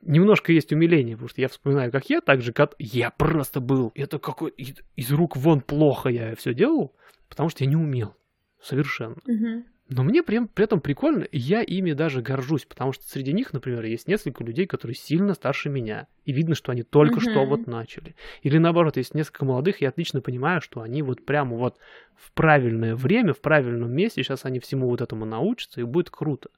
немножко 0.01 0.51
есть 0.51 0.71
умиление, 0.71 1.15
потому 1.15 1.29
что 1.29 1.41
я 1.41 1.47
вспоминаю, 1.47 1.91
как 1.91 2.09
я 2.09 2.21
так 2.21 2.41
же, 2.41 2.53
как 2.53 2.75
я 2.79 3.09
просто 3.11 3.59
был, 3.59 3.91
это 3.95 4.19
какой 4.19 4.51
из, 4.51 5.11
рук 5.11 5.35
вон 5.37 5.61
плохо 5.61 6.09
я 6.09 6.35
все 6.35 6.53
делал, 6.53 6.95
потому 7.29 7.49
что 7.49 7.63
я 7.63 7.69
не 7.69 7.75
умел 7.75 8.15
совершенно. 8.61 9.17
Мгм. 9.25 9.65
Но 9.87 10.03
мне 10.03 10.23
при, 10.23 10.43
при 10.47 10.65
этом 10.65 10.81
прикольно, 10.81 11.23
и 11.23 11.37
я 11.37 11.61
ими 11.61 11.91
даже 11.91 12.23
горжусь, 12.23 12.65
потому 12.65 12.91
что 12.91 13.07
среди 13.07 13.33
них, 13.33 13.53
например, 13.53 13.85
есть 13.85 14.07
несколько 14.07 14.43
людей, 14.43 14.65
которые 14.65 14.95
сильно 14.95 15.35
старше 15.35 15.69
меня, 15.69 16.07
и 16.23 16.31
видно, 16.31 16.55
что 16.55 16.71
они 16.71 16.81
только 16.81 17.19
Мгм. 17.19 17.29
что 17.29 17.45
вот 17.45 17.67
начали. 17.67 18.15
Или 18.41 18.57
наоборот, 18.57 18.97
есть 18.97 19.13
несколько 19.13 19.45
молодых, 19.45 19.81
я 19.81 19.89
отлично 19.89 20.21
понимаю, 20.21 20.59
что 20.61 20.81
они 20.81 21.03
вот 21.03 21.23
прямо 21.23 21.55
вот 21.55 21.77
в 22.15 22.31
правильное 22.31 22.95
время, 22.95 23.33
в 23.33 23.41
правильном 23.41 23.91
месте, 23.91 24.23
сейчас 24.23 24.45
они 24.45 24.59
всему 24.59 24.89
вот 24.89 25.01
этому 25.01 25.25
научатся, 25.25 25.81
и 25.81 25.83
будет 25.83 26.09
круто. 26.09 26.49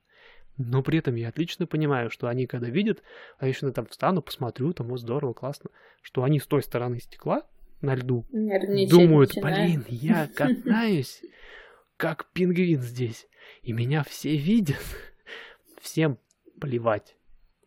Но 0.58 0.82
при 0.82 1.00
этом 1.00 1.16
я 1.16 1.30
отлично 1.30 1.68
понимаю, 1.68 2.10
что 2.10 2.28
они 2.28 2.48
когда 2.48 2.68
видят, 2.68 3.04
а 3.38 3.46
я 3.46 3.50
еще 3.50 3.72
там 3.72 3.86
встану, 3.86 4.22
посмотрю, 4.22 4.74
там, 4.74 4.88
вот 4.88 5.00
здорово, 5.00 5.34
классно, 5.34 5.70
что 6.02 6.24
они 6.24 6.40
с 6.40 6.48
той 6.48 6.64
стороны 6.64 7.00
стекла 7.00 7.44
на 7.82 7.96
льду 7.96 8.26
Нервничать 8.32 8.90
думают, 8.90 9.32
блин, 9.36 9.86
я 9.88 10.28
катаюсь, 10.36 11.22
как 11.96 12.28
пингвин 12.34 12.82
здесь, 12.82 13.28
и 13.62 13.72
меня 13.72 14.04
все 14.04 14.36
видят, 14.36 14.82
всем 15.82 16.18
плевать. 16.60 17.16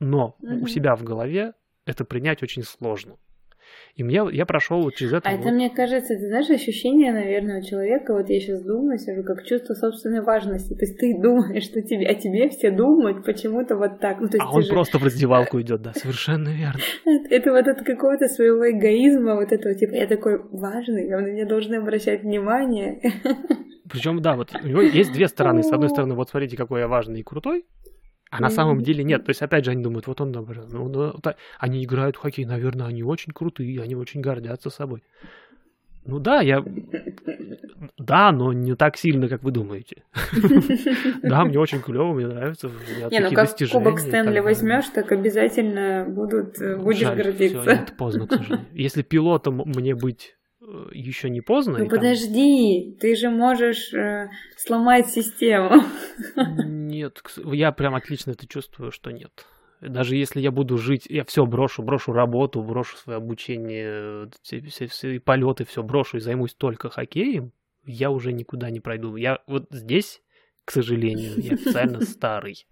Но 0.00 0.36
у 0.40 0.66
себя 0.66 0.96
в 0.96 1.04
голове 1.04 1.52
это 1.84 2.04
принять 2.04 2.42
очень 2.42 2.62
сложно. 2.62 3.18
И 3.96 4.04
мне, 4.04 4.22
я 4.32 4.46
прошел 4.46 4.82
вот 4.82 4.94
через 4.94 5.12
это. 5.12 5.28
А 5.28 5.32
вот. 5.32 5.40
это, 5.40 5.50
мне 5.52 5.70
кажется, 5.70 6.14
ты 6.14 6.26
знаешь, 6.26 6.48
ощущение, 6.50 7.12
наверное, 7.12 7.60
у 7.60 7.64
человека, 7.64 8.14
вот 8.14 8.28
я 8.28 8.40
сейчас 8.40 8.62
думаю, 8.62 8.98
сижу, 8.98 9.22
как 9.22 9.44
чувство 9.44 9.74
собственной 9.74 10.22
важности. 10.22 10.74
То 10.74 10.84
есть 10.84 10.98
ты 10.98 11.14
думаешь, 11.20 11.64
что 11.64 11.82
тебе, 11.82 12.06
о 12.06 12.14
тебе 12.14 12.48
все 12.48 12.70
думают 12.70 13.24
почему-то 13.24 13.76
вот 13.76 14.00
так. 14.00 14.20
Ну, 14.20 14.28
то 14.28 14.36
есть 14.36 14.46
а 14.46 14.54
он 14.54 14.62
же... 14.62 14.68
просто 14.68 14.98
в 14.98 15.04
раздевалку 15.04 15.60
идет, 15.60 15.82
да, 15.82 15.92
совершенно 15.92 16.48
верно. 16.48 16.80
Это 17.30 17.52
вот 17.52 17.66
от 17.66 17.82
какого-то 17.82 18.28
своего 18.28 18.70
эгоизма, 18.70 19.34
вот 19.34 19.52
этого, 19.52 19.74
типа, 19.74 19.94
я 19.94 20.06
такой 20.06 20.40
важный, 20.50 21.08
на 21.08 21.20
меня 21.20 21.46
должны 21.46 21.76
обращать 21.76 22.22
внимание. 22.22 23.00
Причем, 23.90 24.22
да, 24.22 24.36
вот 24.36 24.50
у 24.62 24.66
него 24.66 24.82
есть 24.82 25.12
две 25.12 25.26
стороны. 25.26 25.62
С 25.62 25.72
одной 25.72 25.88
стороны, 25.88 26.14
вот 26.14 26.30
смотрите, 26.30 26.56
какой 26.56 26.80
я 26.80 26.88
важный 26.88 27.20
и 27.20 27.22
крутой, 27.22 27.64
а 28.30 28.40
на 28.40 28.50
самом 28.50 28.80
деле 28.80 29.02
нет. 29.04 29.24
То 29.24 29.30
есть, 29.30 29.42
опять 29.42 29.64
же, 29.64 29.72
они 29.72 29.82
думают, 29.82 30.06
вот 30.06 30.20
он, 30.20 30.30
наоборот, 30.30 30.68
ну, 30.70 30.88
ну, 30.88 31.14
они 31.58 31.84
играют 31.84 32.16
в 32.16 32.20
хоккей, 32.20 32.44
наверное, 32.44 32.86
они 32.86 33.02
очень 33.02 33.32
крутые, 33.32 33.82
они 33.82 33.96
очень 33.96 34.20
гордятся 34.20 34.70
собой. 34.70 35.02
Ну 36.04 36.18
да, 36.18 36.40
я... 36.40 36.64
Да, 37.98 38.30
но 38.32 38.52
не 38.52 38.74
так 38.74 38.96
сильно, 38.96 39.28
как 39.28 39.42
вы 39.42 39.50
думаете. 39.50 40.04
Да, 41.22 41.44
мне 41.44 41.58
очень 41.58 41.80
клево, 41.80 42.12
мне 42.12 42.26
нравится. 42.26 42.70
Не, 43.10 43.20
ну 43.20 43.32
как 43.32 43.50
кубок 43.70 43.98
Стэнли 43.98 44.38
возьмешь, 44.40 44.86
так 44.94 45.12
обязательно 45.12 46.06
будут, 46.08 46.56
будешь 46.78 47.02
гордиться. 47.02 47.70
Это 47.70 47.92
поздно, 47.92 48.26
к 48.26 48.32
сожалению. 48.32 48.66
Если 48.72 49.02
пилотом 49.02 49.62
мне 49.66 49.94
быть 49.94 50.36
еще 50.92 51.30
не 51.30 51.40
поздно. 51.40 51.78
Ну 51.78 51.88
подожди, 51.88 52.90
там... 52.90 53.00
ты 53.00 53.16
же 53.16 53.30
можешь 53.30 53.92
э, 53.92 54.30
сломать 54.56 55.08
систему. 55.08 55.82
Нет, 56.36 57.22
я 57.44 57.72
прям 57.72 57.94
отлично 57.94 58.32
это 58.32 58.46
чувствую, 58.46 58.92
что 58.92 59.10
нет. 59.10 59.46
Даже 59.80 60.14
если 60.16 60.40
я 60.40 60.50
буду 60.50 60.76
жить, 60.76 61.06
я 61.08 61.24
все 61.24 61.46
брошу, 61.46 61.82
брошу 61.82 62.12
работу, 62.12 62.62
брошу 62.62 62.96
свое 62.98 63.16
обучение, 63.16 64.30
все, 64.42 64.60
все, 64.60 64.86
все 64.86 65.20
полеты, 65.20 65.64
все 65.64 65.82
брошу 65.82 66.18
и 66.18 66.20
займусь 66.20 66.54
только 66.54 66.90
хоккеем, 66.90 67.52
я 67.84 68.10
уже 68.10 68.32
никуда 68.32 68.70
не 68.70 68.80
пройду. 68.80 69.16
Я 69.16 69.42
вот 69.46 69.68
здесь, 69.70 70.22
к 70.66 70.70
сожалению, 70.70 71.32
я 71.38 71.54
официально 71.54 72.00
старый. 72.04 72.66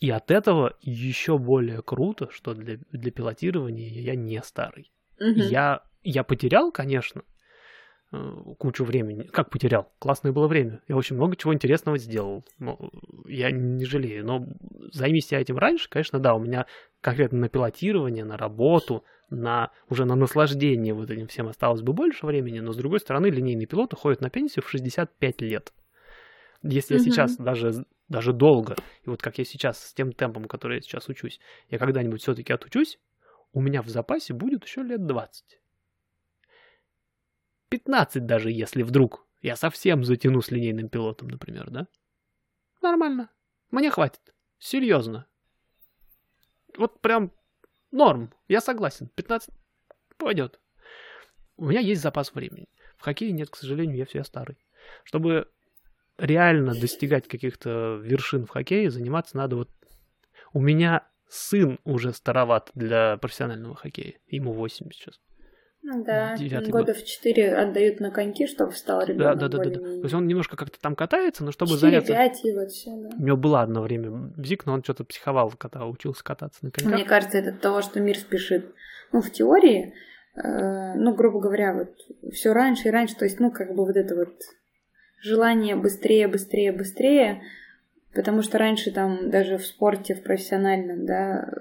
И 0.00 0.10
от 0.10 0.30
этого 0.30 0.76
еще 0.82 1.38
более 1.38 1.80
круто, 1.80 2.28
что 2.30 2.52
для, 2.52 2.76
для 2.92 3.10
пилотирования 3.10 3.88
я 3.88 4.14
не 4.14 4.42
старый. 4.42 4.92
Я 5.18 5.82
я 6.04 6.22
потерял, 6.24 6.70
конечно, 6.70 7.22
э, 8.12 8.16
кучу 8.58 8.84
времени. 8.84 9.22
Как 9.24 9.50
потерял? 9.50 9.92
Классное 9.98 10.32
было 10.32 10.46
время. 10.46 10.80
Я 10.88 10.96
очень 10.96 11.16
много 11.16 11.36
чего 11.36 11.54
интересного 11.54 11.98
сделал. 11.98 12.44
Но 12.58 12.90
я 13.26 13.50
не 13.50 13.84
жалею. 13.84 14.24
Но 14.24 14.46
займись 14.92 15.32
я 15.32 15.40
этим 15.40 15.58
раньше, 15.58 15.88
конечно, 15.88 16.18
да, 16.18 16.34
у 16.34 16.40
меня 16.40 16.66
конкретно 17.00 17.38
на 17.38 17.48
пилотирование, 17.48 18.24
на 18.24 18.36
работу, 18.36 19.04
на 19.30 19.70
уже 19.88 20.04
на 20.04 20.14
наслаждение 20.14 20.94
вот 20.94 21.10
этим 21.10 21.26
всем 21.26 21.48
осталось 21.48 21.82
бы 21.82 21.92
больше 21.92 22.26
времени, 22.26 22.60
но 22.60 22.72
с 22.72 22.76
другой 22.76 23.00
стороны, 23.00 23.26
линейный 23.26 23.66
пилот 23.66 23.92
уходит 23.92 24.20
на 24.20 24.30
пенсию 24.30 24.64
в 24.64 24.70
65 24.70 25.40
лет. 25.42 25.72
Если 26.62 26.96
mm-hmm. 26.96 26.98
я 26.98 27.04
сейчас 27.04 27.36
даже, 27.36 27.84
даже 28.08 28.32
долго, 28.32 28.76
и 29.04 29.10
вот 29.10 29.20
как 29.20 29.38
я 29.38 29.44
сейчас 29.44 29.78
с 29.84 29.92
тем 29.92 30.12
темпом, 30.12 30.44
который 30.46 30.76
я 30.76 30.80
сейчас 30.80 31.08
учусь, 31.08 31.40
я 31.68 31.78
когда-нибудь 31.78 32.22
все-таки 32.22 32.52
отучусь, 32.52 32.98
у 33.52 33.60
меня 33.60 33.82
в 33.82 33.88
запасе 33.88 34.32
будет 34.34 34.64
еще 34.64 34.82
лет 34.82 35.06
20. 35.06 35.58
15 37.74 38.24
даже, 38.24 38.52
если 38.52 38.84
вдруг 38.84 39.26
я 39.42 39.56
совсем 39.56 40.04
затяну 40.04 40.40
с 40.40 40.52
линейным 40.52 40.88
пилотом, 40.88 41.26
например, 41.26 41.70
да? 41.70 41.88
Нормально. 42.80 43.30
Мне 43.72 43.90
хватит. 43.90 44.32
Серьезно. 44.60 45.26
Вот 46.76 47.00
прям 47.00 47.32
норм. 47.90 48.32
Я 48.46 48.60
согласен. 48.60 49.08
15 49.16 49.50
пойдет. 50.18 50.60
У 51.56 51.66
меня 51.66 51.80
есть 51.80 52.00
запас 52.00 52.32
времени. 52.32 52.68
В 52.96 53.02
хоккее 53.02 53.32
нет, 53.32 53.50
к 53.50 53.56
сожалению, 53.56 53.96
я 53.96 54.04
все 54.04 54.22
старый. 54.22 54.56
Чтобы 55.02 55.50
реально 56.16 56.74
достигать 56.74 57.26
каких-то 57.26 57.96
вершин 58.00 58.46
в 58.46 58.50
хоккее, 58.50 58.88
заниматься 58.88 59.36
надо 59.36 59.56
вот... 59.56 59.70
У 60.52 60.60
меня 60.60 61.08
сын 61.28 61.80
уже 61.82 62.12
староват 62.12 62.70
для 62.74 63.16
профессионального 63.16 63.74
хоккея. 63.74 64.20
Ему 64.28 64.52
8 64.52 64.92
сейчас. 64.92 65.20
Ну 65.86 66.02
да, 66.02 66.34
года 66.68 66.92
год. 66.92 66.96
в 66.96 67.04
4 67.04 67.56
отдают 67.56 68.00
на 68.00 68.10
коньки, 68.10 68.46
чтобы 68.46 68.72
встал 68.72 69.02
ребенок. 69.02 69.38
Да, 69.38 69.48
да, 69.48 69.58
да, 69.58 69.64
да. 69.64 69.80
То 69.80 70.02
есть 70.02 70.14
он 70.14 70.26
немножко 70.26 70.56
как-то 70.56 70.80
там 70.80 70.96
катается, 70.96 71.44
но 71.44 71.52
чтобы 71.52 71.72
4, 71.72 71.80
заняться... 71.80 72.12
5 72.14 72.44
и 72.46 72.52
вот 72.54 72.70
все, 72.70 72.90
да. 72.90 73.10
У 73.18 73.22
него 73.22 73.36
было 73.36 73.60
одно 73.60 73.82
время 73.82 74.10
бзик, 74.10 74.64
но 74.64 74.72
он 74.72 74.82
что-то 74.82 75.04
психовал, 75.04 75.50
когда 75.50 75.84
учился 75.84 76.24
кататься 76.24 76.64
на 76.64 76.70
коньках. 76.70 76.94
Мне 76.94 77.04
кажется, 77.04 77.36
это 77.36 77.50
от 77.50 77.60
того, 77.60 77.82
что 77.82 78.00
мир 78.00 78.16
спешит. 78.16 78.74
Ну, 79.12 79.20
в 79.20 79.30
теории, 79.30 79.92
э, 80.36 80.94
ну, 80.94 81.14
грубо 81.14 81.40
говоря, 81.40 81.74
вот 81.74 82.32
все 82.32 82.54
раньше 82.54 82.88
и 82.88 82.90
раньше, 82.90 83.16
то 83.16 83.26
есть, 83.26 83.38
ну, 83.38 83.50
как 83.50 83.74
бы 83.74 83.84
вот 83.84 83.96
это 83.96 84.14
вот 84.14 84.40
желание 85.20 85.76
быстрее, 85.76 86.28
быстрее, 86.28 86.72
быстрее, 86.72 87.42
потому 88.14 88.40
что 88.40 88.56
раньше 88.56 88.90
там 88.90 89.28
даже 89.28 89.58
в 89.58 89.66
спорте, 89.66 90.14
в 90.14 90.22
профессиональном, 90.22 91.04
да, 91.04 91.52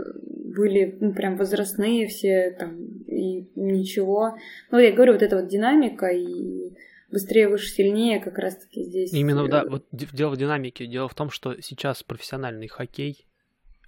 были 0.56 0.98
ну, 1.02 1.14
прям 1.14 1.36
возрастные 1.36 2.08
все 2.08 2.52
там 2.58 3.03
и 3.24 3.50
ничего. 3.56 4.36
Ну, 4.72 4.80
я 4.80 4.92
говорю, 4.92 5.14
вот 5.14 5.22
эта 5.22 5.38
вот 5.38 5.48
динамика 5.48 6.08
и 6.08 6.74
быстрее, 7.12 7.48
выше, 7.48 7.68
сильнее 7.68 8.20
как 8.20 8.38
раз-таки 8.38 8.84
здесь. 8.84 9.14
Именно, 9.14 9.48
да, 9.48 9.66
вот 9.66 9.86
дело 9.92 10.32
в 10.32 10.38
динамике. 10.38 10.88
Дело 10.88 11.08
в 11.08 11.16
том, 11.16 11.30
что 11.30 11.62
сейчас 11.62 12.04
профессиональный 12.04 12.68
хоккей 12.68 13.26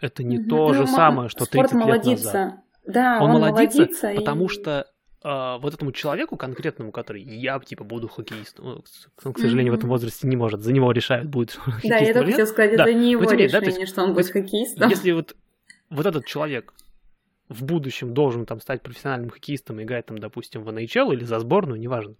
это 0.01 0.23
не 0.23 0.43
то 0.43 0.67
ну, 0.67 0.73
же 0.73 0.87
самое, 0.87 1.29
что 1.29 1.45
30 1.45 1.73
молодится. 1.73 2.09
лет 2.09 2.23
назад. 2.25 2.53
Да, 2.85 3.17
он, 3.19 3.31
он 3.31 3.41
молодится, 3.41 3.77
молодится 3.79 4.13
потому 4.15 4.45
и... 4.45 4.49
что 4.49 4.87
э, 5.23 5.57
вот 5.59 5.73
этому 5.73 5.91
человеку 5.91 6.37
конкретному, 6.37 6.91
который 6.91 7.23
я 7.23 7.59
типа 7.59 7.83
буду 7.83 8.07
хоккеистом, 8.07 8.65
он, 8.65 8.83
ну, 9.23 9.33
к 9.33 9.39
сожалению, 9.39 9.73
mm-hmm. 9.73 9.75
в 9.75 9.79
этом 9.79 9.89
возрасте 9.89 10.27
не 10.27 10.35
может, 10.35 10.61
за 10.61 10.71
него 10.71 10.91
решают, 10.91 11.27
будет 11.27 11.57
Да, 11.83 11.97
я 11.97 12.13
только 12.13 12.31
хотела 12.31 12.45
сказать, 12.45 12.77
да. 12.77 12.83
это 12.83 12.93
не 12.93 13.11
его 13.11 13.23
ну, 13.23 13.31
решение, 13.31 13.49
да, 13.49 13.65
есть, 13.65 13.91
что 13.91 14.03
он 14.03 14.13
будет 14.13 14.29
хоккеистом. 14.29 14.89
Если 14.89 15.11
вот 15.13 15.35
вот 15.89 16.05
этот 16.05 16.25
человек 16.25 16.73
в 17.49 17.63
будущем 17.63 18.13
должен 18.13 18.45
там 18.45 18.59
стать 18.59 18.81
профессиональным 18.81 19.29
хоккеистом 19.29 19.79
и 19.79 19.83
играть 19.83 20.07
там, 20.07 20.17
допустим, 20.17 20.63
в 20.63 20.69
NHL 20.69 21.13
или 21.13 21.23
за 21.23 21.39
сборную, 21.39 21.79
неважно. 21.79 22.15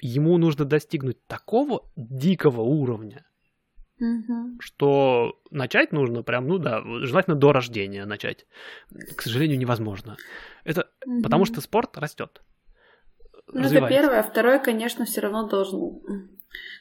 Ему 0.00 0.36
нужно 0.38 0.64
достигнуть 0.64 1.24
такого 1.26 1.88
дикого 1.96 2.62
уровня, 2.62 3.24
угу. 4.00 4.58
что 4.58 5.40
начать 5.50 5.92
нужно 5.92 6.22
прям, 6.22 6.48
ну 6.48 6.58
да, 6.58 6.82
желательно 7.02 7.36
до 7.36 7.52
рождения 7.52 8.04
начать. 8.04 8.46
К 9.16 9.22
сожалению, 9.22 9.58
невозможно. 9.58 10.16
Это 10.64 10.88
угу. 11.06 11.22
потому 11.22 11.44
что 11.44 11.60
спорт 11.60 11.96
растет. 11.96 12.42
Ну, 13.46 13.60
это 13.60 13.86
первое. 13.88 14.20
А 14.20 14.22
второе, 14.22 14.58
конечно, 14.58 15.04
все 15.04 15.20
равно 15.20 15.46
должен... 15.48 16.00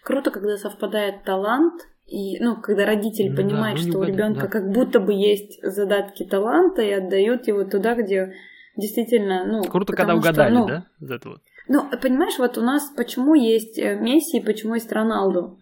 Круто, 0.03 0.31
когда 0.31 0.57
совпадает 0.57 1.23
талант 1.23 1.87
и, 2.05 2.39
ну, 2.39 2.57
когда 2.61 2.85
родитель 2.85 3.31
ну, 3.31 3.35
понимает, 3.37 3.77
да, 3.77 3.83
ну, 3.83 3.89
что 3.89 3.99
у 3.99 4.03
ребенка 4.03 4.41
да. 4.41 4.47
как 4.47 4.69
будто 4.71 4.99
бы 4.99 5.13
есть 5.13 5.59
задатки 5.63 6.23
таланта 6.23 6.81
и 6.81 6.91
отдают 6.91 7.47
его 7.47 7.63
туда, 7.63 7.95
где 7.95 8.33
действительно, 8.75 9.45
ну... 9.45 9.63
Круто, 9.63 9.93
когда 9.93 10.15
угадали, 10.15 10.51
что, 10.51 10.59
ну, 10.59 10.67
да? 10.67 10.85
За 10.99 11.15
это 11.15 11.29
вот. 11.29 11.41
Ну, 11.67 11.89
понимаешь, 12.01 12.37
вот 12.39 12.57
у 12.57 12.61
нас 12.61 12.91
почему 12.95 13.35
есть 13.35 13.77
э, 13.77 13.95
Месси 13.95 14.39
и 14.39 14.43
почему 14.43 14.75
есть 14.75 14.91
Роналду? 14.91 15.59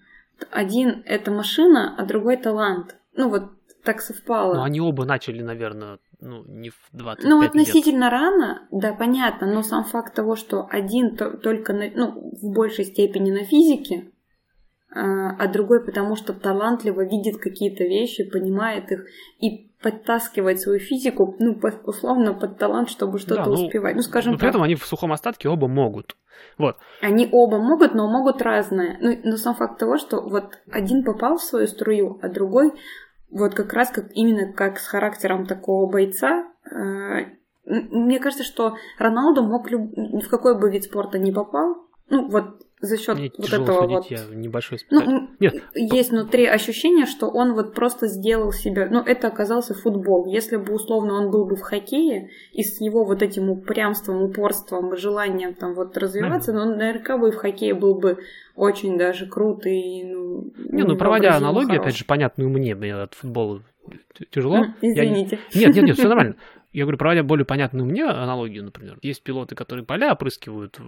Один 0.49 1.03
это 1.05 1.29
машина, 1.29 1.95
а 1.97 2.05
другой 2.05 2.37
талант. 2.37 2.95
Ну, 3.15 3.29
вот 3.29 3.43
так 3.83 4.01
совпало. 4.01 4.55
Ну, 4.55 4.63
они 4.63 4.81
оба 4.81 5.05
начали, 5.05 5.43
наверное, 5.43 5.99
ну, 6.21 6.43
не 6.45 6.69
в 6.69 6.75
25 6.93 7.29
Ну, 7.29 7.41
относительно 7.41 8.05
лет. 8.05 8.11
рано, 8.13 8.67
да, 8.71 8.93
понятно, 8.93 9.47
но 9.47 9.63
сам 9.63 9.83
факт 9.83 10.13
того, 10.13 10.35
что 10.35 10.67
один 10.69 11.15
то, 11.15 11.31
только, 11.31 11.73
на, 11.73 11.89
ну, 11.93 12.31
в 12.41 12.53
большей 12.53 12.85
степени 12.85 13.31
на 13.31 13.43
физике, 13.43 14.11
а, 14.93 15.31
а 15.31 15.47
другой 15.47 15.83
потому 15.83 16.15
что 16.15 16.33
талантливо 16.33 17.03
видит 17.05 17.37
какие-то 17.37 17.83
вещи, 17.83 18.29
понимает 18.29 18.91
их 18.91 19.05
и 19.39 19.71
подтаскивает 19.81 20.59
свою 20.59 20.79
физику, 20.79 21.35
ну, 21.39 21.59
условно, 21.85 22.33
под 22.33 22.57
талант, 22.57 22.89
чтобы 22.89 23.17
что-то 23.17 23.43
да, 23.43 23.49
ну, 23.49 23.53
успевать. 23.53 23.95
Ну, 23.95 24.01
скажем 24.03 24.33
но 24.33 24.37
при 24.37 24.45
так. 24.45 24.51
этом 24.51 24.63
они 24.63 24.75
в 24.75 24.85
сухом 24.85 25.11
остатке 25.11 25.49
оба 25.49 25.67
могут. 25.67 26.15
Вот. 26.57 26.77
Они 27.01 27.27
оба 27.31 27.57
могут, 27.57 27.95
но 27.95 28.07
могут 28.07 28.41
разное. 28.41 28.97
Ну, 29.01 29.17
но 29.23 29.37
сам 29.37 29.55
факт 29.55 29.79
того, 29.79 29.97
что 29.97 30.21
вот 30.21 30.59
один 30.71 31.03
попал 31.03 31.37
в 31.37 31.43
свою 31.43 31.67
струю, 31.67 32.19
а 32.21 32.29
другой 32.29 32.73
вот 33.31 33.55
как 33.55 33.73
раз 33.73 33.89
как 33.89 34.11
именно 34.13 34.51
как 34.53 34.79
с 34.79 34.87
характером 34.87 35.45
такого 35.45 35.89
бойца. 35.89 36.47
Э, 36.69 37.25
мне 37.65 38.19
кажется, 38.19 38.43
что 38.43 38.75
Роналду 38.97 39.43
мог 39.43 39.69
люб... 39.69 39.91
в 39.95 40.29
какой 40.29 40.59
бы 40.59 40.69
вид 40.69 40.83
спорта 40.83 41.19
не 41.19 41.31
попал, 41.31 41.87
ну 42.09 42.29
вот 42.29 42.61
за 42.81 42.97
счет 42.97 43.17
Мне 43.17 43.31
вот 43.37 43.53
этого 43.53 43.81
судить, 43.81 43.95
вот. 43.95 44.11
Я 44.11 44.35
небольшой 44.35 44.79
ну, 44.89 45.29
Нет. 45.39 45.63
Есть 45.75 46.11
внутри 46.11 46.47
ощущение, 46.47 47.05
что 47.05 47.27
он 47.27 47.53
вот 47.53 47.73
просто 47.73 48.07
сделал 48.07 48.51
себя. 48.51 48.87
Ну, 48.89 49.01
это 49.01 49.27
оказался 49.27 49.73
футбол. 49.75 50.25
Если 50.25 50.57
бы 50.57 50.73
условно 50.73 51.13
он 51.13 51.29
был 51.29 51.45
бы 51.45 51.55
в 51.55 51.61
хоккее 51.61 52.31
и 52.51 52.63
с 52.63 52.81
его 52.81 53.05
вот 53.05 53.21
этим 53.21 53.49
упрямством, 53.49 54.23
упорством, 54.23 54.97
желанием 54.97 55.53
там 55.53 55.75
вот 55.75 55.95
развиваться, 55.97 56.51
mm. 56.51 56.55
но 56.55 56.61
он 56.63 56.77
наверняка 56.77 57.17
бы 57.17 57.31
в 57.31 57.35
хоккее 57.35 57.75
был 57.75 57.95
бы 57.95 58.17
очень 58.55 58.97
даже 58.97 59.27
крут 59.27 59.65
и 59.67 60.03
ну. 60.03 60.51
Не, 60.57 60.83
ну 60.83 60.97
проводя 60.97 61.35
аналогию, 61.35 61.69
хорош. 61.69 61.83
опять 61.83 61.97
же, 61.97 62.05
понятную 62.05 62.49
мне, 62.49 62.73
мне 62.73 62.95
от 62.95 63.13
футбола 63.13 63.61
тяжело. 64.31 64.65
Извините. 64.81 65.39
Я... 65.51 65.67
Нет, 65.67 65.75
нет, 65.75 65.85
нет, 65.85 65.97
все 65.97 66.07
нормально. 66.07 66.35
Я 66.73 66.83
говорю, 66.85 66.97
проводя 66.97 67.23
более 67.23 67.45
понятную 67.45 67.85
мне 67.85 68.05
аналогию, 68.05 68.63
например. 68.63 68.97
Есть 69.01 69.23
пилоты, 69.23 69.55
которые 69.55 69.85
поля 69.85 70.13
опрыскивают 70.13 70.79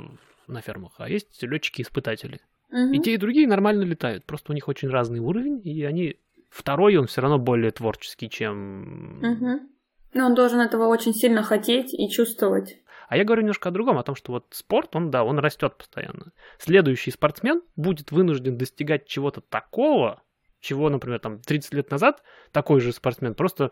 на 0.48 0.62
фермах, 0.62 0.94
а 0.98 1.10
есть 1.10 1.42
летчики-испытатели. 1.42 2.42
Мгм. 2.70 2.94
И 2.94 3.00
те, 3.00 3.14
и 3.14 3.18
другие 3.18 3.48
нормально 3.48 3.84
летают. 3.84 4.26
Просто 4.26 4.52
у 4.52 4.56
них 4.56 4.68
очень 4.68 4.90
разный 4.90 5.20
уровень, 5.20 5.62
и 5.64 5.84
они... 5.84 6.18
Второй, 6.50 6.96
он 6.98 7.08
все 7.08 7.22
равно 7.22 7.40
более 7.40 7.72
творческий, 7.72 8.30
чем... 8.30 9.20
Мгм. 9.20 9.70
Ну, 10.14 10.26
он 10.26 10.36
должен 10.36 10.60
этого 10.60 10.88
очень 10.88 11.14
сильно 11.14 11.42
хотеть 11.42 11.94
и 11.94 12.10
чувствовать. 12.10 12.80
А 13.08 13.18
я 13.18 13.26
говорю 13.26 13.42
немножко 13.42 13.70
о 13.70 13.72
другом, 13.72 13.98
о 13.98 14.04
том, 14.04 14.16
что 14.16 14.32
вот 14.32 14.46
спорт, 14.52 14.96
он, 14.96 15.12
да, 15.12 15.24
он 15.24 15.40
растет 15.40 15.76
постоянно. 15.78 16.32
Следующий 16.58 17.12
спортсмен 17.12 17.62
будет 17.76 18.12
вынужден 18.12 18.58
достигать 18.58 19.06
чего-то 19.06 19.42
такого, 19.42 20.22
чего, 20.60 20.90
например, 20.90 21.20
там 21.20 21.40
30 21.40 21.74
лет 21.74 21.92
назад 21.92 22.24
такой 22.52 22.80
же 22.80 22.92
спортсмен 22.92 23.36
просто... 23.36 23.72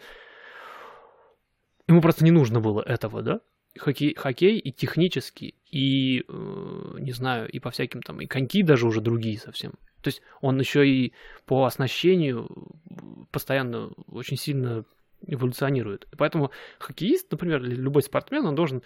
Ему 1.87 2.01
просто 2.01 2.23
не 2.23 2.31
нужно 2.31 2.59
было 2.59 2.81
этого, 2.81 3.21
да? 3.21 3.41
Хоккей, 3.77 4.13
хоккей 4.15 4.57
и 4.57 4.71
технически, 4.71 5.55
и, 5.71 6.25
э, 6.27 6.95
не 6.99 7.13
знаю, 7.13 7.49
и 7.49 7.59
по 7.59 7.71
всяким 7.71 8.01
там, 8.01 8.19
и 8.19 8.25
коньки 8.25 8.63
даже 8.63 8.85
уже 8.85 8.99
другие 8.99 9.39
совсем. 9.39 9.71
То 10.01 10.09
есть 10.09 10.21
он 10.41 10.59
еще 10.59 10.87
и 10.87 11.13
по 11.45 11.63
оснащению 11.65 12.47
э, 12.49 12.93
постоянно 13.31 13.91
очень 14.07 14.37
сильно 14.37 14.83
эволюционирует. 15.25 16.07
Поэтому 16.17 16.51
хоккеист, 16.79 17.31
например, 17.31 17.63
или 17.63 17.75
любой 17.75 18.01
спортсмен, 18.01 18.45
он 18.45 18.55
должен 18.55 18.81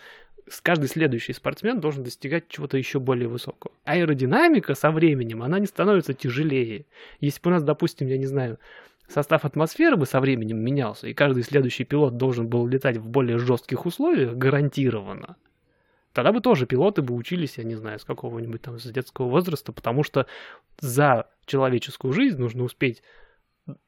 каждый 0.62 0.88
следующий 0.88 1.34
спортсмен 1.34 1.80
должен 1.80 2.04
достигать 2.04 2.48
чего-то 2.50 2.78
еще 2.78 3.00
более 3.00 3.28
высокого. 3.28 3.74
Аэродинамика 3.84 4.76
со 4.76 4.92
временем, 4.92 5.42
она 5.42 5.60
не 5.60 5.66
становится 5.66 6.14
тяжелее. 6.14 6.86
Если 7.20 7.42
бы 7.42 7.50
у 7.50 7.54
нас, 7.54 7.64
допустим, 7.64 8.08
я 8.08 8.18
не 8.18 8.28
знаю, 8.28 8.60
состав 9.08 9.46
атмосферы 9.46 9.96
бы 9.96 10.06
со 10.06 10.20
временем 10.20 10.60
менялся, 10.60 11.08
и 11.08 11.14
каждый 11.14 11.44
следующий 11.44 11.84
пилот 11.84 12.18
должен 12.18 12.48
был 12.48 12.68
летать 12.68 12.98
в 12.98 13.08
более 13.08 13.38
жестких 13.38 13.86
условиях, 13.86 14.36
гарантированно, 14.36 15.38
тогда 16.14 16.32
бы 16.32 16.42
тоже 16.42 16.66
пилоты 16.66 17.02
бы 17.02 17.14
учились, 17.14 17.58
я 17.58 17.64
не 17.64 17.76
знаю, 17.76 18.00
с 18.00 18.06
какого-нибудь 18.06 18.62
там, 18.62 18.80
с 18.80 18.84
детского 18.84 19.28
возраста, 19.28 19.72
потому 19.72 20.04
что 20.04 20.28
за 20.80 21.28
человеческую 21.46 22.14
жизнь 22.14 22.38
нужно 22.38 22.64
успеть 22.64 23.04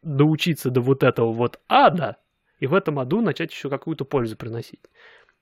доучиться 0.02 0.69
до 0.69 0.81
вот 0.81 1.03
этого 1.03 1.31
вот 1.31 1.60
ада, 1.68 2.18
и 2.60 2.68
в 2.68 2.73
этом 2.73 2.99
аду 2.99 3.22
начать 3.22 3.52
еще 3.52 3.69
какую-то 3.69 4.06
пользу 4.06 4.35
приносить. 4.35 4.81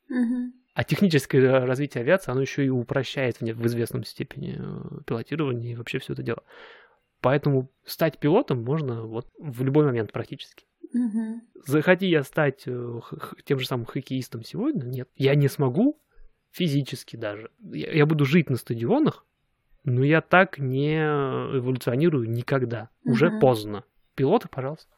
Мгм. 0.09 0.53
А 0.73 0.83
техническое 0.83 1.65
развитие 1.65 2.01
авиации, 2.01 2.31
оно 2.31 2.41
еще 2.41 2.65
и 2.65 2.69
упрощает 2.69 3.39
в 3.39 3.65
известном 3.65 4.03
степени 4.03 4.57
э, 4.59 5.01
пилотирование 5.05 5.71
и 5.71 5.75
вообще 5.75 5.99
все 5.99 6.13
это 6.13 6.21
дело. 6.21 6.43
Поэтому 7.25 7.71
стать 7.85 8.19
пилотом 8.19 8.63
можно 8.63 9.01
вот 9.01 9.27
в 9.39 9.63
любой 9.63 9.83
момент 9.85 10.11
практически. 10.11 10.67
Мгм. 10.93 11.41
Захоти 11.65 12.05
я 12.05 12.21
стать 12.21 12.65
э, 12.67 12.99
тем 13.45 13.57
же 13.57 13.65
самым 13.65 13.87
хоккеистом 13.87 14.43
сегодня, 14.43 14.83
нет. 14.85 15.09
Я 15.15 15.33
не 15.33 15.47
смогу 15.47 15.99
физически 16.51 17.15
даже. 17.15 17.49
Я, 17.63 17.91
я 17.91 18.05
буду 18.05 18.25
жить 18.25 18.51
на 18.51 18.57
стадионах, 18.57 19.25
но 19.83 20.03
я 20.03 20.21
так 20.21 20.59
не 20.59 20.97
эволюционирую 20.99 22.29
никогда. 22.29 22.89
Уже 23.03 23.31
Мгм. 23.31 23.39
поздно. 23.39 23.85
Пилоты, 24.13 24.47
пожалуйста. 24.47 24.93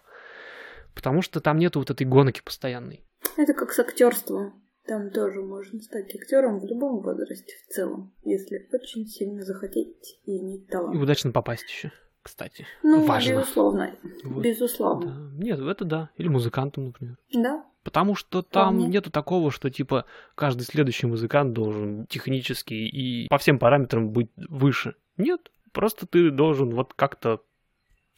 Потому 0.94 1.22
что 1.22 1.40
там 1.40 1.58
нету 1.60 1.80
вот 1.80 1.92
этой 1.92 2.06
гонки 2.06 2.42
постоянной. 2.44 3.06
Это 3.38 3.54
как 3.54 3.72
с 3.72 3.80
актерством. 3.80 4.62
Там 4.86 5.12
тоже 5.12 5.42
можно 5.42 5.82
стать 5.82 6.14
актером 6.14 6.60
в 6.60 6.66
любом 6.66 7.00
возрасте 7.02 7.54
в 7.64 7.74
целом, 7.74 8.14
если 8.26 8.68
очень 8.74 9.06
сильно 9.08 9.44
захотеть 9.46 10.20
и 10.26 10.40
иметь 10.42 10.66
И 10.66 10.72
талант. 10.72 11.02
удачно 11.02 11.32
попасть 11.32 11.70
еще, 11.70 11.94
кстати. 12.28 12.66
Ну, 12.84 13.04
Важно. 13.06 13.32
безусловно. 13.40 13.92
Вот. 14.24 14.44
Безусловно. 14.44 15.32
Да. 15.32 15.44
Нет, 15.44 15.60
это 15.60 15.86
да. 15.86 16.10
Или 16.18 16.28
музыкантом, 16.28 16.86
например. 16.88 17.18
Да. 17.34 17.66
Потому 17.84 18.16
что 18.16 18.42
там 18.42 18.76
Вполне. 18.76 18.88
нету 18.94 19.10
такого, 19.12 19.50
что 19.50 19.70
типа 19.70 20.06
каждый 20.36 20.64
следующий 20.64 21.08
музыкант 21.08 21.54
должен 21.54 22.06
технически 22.08 22.74
и 22.74 23.28
по 23.30 23.38
всем 23.38 23.60
параметрам 23.60 24.10
быть 24.10 24.30
выше. 24.36 24.96
Нет, 25.18 25.52
просто 25.72 26.06
ты 26.06 26.30
должен 26.32 26.72
вот 26.72 26.94
как-то 26.94 27.40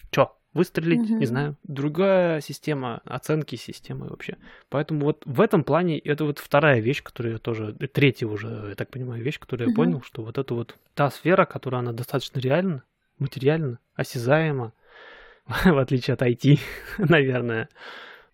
чё, 0.10 0.36
выстрелить, 0.56 1.02
Мгм. 1.08 1.20
не 1.20 1.26
знаю. 1.28 1.56
Другая 1.64 2.42
система 2.42 3.02
оценки 3.06 3.56
системы 3.58 4.08
вообще. 4.08 4.38
Поэтому 4.70 5.02
вот 5.06 5.22
в 5.26 5.40
этом 5.40 5.64
плане 5.64 6.00
это 6.00 6.26
вот 6.26 6.40
вторая 6.40 6.80
вещь, 6.80 7.04
которую 7.04 7.34
я 7.34 7.40
тоже, 7.40 7.74
третья 7.94 8.26
уже, 8.26 8.66
я 8.70 8.76
так 8.76 8.90
понимаю, 8.90 9.22
вещь, 9.24 9.40
которую 9.40 9.68
я 9.68 9.72
Мгм. 9.72 9.76
понял, 9.76 10.02
что 10.02 10.24
вот 10.24 10.40
это 10.40 10.56
вот 10.56 10.76
та 10.96 11.12
сфера, 11.12 11.46
которая 11.46 11.82
она 11.82 11.92
достаточно 11.94 12.40
реальна, 12.40 12.82
материальна, 13.20 13.80
осязаема, 13.96 14.74
в 15.48 15.78
отличие 15.78 16.14
от 16.14 16.22
IT, 16.22 16.60
наверное. 16.98 17.70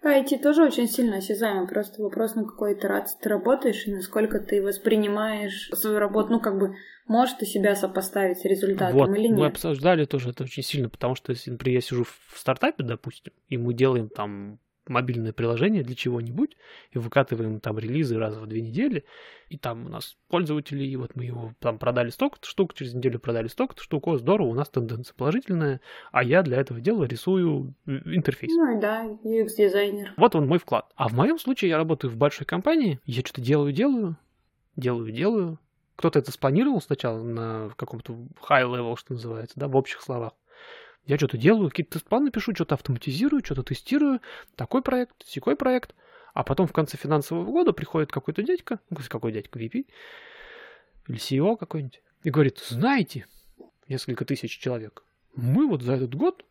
А 0.04 0.20
IT 0.20 0.42
тоже 0.44 0.64
очень 0.64 0.88
сильно 0.88 1.18
осязаемо. 1.18 1.66
Просто 1.66 2.04
вопрос, 2.04 2.36
на 2.36 2.46
какой 2.46 2.74
итерации 2.74 3.18
ты 3.20 3.28
работаешь 3.28 3.88
и 3.88 3.94
насколько 3.94 4.40
ты 4.40 4.62
воспринимаешь 4.62 5.70
свою 5.74 5.98
работу. 5.98 6.32
Ну, 6.32 6.40
как 6.40 6.60
бы, 6.60 6.76
можешь 7.08 7.36
ты 7.40 7.48
себя 7.48 7.76
сопоставить 7.76 8.38
с 8.38 8.46
результатом 8.46 9.00
Вот, 9.00 9.10
или 9.18 9.30
мы 9.30 9.38
нет. 9.38 9.54
обсуждали 9.54 10.06
тоже 10.06 10.30
это 10.30 10.44
очень 10.44 10.62
сильно, 10.62 10.90
потому 10.90 11.16
что, 11.16 11.32
если, 11.32 11.50
например, 11.50 11.78
я 11.78 11.82
сижу 11.82 12.04
в 12.04 12.38
стартапе, 12.38 12.84
допустим, 12.84 13.34
и 13.50 13.58
мы 13.58 13.74
делаем 13.74 14.10
там 14.10 14.60
мобильное 14.88 15.34
приложение 15.34 15.84
для 15.84 15.96
чего-нибудь, 15.96 16.58
и 16.92 16.98
выкатываем 16.98 17.60
там 17.60 17.80
релизы 17.80 18.18
раз 18.18 18.36
в 18.36 18.46
две 18.46 18.62
недели, 18.62 19.06
и 19.50 19.58
там 19.58 19.86
у 19.86 19.90
нас 19.90 20.18
пользователи, 20.28 20.84
и 20.84 20.96
вот 20.96 21.16
мы 21.16 21.26
его 21.26 21.54
там 21.60 21.78
продали 21.78 22.10
столько-то 22.10 22.48
штук, 22.48 22.74
через 22.74 22.94
неделю 22.94 23.20
продали 23.20 23.48
столько-то 23.48 23.82
штук, 23.82 24.08
о, 24.08 24.18
здорово, 24.18 24.48
у 24.48 24.54
нас 24.54 24.70
тенденция 24.70 25.14
положительная, 25.16 25.82
а 26.12 26.24
я 26.24 26.42
для 26.42 26.58
этого 26.58 26.80
дела 26.80 27.06
рисую 27.06 27.74
э, 27.86 27.92
интерфейс. 28.06 28.52
Ну 28.56 28.80
да, 28.80 29.06
UX-дизайнер. 29.24 30.14
Вот 30.18 30.36
он 30.36 30.48
мой 30.48 30.60
вклад. 30.60 30.92
А 30.96 31.08
в 31.08 31.14
моем 31.14 31.40
случае 31.40 31.70
я 31.70 31.78
работаю 31.78 32.12
в 32.12 32.18
большой 32.18 32.46
компании, 32.46 33.00
я 33.06 33.22
что-то 33.22 33.42
делаю, 33.42 33.72
делаю, 33.72 34.18
делаю, 34.76 35.12
делаю. 35.12 35.60
Кто-то 35.96 36.20
это 36.20 36.32
спланировал 36.32 36.82
сначала 36.82 37.24
на 37.24 37.70
каком-то 37.78 38.14
high 38.50 38.70
level, 38.70 38.98
что 38.98 39.14
называется, 39.14 39.58
да, 39.58 39.68
в 39.68 39.76
общих 39.78 40.02
словах. 40.02 40.34
Я 41.06 41.18
что-то 41.18 41.38
делаю, 41.38 41.70
какие-то 41.70 42.00
планы 42.00 42.32
пишу, 42.32 42.54
что-то 42.54 42.76
автоматизирую, 42.76 43.44
что-то 43.44 43.64
тестирую, 43.64 44.22
такой 44.56 44.82
проект, 44.82 45.26
секой 45.26 45.56
проект. 45.56 45.94
А 46.34 46.44
потом 46.44 46.68
в 46.68 46.74
конце 46.74 46.98
финансового 46.98 47.46
года 47.46 47.72
приходит 47.72 48.12
какой-то 48.12 48.44
дядька, 48.44 48.80
какой 49.08 49.32
дядька, 49.32 49.58
VP, 49.58 49.86
или 51.08 51.18
CEO 51.18 51.56
какой-нибудь, 51.56 52.02
и 52.24 52.30
говорит, 52.30 52.60
знаете, 52.60 53.28
несколько 53.88 54.26
тысяч 54.26 54.58
человек, 54.58 55.04
мы 55.36 55.68
вот 55.68 55.82
за 55.82 55.94
этот 55.94 56.14
год 56.16 56.44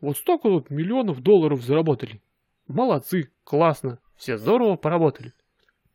вот 0.00 0.18
столько 0.18 0.48
вот 0.48 0.70
миллионов 0.70 1.20
долларов 1.20 1.62
заработали. 1.62 2.22
Молодцы, 2.68 3.32
классно, 3.42 3.98
все 4.16 4.38
здорово 4.38 4.76
поработали. 4.76 5.32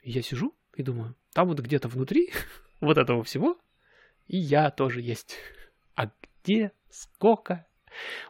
И 0.01 0.11
я 0.11 0.21
сижу 0.21 0.53
и 0.75 0.83
думаю, 0.83 1.15
там 1.33 1.47
вот 1.47 1.59
где-то 1.59 1.87
внутри 1.87 2.31
вот 2.81 2.97
этого 2.97 3.23
всего 3.23 3.57
и 4.29 4.37
я 4.37 4.69
тоже 4.69 5.01
есть. 5.01 5.35
А 5.95 6.11
где, 6.43 6.71
сколько? 6.89 7.65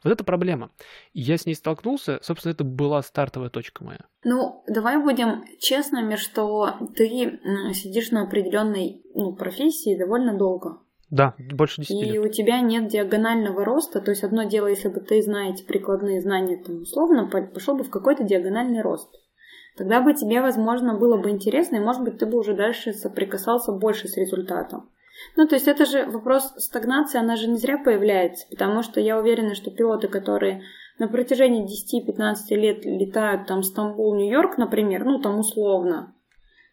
Вот 0.04 0.12
это 0.12 0.24
проблема. 0.24 0.72
И 1.14 1.22
я 1.22 1.38
с 1.38 1.46
ней 1.46 1.56
столкнулся, 1.56 2.20
собственно, 2.22 2.54
это 2.54 2.64
была 2.64 3.02
стартовая 3.02 3.50
точка 3.50 3.84
моя. 3.84 4.00
Ну, 4.24 4.64
давай 4.68 4.98
будем 5.02 5.44
честными, 5.60 6.16
что 6.16 6.76
ты 6.96 7.40
сидишь 7.74 8.12
на 8.12 8.24
определенной 8.24 9.02
ну, 9.14 9.34
профессии 9.34 9.98
довольно 9.98 10.38
долго. 10.38 10.80
Да, 11.10 11.34
больше 11.40 11.82
10 11.82 11.92
И 11.92 12.06
лет. 12.06 12.24
у 12.24 12.30
тебя 12.30 12.60
нет 12.62 12.88
диагонального 12.88 13.66
роста. 13.66 14.00
То 14.00 14.12
есть 14.12 14.24
одно 14.24 14.44
дело, 14.44 14.68
если 14.68 14.90
бы 14.90 15.00
ты 15.00 15.22
знаете 15.22 15.64
прикладные 15.64 16.22
знания, 16.22 16.58
там, 16.58 16.82
условно, 16.84 17.28
по- 17.28 17.42
пошел 17.42 17.76
бы 17.76 17.84
в 17.84 17.90
какой-то 17.90 18.24
диагональный 18.24 18.82
рост. 18.82 19.10
Тогда 19.76 20.02
бы 20.02 20.14
тебе, 20.14 20.42
возможно, 20.42 20.98
было 20.98 21.18
бы 21.18 21.30
интересно, 21.30 21.78
и, 21.78 21.80
может 21.80 22.04
быть, 22.04 22.18
ты 22.20 22.26
бы 22.26 22.38
уже 22.38 22.54
дальше 22.54 22.94
соприкасался 22.94 23.72
больше 23.72 24.08
с 24.08 24.18
результатом. 24.18 24.90
Ну, 25.36 25.48
то 25.48 25.56
есть 25.56 25.68
это 25.68 25.86
же 25.86 26.06
вопрос 26.06 26.54
стагнации, 26.58 27.20
она 27.20 27.36
же 27.36 27.48
не 27.48 27.58
зря 27.58 27.78
появляется, 27.78 28.46
потому 28.50 28.84
что 28.84 29.00
я 29.00 29.18
уверена, 29.18 29.56
что 29.56 29.72
пилоты, 29.72 30.08
которые 30.08 30.64
на 30.98 31.08
протяжении 31.08 31.66
10-15 31.66 32.56
лет 32.56 32.86
летают 32.86 33.48
там 33.48 33.64
Стамбул, 33.64 34.16
Нью-Йорк, 34.16 34.58
например, 34.58 35.06
ну, 35.06 35.20
там 35.20 35.40
условно, 35.40 36.14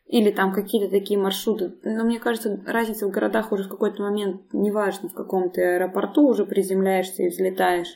или 0.06 0.31
там 0.31 0.52
какие-то 0.52 0.90
такие 0.90 1.18
маршруты. 1.18 1.74
Но 1.85 2.05
мне 2.05 2.18
кажется, 2.18 2.60
разница 2.66 3.06
в 3.06 3.10
городах 3.10 3.52
уже 3.52 3.64
в 3.64 3.68
какой-то 3.68 4.02
момент, 4.02 4.43
неважно 4.52 5.09
в 5.09 5.14
каком 5.14 5.51
ты 5.51 5.62
аэропорту 5.62 6.27
уже 6.27 6.44
приземляешься 6.44 7.23
и 7.23 7.28
взлетаешь, 7.28 7.93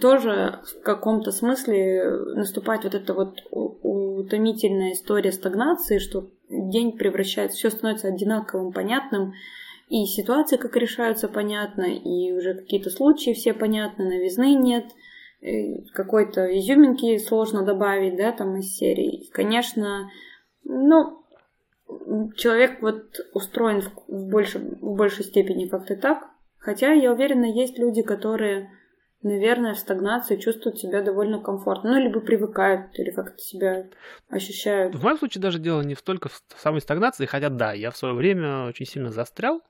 тоже 0.00 0.60
в 0.64 0.82
каком-то 0.82 1.30
смысле 1.32 2.10
наступает 2.34 2.84
вот 2.84 2.94
эта 2.94 3.14
вот 3.14 3.40
утомительная 3.50 4.92
история 4.92 5.32
стагнации, 5.32 5.98
что 5.98 6.30
день 6.48 6.96
превращается, 6.96 7.56
все 7.56 7.70
становится 7.70 8.08
одинаковым, 8.08 8.72
понятным, 8.72 9.34
и 9.88 10.04
ситуации, 10.06 10.56
как 10.56 10.76
решаются, 10.76 11.28
понятно, 11.28 11.84
и 11.84 12.32
уже 12.32 12.54
какие-то 12.54 12.90
случаи 12.90 13.34
все 13.34 13.54
понятны, 13.54 14.04
новизны 14.04 14.54
нет, 14.54 14.86
э, 15.42 15.82
какой-то 15.92 16.46
изюминки 16.58 17.18
сложно 17.18 17.62
добавить, 17.62 18.16
да, 18.16 18.32
там 18.32 18.56
из 18.56 18.76
серии. 18.76 19.28
Конечно, 19.32 20.10
ну, 20.64 21.22
человек 22.36 22.82
вот 22.82 23.20
устроен 23.32 23.80
в, 23.80 23.92
больше, 24.08 24.58
в 24.58 24.96
большей 24.96 25.24
степени 25.24 25.68
как-то 25.68 25.96
так. 25.96 26.30
Хотя, 26.58 26.92
я 26.92 27.12
уверена, 27.12 27.44
есть 27.44 27.78
люди, 27.78 28.02
которые 28.02 28.70
наверное, 29.22 29.74
в 29.74 29.78
стагнации 29.78 30.36
чувствуют 30.36 30.78
себя 30.78 31.02
довольно 31.02 31.40
комфортно. 31.40 31.90
Ну, 31.90 32.00
либо 32.00 32.20
привыкают, 32.20 32.98
или 32.98 33.10
как-то 33.10 33.38
себя 33.38 33.86
ощущают. 34.28 34.94
В 34.94 35.02
моем 35.02 35.18
случае 35.18 35.42
даже 35.42 35.58
дело 35.58 35.82
не 35.82 35.94
столько 35.94 36.28
в 36.28 36.42
самой 36.56 36.80
стагнации, 36.80 37.26
хотя 37.26 37.48
да, 37.48 37.72
я 37.72 37.90
в 37.90 37.96
свое 37.96 38.14
время 38.14 38.66
очень 38.66 38.86
сильно 38.86 39.10
застрял. 39.10 39.62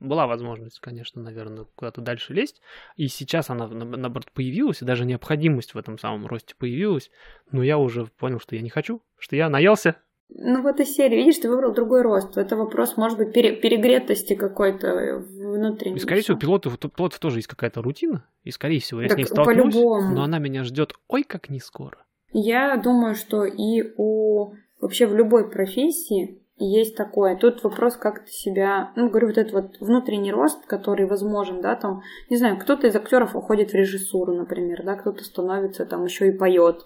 Была 0.00 0.26
возможность, 0.26 0.80
конечно, 0.80 1.20
наверное, 1.20 1.66
куда-то 1.74 2.00
дальше 2.00 2.32
лезть. 2.32 2.62
И 2.96 3.06
сейчас 3.08 3.50
она, 3.50 3.68
наоборот, 3.68 4.32
появилась, 4.32 4.80
и 4.80 4.86
даже 4.86 5.04
необходимость 5.04 5.74
в 5.74 5.78
этом 5.78 5.98
самом 5.98 6.26
росте 6.26 6.54
появилась. 6.56 7.10
Но 7.52 7.62
я 7.62 7.76
уже 7.76 8.06
понял, 8.06 8.40
что 8.40 8.56
я 8.56 8.62
не 8.62 8.70
хочу, 8.70 9.02
что 9.18 9.36
я 9.36 9.50
наелся, 9.50 9.96
ну, 10.34 10.62
в 10.62 10.66
этой 10.66 10.86
серии, 10.86 11.16
видишь, 11.16 11.38
ты 11.38 11.48
выбрал 11.48 11.72
другой 11.72 12.02
рост. 12.02 12.36
Это 12.36 12.56
вопрос, 12.56 12.96
может 12.96 13.18
быть, 13.18 13.32
пере- 13.32 13.56
перегретости 13.56 14.34
какой-то 14.34 15.24
внутренней. 15.28 15.96
И, 15.96 16.00
скорее 16.00 16.22
всего, 16.22 16.38
пилотов, 16.38 16.78
пилотов 16.78 17.18
тоже 17.18 17.38
есть 17.38 17.48
какая-то 17.48 17.82
рутина, 17.82 18.24
и, 18.44 18.50
скорее 18.50 18.80
всего, 18.80 19.02
я 19.02 19.08
так 19.08 19.16
с 19.16 19.18
ней 19.18 19.24
столкнусь, 19.26 19.74
по-любому. 19.74 20.14
но 20.14 20.22
она 20.22 20.38
меня 20.38 20.64
ждет 20.64 20.94
ой 21.08 21.24
как 21.24 21.50
не 21.50 21.60
скоро. 21.60 21.98
Я 22.32 22.76
думаю, 22.76 23.14
что 23.14 23.44
и 23.44 23.92
у 23.96 24.52
вообще 24.80 25.06
в 25.06 25.14
любой 25.14 25.50
профессии 25.50 26.40
есть 26.56 26.94
такое. 26.96 27.36
Тут 27.36 27.64
вопрос, 27.64 27.96
как 27.96 28.24
ты 28.24 28.30
себя, 28.30 28.92
ну, 28.94 29.08
говорю, 29.08 29.28
вот 29.28 29.38
этот 29.38 29.52
вот 29.52 29.76
внутренний 29.80 30.30
рост, 30.30 30.66
который 30.66 31.06
возможен, 31.06 31.60
да, 31.60 31.74
там, 31.74 32.02
не 32.28 32.36
знаю, 32.36 32.58
кто-то 32.58 32.86
из 32.86 32.94
актеров 32.94 33.34
уходит 33.34 33.70
в 33.70 33.74
режиссуру, 33.74 34.34
например, 34.34 34.82
да, 34.84 34.94
кто-то 34.96 35.24
становится 35.24 35.86
там 35.86 36.04
еще 36.04 36.28
и 36.28 36.32
поет 36.32 36.84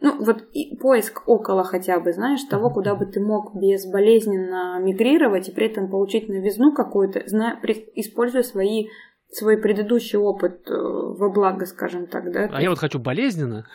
ну, 0.00 0.22
вот 0.22 0.44
и 0.52 0.76
поиск 0.76 1.22
около 1.26 1.64
хотя 1.64 1.98
бы, 2.00 2.12
знаешь, 2.12 2.42
того, 2.44 2.70
куда 2.70 2.94
бы 2.94 3.06
ты 3.06 3.20
мог 3.20 3.54
безболезненно 3.54 4.78
мигрировать 4.78 5.48
и 5.48 5.52
при 5.52 5.66
этом 5.66 5.90
получить 5.90 6.28
новизну 6.28 6.74
какую-то, 6.74 7.22
зная, 7.26 7.58
используя 7.94 8.42
свои 8.42 8.88
свой 9.30 9.58
предыдущий 9.58 10.18
опыт 10.18 10.68
э, 10.68 10.74
во 10.74 11.30
благо, 11.30 11.66
скажем 11.66 12.06
так, 12.06 12.30
да. 12.30 12.48
А 12.52 12.62
я 12.62 12.70
вот 12.70 12.78
хочу 12.78 12.98
болезненно, 12.98 13.66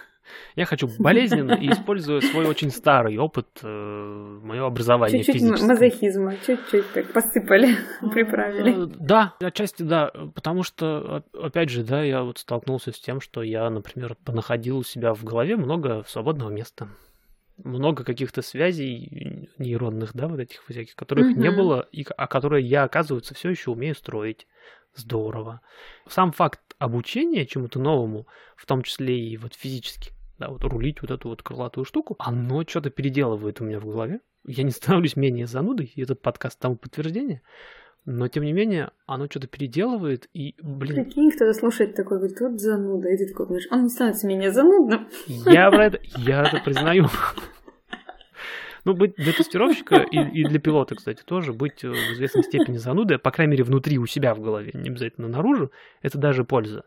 я 0.56 0.66
хочу 0.66 0.90
болезненно 1.00 1.54
и 1.54 1.70
использую 1.70 2.22
свой 2.22 2.46
очень 2.46 2.72
старый 2.72 3.18
опыт, 3.18 3.48
э, 3.64 4.40
мое 4.44 4.66
образование 4.66 5.24
Чуть-чуть 5.24 5.62
мазохизма, 5.62 6.36
чуть-чуть 6.46 6.92
так 6.94 7.12
посыпали, 7.14 7.76
приправили. 8.14 8.84
Э, 8.84 8.88
да, 9.00 9.36
отчасти 9.40 9.84
да, 9.84 10.12
потому 10.36 10.64
что, 10.64 11.24
опять 11.34 11.70
же, 11.70 11.84
да, 11.84 12.04
я 12.04 12.24
вот 12.24 12.38
столкнулся 12.38 12.92
с 12.92 13.00
тем, 13.00 13.22
что 13.22 13.44
я, 13.44 13.70
например, 13.70 14.16
понаходил 14.24 14.78
у 14.78 14.84
себя 14.84 15.14
в 15.14 15.24
голове 15.24 15.56
много 15.56 16.04
свободного 16.08 16.50
места 16.50 16.88
много 17.64 18.04
каких-то 18.04 18.42
связей 18.42 19.50
нейронных, 19.58 20.14
да, 20.14 20.28
вот 20.28 20.40
этих 20.40 20.64
всяких, 20.68 20.96
которых 20.96 21.32
угу. 21.32 21.40
не 21.40 21.52
было, 21.52 21.88
и, 21.92 22.06
а 22.18 22.28
которые 22.28 22.66
я, 22.66 22.84
оказывается, 22.84 23.34
все 23.34 23.50
еще 23.50 23.72
умею 23.72 23.96
строить. 23.96 24.48
Здорово. 24.96 25.62
Сам 26.08 26.32
факт 26.32 26.62
обучения 26.80 27.46
чему-то 27.46 27.80
новому, 27.80 28.28
в 28.56 28.66
том 28.66 28.84
числе 28.84 29.18
и 29.20 29.38
вот 29.38 29.54
физически, 29.54 30.12
да, 30.40 30.50
вот 30.50 30.64
рулить 30.64 31.02
вот 31.02 31.12
эту 31.12 31.30
вот 31.30 31.44
крылатую 31.44 31.86
штуку, 31.86 32.16
оно 32.20 32.64
что-то 32.68 32.90
переделывает 32.90 33.62
у 33.62 33.66
меня 33.66 33.80
в 33.80 33.86
голове. 33.86 34.20
Я 34.46 34.64
не 34.64 34.72
становлюсь 34.72 35.16
менее 35.16 35.48
занудой, 35.48 35.92
и 35.96 36.02
этот 36.02 36.22
подкаст 36.22 36.60
тому 36.60 36.76
подтверждение. 36.76 37.42
Но, 38.04 38.28
тем 38.28 38.44
не 38.44 38.52
менее, 38.52 38.90
оно 39.06 39.28
что-то 39.30 39.46
переделывает, 39.46 40.28
и, 40.34 40.56
блин... 40.60 41.06
Прикинь, 41.06 41.30
кто-то 41.30 41.54
слушает 41.54 41.96
такой, 41.96 42.18
говорит, 42.18 42.40
вот 42.42 42.60
зануда, 42.60 43.10
и 43.10 43.18
ты 43.18 43.28
такой 43.28 43.46
думаешь, 43.46 43.68
он 43.70 43.84
не 43.84 43.90
становится 43.90 44.26
менее 44.26 44.52
занудным. 44.52 45.08
Я 45.28 45.70
про 45.70 45.86
это, 45.86 46.00
я 46.18 46.42
это 46.42 46.62
признаю. 46.66 47.06
Ну, 48.84 48.94
быть 48.94 49.16
для 49.16 49.34
тестировщика 49.34 49.98
и, 49.98 50.18
и 50.18 50.44
для 50.44 50.60
пилота, 50.60 50.96
кстати, 50.96 51.22
тоже 51.24 51.54
быть 51.54 51.84
в 51.84 52.14
известной 52.14 52.44
степени 52.44 52.78
занудой, 52.78 53.20
по 53.20 53.32
крайней 53.32 53.52
мере, 53.52 53.64
внутри 53.64 53.98
у 53.98 54.06
себя 54.06 54.34
в 54.34 54.42
голове, 54.42 54.72
не 54.74 54.90
обязательно 54.90 55.28
наружу, 55.28 55.72
это 56.02 56.18
даже 56.18 56.44
польза. 56.44 56.86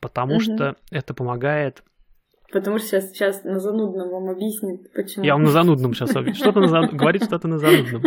Потому 0.00 0.34
угу. 0.34 0.42
что 0.42 0.76
это 0.90 1.14
помогает 1.14 1.82
Потому 2.50 2.78
что 2.78 2.88
сейчас, 2.88 3.10
сейчас 3.10 3.44
на 3.44 3.60
занудном 3.60 4.08
вам 4.08 4.30
объяснит, 4.30 4.90
почему. 4.94 5.22
Я 5.22 5.34
вам 5.34 5.42
на 5.42 5.50
занудном 5.50 5.92
сейчас 5.92 6.16
объясню. 6.16 6.40
Что-то 6.40 6.60
на 6.60 6.68
зан... 6.68 6.96
говорит 6.96 7.24
что-то 7.24 7.46
на 7.46 7.58
занудном. 7.58 8.02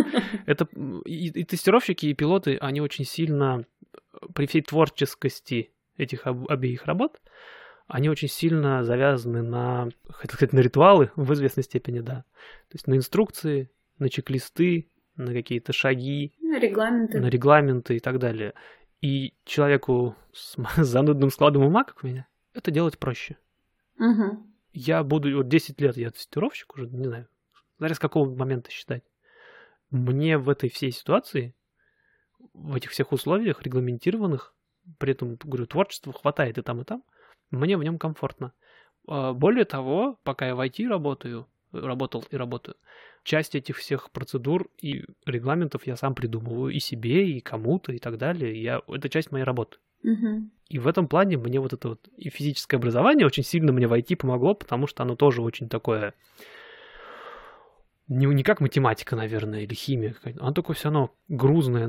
Это 0.48 0.68
и, 1.06 1.28
и 1.28 1.44
тестировщики, 1.44 2.08
и 2.08 2.14
пилоты, 2.16 2.58
они 2.60 2.82
очень 2.82 3.06
сильно 3.06 3.66
при 4.34 4.48
всей 4.48 4.64
творческости 4.64 5.72
этих 5.98 6.26
об... 6.26 6.50
обеих 6.50 6.86
работ, 6.86 7.22
они 7.92 8.10
очень 8.10 8.30
сильно 8.30 8.86
завязаны 8.86 9.42
на, 9.42 9.90
хотел 10.08 10.36
сказать, 10.36 10.54
на 10.54 10.60
ритуалы, 10.60 11.12
в 11.18 11.34
известной 11.34 11.64
степени, 11.64 12.00
да. 12.00 12.24
То 12.70 12.76
есть 12.76 12.88
на 12.88 12.96
инструкции, 12.96 13.70
на 14.00 14.10
чек-листы, 14.10 14.90
на 15.18 15.34
какие-то 15.34 15.74
шаги. 15.74 16.34
На 16.40 16.58
регламенты. 16.58 17.20
На 17.20 17.28
регламенты 17.28 17.98
и 17.98 18.00
так 18.00 18.18
далее. 18.18 18.54
И 19.02 19.34
человеку 19.44 20.16
с, 20.32 20.56
занудным 20.78 21.32
складом 21.32 21.64
ума, 21.64 21.84
как 21.84 22.02
у 22.04 22.08
меня, 22.08 22.28
это 22.54 22.72
делать 22.72 22.98
проще. 22.98 23.38
Угу. 24.00 24.40
Я 24.72 25.04
буду, 25.04 25.36
вот 25.36 25.50
10 25.50 25.82
лет 25.82 25.98
я 25.98 26.12
тестировщик 26.12 26.74
уже, 26.76 26.88
не 26.88 27.04
знаю, 27.04 27.28
смотря 27.76 27.96
с 27.96 28.00
какого 28.00 28.34
момента 28.34 28.72
считать. 28.72 29.04
Мне 29.90 30.38
в 30.38 30.50
этой 30.50 30.70
всей 30.70 30.92
ситуации, 30.92 31.54
в 32.54 32.74
этих 32.74 32.92
всех 32.92 33.12
условиях 33.12 33.62
регламентированных, 33.64 34.56
при 34.98 35.12
этом, 35.12 35.36
говорю, 35.36 35.66
творчества 35.68 36.14
хватает 36.14 36.58
и 36.58 36.62
там, 36.62 36.80
и 36.80 36.86
там, 36.86 37.04
мне 37.52 37.78
в 37.78 37.84
нем 37.84 37.98
комфортно. 37.98 38.54
А, 39.08 39.34
более 39.34 39.66
того, 39.66 40.20
пока 40.24 40.48
я 40.48 40.56
в 40.56 40.60
IT 40.60 40.88
работаю, 40.88 41.48
работал 41.72 42.26
и 42.30 42.36
работаю, 42.36 42.76
часть 43.24 43.56
этих 43.56 43.78
всех 43.78 44.12
процедур 44.12 44.70
и 44.82 45.06
регламентов 45.26 45.86
я 45.88 45.96
сам 45.96 46.16
придумываю 46.16 46.74
и 46.74 46.80
себе, 46.80 47.30
и 47.30 47.40
кому-то, 47.40 47.92
и 47.92 48.00
так 48.00 48.18
далее. 48.18 48.62
Я, 48.62 48.82
это 48.88 49.10
часть 49.10 49.32
моей 49.32 49.46
работы. 49.46 49.78
Угу. 50.04 50.50
И 50.70 50.80
в 50.80 50.88
этом 50.88 51.08
плане 51.08 51.38
мне 51.38 51.60
вот 51.60 51.74
это 51.74 51.90
вот 51.90 52.08
и 52.18 52.30
физическое 52.30 52.78
образование 52.78 53.28
очень 53.28 53.44
сильно 53.44 53.72
мне 53.72 53.88
в 53.88 53.94
IT 53.94 54.16
помогло, 54.16 54.56
потому 54.56 54.88
что 54.88 55.04
оно 55.04 55.16
тоже 55.16 55.42
очень 55.42 55.70
такое 55.70 56.14
не, 58.08 58.26
не 58.26 58.44
как 58.44 58.60
математика, 58.60 59.16
наверное, 59.16 59.62
или 59.62 59.74
химия. 59.74 60.16
Оно 60.40 60.52
такое 60.52 60.76
все 60.76 60.86
равно 60.86 61.16
грузное, 61.30 61.88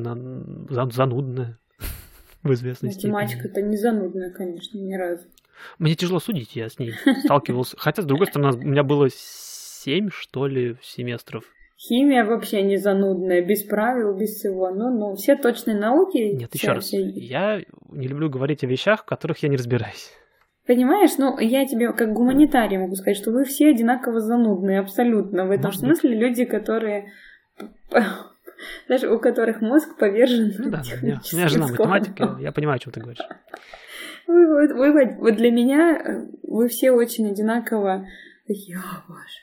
занудное 0.90 1.58
в 2.42 2.52
известной 2.52 2.90
Математика 2.90 2.92
степени. 2.92 3.12
Математика-то 3.12 3.62
не 3.62 3.76
занудная, 3.76 4.30
конечно, 4.30 4.78
ни 4.78 4.94
разу. 4.94 5.26
Мне 5.78 5.94
тяжело 5.94 6.20
судить, 6.20 6.56
я 6.56 6.68
с 6.68 6.78
ней 6.78 6.94
сталкивался. 7.24 7.76
Хотя, 7.78 8.02
с 8.02 8.04
другой 8.04 8.26
стороны, 8.26 8.56
у 8.56 8.62
меня 8.62 8.82
было 8.82 9.08
семь, 9.10 10.10
что 10.10 10.46
ли, 10.46 10.76
семестров. 10.82 11.44
Химия 11.78 12.24
вообще 12.24 12.62
не 12.62 12.76
занудная, 12.76 13.42
без 13.42 13.64
правил, 13.64 14.16
без 14.16 14.36
всего. 14.36 14.70
Ну, 14.70 14.96
ну, 14.96 15.16
все 15.16 15.34
точные 15.34 15.76
науки... 15.76 16.18
Нет, 16.18 16.54
еще 16.54 16.72
раз, 16.72 16.84
все... 16.84 17.00
я 17.00 17.60
не 17.90 18.06
люблю 18.06 18.30
говорить 18.30 18.62
о 18.62 18.68
вещах, 18.68 19.02
в 19.02 19.04
которых 19.04 19.42
я 19.42 19.48
не 19.48 19.56
разбираюсь. 19.56 20.12
Понимаешь, 20.64 21.10
ну, 21.18 21.36
я 21.40 21.66
тебе 21.66 21.92
как 21.92 22.12
гуманитарий 22.12 22.78
могу 22.78 22.94
сказать, 22.94 23.16
что 23.16 23.32
вы 23.32 23.44
все 23.44 23.70
одинаково 23.70 24.20
занудные, 24.20 24.78
абсолютно. 24.78 25.44
В 25.44 25.50
этом 25.50 25.66
Может 25.66 25.80
смысле 25.80 26.10
быть. 26.10 26.18
люди, 26.20 26.44
которые... 26.44 27.10
Даже 28.88 29.12
у 29.12 29.18
которых 29.18 29.60
мозг 29.60 29.98
повержен 29.98 30.52
ну, 30.56 30.70
да, 30.70 30.82
меня, 31.02 31.20
у 31.32 31.36
меня 31.36 31.48
жена 31.48 31.66
математика, 31.66 32.36
я 32.40 32.52
понимаю, 32.52 32.76
о 32.76 32.78
чем 32.78 32.92
ты 32.92 33.00
говоришь. 33.00 33.26
Вы, 34.26 34.68
вы, 34.68 34.92
вы, 34.92 35.16
вот 35.18 35.36
для 35.36 35.50
меня 35.50 35.96
э, 35.96 36.26
вы 36.42 36.68
все 36.68 36.90
очень 36.90 37.30
одинаково 37.30 38.06
такие, 38.46 38.76
о 38.78 39.08
боже. 39.08 39.42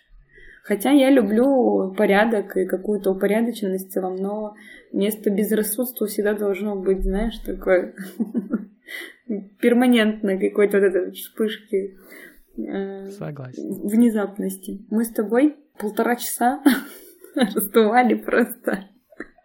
Хотя 0.63 0.91
я 0.91 1.09
люблю 1.09 1.95
порядок 1.97 2.55
и 2.55 2.65
какую-то 2.65 3.11
упорядоченность 3.11 3.89
в 3.89 3.91
целом, 3.91 4.15
но 4.15 4.53
место 4.91 5.31
безрассудства 5.31 6.05
всегда 6.05 6.33
должно 6.33 6.75
быть, 6.75 7.03
знаешь, 7.03 7.37
такое 7.39 7.95
перманентной 9.59 10.39
какой-то 10.39 10.79
вот 10.79 10.85
этой 10.85 11.11
вспышки 11.11 11.97
э, 12.57 13.09
Согласен. 13.09 13.87
внезапности. 13.87 14.85
Мы 14.91 15.05
с 15.05 15.09
тобой 15.09 15.55
полтора 15.79 16.15
часа 16.15 16.61
раздували 17.35 18.13
просто 18.13 18.89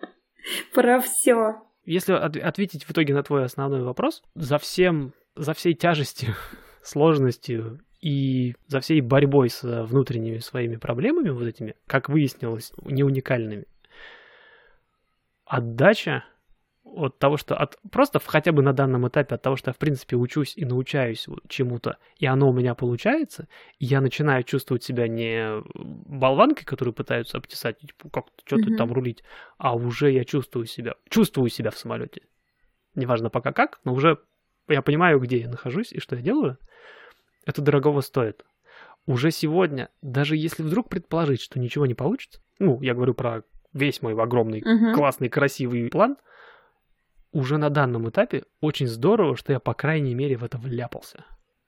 про 0.75 1.01
все. 1.01 1.63
Если 1.87 2.13
ответить 2.13 2.85
в 2.85 2.91
итоге 2.91 3.15
на 3.15 3.23
твой 3.23 3.45
основной 3.45 3.83
вопрос, 3.83 4.23
за 4.35 4.59
всем 4.59 5.15
за 5.37 5.55
всей 5.55 5.75
тяжестью, 5.75 6.35
сложностью 6.83 7.81
и 8.01 8.55
за 8.67 8.81
всей 8.81 9.01
борьбой 9.01 9.49
с 9.49 9.63
внутренними 9.63 10.39
своими 10.39 10.77
проблемами, 10.77 11.31
вот 11.31 11.47
этими, 11.47 11.75
как 11.87 12.09
выяснилось, 12.09 12.73
не 12.83 13.03
уникальными, 13.03 13.67
отдача 15.47 16.25
от 16.85 17.19
того, 17.19 17.37
что 17.37 17.57
от 17.57 17.77
просто 17.91 18.21
хотя 18.25 18.53
бы 18.53 18.63
на 18.63 18.73
данном 18.73 19.09
этапе 19.09 19.35
от 19.35 19.43
того, 19.43 19.57
что 19.57 19.71
я 19.71 19.73
в 19.73 19.79
принципе 19.79 20.17
учусь 20.17 20.57
и 20.57 20.65
научаюсь 20.65 21.27
чему-то, 21.49 21.97
и 22.19 22.27
оно 22.27 22.51
у 22.51 22.53
меня 22.53 22.75
получается, 22.75 23.49
и 23.79 23.87
я 23.87 24.01
начинаю 24.01 24.45
чувствовать 24.45 24.85
себя 24.85 25.09
не 25.09 25.63
болванкой, 25.75 26.65
которую 26.65 26.95
пытаются 26.95 27.39
обтесать, 27.39 27.79
типа, 27.79 28.11
как 28.11 28.27
что-то 28.45 28.71
mm-hmm. 28.71 28.77
там 28.77 28.93
рулить, 28.93 29.25
а 29.59 29.75
уже 29.75 30.11
я 30.13 30.25
чувствую 30.25 30.67
себя, 30.67 30.95
чувствую 31.09 31.49
себя 31.51 31.71
в 31.71 31.79
самолете. 31.79 32.23
Неважно 32.95 33.31
пока 33.31 33.53
как, 33.53 33.81
но 33.85 33.93
уже 33.93 34.19
я 34.69 34.83
понимаю, 34.83 35.21
где 35.21 35.39
я 35.39 35.49
нахожусь 35.49 35.93
и 35.93 36.01
что 36.01 36.17
я 36.17 36.23
делаю, 36.23 36.59
это 37.47 37.63
дорогого 37.63 38.01
стоит. 38.01 38.45
Уже 39.07 39.31
сегодня, 39.31 39.91
даже 40.01 40.37
если 40.37 40.63
вдруг 40.63 40.89
предположить, 40.89 41.43
что 41.43 41.59
ничего 41.59 41.87
не 41.87 41.95
получится, 41.95 42.41
ну, 42.59 42.81
я 42.81 42.95
говорю 42.95 43.15
про 43.15 43.43
весь 43.73 44.01
мой 44.01 44.15
огромный, 44.15 44.61
uh-huh. 44.61 44.95
классный, 44.95 45.29
красивый 45.29 45.91
план, 45.91 46.17
уже 47.33 47.59
на 47.59 47.69
данном 47.69 48.09
этапе 48.09 48.45
очень 48.61 48.87
здорово, 48.87 49.37
что 49.37 49.53
я, 49.53 49.61
по 49.61 49.75
крайней 49.75 50.15
мере, 50.15 50.37
в 50.37 50.45
это 50.45 50.57
вляпался. 50.57 51.25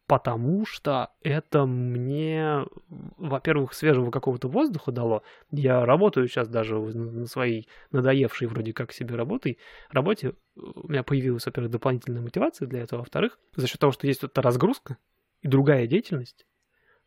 Потому 0.06 0.64
что 0.66 1.10
это 1.22 1.66
мне, 1.66 2.64
во-первых, 2.88 3.74
свежего 3.74 4.10
какого-то 4.10 4.48
воздуха 4.48 4.92
дало. 4.92 5.22
Я 5.50 5.84
работаю 5.84 6.28
сейчас 6.28 6.48
даже 6.48 6.76
на 6.78 7.26
своей 7.26 7.68
надоевшей 7.90 8.46
вроде 8.46 8.72
как 8.72 8.92
себе 8.92 9.16
работой, 9.16 9.58
работе. 9.90 10.34
У 10.54 10.88
меня 10.88 11.02
появилась, 11.02 11.46
во-первых, 11.46 11.72
дополнительная 11.72 12.22
мотивация 12.22 12.68
для 12.68 12.82
этого. 12.82 13.00
Во-вторых, 13.00 13.38
за 13.56 13.66
счет 13.66 13.80
того, 13.80 13.92
что 13.92 14.06
есть 14.06 14.22
эта 14.22 14.40
разгрузка 14.42 14.96
и 15.42 15.48
другая 15.48 15.86
деятельность, 15.86 16.46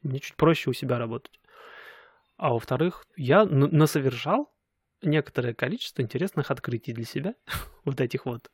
мне 0.02 0.20
чуть 0.20 0.36
проще 0.36 0.70
у 0.70 0.74
себя 0.74 0.98
работать. 0.98 1.40
А 2.38 2.54
во-вторых, 2.54 3.06
я 3.16 3.46
насовершал 3.46 4.54
некоторое 5.02 5.54
количество 5.54 6.02
интересных 6.02 6.52
открытий 6.52 6.94
для 6.94 7.06
себя, 7.06 7.36
вот 7.86 8.02
этих 8.02 8.26
вот. 8.26 8.52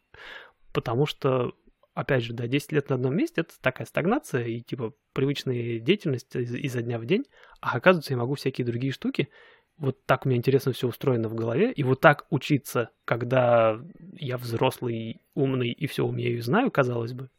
Потому 0.72 1.06
что 1.06 1.54
опять 1.96 2.24
же, 2.24 2.34
да, 2.34 2.46
10 2.46 2.74
лет 2.74 2.90
на 2.90 2.96
одном 2.96 3.16
месте, 3.16 3.42
это 3.42 3.54
такая 3.62 3.88
стагнация 3.88 4.44
и, 4.46 4.62
типа, 4.62 4.94
привычная 5.14 5.80
деятельность 5.80 6.36
из- 6.36 6.54
изо 6.54 6.82
дня 6.82 7.00
в 7.00 7.06
день, 7.06 7.26
а 7.62 7.76
оказывается, 7.76 8.14
я 8.14 8.18
могу 8.18 8.36
всякие 8.36 8.68
другие 8.68 8.94
штуки. 8.94 9.30
Вот 9.78 10.06
так 10.06 10.26
у 10.26 10.30
меня 10.30 10.38
интересно 10.38 10.74
все 10.74 10.88
устроено 10.88 11.30
в 11.30 11.36
голове, 11.36 11.72
и 11.72 11.84
вот 11.84 12.02
так 12.02 12.28
учиться, 12.30 12.92
когда 13.06 13.80
я 14.14 14.38
взрослый, 14.38 15.22
умный 15.34 15.72
и 15.72 15.88
все 15.88 16.06
умею 16.06 16.38
и 16.38 16.42
знаю, 16.42 16.70
казалось 16.70 17.14
бы, 17.14 17.30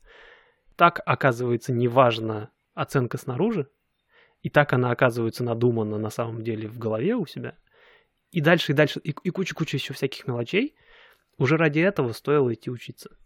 так, 0.74 1.00
оказывается, 1.06 1.72
неважно 1.72 2.50
оценка 2.74 3.18
снаружи, 3.18 3.68
и 4.42 4.50
так 4.50 4.72
она 4.72 4.90
оказывается 4.90 5.44
надумана 5.44 5.98
на 5.98 6.10
самом 6.10 6.42
деле 6.42 6.68
в 6.68 6.78
голове 6.78 7.14
у 7.14 7.26
себя. 7.26 7.56
И 8.30 8.40
дальше, 8.40 8.72
и 8.72 8.74
дальше, 8.74 9.00
и, 9.00 9.14
и 9.22 9.30
куча-куча 9.30 9.76
еще 9.76 9.94
всяких 9.94 10.26
мелочей. 10.26 10.74
Уже 11.38 11.56
ради 11.56 11.80
этого 11.80 12.12
стоило 12.12 12.52
идти 12.52 12.70
учиться. 12.70 13.16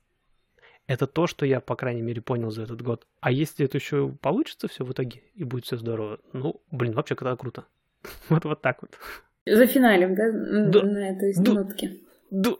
Это 0.91 1.07
то, 1.07 1.29
что 1.29 1.47
я, 1.47 1.61
по 1.61 1.77
крайней 1.77 2.03
мере, 2.03 2.21
понял 2.21 2.51
за 2.51 2.63
этот 2.63 2.83
год. 2.83 3.07
А 3.21 3.31
если 3.31 3.65
это 3.65 3.79
еще 3.79 4.09
получится 4.21 4.67
все 4.67 4.85
в 4.85 4.91
итоге, 4.91 5.23
и 5.37 5.45
будет 5.45 5.65
все 5.65 5.77
здорово, 5.77 6.19
ну, 6.33 6.61
блин, 6.73 6.95
вообще 6.95 7.15
когда 7.15 7.37
круто. 7.37 7.65
Вот 8.29 8.45
вот 8.45 8.61
так 8.61 8.83
вот. 8.83 8.99
За 9.47 9.67
финалем, 9.69 10.17
да? 10.17 10.33
да. 10.33 10.83
На 10.83 11.11
этой 11.11 11.33
нотке. 11.55 11.97
Да. 12.33 12.57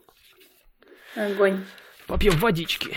Огонь. 1.17 1.59
Попьем 2.07 2.37
водички. 2.37 2.95